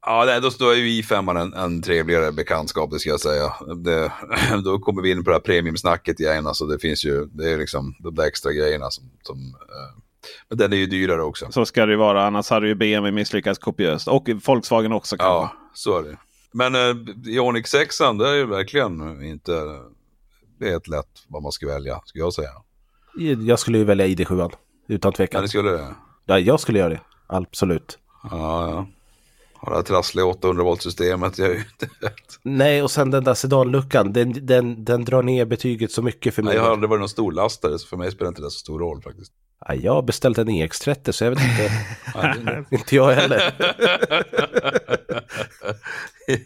Ja, 0.05 0.39
då, 0.39 0.49
då 0.59 0.69
är 0.69 0.75
ju 0.75 1.01
i5 1.01 1.41
en, 1.41 1.53
en 1.53 1.81
trevligare 1.81 2.31
bekantskap, 2.31 2.91
det 2.91 2.99
ska 2.99 3.09
jag 3.09 3.19
säga. 3.19 3.53
Det, 3.75 4.11
då 4.63 4.79
kommer 4.79 5.01
vi 5.01 5.11
in 5.11 5.23
på 5.23 5.29
det 5.29 5.35
här 5.35 5.41
premiumsnacket 5.41 6.19
igen. 6.19 6.47
Alltså 6.47 6.65
det 6.65 6.79
finns 6.79 7.05
ju, 7.05 7.25
det 7.25 7.51
är 7.51 7.57
liksom 7.57 7.95
de 7.99 8.15
där 8.15 8.27
extra 8.27 8.51
grejerna 8.51 8.91
som... 8.91 9.11
som 9.21 9.37
eh, 9.37 10.01
men 10.49 10.57
den 10.57 10.73
är 10.73 10.77
ju 10.77 10.85
dyrare 10.85 11.23
också. 11.23 11.51
Så 11.51 11.65
ska 11.65 11.85
det 11.85 11.91
ju 11.91 11.97
vara, 11.97 12.25
annars 12.25 12.49
hade 12.49 12.67
ju 12.67 12.75
BMW 12.75 13.11
misslyckats 13.11 13.59
kopiöst. 13.59 14.07
Och 14.07 14.29
Volkswagen 14.45 14.91
också. 14.91 15.17
Kanske. 15.17 15.33
Ja, 15.33 15.53
så 15.73 15.97
är 15.97 16.03
det. 16.03 16.17
Men 16.53 16.75
eh, 16.75 16.95
Ioniq 17.25 17.67
6 17.67 17.97
det 17.97 18.29
är 18.29 18.33
ju 18.33 18.45
verkligen 18.45 19.23
inte... 19.23 19.51
Det 20.59 20.67
är 20.67 20.71
helt 20.71 20.87
lätt 20.87 21.25
vad 21.27 21.43
man 21.43 21.51
ska 21.51 21.67
välja, 21.67 22.01
ska 22.05 22.19
jag 22.19 22.33
säga. 22.33 22.51
Jag 23.47 23.59
skulle 23.59 23.77
ju 23.77 23.83
välja 23.83 24.07
ID7 24.07 24.51
utan 24.87 25.13
tvekan. 25.13 25.37
Ja, 25.37 25.41
det 25.41 25.47
skulle 25.47 25.71
det? 25.71 25.95
Ja, 26.25 26.39
jag 26.39 26.59
skulle 26.59 26.79
göra 26.79 26.89
det. 26.89 27.01
Absolut. 27.27 27.99
Ja, 28.23 28.69
ja. 28.69 28.87
Har 29.53 29.71
det 29.71 29.77
här 29.77 29.83
trassliga 29.83 30.25
800 30.25 30.63
volt 30.63 30.81
systemet. 30.81 31.37
Jag 31.37 31.55
inte 31.55 31.89
Nej, 32.43 32.83
och 32.83 32.91
sen 32.91 33.11
den 33.11 33.23
där 33.23 33.33
sedanluckan. 33.33 34.13
Den, 34.13 34.45
den, 34.45 34.85
den 34.85 35.05
drar 35.05 35.23
ner 35.23 35.45
betyget 35.45 35.91
så 35.91 36.01
mycket 36.01 36.35
för 36.35 36.43
mig. 36.43 36.49
Nej, 36.49 36.57
jag 36.57 36.63
har 36.63 36.71
aldrig 36.71 36.89
varit 36.89 36.99
någon 36.99 37.09
storlastare 37.09 37.79
så 37.79 37.87
för 37.87 37.97
mig 37.97 38.11
spelar 38.11 38.29
inte 38.29 38.41
det 38.41 38.51
så 38.51 38.59
stor 38.59 38.79
roll 38.79 39.01
faktiskt. 39.01 39.33
Ja, 39.67 39.73
jag 39.75 39.93
har 39.93 40.01
beställt 40.01 40.37
en 40.37 40.49
EX30 40.49 41.11
så 41.11 41.23
jag 41.23 41.31
vet 41.31 41.39
inte. 41.39 41.71
inte 42.75 42.95
jag 42.95 43.11
heller. 43.11 43.41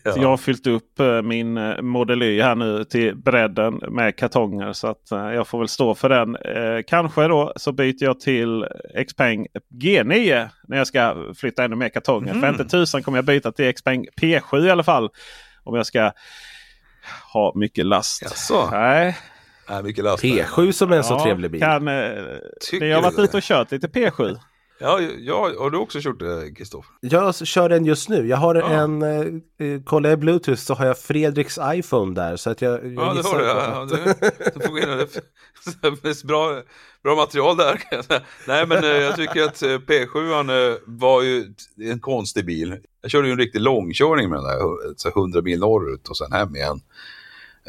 ja. 0.04 0.14
Jag 0.18 0.28
har 0.28 0.38
fyllt 0.38 0.68
upp 0.68 1.00
eh, 1.00 1.22
min 1.22 1.58
eh, 1.58 1.82
Model 1.82 2.24
Y 2.24 2.42
här 2.42 2.56
nu 2.56 2.84
till 2.84 3.16
bredden 3.16 3.74
med 3.90 4.16
kartonger. 4.16 4.74
Så 4.74 4.88
att 4.88 5.12
eh, 5.12 5.18
jag 5.18 5.48
får 5.48 5.60
väl 5.60 5.68
stå 5.68 5.96
för 5.96 6.10
den. 6.10 6.38
Kanske 6.84 7.28
då 7.28 7.54
så 7.56 7.72
byter 7.72 8.04
jag 8.04 8.20
till 8.20 8.66
Xpeng 9.08 9.48
G9 9.74 10.50
när 10.68 10.78
jag 10.78 10.88
ska 10.88 11.16
flytta 11.36 11.64
ännu 11.64 11.76
mer 11.76 11.90
kartonger. 11.90 12.32
Mm. 12.32 12.42
För 12.42 12.50
inte 12.50 12.66
tusan 12.66 13.04
kommer 13.04 13.18
jag 13.18 13.26
byta 13.26 13.52
till 13.52 13.76
Xpeng 13.76 14.06
P7 14.22 14.66
i 14.66 14.70
alla 14.70 14.84
fall. 14.84 15.10
Om 15.64 15.76
jag 15.76 15.86
ska 15.86 16.12
ha 17.34 17.54
mycket 17.56 17.86
last. 17.86 18.22
Jaså? 18.22 18.70
Nej. 18.72 19.18
Nej, 19.70 19.84
mycket 19.84 20.04
last. 20.04 20.24
P7 20.24 20.72
som 20.72 20.92
är 20.92 20.98
en 20.98 21.04
så 21.04 21.14
ja, 21.14 21.24
trevlig 21.24 21.52
bil. 21.52 21.62
Kan, 21.62 21.88
eh, 21.88 21.94
jag 22.72 22.96
har 22.96 23.02
varit 23.02 23.20
ute 23.20 23.38
och 23.38 23.44
kört 23.44 23.72
lite 23.72 23.88
P7. 23.88 24.38
Ja, 24.80 25.02
ja, 25.20 25.52
har 25.60 25.70
du 25.70 25.78
också 25.78 26.00
kört 26.02 26.20
det 26.20 26.52
Kristoffer? 26.56 26.92
Jag 27.02 27.36
kör 27.36 27.70
den 27.70 27.86
just 27.86 28.10
nu. 28.10 28.28
Jag 28.28 28.38
har 28.38 28.56
ja. 28.56 28.70
en, 28.70 29.02
eh, 29.02 29.20
eh 29.68 29.82
kollar 29.84 30.10
jag 30.10 30.20
Bluetooth 30.20 30.62
så 30.62 30.74
har 30.74 30.86
jag 30.86 31.00
Fredriks 31.00 31.60
iPhone 31.64 32.16
där. 32.16 32.36
Så 32.36 32.50
att 32.50 32.62
jag, 32.62 32.74
jag 32.74 32.94
ja, 32.94 33.14
det 33.14 33.30
har 33.30 33.38
du. 33.40 33.46
Ja, 33.46 33.88
du, 33.90 33.96
du 34.54 34.68
får 34.68 34.80
in 34.80 35.08
det. 36.04 36.24
bra, 36.28 36.62
bra 37.04 37.16
material 37.16 37.58
där. 37.58 37.84
Nej, 38.48 38.68
men 38.68 38.84
eh, 38.84 38.90
jag 38.90 39.16
tycker 39.16 39.44
att 39.44 39.62
eh, 39.62 39.68
P7 39.68 40.72
eh, 40.72 40.78
var 40.86 41.22
ju 41.22 41.54
en 41.82 42.00
konstig 42.00 42.46
bil. 42.46 42.78
Jag 43.02 43.12
körde 43.12 43.28
ju 43.28 43.32
en 43.32 43.40
riktig 43.40 43.62
långkörning 43.62 44.30
med 44.30 44.38
den 44.38 44.46
där, 44.46 44.60
så 44.98 45.10
100 45.10 45.42
mil 45.42 45.60
norrut 45.60 46.10
och 46.10 46.18
sen 46.18 46.32
hem 46.32 46.56
igen. 46.56 46.82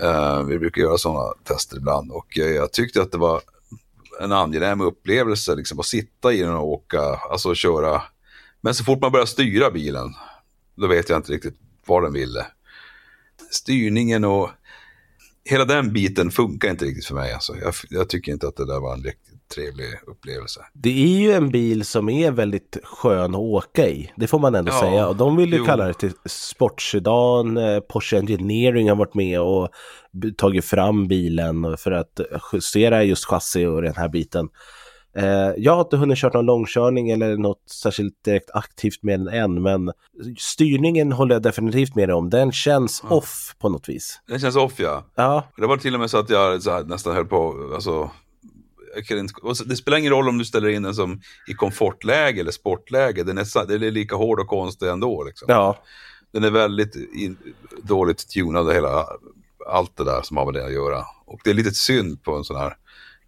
Eh, 0.03 0.43
vi 0.43 0.59
brukar 0.59 0.83
göra 0.83 0.99
sådana 0.99 1.33
tester 1.45 1.77
ibland 1.77 2.11
och 2.11 2.39
eh, 2.39 2.47
jag 2.47 2.73
tyckte 2.73 3.03
att 3.03 3.13
det 3.13 3.19
var 3.19 3.43
en 4.21 4.33
angenäm 4.33 4.81
upplevelse 4.81 5.55
liksom, 5.55 5.81
att 5.81 5.87
sitta 5.87 6.33
i 6.33 6.43
den 6.43 6.55
och 6.55 6.69
åka, 6.69 7.01
alltså 7.01 7.55
köra. 7.55 8.03
Men 8.61 8.75
så 8.75 8.85
fort 8.85 9.01
man 9.01 9.13
börjar 9.13 9.27
styra 9.27 9.71
bilen, 9.71 10.15
då 10.75 10.87
vet 10.87 11.09
jag 11.09 11.19
inte 11.19 11.33
riktigt 11.33 11.57
vad 11.87 12.03
den 12.03 12.13
ville. 12.13 12.47
Styrningen 13.51 14.25
och 14.25 14.51
hela 15.45 15.65
den 15.65 15.93
biten 15.93 16.31
funkar 16.31 16.71
inte 16.71 16.85
riktigt 16.85 17.07
för 17.07 17.15
mig. 17.15 17.33
Alltså. 17.33 17.57
Jag, 17.57 17.75
jag 17.91 18.09
tycker 18.09 18.33
inte 18.33 18.49
att 18.49 18.57
det 18.57 18.67
där 18.67 18.81
var 18.81 18.95
en 18.95 19.03
riktigt 19.03 19.36
trevlig 19.55 19.87
upplevelse. 20.07 20.61
Det 20.73 21.05
är 21.05 21.19
ju 21.19 21.33
en 21.33 21.51
bil 21.51 21.85
som 21.85 22.09
är 22.09 22.31
väldigt 22.31 22.79
skön 22.83 23.35
att 23.35 23.41
åka 23.41 23.89
i. 23.89 24.13
Det 24.17 24.27
får 24.27 24.39
man 24.39 24.55
ändå 24.55 24.73
ja, 24.73 24.81
säga. 24.81 25.09
Och 25.09 25.17
de 25.17 25.37
vill 25.37 25.53
ju 25.53 25.59
jo. 25.59 25.65
kalla 25.65 25.87
det 25.87 25.95
till 25.95 26.13
sportsedan. 26.25 27.57
Eh, 27.57 27.81
Porsche 27.81 28.19
Engineering 28.19 28.89
har 28.89 28.97
varit 28.97 29.15
med 29.15 29.41
och 29.41 29.69
tagit 30.37 30.65
fram 30.65 31.09
bilen 31.09 31.77
för 31.77 31.91
att 31.91 32.21
justera 32.53 33.05
just 33.05 33.25
chassi 33.25 33.67
och 33.67 33.83
den 33.83 33.95
här 33.97 34.09
biten. 34.09 34.49
Eh, 35.17 35.53
jag 35.57 35.75
har 35.75 35.81
inte 35.81 35.97
hunnit 35.97 36.19
köra 36.19 36.33
någon 36.33 36.47
långkörning 36.47 37.11
eller 37.11 37.37
något 37.37 37.71
särskilt 37.71 38.25
direkt 38.25 38.51
aktivt 38.55 39.03
med 39.03 39.21
den 39.21 39.29
än, 39.29 39.63
men 39.63 39.93
styrningen 40.39 41.13
håller 41.13 41.35
jag 41.35 41.43
definitivt 41.43 41.95
med 41.95 42.11
om. 42.11 42.31
Den 42.31 42.53
känns 42.53 43.03
ja. 43.09 43.17
off 43.17 43.55
på 43.59 43.69
något 43.69 43.89
vis. 43.89 44.21
Den 44.29 44.41
känns 44.41 44.57
off 44.57 44.73
ja. 44.77 45.05
ja. 45.15 45.45
Det 45.57 45.67
var 45.67 45.77
till 45.77 45.95
och 45.95 46.01
med 46.01 46.11
så 46.11 46.19
att 46.19 46.31
jag 46.31 46.63
så 46.63 46.71
här, 46.71 46.85
nästan 46.85 47.15
höll 47.15 47.27
på, 47.27 47.71
alltså 47.75 48.11
det 49.67 49.77
spelar 49.77 49.99
ingen 49.99 50.13
roll 50.13 50.29
om 50.29 50.39
du 50.39 50.45
ställer 50.45 50.69
in 50.69 50.83
den 50.83 50.95
som 50.95 51.21
i 51.47 51.53
komfortläge 51.53 52.41
eller 52.41 52.51
sportläge. 52.51 53.25
Den 53.25 53.39
är, 53.39 53.67
den 53.67 53.83
är 53.83 53.91
lika 53.91 54.17
hård 54.17 54.41
och 54.41 54.47
konstig 54.47 54.89
ändå. 54.89 55.25
Liksom. 55.25 55.47
Ja. 55.49 55.79
Den 56.33 56.45
är 56.45 56.51
väldigt 56.51 56.95
in, 57.15 57.37
dåligt 57.83 58.29
tunad 58.29 58.73
hela 58.73 59.07
allt 59.67 59.97
det 59.97 60.05
där 60.05 60.23
som 60.23 60.37
har 60.37 60.45
med 60.45 60.55
det 60.55 60.65
att 60.65 60.73
göra. 60.73 61.05
Och 61.27 61.41
det 61.45 61.51
är 61.51 61.55
lite 61.55 61.71
synd 61.71 62.23
på 62.23 62.37
en 62.37 62.45
sån 62.45 62.57
här 62.57 62.77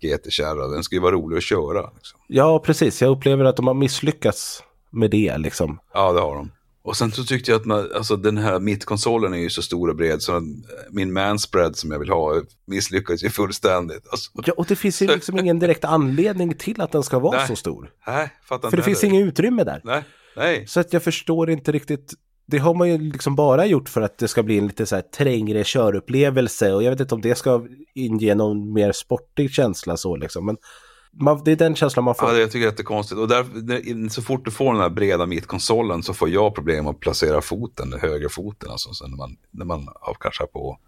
GT-kärra. 0.00 0.66
Den 0.68 0.82
ska 0.82 0.94
ju 0.94 1.00
vara 1.00 1.14
rolig 1.14 1.36
att 1.36 1.42
köra. 1.42 1.90
Liksom. 1.94 2.20
Ja, 2.26 2.58
precis. 2.58 3.02
Jag 3.02 3.10
upplever 3.10 3.44
att 3.44 3.56
de 3.56 3.66
har 3.66 3.74
misslyckats 3.74 4.62
med 4.90 5.10
det. 5.10 5.38
Liksom. 5.38 5.78
Ja, 5.94 6.12
det 6.12 6.20
har 6.20 6.34
de. 6.34 6.50
Och 6.83 6.97
sen 6.97 7.12
så 7.12 7.24
tyckte 7.24 7.51
jag 7.51 7.61
att 7.61 7.66
man, 7.66 7.89
alltså 7.95 8.16
den 8.16 8.39
här 8.39 8.61
mittkonsolen 8.61 9.35
är 9.35 9.39
ju 9.39 9.51
så 9.51 9.62
stor 9.62 9.89
och 9.89 9.97
bred 9.97 10.22
så 10.22 10.43
min 10.91 11.12
manspread 11.12 11.76
som 11.76 11.91
jag 11.91 11.99
vill 11.99 12.09
ha 12.09 12.43
misslyckades 12.66 13.24
ju 13.24 13.31
fullständigt. 13.31 14.09
Alltså. 14.11 14.31
Ja, 14.47 14.53
och 14.57 14.66
det 14.66 14.76
finns 14.76 15.03
ju 15.03 15.07
liksom 15.07 15.39
ingen 15.39 15.59
direkt 15.59 15.85
anledning 15.85 16.55
till 16.55 16.81
att 16.81 16.93
den 16.93 17.03
ska 17.03 17.18
vara 17.18 17.39
nej, 17.39 17.47
så 17.47 17.57
stor. 17.57 17.91
Nej, 18.07 18.31
fattar 18.45 18.70
För 18.70 18.76
det 18.76 18.83
finns 18.83 19.05
inget 19.05 19.26
utrymme 19.26 19.64
där. 19.64 19.81
Nej, 19.85 20.03
nej. 20.37 20.66
Så 20.66 20.81
att 20.81 20.93
jag 20.93 21.03
förstår 21.03 21.50
inte 21.50 21.72
riktigt. 21.72 22.14
Det 22.46 22.59
har 22.59 22.75
man 22.75 22.88
ju 22.88 22.99
liksom 22.99 23.37
bara 23.37 23.67
gjort 23.67 23.88
för 23.88 24.00
att 24.00 24.18
det 24.18 24.29
ska 24.29 24.42
bli 24.42 24.59
en 24.59 24.67
lite 24.67 24.87
så 24.87 24.95
här 24.95 25.03
trängre 25.03 25.63
körupplevelse 25.64 26.72
och 26.72 26.83
jag 26.83 26.91
vet 26.91 27.00
inte 27.00 27.14
om 27.14 27.21
det 27.21 27.34
ska 27.34 27.67
inge 27.95 28.34
någon 28.34 28.72
mer 28.72 28.92
sportig 28.92 29.50
känsla 29.50 29.96
så 29.96 30.17
liksom. 30.17 30.46
Men 30.46 30.57
man, 31.13 31.43
det 31.45 31.53
är 31.53 31.57
den 31.57 31.75
känslan 31.76 32.05
man 32.05 32.14
får. 32.14 32.29
Ja, 32.29 32.39
jag 32.39 32.51
tycker 32.51 32.68
att 32.68 32.76
det 32.76 32.83
är 32.83 32.85
konstigt. 32.85 33.18
Och 33.18 33.29
där, 33.29 34.09
så 34.09 34.22
fort 34.22 34.45
du 34.45 34.51
får 34.51 34.72
den 34.72 34.83
här 34.83 34.91
breda 34.91 35.26
mittkonsolen 35.26 36.03
så 36.03 36.14
får 36.14 36.29
jag 36.29 36.55
problem 36.55 36.87
att 36.87 37.01
placera 37.01 37.41
foten, 37.41 37.95
högerfoten. 38.01 38.71
Alltså, 38.71 38.93
så 38.93 39.07
när, 39.07 39.17
man, 39.17 39.37
när 39.51 39.64
man 39.64 39.89
har 40.01 40.47
på. 40.47 40.79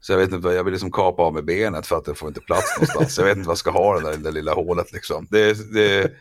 Så 0.00 0.12
jag 0.12 0.18
vet 0.18 0.32
inte, 0.32 0.48
jag 0.48 0.64
vill 0.64 0.72
liksom 0.72 0.92
kapa 0.92 1.22
av 1.22 1.34
med 1.34 1.44
benet 1.44 1.86
för 1.86 1.96
att 1.96 2.04
det 2.04 2.14
får 2.14 2.28
inte 2.28 2.40
plats 2.40 2.76
någonstans. 2.76 3.18
jag 3.18 3.24
vet 3.24 3.36
inte 3.36 3.46
vad 3.46 3.52
jag 3.52 3.58
ska 3.58 3.70
ha 3.70 4.00
det 4.00 4.10
där, 4.10 4.16
det 4.16 4.30
lilla 4.30 4.54
hålet 4.54 4.92
liksom. 4.92 5.26
Det, 5.30 5.72
det, 5.72 6.12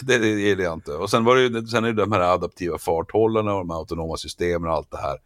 det, 0.00 0.18
det 0.18 0.26
gillar 0.28 0.64
jag 0.64 0.74
inte. 0.74 0.92
Och 0.92 1.10
sen, 1.10 1.24
var 1.24 1.36
det, 1.36 1.66
sen 1.66 1.84
är 1.84 1.92
det 1.92 2.02
de 2.02 2.12
här 2.12 2.20
adaptiva 2.20 2.78
farthållarna 2.78 3.54
och 3.54 3.58
de 3.58 3.70
autonoma 3.70 4.16
systemen 4.16 4.70
och 4.70 4.76
allt 4.76 4.90
det 4.90 4.96
här. 4.96 5.18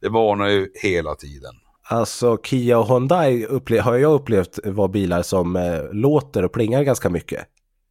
Det 0.00 0.08
varnar 0.08 0.48
ju 0.48 0.70
hela 0.74 1.14
tiden. 1.14 1.54
Alltså 1.88 2.38
Kia 2.44 2.78
och 2.78 2.88
Hyundai 2.88 3.46
har 3.80 3.94
jag 3.96 4.12
upplevt 4.12 4.58
var 4.64 4.88
bilar 4.88 5.22
som 5.22 5.56
eh, 5.56 5.92
låter 5.92 6.44
och 6.44 6.52
plingar 6.52 6.82
ganska 6.82 7.10
mycket. 7.10 7.46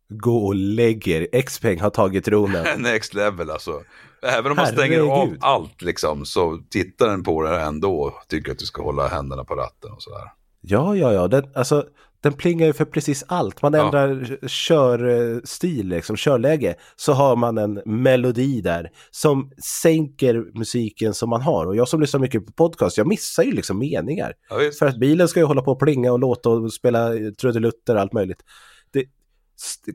Gå 0.10 0.46
och 0.46 0.56
lägger. 0.56 1.42
Xpeng 1.42 1.80
har 1.80 1.90
tagit 1.90 2.26
tronen. 2.26 2.66
Next 2.82 3.14
level 3.14 3.50
alltså. 3.50 3.82
Även 4.22 4.52
om 4.52 4.58
man 4.58 4.68
stänger 4.68 5.00
av 5.00 5.08
Herregud. 5.10 5.38
allt 5.42 5.82
liksom 5.82 6.26
så 6.26 6.60
tittar 6.70 7.08
den 7.08 7.24
på 7.24 7.44
det 7.44 7.62
ändå 7.62 8.02
och 8.02 8.14
tycker 8.28 8.52
att 8.52 8.60
du 8.60 8.66
ska 8.66 8.84
hålla 8.84 9.08
händerna 9.08 9.44
på 9.44 9.56
ratten 9.56 9.92
och 9.92 10.04
sådär. 10.04 10.32
Ja, 10.62 10.96
ja, 10.96 11.14
ja. 11.14 11.28
Den, 11.28 11.44
alltså, 11.56 11.86
den 12.24 12.34
plingar 12.34 12.66
ju 12.68 12.74
för 12.74 12.86
precis 12.86 13.24
allt. 13.28 13.62
Man 13.62 13.74
Ja. 13.74 13.86
ändrar 13.86 14.38
körstil, 14.48 15.88
liksom, 15.88 16.16
körläge. 16.16 16.76
Så 16.96 17.14
har 17.14 17.36
man 17.36 17.58
en 17.58 17.82
melodi 17.86 18.62
där 18.62 18.90
som 19.12 19.52
sänker 19.82 20.58
musiken 20.58 21.14
som 21.14 21.30
man 21.30 21.42
har. 21.42 21.66
Och 21.66 21.76
jag 21.76 21.88
som 21.88 22.02
lyssnar 22.02 22.20
mycket 22.20 22.46
på 22.46 22.52
podcast, 22.52 22.98
jag 22.98 23.08
missar 23.08 23.44
ju 23.44 23.52
liksom 23.52 23.80
meningar. 23.80 24.34
Ja. 24.50 24.56
För 24.80 24.86
att 24.86 24.98
bilen 25.00 25.28
ska 25.28 25.40
ju 25.40 25.46
hålla 25.46 25.62
på 25.62 25.72
och 25.72 25.80
plinga 25.80 26.12
och 26.12 26.20
låta 26.20 26.50
och 26.50 26.74
spela 26.74 27.10
trudelutter 27.42 27.96
och 27.96 28.02
allt 28.02 28.14
möjligt. 28.14 28.40
Det, 28.94 29.06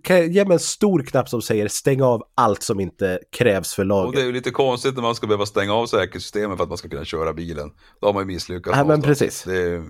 kan 0.02 0.32
ge 0.32 0.44
mig 0.44 0.52
en 0.54 0.58
stor 0.58 1.02
knapp 1.02 1.28
som 1.28 1.42
säger 1.42 1.68
stäng 1.68 2.02
av 2.02 2.22
allt 2.34 2.62
som 2.62 2.80
inte 2.80 3.18
krävs 3.32 3.74
för 3.74 3.82
Och 3.82 3.88
det 3.88 3.94
är 3.94 4.04
laget. 4.04 4.24
ju 4.24 4.32
lite 4.32 4.50
konstigt 4.50 4.94
när 4.94 5.02
man 5.02 5.14
ska 5.14 5.26
behöva 5.26 5.46
stänga 5.46 5.74
av 5.74 5.86
säkerhetssystemet 5.86 6.56
för 6.56 6.62
att 6.64 6.68
man 6.68 6.78
ska 6.78 6.88
kunna 6.88 7.04
köra 7.04 7.32
bilen. 7.32 7.70
Då 8.00 8.06
har 8.06 8.14
man 8.14 8.22
ju 8.22 8.26
misslyckats. 8.26 8.76
Nej, 8.76 8.86
men 8.86 9.02
precis. 9.02 9.42
Det, 9.42 9.82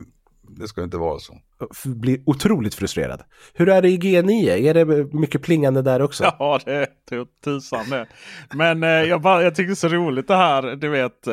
det 0.50 0.68
ska 0.68 0.82
inte 0.82 0.96
vara 0.96 1.18
så. 1.18 1.38
Blir 1.84 2.20
otroligt 2.26 2.74
frustrerad. 2.74 3.22
Hur 3.54 3.68
är 3.68 3.82
det 3.82 3.88
i 3.88 3.98
G9? 3.98 4.50
Är 4.50 4.74
det 4.74 5.14
mycket 5.14 5.42
plingande 5.42 5.82
där 5.82 6.02
också? 6.02 6.24
Ja, 6.38 6.60
det 6.64 6.72
är 7.10 7.26
tusan 7.44 7.90
det. 7.90 8.06
Men 8.54 8.82
eh, 8.82 8.88
jag, 8.88 9.20
bara, 9.20 9.42
jag 9.42 9.54
tycker 9.54 9.66
det 9.66 9.72
är 9.72 9.74
så 9.74 9.88
roligt 9.88 10.28
det 10.28 10.36
här. 10.36 10.76
Du 10.76 10.88
vet 10.88 11.26
eh, 11.26 11.32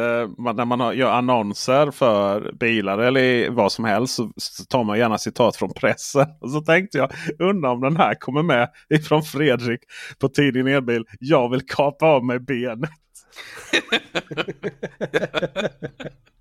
när 0.55 0.65
man 0.65 0.79
har, 0.79 0.93
gör 0.93 1.11
annonser 1.11 1.91
för 1.91 2.51
bilar 2.51 2.99
eller 2.99 3.49
vad 3.49 3.71
som 3.71 3.85
helst 3.85 4.15
så, 4.15 4.31
så 4.37 4.65
tar 4.65 4.83
man 4.83 4.97
gärna 4.97 5.17
citat 5.17 5.55
från 5.55 5.73
pressen. 5.73 6.27
Och 6.41 6.51
så 6.51 6.61
tänkte 6.61 6.97
jag 6.97 7.11
undra 7.39 7.71
om 7.71 7.81
den 7.81 7.97
här 7.97 8.15
kommer 8.15 8.43
med 8.43 8.69
ifrån 8.89 9.23
Fredrik 9.23 9.79
på 10.19 10.29
tidningen 10.29 10.67
Elbil. 10.67 11.05
Jag 11.19 11.49
vill 11.49 11.61
kapa 11.67 12.05
av 12.05 12.25
mig 12.25 12.39
benet. 12.39 12.89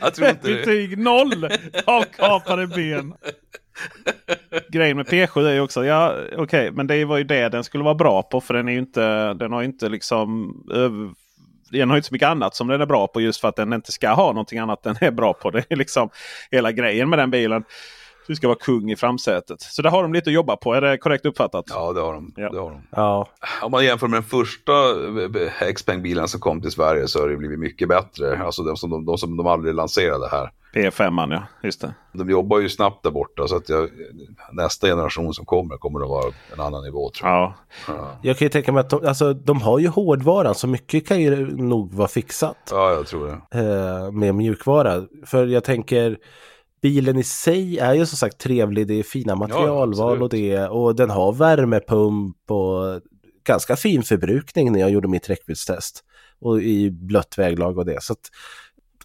Jag 0.00 0.14
tror 0.14 0.28
inte 0.28 0.48
det. 0.48 0.54
Betyg 0.54 0.98
noll 0.98 1.48
avkapade 1.84 2.66
ben. 2.66 3.14
Grejen 4.68 4.96
med 4.96 5.06
P7 5.06 5.46
är 5.46 5.52
ju 5.52 5.60
också, 5.60 5.84
ja 5.84 6.14
okej, 6.36 6.70
men 6.70 6.86
det 6.86 7.04
var 7.04 7.18
ju 7.18 7.24
det 7.24 7.48
den 7.48 7.64
skulle 7.64 7.84
vara 7.84 7.94
bra 7.94 8.22
på. 8.22 8.40
För 8.40 8.54
den 8.54 8.68
är 8.68 8.78
inte, 8.78 9.34
den 9.34 9.52
har 9.52 9.62
inte 9.62 9.88
liksom 9.88 10.52
över, 10.72 11.10
den 11.70 11.88
har 11.88 11.96
ju 11.96 11.98
inte 11.98 12.08
så 12.08 12.14
mycket 12.14 12.28
annat 12.28 12.54
som 12.54 12.68
den 12.68 12.80
är 12.80 12.86
bra 12.86 13.06
på 13.06 13.20
just 13.20 13.40
för 13.40 13.48
att 13.48 13.56
den 13.56 13.72
inte 13.72 13.92
ska 13.92 14.10
ha 14.10 14.26
någonting 14.26 14.58
annat 14.58 14.82
den 14.82 14.96
är 15.00 15.10
bra 15.10 15.32
på. 15.32 15.50
Det 15.50 15.64
är 15.68 15.76
liksom 15.76 16.10
hela 16.50 16.72
grejen 16.72 17.10
med 17.10 17.18
den 17.18 17.30
bilen. 17.30 17.64
Du 18.28 18.34
ska 18.36 18.48
vara 18.48 18.58
kung 18.60 18.90
i 18.90 18.96
framsätet. 18.96 19.60
Så 19.60 19.82
där 19.82 19.90
har 19.90 20.02
de 20.02 20.12
lite 20.12 20.30
att 20.30 20.34
jobba 20.34 20.56
på. 20.56 20.74
Är 20.74 20.80
det 20.80 20.98
korrekt 20.98 21.26
uppfattat? 21.26 21.64
Ja, 21.68 21.92
det 21.92 22.00
har 22.00 22.12
de. 22.12 22.32
Ja. 22.36 22.50
Det 22.50 22.58
har 22.60 22.70
de. 22.70 22.82
Ja, 22.90 23.28
Om 23.62 23.70
man 23.72 23.84
jämför 23.84 24.08
med 24.08 24.16
den 24.16 24.22
första 24.28 24.72
eh, 25.66 25.72
Xpeng-bilen 25.74 26.28
som 26.28 26.40
kom 26.40 26.60
till 26.60 26.70
Sverige 26.70 27.08
så 27.08 27.20
har 27.20 27.28
det 27.28 27.36
blivit 27.36 27.58
mycket 27.58 27.88
bättre. 27.88 28.38
Alltså 28.44 28.62
de 28.62 28.76
som 28.76 28.90
de, 28.90 29.04
de, 29.04 29.18
som 29.18 29.36
de 29.36 29.46
aldrig 29.46 29.74
lanserade 29.74 30.28
här. 30.30 30.50
P5 30.74 31.32
ja, 31.32 31.42
just 31.62 31.80
det. 31.80 31.94
De 32.12 32.30
jobbar 32.30 32.58
ju 32.58 32.68
snabbt 32.68 33.02
där 33.02 33.10
borta 33.10 33.48
så 33.48 33.56
att 33.56 33.68
jag, 33.68 33.88
nästa 34.52 34.86
generation 34.86 35.34
som 35.34 35.44
kommer 35.44 35.76
kommer 35.76 36.00
att 36.00 36.08
vara 36.08 36.32
en 36.52 36.60
annan 36.60 36.84
nivå 36.84 37.10
tror 37.10 37.30
jag. 37.30 37.38
Ja. 37.38 37.54
Ja, 37.88 38.18
jag 38.22 38.38
kan 38.38 38.46
ju 38.46 38.50
tänka 38.50 38.72
mig 38.72 38.80
att 38.80 38.90
de, 38.90 39.06
alltså, 39.06 39.32
de 39.34 39.60
har 39.60 39.78
ju 39.78 39.88
hårdvaran 39.88 40.54
så 40.54 40.66
mycket 40.66 41.08
kan 41.08 41.20
ju 41.20 41.56
nog 41.56 41.92
vara 41.94 42.08
fixat. 42.08 42.56
ja 42.70 42.92
jag 42.92 43.06
tror 43.06 43.26
det. 43.26 43.58
eh, 43.58 44.12
med 44.12 44.34
mjukvara. 44.34 45.02
För 45.26 45.46
jag 45.46 45.64
tänker, 45.64 46.18
bilen 46.82 47.16
i 47.18 47.24
sig 47.24 47.78
är 47.78 47.94
ju 47.94 48.06
som 48.06 48.16
sagt 48.16 48.38
trevlig, 48.38 48.86
det 48.86 48.94
är 48.94 49.02
fina 49.02 49.34
materialval 49.34 50.12
absolut. 50.12 50.22
och 50.22 50.28
det 50.28 50.68
och 50.68 50.96
den 50.96 51.10
har 51.10 51.32
värmepump 51.32 52.50
och 52.50 53.00
ganska 53.44 53.76
fin 53.76 54.02
förbrukning 54.02 54.72
när 54.72 54.80
jag 54.80 54.90
gjorde 54.90 55.08
mitt 55.08 55.30
räckviddstest. 55.30 56.04
Och 56.40 56.62
i 56.62 56.90
blött 56.90 57.38
väglag 57.38 57.78
och 57.78 57.86
det. 57.86 58.02
Så 58.02 58.12
att 58.12 58.30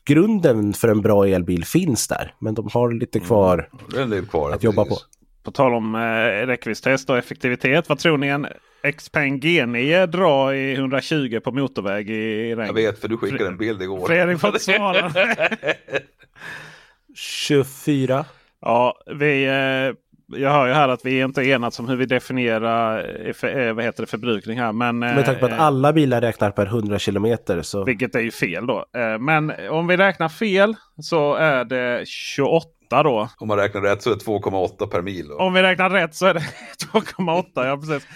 grunden 0.06 0.74
för 0.74 0.88
en 0.88 1.02
bra 1.02 1.28
elbil 1.28 1.66
finns 1.66 2.08
där, 2.08 2.36
men 2.40 2.54
de 2.54 2.70
har 2.74 2.91
lite 2.91 3.20
kvar 3.20 3.70
Det 3.91 3.98
är 3.98 4.02
en 4.02 4.10
del 4.10 4.26
kvar. 4.26 4.52
att 4.52 4.64
jobba 4.64 4.86
på. 4.86 4.98
På 5.44 5.52
tal 5.52 5.74
om 5.74 5.95
eh, 5.95 6.48
räckviddstest 6.48 7.10
och 7.10 7.18
effektivitet. 7.18 7.90
Vad 7.90 8.00
tror 8.00 8.18
ni 8.18 8.28
en 8.28 8.48
Xpeng 8.98 9.40
G9 9.40 10.06
drar 10.08 10.54
i 10.54 10.74
120 10.74 11.40
på 11.44 11.52
motorväg 11.52 12.10
i 12.10 12.56
regn? 12.56 12.68
Jag 12.68 12.74
vet 12.74 13.00
för 13.00 13.08
du 13.08 13.18
skickade 13.18 13.48
en 13.48 13.58
bild 13.58 13.82
igår. 13.82 14.08
Fredrik 14.08 14.40
får 14.40 14.48
inte 14.48 14.60
svara. 14.60 15.14
24. 17.15 18.26
ja, 18.61 18.98
vi, 19.15 19.45
eh, 19.45 19.95
jag 20.40 20.52
hör 20.52 20.68
ju 20.68 20.73
här 20.73 20.90
att 20.90 21.06
vi 21.06 21.22
är 21.22 21.26
inte 21.26 21.44
enats 21.44 21.80
om 21.80 21.90
hur 21.90 21.95
vi 21.95 22.06
definierar 22.06 22.98
eh, 23.26 23.49
eh, 23.49 23.73
vad 23.73 23.85
heter 23.85 24.03
det, 24.03 24.07
förbrukning 24.07 24.60
här. 24.60 24.72
Men, 24.72 24.99
Med 24.99 25.26
tanke 25.26 25.40
på 25.40 25.45
att 25.45 25.60
alla 25.60 25.94
bilar 25.94 26.22
räknar 26.22 26.52
per 26.52 26.65
100 26.65 26.99
kilometer 26.99 27.61
så... 27.61 27.84
Vilket 27.84 28.15
är 28.15 28.19
ju 28.19 28.31
fel 28.31 28.68
då. 28.68 28.85
Men 29.19 29.53
om 29.69 29.88
vi 29.88 29.98
räknar 29.98 30.30
fel 30.30 30.76
så 31.02 31.35
är 31.35 31.65
det 31.65 32.07
28 32.07 32.68
då. 33.03 33.30
Om 33.38 33.48
man 33.48 33.57
räknar 33.57 33.82
rätt 33.82 34.02
så 34.02 34.11
är 34.11 34.15
det 34.15 34.26
2,8 34.26 34.88
per 34.88 35.02
mil. 35.02 35.28
Då. 35.28 35.36
Om 35.38 35.53
vi 35.53 35.61
räknar 35.61 35.90
rätt 35.90 36.15
så 36.15 36.26
är 36.26 36.34
det 36.34 36.40
2,8. 36.94 37.44
Ja, 37.56 37.78
precis. 37.78 38.07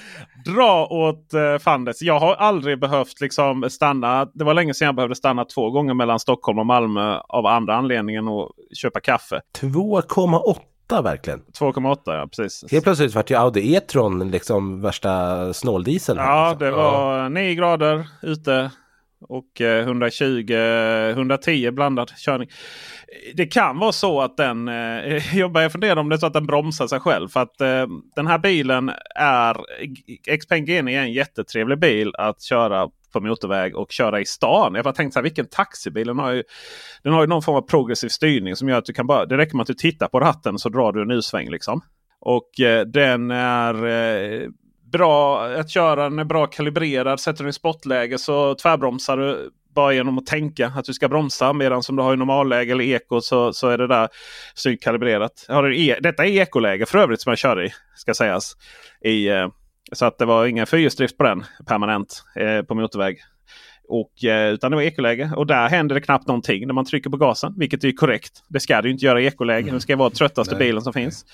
Dra 0.46 0.88
åt 0.88 1.34
eh, 1.34 1.58
Fandes. 1.58 2.02
Jag 2.02 2.20
har 2.20 2.36
aldrig 2.36 2.80
behövt 2.80 3.22
liksom 3.22 3.70
stanna. 3.70 4.26
Det 4.34 4.44
var 4.44 4.54
länge 4.54 4.74
sedan 4.74 4.86
jag 4.86 4.96
behövde 4.96 5.16
stanna 5.16 5.46
två 5.46 5.70
gånger 5.72 5.94
mellan 5.94 6.20
Stockholm 6.20 6.60
och 6.60 6.66
Malmö 6.66 7.18
av 7.30 7.46
andra 7.46 7.76
anledningen 7.76 8.28
att 8.28 8.50
köpa 8.78 9.00
kaffe. 9.00 9.42
2,8 9.60 11.04
verkligen. 11.04 11.40
2,8 11.60 11.98
ja 12.06 12.28
precis. 12.38 12.72
Helt 12.72 12.84
plötsligt 12.84 13.16
vart 13.16 13.32
ju 13.32 13.36
Audi 13.36 13.76
E-tron 13.76 14.32
liksom 14.32 14.82
värsta 14.82 15.54
snåldieseln. 15.54 16.20
här, 16.20 16.26
Ja, 16.28 16.50
liksom. 16.50 16.66
det 16.66 16.72
var 16.72 17.30
9 17.30 17.56
grader 17.56 18.08
ute. 18.22 18.72
Och 19.22 19.62
eh, 19.62 19.84
120, 19.84 20.54
110 21.10 21.72
blandad 21.72 22.12
körning. 22.18 22.50
Det 23.34 23.46
kan 23.46 23.80
vara 23.80 23.92
så 23.92 24.22
att 24.22 24.38
den, 24.38 24.68
eh, 24.68 25.38
jag 25.38 25.52
börjar 25.52 25.70
fundera 25.70 26.00
om 26.00 26.10
det 26.10 26.16
är 26.16 26.18
så 26.18 26.26
att 26.26 26.34
den 26.34 26.46
bromsar 26.46 26.88
sig 26.88 27.00
själv. 27.00 27.28
För 27.28 27.40
att 27.40 27.62
eh, 27.62 27.86
den 28.16 28.28
här 28.28 28.38
bilen 28.38 28.92
är, 29.16 29.58
Xpeng 30.38 30.66
GN 30.66 30.88
är 30.88 31.02
en 31.02 31.14
jättetrevlig 31.14 31.80
bil 31.80 32.12
att 32.18 32.42
köra 32.42 32.90
på 33.14 33.20
motorväg 33.20 33.76
och 33.76 33.92
köra 33.92 34.20
i 34.22 34.26
stan. 34.26 34.76
Jag 34.76 34.84
har 34.84 34.92
tänkt 34.92 35.14
så 35.14 35.20
här, 35.20 35.24
vilken 35.24 35.46
taxibil. 35.46 36.08
Den 36.08 36.20
har, 36.20 36.32
ju, 36.32 36.44
den 37.04 37.14
har 37.14 37.22
ju 37.22 37.28
någon 37.28 37.42
form 37.42 37.56
av 37.56 37.62
progressiv 37.62 38.10
styrning 38.10 38.56
som 38.56 38.70
gör 38.70 38.78
att 38.78 38.86
du 38.86 38.94
kan 38.94 39.08
bara, 39.08 39.26
det 39.26 39.38
räcker 39.38 39.56
med 39.56 39.62
att 39.62 39.68
du 39.68 39.74
tittar 39.74 40.08
på 40.08 40.20
ratten 40.20 40.60
så 40.60 40.70
drar 40.70 40.92
du 40.92 41.02
en 41.02 41.12
U-sväng. 41.12 41.50
Liksom. 41.50 41.82
Och 42.20 42.60
eh, 42.60 42.86
den 42.86 43.32
är 43.32 43.86
eh, 43.86 44.50
bra 44.92 45.46
att 45.46 45.70
köra. 45.70 46.04
Den 46.04 46.20
är 46.20 46.24
bra 46.24 46.48
kalibrerad. 46.48 47.20
Sätter 47.20 47.44
du 47.44 47.50
i 47.50 47.54
spotläge 47.54 48.18
så 48.18 48.56
tvärbromsar 48.56 49.18
du 49.18 49.52
bara 49.76 49.94
genom 49.94 50.18
att 50.18 50.26
tänka 50.26 50.68
att 50.68 50.86
du 50.86 50.94
ska 50.94 51.08
bromsa. 51.10 51.54
Medan 51.54 51.84
som 51.84 51.96
du 51.96 52.04
har 52.04 52.14
i 52.14 52.18
normalläge 52.18 52.72
eller 52.72 52.84
eko 52.84 53.22
så, 53.22 53.54
så 53.54 53.70
är 53.70 53.78
det 53.78 53.88
där 53.88 54.10
snyggt 54.56 54.84
kalibrerat. 54.84 55.46
Har 55.48 55.64
du 55.64 55.78
e 55.78 55.98
Detta 56.02 56.26
är 56.26 56.30
ekoläge 56.30 56.86
för 56.86 56.98
övrigt 56.98 57.22
som 57.22 57.32
jag 57.32 57.38
kör 57.38 57.66
i. 57.66 57.74
Ska 57.96 58.14
sägas. 58.14 58.56
I, 59.02 59.28
eh, 59.28 59.48
så 59.92 60.06
att 60.06 60.18
det 60.18 60.26
var 60.26 60.46
ingen 60.46 60.68
fyrhjulsdrift 60.68 61.18
på 61.18 61.24
den 61.24 61.44
permanent 61.68 62.24
eh, 62.36 62.62
på 62.62 62.76
motorväg. 62.76 63.18
Och, 63.88 64.24
eh, 64.24 64.54
utan 64.54 64.72
det 64.72 64.78
var 64.78 64.84
ekoläge. 64.84 65.32
Och 65.36 65.48
där 65.48 65.70
händer 65.70 65.96
det 65.96 66.02
knappt 66.02 66.28
någonting 66.28 66.68
när 66.68 66.74
man 66.74 66.86
trycker 66.86 67.10
på 67.10 67.18
gasen. 67.18 67.54
Vilket 67.58 67.84
är 67.84 67.92
korrekt. 67.92 68.44
Det 68.48 68.60
ska 68.60 68.82
du 68.82 68.92
inte 68.92 69.06
göra 69.06 69.22
i 69.22 69.26
ekoläge. 69.26 69.72
Det 69.72 69.80
ska 69.80 69.96
vara 69.96 70.10
tröttaste 70.10 70.56
Nej. 70.56 70.68
bilen 70.68 70.82
som 70.82 70.94
finns. 70.94 71.26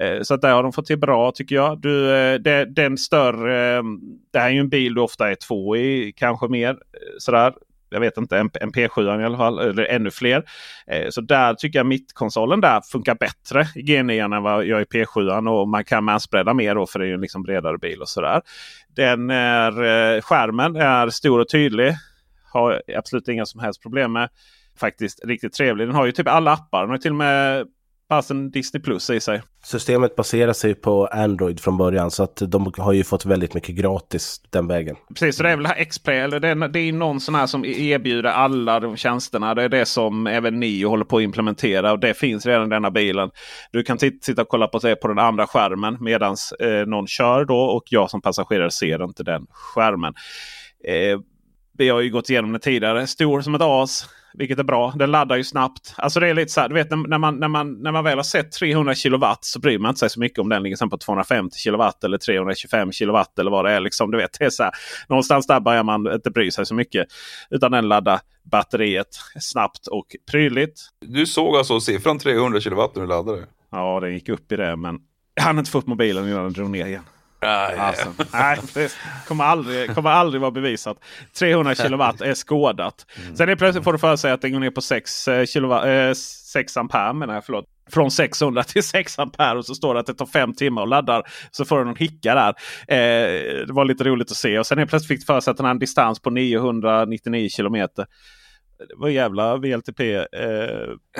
Eh, 0.00 0.22
så 0.22 0.34
att 0.34 0.40
där 0.40 0.52
har 0.52 0.62
de 0.62 0.72
fått 0.72 0.86
till 0.86 0.98
bra 0.98 1.32
tycker 1.32 1.54
jag. 1.54 1.80
Du, 1.80 2.16
eh, 2.16 2.34
det, 2.34 2.64
den 2.64 2.98
större, 2.98 3.82
det 4.32 4.38
här 4.38 4.46
är 4.46 4.52
ju 4.52 4.60
en 4.60 4.68
bil 4.68 4.94
du 4.94 5.00
ofta 5.00 5.30
är 5.30 5.34
två 5.34 5.76
i. 5.76 6.12
Kanske 6.16 6.48
mer. 6.48 6.76
Sådär. 7.18 7.52
Jag 7.88 8.00
vet 8.00 8.16
inte, 8.16 8.38
en, 8.38 8.50
en 8.60 8.72
P7 8.72 9.20
i 9.20 9.24
alla 9.24 9.36
fall. 9.36 9.58
Eller 9.58 9.84
ännu 9.84 10.10
fler. 10.10 10.44
Eh, 10.86 11.08
så 11.10 11.20
där 11.20 11.54
tycker 11.54 11.78
jag 11.78 11.86
mittkonsolen 11.86 12.60
där 12.60 12.80
funkar 12.80 13.14
bättre 13.14 13.66
i 13.74 13.82
G9 13.82 14.36
än 14.36 14.42
vad 14.42 14.64
jag 14.64 14.82
i 14.82 14.84
P7. 14.84 15.48
Och 15.48 15.68
man 15.68 15.84
kan 15.84 16.04
manspreada 16.04 16.54
mer 16.54 16.74
då 16.74 16.86
för 16.86 16.98
det 16.98 17.04
är 17.04 17.08
ju 17.08 17.14
en 17.14 17.20
liksom 17.20 17.42
bredare 17.42 17.78
bil 17.78 18.00
och 18.00 18.08
sådär. 18.08 18.42
Den 18.96 19.30
är, 19.30 19.70
eh, 20.16 20.20
skärmen 20.20 20.76
är 20.76 21.08
stor 21.08 21.40
och 21.40 21.48
tydlig. 21.48 21.94
Har 22.52 22.82
absolut 22.96 23.28
inga 23.28 23.46
som 23.46 23.60
helst 23.60 23.82
problem 23.82 24.12
med. 24.12 24.28
Faktiskt 24.80 25.24
riktigt 25.24 25.52
trevlig. 25.52 25.88
Den 25.88 25.94
har 25.94 26.06
ju 26.06 26.12
typ 26.12 26.28
alla 26.28 26.52
appar. 26.52 26.80
Den 26.80 26.90
har 26.90 26.98
till 26.98 27.10
och 27.10 27.16
med 27.16 27.66
passen 28.08 28.50
Disney 28.50 28.82
Plus 28.82 29.10
i 29.10 29.20
sig. 29.20 29.42
Systemet 29.64 30.16
baserar 30.16 30.52
sig 30.52 30.74
på 30.74 31.06
Android 31.06 31.60
från 31.60 31.76
början 31.76 32.10
så 32.10 32.22
att 32.22 32.36
de 32.36 32.72
har 32.78 32.92
ju 32.92 33.04
fått 33.04 33.26
väldigt 33.26 33.54
mycket 33.54 33.74
gratis 33.74 34.40
den 34.50 34.66
vägen. 34.66 34.96
Precis, 35.08 35.36
så 35.36 35.42
det 35.42 35.50
är 35.50 35.56
väl 35.56 35.62
det 35.62 35.68
här 35.68 35.84
Xplay. 35.84 36.18
Eller 36.18 36.40
det, 36.40 36.48
är, 36.48 36.68
det 36.68 36.78
är 36.78 36.92
någon 36.92 37.20
sån 37.20 37.34
här 37.34 37.46
som 37.46 37.64
erbjuder 37.64 38.30
alla 38.30 38.80
de 38.80 38.96
tjänsterna. 38.96 39.54
Det 39.54 39.62
är 39.62 39.68
det 39.68 39.86
som 39.86 40.26
även 40.26 40.60
Nio 40.60 40.86
håller 40.86 41.04
på 41.04 41.16
att 41.16 41.22
implementera. 41.22 41.92
Och 41.92 41.98
det 41.98 42.14
finns 42.14 42.46
redan 42.46 42.66
i 42.66 42.70
denna 42.70 42.90
bilen. 42.90 43.30
Du 43.72 43.82
kan 43.82 43.98
titta, 43.98 44.24
sitta 44.24 44.42
och 44.42 44.48
kolla 44.48 44.66
på 44.68 44.78
det 44.78 44.96
på 44.96 45.08
den 45.08 45.18
andra 45.18 45.46
skärmen 45.46 45.96
medan 46.00 46.36
eh, 46.60 46.86
någon 46.86 47.06
kör 47.06 47.44
då. 47.44 47.58
Och 47.58 47.84
jag 47.90 48.10
som 48.10 48.22
passagerare 48.22 48.70
ser 48.70 49.04
inte 49.04 49.22
den 49.22 49.46
skärmen. 49.50 50.14
Eh, 50.84 51.20
vi 51.78 51.88
har 51.88 52.00
ju 52.00 52.10
gått 52.10 52.30
igenom 52.30 52.52
det 52.52 52.58
tidigare. 52.58 53.06
Stor 53.06 53.40
som 53.40 53.54
ett 53.54 53.62
as. 53.62 54.08
Vilket 54.36 54.58
är 54.58 54.64
bra. 54.64 54.92
Den 54.96 55.10
laddar 55.10 55.36
ju 55.36 55.44
snabbt. 55.44 55.94
Alltså 55.96 56.20
det 56.20 56.28
är 56.28 56.34
lite 56.34 56.52
så 56.52 56.60
här, 56.60 56.68
du 56.68 56.74
vet 56.74 56.90
när 56.90 57.18
man, 57.18 57.36
när, 57.36 57.48
man, 57.48 57.82
när 57.82 57.92
man 57.92 58.04
väl 58.04 58.18
har 58.18 58.22
sett 58.22 58.52
300 58.52 58.94
kilowatt 58.94 59.44
så 59.44 59.60
bryr 59.60 59.78
man 59.78 59.88
inte 59.88 59.98
sig 59.98 60.10
så 60.10 60.20
mycket 60.20 60.38
om 60.38 60.48
den 60.48 60.62
ligger 60.62 60.88
på 60.88 60.98
250 60.98 61.58
kilowatt 61.58 62.04
eller 62.04 62.18
325 62.18 62.92
kilowatt 62.92 63.38
eller 63.38 63.50
vad 63.50 63.64
det 63.64 63.70
är. 63.70 63.80
Liksom, 63.80 64.10
du 64.10 64.18
vet, 64.18 64.38
det 64.38 64.44
är 64.44 64.50
så 64.50 64.62
här, 64.62 64.72
någonstans 65.08 65.46
där 65.46 65.60
börjar 65.60 65.82
man 65.82 66.12
inte 66.12 66.30
bry 66.30 66.50
sig 66.50 66.66
så 66.66 66.74
mycket. 66.74 67.06
Utan 67.50 67.72
den 67.72 67.88
laddar 67.88 68.20
batteriet 68.42 69.08
snabbt 69.40 69.86
och 69.86 70.06
prydligt. 70.30 70.80
Du 71.00 71.26
såg 71.26 71.56
alltså 71.56 71.80
siffran 71.80 72.18
300 72.18 72.60
kilowatt 72.60 72.94
när 72.94 73.02
du 73.02 73.08
laddade? 73.08 73.46
Ja, 73.70 74.00
den 74.00 74.14
gick 74.14 74.28
upp 74.28 74.52
i 74.52 74.56
det 74.56 74.76
men 74.76 74.98
jag 75.34 75.42
hann 75.42 75.58
inte 75.58 75.70
få 75.70 75.78
upp 75.78 75.86
mobilen 75.86 76.28
innan 76.28 76.42
den 76.42 76.52
drog 76.52 76.70
ner 76.70 76.86
igen. 76.86 77.02
Nej, 77.42 77.76
Alltså, 77.78 78.12
nej, 78.32 78.58
det 78.74 78.92
kommer 79.28 79.44
aldrig, 79.44 79.94
kommer 79.94 80.10
aldrig 80.10 80.40
vara 80.40 80.50
bevisat. 80.50 80.96
300 81.38 81.74
kilowatt 81.74 82.20
är 82.20 82.34
skådat. 82.34 83.06
Mm. 83.22 83.36
Sen 83.36 83.48
är 83.48 83.56
plötsligt 83.56 83.84
får 83.84 83.92
du 83.92 83.98
för 83.98 84.16
sig 84.16 84.32
att 84.32 84.40
den 84.42 84.52
går 84.52 84.60
ner 84.60 84.70
på 84.70 84.80
6, 84.80 85.28
kilowatt, 85.46 85.84
eh, 85.84 86.12
6 86.52 86.76
ampere. 86.76 87.12
Menar 87.12 87.34
jag, 87.34 87.44
förlåt. 87.44 87.64
Från 87.90 88.10
600 88.10 88.62
till 88.64 88.82
6 88.82 89.18
ampere 89.18 89.58
och 89.58 89.66
så 89.66 89.74
står 89.74 89.94
det 89.94 90.00
att 90.00 90.06
det 90.06 90.14
tar 90.14 90.26
5 90.26 90.54
timmar 90.54 90.82
att 90.82 90.88
ladda. 90.88 91.22
Så 91.50 91.64
får 91.64 91.78
du 91.78 91.84
någon 91.84 91.96
hicka 91.96 92.34
där. 92.34 92.54
Eh, 92.88 93.66
det 93.66 93.72
var 93.72 93.84
lite 93.84 94.04
roligt 94.04 94.30
att 94.30 94.36
se. 94.36 94.58
Och 94.58 94.66
sen 94.66 94.78
är 94.78 94.86
plötsligt 94.86 95.08
fick 95.08 95.20
du 95.20 95.26
för 95.26 95.40
sig 95.40 95.50
att 95.50 95.56
den 95.56 95.66
har 95.66 95.70
en 95.70 95.78
distans 95.78 96.20
på 96.20 96.30
999 96.30 97.48
kilometer. 97.48 98.06
Det 98.78 98.94
var 98.96 99.08
jävla 99.08 99.56
VLTP. 99.56 100.14
Eh, 100.14 100.24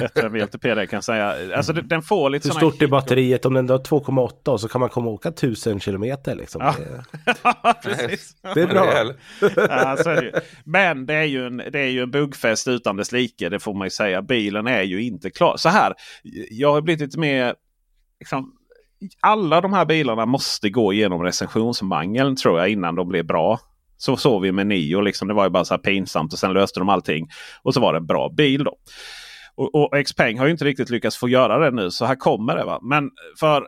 bättre 0.01 0.27
än 0.27 0.33
VLTP 0.33 0.75
det 0.75 0.87
kan 0.87 0.97
jag 0.97 1.05
säga. 1.05 1.57
Alltså 1.57 1.73
den 1.73 2.03
får 2.03 2.31
lite 2.31 2.49
Hur 2.49 2.55
stort 2.55 2.83
är 2.83 2.87
batteriet? 2.87 3.47
Om 3.47 3.55
den 3.55 3.69
har 3.69 3.79
2,8 3.79 4.49
och 4.49 4.61
så 4.61 4.69
kan 4.69 4.81
man 4.81 4.91
komma 4.91 5.09
och 5.09 5.15
åka 5.15 5.29
1000 5.29 5.81
kilometer. 5.81 6.35
Liksom. 6.35 6.63
Ja. 6.63 7.75
Precis. 7.83 8.37
det 8.55 8.63
är 8.63 8.67
bra. 8.67 8.87
Rejäl. 8.87 9.15
Ja, 9.57 9.97
så 10.03 10.11
är 10.11 10.15
det 10.15 10.27
ju. 10.27 10.33
Men 10.65 11.07
det 11.07 11.15
är 11.15 11.25
ju 11.25 11.47
en, 11.47 11.57
det 11.57 11.81
är 11.81 11.89
ju 11.89 12.03
en 12.03 12.11
buggfest 12.11 12.69
utan 12.69 12.97
dess 12.97 13.13
like. 13.13 13.49
Det 13.49 13.59
får 13.59 13.75
man 13.75 13.87
ju 13.87 13.91
säga. 13.91 14.23
Bilen 14.23 14.67
är 14.67 14.83
ju 14.83 15.03
inte 15.03 15.31
klar. 15.31 15.57
Så 15.57 15.69
här. 15.69 15.95
Jag 16.51 16.73
har 16.73 16.81
blivit 16.81 17.01
lite 17.01 17.19
mer... 17.19 17.55
Liksom, 18.21 18.53
alla 19.21 19.61
de 19.61 19.73
här 19.73 19.85
bilarna 19.85 20.27
måste 20.27 20.71
gå 20.71 20.93
igenom 20.93 21.23
recensionsmangeln 21.23 22.37
tror 22.37 22.59
jag 22.59 22.69
innan 22.69 22.95
de 22.95 23.09
blir 23.09 23.23
bra. 23.23 23.61
Så 23.97 24.17
såg 24.17 24.43
vi 24.43 24.53
med 24.53 24.67
Nio. 24.67 25.01
Liksom, 25.01 25.29
det 25.29 25.35
var 25.35 25.45
ju 25.45 25.51
bara 25.51 25.65
så 25.65 25.75
här 25.75 25.79
pinsamt 25.79 26.33
och 26.33 26.39
sen 26.39 26.53
löste 26.53 26.81
de 26.81 26.89
allting. 26.89 27.29
Och 27.63 27.75
så 27.75 27.81
var 27.81 27.93
det 27.93 27.99
en 27.99 28.07
bra 28.07 28.29
bil 28.29 28.65
då. 28.65 28.77
Och, 29.55 29.75
och 29.75 30.07
Xpeng 30.07 30.39
har 30.39 30.47
ju 30.47 30.53
inte 30.53 30.65
riktigt 30.65 30.91
lyckats 30.91 31.17
få 31.17 31.29
göra 31.29 31.59
det 31.59 31.71
nu. 31.71 31.91
Så 31.91 32.05
här 32.05 32.17
kommer 32.17 32.57
det. 32.57 32.65
va. 32.65 32.79
Men 32.83 33.11
för 33.41 33.67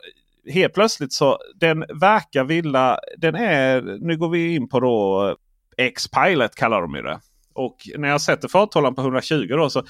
helt 0.52 0.74
plötsligt 0.74 1.12
så 1.12 1.38
den 1.55 1.84
verkar 2.00 2.44
vilja. 2.44 2.98
Den 3.18 3.34
är, 3.34 3.82
nu 4.00 4.16
går 4.16 4.28
vi 4.28 4.55
in 4.55 4.68
på 4.68 4.80
då 4.80 5.36
X-Pilot 5.76 6.55
kallar 6.55 6.80
de 6.80 6.94
ju 6.94 7.02
det. 7.02 7.20
Och 7.55 7.76
när 7.96 8.09
jag 8.09 8.20
sätter 8.20 8.48
farthållaren 8.48 8.94
på 8.94 9.02
120 9.02 9.46
då 9.48 9.70
så 9.70 9.82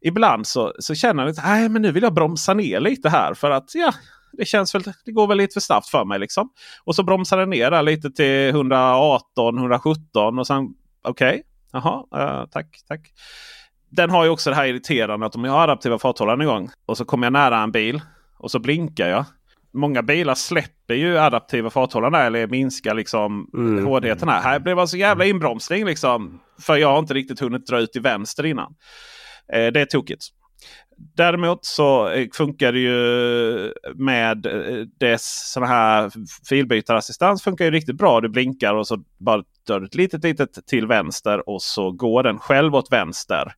ibland 0.00 0.46
så, 0.46 0.72
så 0.78 0.94
känner 0.94 1.22
jag 1.26 1.30
att 1.30 1.70
men 1.70 1.82
nu 1.82 1.92
vill 1.92 2.02
jag 2.02 2.14
bromsa 2.14 2.54
ner 2.54 2.80
lite 2.80 3.08
här. 3.08 3.34
För 3.34 3.50
att 3.50 3.74
ja, 3.74 3.92
det 4.38 4.44
känns 4.44 4.74
väl, 4.74 4.82
det 5.04 5.12
går 5.12 5.26
väl 5.26 5.38
lite 5.38 5.52
för 5.52 5.60
snabbt 5.60 5.88
för 5.88 6.04
mig. 6.04 6.18
liksom. 6.18 6.50
Och 6.84 6.94
så 6.94 7.02
bromsar 7.02 7.36
den 7.38 7.50
ner 7.50 7.82
lite 7.82 8.10
till 8.10 8.48
118, 8.48 9.58
117 9.58 10.38
och 10.38 10.46
sen 10.46 10.68
okej. 11.02 11.28
Okay, 11.28 11.42
jaha, 11.72 12.04
eh, 12.14 12.46
tack, 12.50 12.78
tack. 12.88 13.00
Den 13.90 14.10
har 14.10 14.24
ju 14.24 14.30
också 14.30 14.50
det 14.50 14.56
här 14.56 14.66
irriterande 14.66 15.26
att 15.26 15.34
om 15.36 15.44
jag 15.44 15.52
har 15.52 15.60
adaptiva 15.64 15.98
farthållaren 15.98 16.40
igång 16.40 16.70
och 16.86 16.96
så 16.96 17.04
kommer 17.04 17.26
jag 17.26 17.32
nära 17.32 17.58
en 17.58 17.72
bil 17.72 18.00
och 18.38 18.50
så 18.50 18.58
blinkar 18.58 19.08
jag. 19.08 19.24
Många 19.72 20.02
bilar 20.02 20.34
släpper 20.34 20.94
ju 20.94 21.18
adaptiva 21.18 21.70
farthållaren 21.70 22.14
eller 22.14 22.46
minskar 22.46 22.94
liksom 22.94 23.50
Mm. 23.54 23.86
hårdheten 23.86 24.28
här. 24.28 24.42
Här 24.42 24.58
blev 24.58 24.78
alltså 24.78 24.96
jävla 24.96 25.24
inbromsning 25.24 25.84
liksom. 25.84 26.40
För 26.60 26.76
jag 26.76 26.88
har 26.92 26.98
inte 26.98 27.14
riktigt 27.14 27.40
hunnit 27.40 27.66
dra 27.66 27.78
ut 27.78 27.92
till 27.92 28.02
vänster 28.02 28.46
innan. 28.46 28.74
Eh, 29.52 29.66
det 29.66 29.80
är 29.80 29.84
tokigt. 29.84 30.24
Däremot 30.96 31.64
så 31.64 32.08
eh, 32.08 32.28
funkar 32.32 32.72
det 32.72 32.78
ju 32.78 33.72
med 33.94 34.46
eh, 34.46 34.86
dess 35.00 35.52
såna 35.52 35.66
här 35.66 36.10
filbytarassistans 36.48 37.42
funkar 37.42 37.64
ju 37.64 37.70
riktigt 37.70 37.96
bra. 37.96 38.20
Du 38.20 38.28
blinkar 38.28 38.74
och 38.74 38.86
så 38.86 39.04
bara 39.18 39.42
drar 39.66 39.80
du 39.80 39.86
ett 39.86 39.94
litet 39.94 40.24
litet 40.24 40.66
till 40.66 40.86
vänster 40.86 41.48
och 41.48 41.62
så 41.62 41.90
går 41.92 42.22
den 42.22 42.38
själv 42.38 42.74
åt 42.74 42.92
vänster. 42.92 43.52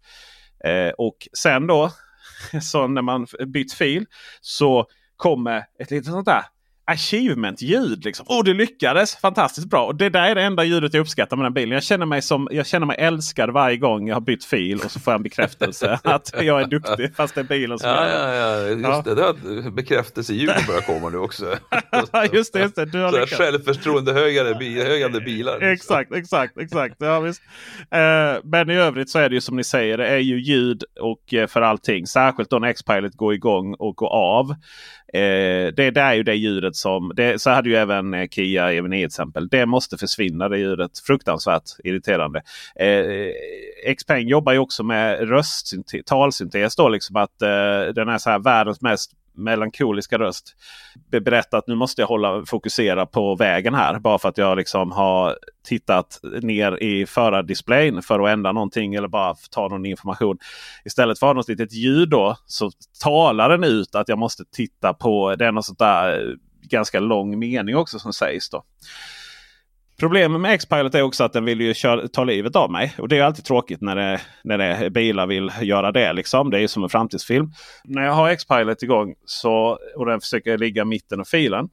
Eh, 0.65 0.91
och 0.99 1.17
sen 1.39 1.67
då 1.67 1.91
så 2.63 2.87
när 2.87 3.03
man 3.03 3.27
bytt 3.47 3.73
fil 3.73 4.07
så 4.41 4.87
kommer 5.17 5.65
ett 5.79 5.91
litet 5.91 6.13
sånt 6.13 6.27
där 6.27 6.45
achievement-ljud. 6.89 8.05
Liksom. 8.05 8.27
Oh, 8.29 8.45
det 8.45 8.55
lyckades! 8.55 9.17
Fantastiskt 9.17 9.67
bra! 9.71 9.85
Och 9.87 9.95
det 9.95 10.09
där 10.09 10.23
är 10.31 10.35
det 10.35 10.43
enda 10.43 10.65
ljudet 10.65 10.95
jag 10.95 11.01
uppskattar 11.01 11.37
med 11.37 11.47
den 11.47 11.53
bilen. 11.55 11.71
Jag 11.73 11.83
känner 11.83 12.07
mig, 12.07 12.23
som, 12.23 12.49
jag 12.51 12.67
känner 12.67 12.87
mig 12.87 12.97
älskad 12.99 13.51
varje 13.51 13.77
gång 13.77 14.09
jag 14.09 14.17
har 14.17 14.21
bytt 14.21 14.45
fil 14.45 14.81
och 14.85 14.91
så 14.91 15.01
får 15.01 15.13
jag 15.13 15.19
en 15.19 15.23
bekräftelse 15.23 15.99
att 16.05 16.31
jag 16.43 16.61
är 16.61 16.67
duktig 16.67 17.15
fast 17.17 17.35
det 17.35 17.41
är 17.41 17.45
bilen 17.45 17.79
som 17.79 17.91
Ja, 17.91 18.01
det. 18.01 18.13
ja, 18.13 18.35
ja, 18.35 18.69
just 18.69 18.83
Ja. 18.83 19.15
det. 19.15 19.63
det 19.65 19.71
bekräftelseljudet 19.71 20.67
börjar 20.67 20.81
komma 20.81 21.09
nu 21.09 21.19
också. 21.19 21.45
just 22.33 22.53
det, 22.53 22.61
just 22.61 22.77
det. 22.77 22.85
Du 22.85 22.99
har 22.99 23.27
Så. 23.27 23.37
Självförtroendehöjande 23.37 25.21
bilar. 25.21 25.61
Exakt, 25.73 26.13
exakt, 26.13 26.59
exakt. 26.59 26.95
Ja, 26.99 27.21
visst. 27.21 27.43
Eh, 27.91 28.35
men 28.45 28.71
i 28.71 28.75
övrigt 28.75 29.11
så 29.11 29.19
är 29.19 29.29
det 29.29 29.35
ju 29.35 29.41
som 29.41 29.57
ni 29.57 29.65
säger, 29.65 29.99
det 29.99 30.07
är 30.07 30.19
ju 30.19 30.41
ljud 30.41 30.85
och 31.01 31.35
eh, 31.35 31.47
för 31.47 31.61
allting. 31.63 32.07
Särskilt 32.07 32.51
då 32.51 32.59
när 32.59 32.69
X-Pilot 32.69 33.15
går 33.15 33.35
igång 33.35 33.75
och 33.79 33.97
går 33.97 34.09
av. 34.09 34.55
Eh, 35.13 35.73
det, 35.75 35.91
det 35.91 36.01
är 36.01 36.15
ju 36.15 36.23
det 36.23 36.35
ljudet 36.35 36.77
som, 36.77 37.13
det, 37.17 37.43
så 37.43 37.51
hade 37.51 37.69
ju 37.69 37.77
även 37.77 38.15
eh, 38.15 38.29
Kia 38.29 38.73
EV9 38.73 38.91
till 38.91 39.07
exempel. 39.07 39.49
Det 39.49 39.67
måste 39.67 39.99
försvinna 39.99 40.49
det 40.49 40.59
ljudet. 40.59 40.91
Fruktansvärt 41.07 41.63
irriterande. 41.85 42.43
Eh, 42.81 43.95
Xpeng 43.95 44.29
jobbar 44.29 44.53
ju 44.53 44.59
också 44.59 44.83
med 44.83 45.29
röstsyntes, 45.29 46.05
talsyntes. 46.07 46.77
Då, 46.77 46.89
liksom 46.89 47.17
att 47.17 47.43
eh, 47.43 47.95
den 47.95 48.09
är 48.09 48.19
så 48.19 48.31
här 48.31 48.39
världens 48.39 48.81
mest 48.81 49.13
melankoliska 49.39 50.19
röst 50.19 50.57
berätta 51.11 51.59
att 51.59 51.67
nu 51.67 51.75
måste 51.75 52.03
jag 52.03 52.09
hålla 52.09 52.47
fokusera 52.47 53.07
på 53.07 53.35
vägen 53.35 53.75
här. 53.75 53.99
Bara 53.99 54.19
för 54.19 54.29
att 54.29 54.39
jag 54.39 54.57
liksom 54.59 54.93
har 54.93 55.37
tittat 55.65 56.21
ner 56.43 56.83
i 56.83 57.07
förardisplayen 57.07 58.03
för 58.03 58.21
att 58.21 58.29
ändra 58.29 58.53
någonting 58.53 58.95
eller 58.95 59.09
bara 59.09 59.35
ta 59.51 59.69
någon 59.69 59.87
information. 59.87 60.39
Istället 60.85 61.19
för 61.19 61.27
att 61.27 61.29
ha 61.29 61.35
något 61.35 61.49
litet 61.49 61.73
ljud 61.73 62.11
då 62.11 62.37
så 62.47 62.71
talar 63.03 63.49
den 63.49 63.65
ut 63.65 63.95
att 63.95 64.09
jag 64.09 64.19
måste 64.19 64.45
titta 64.45 64.95
på 64.95 65.35
det 65.35 65.47
är 65.47 65.53
något 65.53 65.65
sånt 65.65 65.79
där 65.79 66.29
eh, 66.29 66.35
ganska 66.63 67.01
lång 67.01 67.39
mening 67.39 67.77
också 67.77 67.99
som 67.99 68.13
sägs. 68.13 68.51
då. 68.51 68.65
Problemet 70.01 70.41
med 70.41 70.55
X-Pilot 70.55 70.95
är 70.95 71.03
också 71.03 71.25
att 71.25 71.33
den 71.33 71.45
vill 71.45 71.61
ju 71.61 71.75
köra, 71.75 72.09
ta 72.09 72.25
livet 72.25 72.57
av 72.57 72.71
mig. 72.71 72.95
Och 72.99 73.09
det 73.09 73.19
är 73.19 73.23
alltid 73.23 73.45
tråkigt 73.45 73.81
när, 73.81 73.97
det, 73.97 74.21
när 74.45 74.59
det, 74.59 74.91
bilar 74.91 75.27
vill 75.27 75.53
göra 75.63 75.93
det. 75.93 76.13
Liksom. 76.13 76.51
Det 76.51 76.57
är 76.57 76.61
ju 76.61 76.69
som 76.69 76.83
en 76.83 76.89
framtidsfilm. 76.89 77.53
När 77.85 78.03
jag 78.03 78.13
har 78.13 78.29
X-Pilot 78.29 78.83
igång 78.83 79.15
så, 79.25 79.79
och 79.97 80.07
den 80.07 80.21
försöker 80.21 80.59
ligga 80.59 80.83
i 80.83 80.85
mitten 80.85 81.21
av 81.21 81.25
filen. 81.25 81.69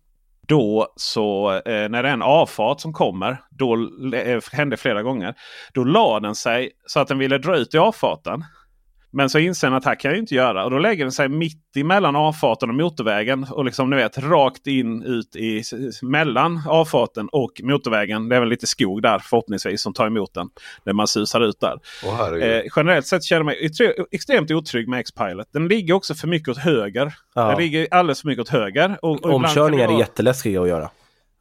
Då 0.48 0.94
så 0.96 1.52
eh, 1.52 1.90
när 1.90 2.04
det 2.04 2.10
är 2.10 2.14
en 2.14 2.22
avfart 2.22 2.82
som 2.82 2.94
kommer. 2.94 3.42
Då 3.50 3.74
eh, 4.16 4.42
hände 4.52 4.78
flera 4.78 5.04
gånger. 5.04 5.36
Då 5.74 5.84
la 5.84 6.20
den 6.20 6.36
sig 6.36 6.72
så 6.86 7.00
att 7.00 7.08
den 7.08 7.18
ville 7.18 7.38
dra 7.38 7.58
ut 7.58 7.74
i 7.74 7.78
avfarten. 7.78 8.44
Men 9.16 9.30
så 9.30 9.40
inser 9.40 9.68
den 9.68 9.78
att 9.78 9.86
här 9.86 9.96
kan 9.96 10.12
jag 10.12 10.20
inte 10.20 10.36
göra. 10.36 10.66
Och 10.66 10.72
då 10.72 10.78
lägger 10.80 11.06
den 11.06 11.12
sig 11.12 11.30
mitt 11.30 11.78
emellan 11.78 12.16
avfarten 12.16 12.70
och 12.70 12.76
motorvägen. 12.76 13.44
Och 13.50 13.66
liksom 13.66 13.90
ni 13.90 13.96
vet 13.96 14.18
rakt 14.18 14.68
in 14.68 15.04
ut 15.04 15.36
i 15.36 15.62
mellan 16.02 16.62
avfarten 16.70 17.30
och 17.32 17.52
motorvägen. 17.64 18.30
Det 18.30 18.36
är 18.36 18.40
väl 18.40 18.50
lite 18.50 18.68
skog 18.68 19.02
där 19.02 19.20
förhoppningsvis 19.20 19.82
som 19.82 19.94
tar 19.94 20.08
emot 20.08 20.34
den. 20.34 20.50
När 20.84 20.94
man 20.94 21.08
susar 21.08 21.42
ut 21.42 21.60
där. 21.60 21.78
Herregud. 22.18 22.56
Eh, 22.56 22.62
generellt 22.76 23.08
sett 23.08 23.24
känner 23.24 23.40
jag 23.40 23.46
mig 23.46 23.68
extre- 23.70 24.06
extremt 24.12 24.52
otrygg 24.52 24.88
med 24.88 25.00
X-Pilot. 25.00 25.48
Den 25.54 25.68
ligger 25.68 25.94
också 25.94 26.16
för 26.16 26.28
mycket 26.28 26.50
åt 26.50 26.58
höger. 26.58 27.14
Ja. 27.36 27.48
Den 27.48 27.58
ligger 27.58 27.88
alldeles 27.92 28.22
för 28.22 28.28
mycket 28.28 28.42
åt 28.42 28.50
höger. 28.50 28.98
Och, 29.02 29.26
och 29.26 29.34
Omkörningar 29.34 29.84
är 29.84 29.88
vara- 29.88 30.00
jätteläskiga 30.00 30.62
att 30.62 30.68
göra. 30.68 30.90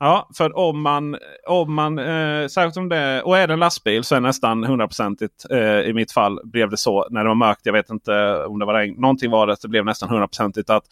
Ja, 0.04 0.28
för 0.36 0.58
om 0.58 0.82
man, 0.82 1.16
om 1.46 1.74
man 1.74 1.98
eh, 1.98 2.46
särskilt 2.46 2.76
om 2.76 2.88
det 2.88 3.22
och 3.22 3.38
är 3.38 3.46
det 3.46 3.52
en 3.52 3.60
lastbil 3.60 4.04
så 4.04 4.14
är 4.14 4.20
det 4.20 4.26
nästan 4.26 4.64
hundraprocentigt. 4.64 5.50
Eh, 5.50 5.80
I 5.80 5.92
mitt 5.92 6.12
fall 6.12 6.40
blev 6.44 6.70
det 6.70 6.76
så 6.76 7.06
när 7.10 7.22
det 7.22 7.28
var 7.28 7.34
mörkt. 7.34 7.60
Jag 7.64 7.72
vet 7.72 7.90
inte 7.90 8.44
om 8.44 8.58
det 8.58 8.64
var 8.64 8.74
regn. 8.74 9.00
Någonting 9.00 9.30
var 9.30 9.46
det. 9.46 9.56
Det 9.62 9.68
blev 9.68 9.84
nästan 9.84 10.08
hundraprocentigt 10.08 10.70
att 10.70 10.84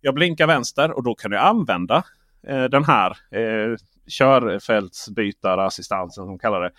jag 0.00 0.14
blinkar 0.14 0.46
vänster 0.46 0.90
och 0.90 1.02
då 1.02 1.14
kan 1.14 1.32
jag 1.32 1.44
använda 1.44 2.02
eh, 2.46 2.64
den 2.64 2.84
här 2.84 3.10
eh, 3.10 3.76
körfältsbytarassistansen 4.08 6.24
som 6.24 6.28
de 6.28 6.38
kallar 6.38 6.60
det. 6.60 6.70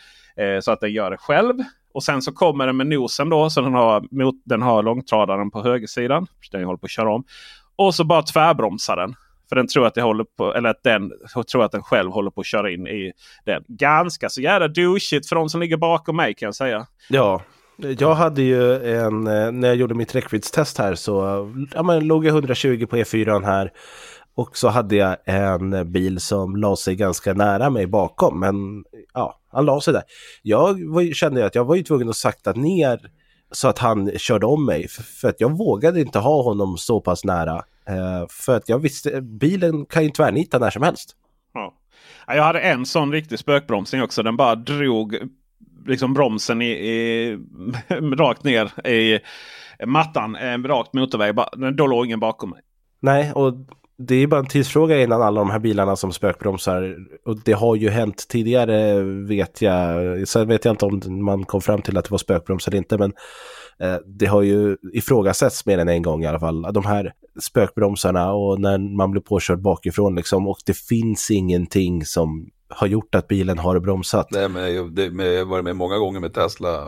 Eh, 0.44 0.60
så 0.60 0.72
att 0.72 0.80
den 0.80 0.94
gör 0.94 1.12
det 1.12 1.18
själv. 1.18 1.56
Och 1.94 2.04
sen 2.04 2.22
så 2.22 2.32
kommer 2.32 2.68
den 2.68 2.78
med 2.78 2.88
nosen 2.88 3.30
då. 3.30 3.50
Så 3.50 3.62
den 3.62 3.74
har, 3.74 4.06
mot, 4.12 4.36
den 4.46 4.62
har 4.62 4.84
långtradaren 4.84 5.52
på 5.52 5.64
högersidan. 5.64 6.28
Den 6.52 6.64
håller 6.64 6.78
på 6.78 6.86
att 6.86 6.92
köra 6.92 7.14
om. 7.14 7.24
Och 7.76 7.96
så 7.96 8.04
bara 8.04 8.22
tvärbromsar 8.22 8.96
den. 8.96 9.16
För 9.50 9.56
den 9.56 9.68
tror 9.68 9.88
att, 9.88 9.96
det 9.96 10.02
håller 10.02 10.24
på, 10.24 10.54
eller 10.54 10.70
att 10.70 10.84
den 10.84 11.12
tror 11.52 11.64
att 11.64 11.72
den 11.72 11.84
själv 11.84 12.12
håller 12.12 12.32
på 12.32 12.42
att 12.42 12.48
köra 12.48 12.72
in 12.72 12.88
i 12.88 13.12
den. 13.46 13.64
Ganska 13.68 14.30
så 14.30 14.42
jävla 14.42 14.68
douchigt 14.68 15.30
för 15.30 15.36
de 15.36 15.50
som 15.50 15.62
ligger 15.62 15.78
bakom 15.78 16.16
mig 16.16 16.34
kan 16.34 16.48
jag 16.48 16.56
säga. 16.56 16.88
Ja, 17.10 17.42
jag 17.78 18.16
hade 18.16 18.42
ju 18.42 18.74
en, 18.96 19.28
eh, 19.28 19.52
när 19.52 19.68
jag 19.68 19.76
gjorde 19.76 19.96
mitt 19.96 20.16
räckviddstest 20.16 20.78
här 20.78 20.96
så 20.96 21.14
ja, 21.74 21.84
men, 21.84 22.08
låg 22.08 22.26
jag 22.26 22.34
120 22.34 22.86
på 22.86 22.98
E4 22.98 23.46
här. 23.46 23.72
Och 24.36 24.58
så 24.58 24.68
hade 24.68 24.96
jag 24.96 25.18
en 25.26 25.92
bil 25.92 26.20
som 26.20 26.56
la 26.56 26.76
sig 26.76 26.96
ganska 26.96 27.34
nära 27.34 27.70
mig 27.70 27.88
bakom. 27.88 28.40
Men 28.40 28.84
ja, 29.14 29.40
han 29.52 29.66
la 29.66 29.82
sig 29.82 29.94
där. 29.94 30.04
Jag 30.42 30.90
var, 30.90 31.14
kände 31.14 31.46
att 31.46 31.56
jag 31.56 31.66
var 31.66 31.76
ju 31.76 31.84
tvungen 31.84 32.10
att 32.10 32.16
sakta 32.16 32.54
ner 32.54 33.00
så 33.52 33.68
att 33.68 33.80
han 33.80 34.12
körde 34.18 34.46
om 34.46 34.66
mig. 34.66 34.88
För, 34.88 35.30
att 35.30 35.42
jag 35.42 35.58
vågade 35.58 36.02
inte 36.02 36.20
ha 36.20 36.44
honom 36.44 36.78
så 36.78 37.02
pass 37.02 37.26
nära. 37.26 37.64
Eh, 37.88 38.28
för 38.30 38.58
att 38.58 38.70
jag 38.70 38.80
visste, 38.80 39.22
bilen 39.22 39.86
kan 39.86 40.04
ju 40.04 40.10
tvärnita 40.10 40.60
när 40.60 40.70
som 40.70 40.84
helst. 40.84 41.16
Ja. 41.54 41.74
Jag 42.28 42.44
hade 42.44 42.60
en 42.60 42.86
sån 42.86 43.12
riktig 43.12 43.40
spökbromsning 43.40 44.02
också. 44.02 44.24
Den 44.24 44.38
bara 44.38 44.56
drog 44.56 45.18
liksom 45.86 46.14
bromsen 46.14 46.62
i, 46.62 46.72
i 46.72 47.38
rakt 48.18 48.44
ner 48.44 48.88
i 48.88 49.20
mattan. 49.86 50.36
En 50.36 50.68
rakt 50.68 50.94
motorväg. 50.94 51.36
Då 51.76 51.88
låg 51.88 52.06
ingen 52.06 52.20
bakom 52.20 52.50
mig. 52.50 52.62
Nej, 53.00 53.32
och 53.32 53.54
det 53.98 54.16
är 54.16 54.28
bara 54.28 54.40
en 54.40 54.48
tidsfråga 54.48 55.02
innan 55.02 55.22
alla 55.22 55.40
de 55.40 55.50
här 55.50 55.60
bilarna 55.60 55.96
som 55.96 56.12
spökbromsar. 56.12 56.96
Och 57.26 57.40
det 57.44 57.54
har 57.54 57.76
ju 57.76 57.90
hänt 57.90 58.28
tidigare 58.30 59.02
vet 59.04 59.62
jag. 59.62 60.28
Sen 60.28 60.48
vet 60.48 60.66
jag 60.66 60.74
inte 60.74 60.86
om 60.86 61.26
man 61.26 61.46
kom 61.46 61.62
fram 61.62 61.82
till 61.82 61.98
att 61.98 62.06
det 62.06 62.12
var 62.12 62.18
spökbroms 62.18 62.68
eller 62.68 62.78
inte. 62.78 62.98
Men 62.98 63.14
eh, 63.80 63.96
det 64.06 64.26
har 64.26 64.42
ju 64.42 64.78
ifrågasätts 64.94 65.66
mer 65.66 65.78
än 65.78 65.90
en 65.90 66.02
gång 66.02 66.24
i 66.24 66.28
alla 66.28 66.40
fall. 66.40 66.62
De 66.74 66.86
här 66.86 67.14
spökbromsarna 67.42 68.34
och 68.34 68.62
när 68.62 68.98
man 68.98 69.12
blir 69.12 69.22
påkörd 69.22 69.62
bakifrån 69.62 70.16
liksom. 70.16 70.48
Och 70.48 70.58
det 70.66 70.78
finns 70.78 71.32
ingenting 71.32 72.06
som 72.06 72.50
har 72.70 72.88
gjort 72.88 73.16
att 73.16 73.28
bilen 73.28 73.58
har 73.58 73.80
bromsat. 73.80 74.28
Nej, 74.32 74.50
men 74.50 74.76
jag, 74.76 74.96
det, 74.96 75.12
men 75.12 75.26
jag 75.26 75.38
har 75.38 75.46
varit 75.46 75.64
med 75.64 75.76
många 75.76 75.98
gånger 75.98 76.20
med 76.20 76.34
Tesla. 76.34 76.88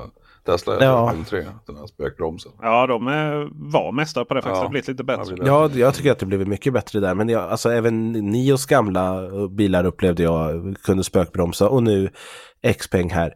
Tesla 0.52 0.84
Ja. 0.84 1.06
Model 1.06 1.26
3, 1.26 1.46
den 1.68 1.78
här 1.78 1.88
spökbromsen. 1.88 2.52
Ja, 2.62 2.88
de 2.88 3.06
var 3.54 3.92
mästare 3.92 4.26
på 4.26 4.34
det 4.34 4.42
faktiskt. 4.42 4.56
Ja. 4.56 4.60
Det 4.60 4.66
har 4.66 4.70
blivit 4.70 4.88
lite 4.88 5.04
bättre. 5.04 5.36
Ja, 5.46 5.70
jag 5.74 5.94
tycker 5.94 6.12
att 6.12 6.20
det 6.20 6.26
blivit 6.26 6.48
mycket 6.48 6.74
bättre 6.74 7.00
där. 7.00 7.16
Men 7.16 7.30
jag, 7.30 7.44
alltså, 7.44 7.72
även 7.72 8.12
Nios 8.12 8.66
gamla 8.66 9.30
bilar 9.48 9.86
upplevde 9.86 10.24
jag 10.24 10.76
kunde 10.84 11.04
spökbromsa. 11.04 11.70
Och 11.70 11.84
nu 11.84 12.10
Xpeng 12.80 13.10
här. 13.10 13.34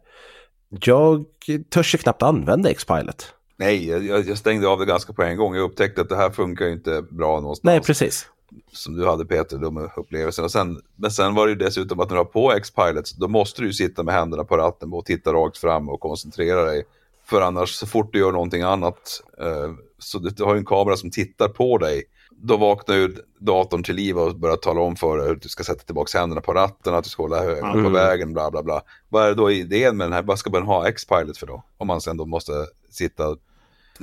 Jag 0.80 1.24
törs 1.70 1.94
ju 1.94 1.98
knappt 1.98 2.22
använda 2.22 2.70
X-Pilot. 2.70 3.34
Nej, 3.56 3.88
jag, 3.88 4.28
jag 4.28 4.38
stängde 4.38 4.68
av 4.68 4.78
det 4.78 4.86
ganska 4.86 5.12
på 5.12 5.22
en 5.22 5.36
gång. 5.36 5.54
Jag 5.54 5.64
upptäckte 5.64 6.00
att 6.00 6.08
det 6.08 6.16
här 6.16 6.30
funkar 6.30 6.68
inte 6.68 7.02
bra 7.10 7.40
någonstans. 7.40 7.64
Nej, 7.64 7.80
precis. 7.80 8.28
Som 8.72 8.96
du 8.96 9.06
hade 9.06 9.24
Peter, 9.24 9.58
de 9.58 9.90
upplevelserna. 9.96 10.48
Sen, 10.48 10.80
men 10.96 11.10
sen 11.10 11.34
var 11.34 11.46
det 11.46 11.52
ju 11.52 11.58
dessutom 11.58 12.00
att 12.00 12.08
när 12.08 12.16
du 12.16 12.20
har 12.20 12.24
på 12.24 12.52
X-Pilot, 12.52 13.14
då 13.20 13.28
måste 13.28 13.62
du 13.62 13.66
ju 13.66 13.72
sitta 13.72 14.02
med 14.02 14.14
händerna 14.14 14.44
på 14.44 14.56
ratten 14.56 14.92
och 14.92 15.04
titta 15.04 15.32
rakt 15.32 15.58
fram 15.58 15.88
och 15.88 16.00
koncentrera 16.00 16.64
dig. 16.64 16.84
För 17.32 17.40
annars, 17.40 17.70
så 17.74 17.86
fort 17.86 18.12
du 18.12 18.18
gör 18.18 18.32
någonting 18.32 18.62
annat, 18.62 19.22
eh, 19.40 19.72
så 19.98 20.18
du, 20.18 20.30
du 20.30 20.44
har 20.44 20.54
ju 20.54 20.58
en 20.58 20.64
kamera 20.64 20.96
som 20.96 21.10
tittar 21.10 21.48
på 21.48 21.78
dig, 21.78 22.02
då 22.30 22.56
vaknar 22.56 22.94
ju 22.94 23.16
datorn 23.40 23.82
till 23.82 23.94
liv 23.96 24.18
och 24.18 24.36
börjar 24.38 24.56
tala 24.56 24.80
om 24.80 24.96
för 24.96 25.16
dig 25.18 25.28
hur 25.28 25.36
du 25.36 25.48
ska 25.48 25.64
sätta 25.64 25.84
tillbaka 25.84 26.18
händerna 26.18 26.40
på 26.40 26.52
ratten, 26.52 26.94
att 26.94 27.04
du 27.04 27.10
ska 27.10 27.22
hålla 27.22 27.42
på 27.42 27.78
Mm. 27.78 27.92
vägen, 27.92 28.32
bla 28.32 28.50
bla 28.50 28.62
bla. 28.62 28.82
Vad 29.08 29.28
är 29.28 29.34
då 29.34 29.50
idén 29.50 29.96
med 29.96 30.04
den 30.06 30.12
här? 30.12 30.22
Vad 30.22 30.38
ska 30.38 30.50
man 30.50 30.62
ha 30.62 30.88
X-Pilot 30.88 31.38
för 31.38 31.46
då? 31.46 31.64
Om 31.78 31.86
man 31.86 32.00
sen 32.00 32.16
då 32.16 32.26
måste 32.26 32.52
sitta 32.90 33.36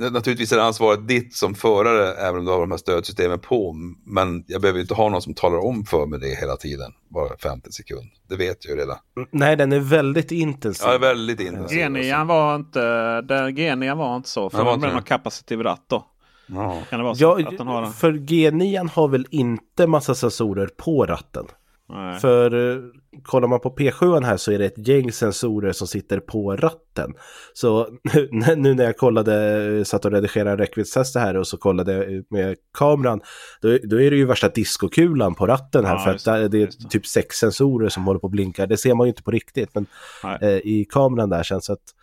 Naturligtvis 0.00 0.52
är 0.52 0.56
det 0.56 0.64
ansvaret 0.64 1.08
ditt 1.08 1.34
som 1.34 1.54
förare, 1.54 2.14
även 2.14 2.38
om 2.38 2.44
du 2.44 2.50
har 2.50 2.60
de 2.60 2.70
här 2.70 2.78
stödsystemen 2.78 3.38
på. 3.38 3.74
Men 4.06 4.44
jag 4.46 4.60
behöver 4.60 4.78
ju 4.78 4.82
inte 4.82 4.94
ha 4.94 5.08
någon 5.08 5.22
som 5.22 5.34
talar 5.34 5.58
om 5.58 5.84
för 5.84 6.06
mig 6.06 6.20
det 6.20 6.40
hela 6.40 6.56
tiden, 6.56 6.92
bara 7.08 7.36
50 7.42 7.72
sekund. 7.72 8.10
Det 8.28 8.36
vet 8.36 8.64
jag 8.64 8.74
ju 8.76 8.80
redan. 8.80 8.96
Nej, 9.30 9.56
den 9.56 9.72
är 9.72 9.80
väldigt 9.80 10.32
intensiv. 10.32 10.86
Ja, 10.88 10.94
är 10.94 10.98
väldigt 10.98 11.40
intensivt. 11.40 11.80
G9 11.80 12.26
var 12.26 12.56
inte, 12.56 12.80
den 13.20 13.56
G9 13.56 13.96
var 13.96 14.16
inte 14.16 14.28
så. 14.28 14.50
För 14.50 14.58
Den 14.58 14.66
var 14.66 14.72
den 14.72 14.84
inte 14.84 14.94
har 14.94 15.02
kapacitiv 15.02 15.60
ratt 15.62 15.84
då. 15.88 16.06
Ja. 16.46 16.82
Kan 16.90 16.98
det 16.98 17.04
vara 17.04 17.14
så 17.14 17.22
Ja, 17.22 17.48
att 17.48 17.58
den 17.58 17.66
har 17.66 17.82
den? 17.82 17.92
för 17.92 18.12
G9 18.12 18.90
har 18.90 19.08
väl 19.08 19.26
inte 19.30 19.86
massa 19.86 20.14
sensorer 20.14 20.66
på 20.76 21.06
ratten. 21.06 21.46
Nej. 21.92 22.20
För 22.20 22.72
eh, 22.72 22.82
kollar 23.22 23.48
man 23.48 23.60
på 23.60 23.76
P7 23.76 24.24
här 24.24 24.36
så 24.36 24.52
är 24.52 24.58
det 24.58 24.64
ett 24.64 24.88
gäng 24.88 25.12
sensorer 25.12 25.72
som 25.72 25.86
sitter 25.86 26.20
på 26.20 26.56
ratten. 26.56 27.14
Så 27.52 27.88
nu, 28.30 28.56
nu 28.56 28.74
när 28.74 28.84
jag 28.84 28.96
kollade, 28.96 29.64
eh, 29.78 29.84
satt 29.84 30.04
och 30.04 30.12
redigerade 30.12 30.62
räckviddstest 30.62 31.16
här 31.16 31.36
och 31.36 31.46
så 31.46 31.56
kollade 31.56 32.22
med 32.30 32.56
kameran, 32.78 33.20
då, 33.60 33.78
då 33.82 34.00
är 34.00 34.10
det 34.10 34.16
ju 34.16 34.26
värsta 34.26 34.48
diskokulan 34.48 35.34
på 35.34 35.46
ratten 35.46 35.84
här 35.84 35.94
Ja, 35.94 35.98
för 35.98 36.10
att 36.10 36.24
det, 36.24 36.48
det 36.48 36.62
är 36.62 36.88
typ 36.88 37.06
sex 37.06 37.36
sensorer 37.36 37.88
som 37.88 38.04
håller 38.04 38.20
på 38.20 38.26
och 38.26 38.30
blinkar. 38.30 38.66
Det 38.66 38.76
ser 38.76 38.94
man 38.94 39.06
ju 39.06 39.08
inte 39.08 39.22
på 39.22 39.30
riktigt, 39.30 39.70
men 39.74 39.86
eh, 40.40 40.48
i 40.48 40.86
kameran 40.90 41.30
där 41.30 41.42
känns 41.42 41.66
det 41.66 41.72
att 41.72 41.94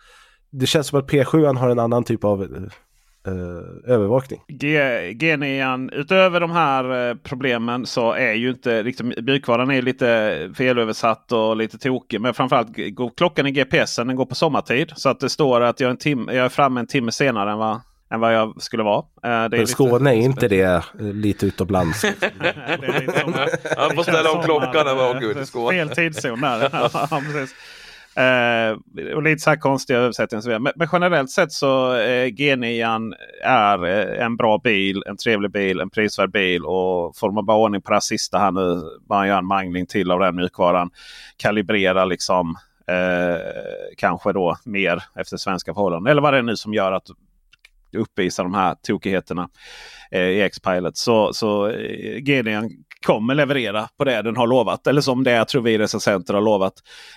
det 0.50 0.66
känns 0.66 0.86
som 0.86 0.98
att 0.98 1.10
P7 1.10 1.56
har 1.56 1.70
en 1.70 1.78
annan 1.78 2.04
typ 2.04 2.24
av 2.24 2.68
eh, 3.28 3.92
övervakning. 3.94 4.40
G, 4.48 4.80
G9, 5.12 5.90
utöver 5.92 6.40
de 6.40 6.50
här 6.50 7.08
eh, 7.10 7.14
problemen 7.14 7.86
så 7.86 8.12
är 8.12 8.32
ju 8.32 8.48
inte 8.50 8.82
riktigt 8.82 9.24
mjukvaran 9.24 9.70
är 9.70 9.82
lite 9.82 10.50
felöversatt 10.56 11.32
och 11.32 11.56
lite 11.56 11.78
tokig. 11.78 12.20
Men 12.20 12.34
framförallt 12.34 12.68
går 12.94 13.10
klockan 13.16 13.46
i 13.46 13.50
GPSen 13.50 14.06
den 14.06 14.16
går 14.16 14.26
på 14.26 14.34
sommartid. 14.34 14.92
Så 14.96 15.08
att 15.08 15.20
det 15.20 15.28
står 15.28 15.60
att 15.60 15.80
jag 15.80 15.86
är, 15.88 15.90
en 15.90 15.96
tim, 15.96 16.28
jag 16.32 16.44
är 16.44 16.48
framme 16.48 16.80
en 16.80 16.86
timme 16.86 17.12
senare 17.12 17.52
än 17.52 17.58
vad, 17.58 17.80
än 18.12 18.20
vad 18.20 18.34
jag 18.34 18.62
skulle 18.62 18.82
vara. 18.82 18.98
Eh, 18.98 19.04
det 19.22 19.28
är 19.28 19.48
För 19.48 19.56
lite- 19.56 19.72
Skåne 19.72 20.10
är 20.10 20.14
inte 20.14 20.48
det 20.48 20.62
eh, 20.62 20.82
lite 21.00 21.46
utomlands. 21.46 22.00
det 22.80 22.86
är 22.86 23.00
lite 23.00 23.20
som- 23.20 23.34
Han 23.76 23.94
får 23.96 24.02
ställa 24.02 24.32
om 24.32 24.42
klockan 24.44 24.86
när 24.86 24.94
man 24.94 25.16
åker 25.16 25.30
ut 25.30 25.36
i 25.36 25.46
Skåne. 25.46 25.76
Fel 25.78 25.88
tidszon 25.88 26.40
där. 26.40 26.70
Eh, 28.18 28.76
och 29.14 29.22
lite 29.22 29.42
så 29.42 29.50
här 29.50 29.56
konstiga 29.56 29.98
översättningar. 29.98 30.58
Men, 30.58 30.72
men 30.76 30.88
generellt 30.92 31.30
sett 31.30 31.52
så 31.52 31.94
eh, 31.94 32.26
G9 32.26 33.12
är 33.42 33.84
eh, 33.86 34.24
en 34.24 34.36
bra 34.36 34.58
bil, 34.58 35.02
en 35.06 35.16
trevlig 35.16 35.50
bil, 35.50 35.80
en 35.80 35.90
prisvärd 35.90 36.30
bil. 36.32 36.64
Och 36.64 37.16
får 37.16 37.30
man 37.32 37.46
bara 37.46 37.56
ordning 37.56 37.82
på 37.82 37.90
det 37.90 37.94
här 37.94 38.00
sista 38.00 38.38
här 38.38 38.50
nu, 38.50 38.82
bara 39.08 39.26
gör 39.26 39.38
en 39.38 39.46
mangling 39.46 39.86
till 39.86 40.10
av 40.10 40.20
den 40.20 40.36
mjukvaran. 40.36 40.90
Kalibrera 41.36 42.04
liksom 42.04 42.56
eh, 42.88 43.40
kanske 43.96 44.32
då 44.32 44.56
mer 44.64 45.02
efter 45.16 45.36
svenska 45.36 45.74
förhållanden. 45.74 46.10
Eller 46.10 46.22
vad 46.22 46.34
det 46.34 46.38
är 46.38 46.42
nu 46.42 46.56
som 46.56 46.74
gör 46.74 46.92
att 46.92 47.06
uppvisa 47.92 48.42
de 48.42 48.54
här 48.54 48.74
tokigheterna 48.82 49.48
eh, 50.10 50.20
i 50.20 50.42
X-Pilot. 50.42 50.96
Så, 50.96 51.32
så 51.32 51.68
eh, 51.68 52.18
GDN 52.18 52.70
kommer 53.06 53.34
leverera 53.34 53.88
på 53.98 54.04
det 54.04 54.22
den 54.22 54.36
har 54.36 54.46
lovat. 54.46 54.86
Eller 54.86 55.00
som 55.00 55.24
det 55.24 55.30
jag 55.30 55.48
tror 55.48 55.62
vi 55.62 55.78
recensenter 55.78 56.34
har 56.34 56.40
lovat. 56.40 56.72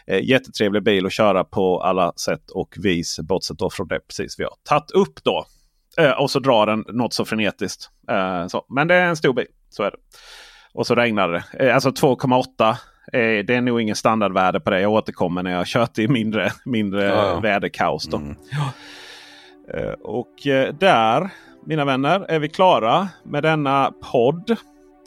Eh, 0.08 0.30
jättetrevlig 0.30 0.84
bil 0.84 1.06
att 1.06 1.12
köra 1.14 1.44
på 1.44 1.82
alla 1.84 2.14
sätt 2.16 2.50
och 2.52 2.76
vis. 2.78 3.20
Bortsett 3.20 3.58
då 3.60 3.70
från 3.70 3.88
det 3.88 4.00
precis 4.08 4.40
vi 4.40 4.44
har 4.44 4.54
tagit 4.70 4.92
upp 4.92 5.24
då. 5.24 5.46
Eh, 5.98 6.12
och 6.12 6.32
så 6.32 6.40
drar 6.40 6.66
den 6.66 6.86
något 6.88 7.14
så 7.14 7.26
frenetiskt. 7.26 7.90
Eh, 8.10 8.48
så. 8.48 8.66
Men 8.70 8.88
det 8.88 8.96
är 8.96 9.06
en 9.06 9.16
stor 9.16 9.34
bil. 9.34 9.48
Så 9.70 9.84
är 9.84 9.92
det. 9.92 9.98
Och 10.74 10.88
så 10.88 10.96
regnar 10.96 11.30
det. 11.30 11.44
Eh, 11.68 11.76
alltså 11.76 11.90
2,8. 11.92 12.70
Eh, 13.14 13.46
det 13.46 13.56
är 13.56 13.62
nog 13.62 13.82
ingen 13.82 13.96
standardvärde 13.96 14.60
på 14.60 14.70
det. 14.70 14.82
Jag 14.82 14.92
återkommer 14.92 15.44
när 15.44 15.52
jag 15.52 15.66
kört 15.68 15.98
i 15.98 16.08
mindre, 16.08 16.52
mindre 16.66 17.04
Ja, 17.04 17.28
ja. 17.28 17.40
väderkaos. 17.40 18.08
Mm. 18.14 18.36
Eh, 19.74 19.92
Och 20.02 20.48
eh, 20.48 20.74
där, 20.74 21.30
mina 21.66 21.86
vänner, 21.86 22.26
är 22.30 22.40
vi 22.40 22.50
klara 22.50 23.08
med 23.26 23.44
denna 23.44 23.92
podd. 24.12 24.56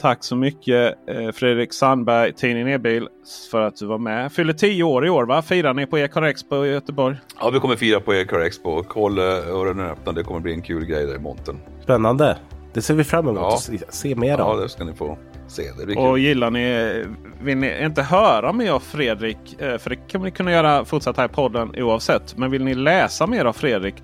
Tack 0.01 0.25
så 0.25 0.37
mycket 0.37 0.95
eh, 1.09 1.33
Fredrik 1.33 1.73
Sandberg, 1.73 2.33
tidningen 2.33 2.69
E-bil, 2.69 3.09
för 3.51 3.61
att 3.61 3.77
du 3.77 3.87
var 3.87 3.99
med. 3.99 4.33
Fyller 4.33 4.53
10 4.53 4.83
år 4.83 5.07
i 5.07 5.11
år 5.11 5.25
va? 5.25 5.43
Firar 5.43 5.75
ni 5.75 5.87
på 5.87 5.99
Ecar 5.99 6.23
Expo 6.23 6.65
i 6.65 6.69
Göteborg? 6.69 7.17
Ja, 7.41 7.51
vi 7.51 7.61
kommer 7.61 7.77
fira 7.77 8.01
på 8.01 8.15
Ecar 8.15 8.41
Expo. 8.41 8.85
Håll 8.89 9.19
öronen 9.19 9.87
öppna, 9.91 10.13
det 10.13 10.23
kommer 10.23 10.41
bli 10.41 10.53
en 10.53 10.63
kul 10.63 10.85
grej 10.85 11.07
där 11.07 11.15
i 11.15 11.19
monten. 11.19 11.61
Spännande. 11.83 12.37
Det 12.75 12.83
ser 12.83 12.95
vi 12.95 13.05
fram 13.05 13.29
emot 13.29 13.41
Ja. 13.43 13.55
att 13.55 13.61
se, 13.61 13.79
se 13.89 14.15
mer 14.15 14.39
Ja, 14.39 14.45
av. 14.45 14.61
det 14.61 14.69
ska 14.69 14.85
ni 14.85 14.95
få 14.95 15.19
se. 15.49 15.63
Det 15.79 15.87
blir 15.87 15.99
Och 15.99 16.15
kul. 16.15 16.23
gillar 16.25 16.51
ni, 16.51 17.05
vill 17.43 17.59
ni 17.59 17.85
inte 17.85 18.03
höra 18.03 18.53
mer 18.53 18.73
av 18.73 18.81
Fredrik, 18.81 19.37
eh, 19.59 19.79
för 19.79 19.91
det 19.91 19.97
kommer 20.13 20.25
ni 20.25 20.31
kunna 20.31 20.53
göra 20.53 20.85
fortsatt 20.85 21.17
här 21.17 21.25
i 21.25 21.29
podden 21.29 21.75
oavsett. 21.79 22.37
Men 22.39 22.51
vill 22.51 22.65
ni 22.65 22.75
läsa 22.75 23.27
mer 23.27 23.45
av 23.45 23.53
Fredrik 23.53 23.95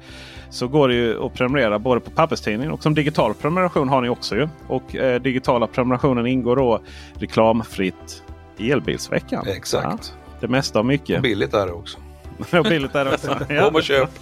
så 0.51 0.69
går 0.69 0.89
det 0.89 0.95
ju 0.95 1.23
att 1.27 1.35
prenumerera 1.35 1.79
både 1.79 2.01
på 2.01 2.11
papperstidningen 2.11 2.73
och 2.73 2.83
som 2.83 2.95
digital 2.95 3.35
prenumeration 3.35 3.89
har 3.89 4.01
ni 4.01 4.09
också 4.09 4.37
ju. 4.37 4.49
Och 4.67 4.97
eh, 4.97 5.21
digitala 5.21 5.67
prenumerationen 5.67 6.27
ingår 6.27 6.57
då 6.57 6.81
reklamfritt 7.15 8.23
i 8.57 8.71
Elbilsveckan. 8.71 9.47
Exakt. 9.49 10.13
Ja, 10.27 10.37
det 10.41 10.49
mesta 10.49 10.79
av 10.79 10.85
mycket. 10.85 11.23
Billigt 11.23 11.55
är 11.55 11.67
det 11.67 11.73
också. 11.73 11.99
Och 12.59 12.65
billigt 12.65 12.95
är 12.95 13.05
det 13.05 13.15
också. 13.15 13.39
Ja. 13.49 13.61
Kom 13.65 13.75
och 13.75 13.83
köp. 13.83 14.11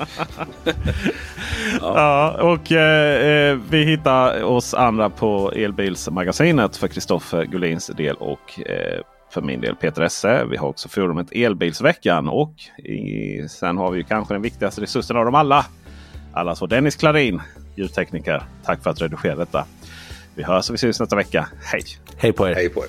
Ja, 1.80 2.30
och 2.40 2.72
eh, 2.72 3.50
eh, 3.50 3.58
vi 3.70 3.84
hittar 3.84 4.42
oss 4.42 4.74
andra 4.74 5.10
på 5.10 5.52
Elbilsmagasinet 5.52 6.76
för 6.76 6.88
Kristoffer 6.88 7.44
Gullins 7.44 7.86
del 7.86 8.16
och 8.16 8.60
eh, 8.68 9.00
för 9.30 9.42
min 9.42 9.60
del 9.60 9.76
Peter 9.76 10.02
Esse. 10.02 10.44
Vi 10.44 10.56
har 10.56 10.68
också 10.68 10.88
forumet 10.88 11.32
Elbilsveckan 11.32 12.28
och 12.28 12.54
i, 12.78 13.48
sen 13.48 13.76
har 13.78 13.90
vi 13.90 13.98
ju 13.98 14.04
kanske 14.04 14.34
den 14.34 14.42
viktigaste 14.42 14.80
resursen 14.80 15.16
av 15.16 15.24
dem 15.24 15.34
alla. 15.34 15.66
Alla 16.32 16.54
så 16.54 16.66
Dennis 16.66 16.96
Klarin, 16.96 17.42
ljudtekniker. 17.76 18.42
Tack 18.64 18.82
för 18.82 18.90
att 18.90 18.96
du 18.96 19.04
redigerade 19.04 19.40
detta. 19.40 19.64
Vi 20.34 20.42
hörs 20.42 20.68
och 20.70 20.74
vi 20.74 20.76
ses 20.76 21.00
nästa 21.00 21.16
vecka. 21.16 21.48
Hej! 21.64 21.82
Hej 22.16 22.32
på 22.32 22.48
er. 22.48 22.54
Hej 22.54 22.68
på 22.68 22.84
er. 22.84 22.88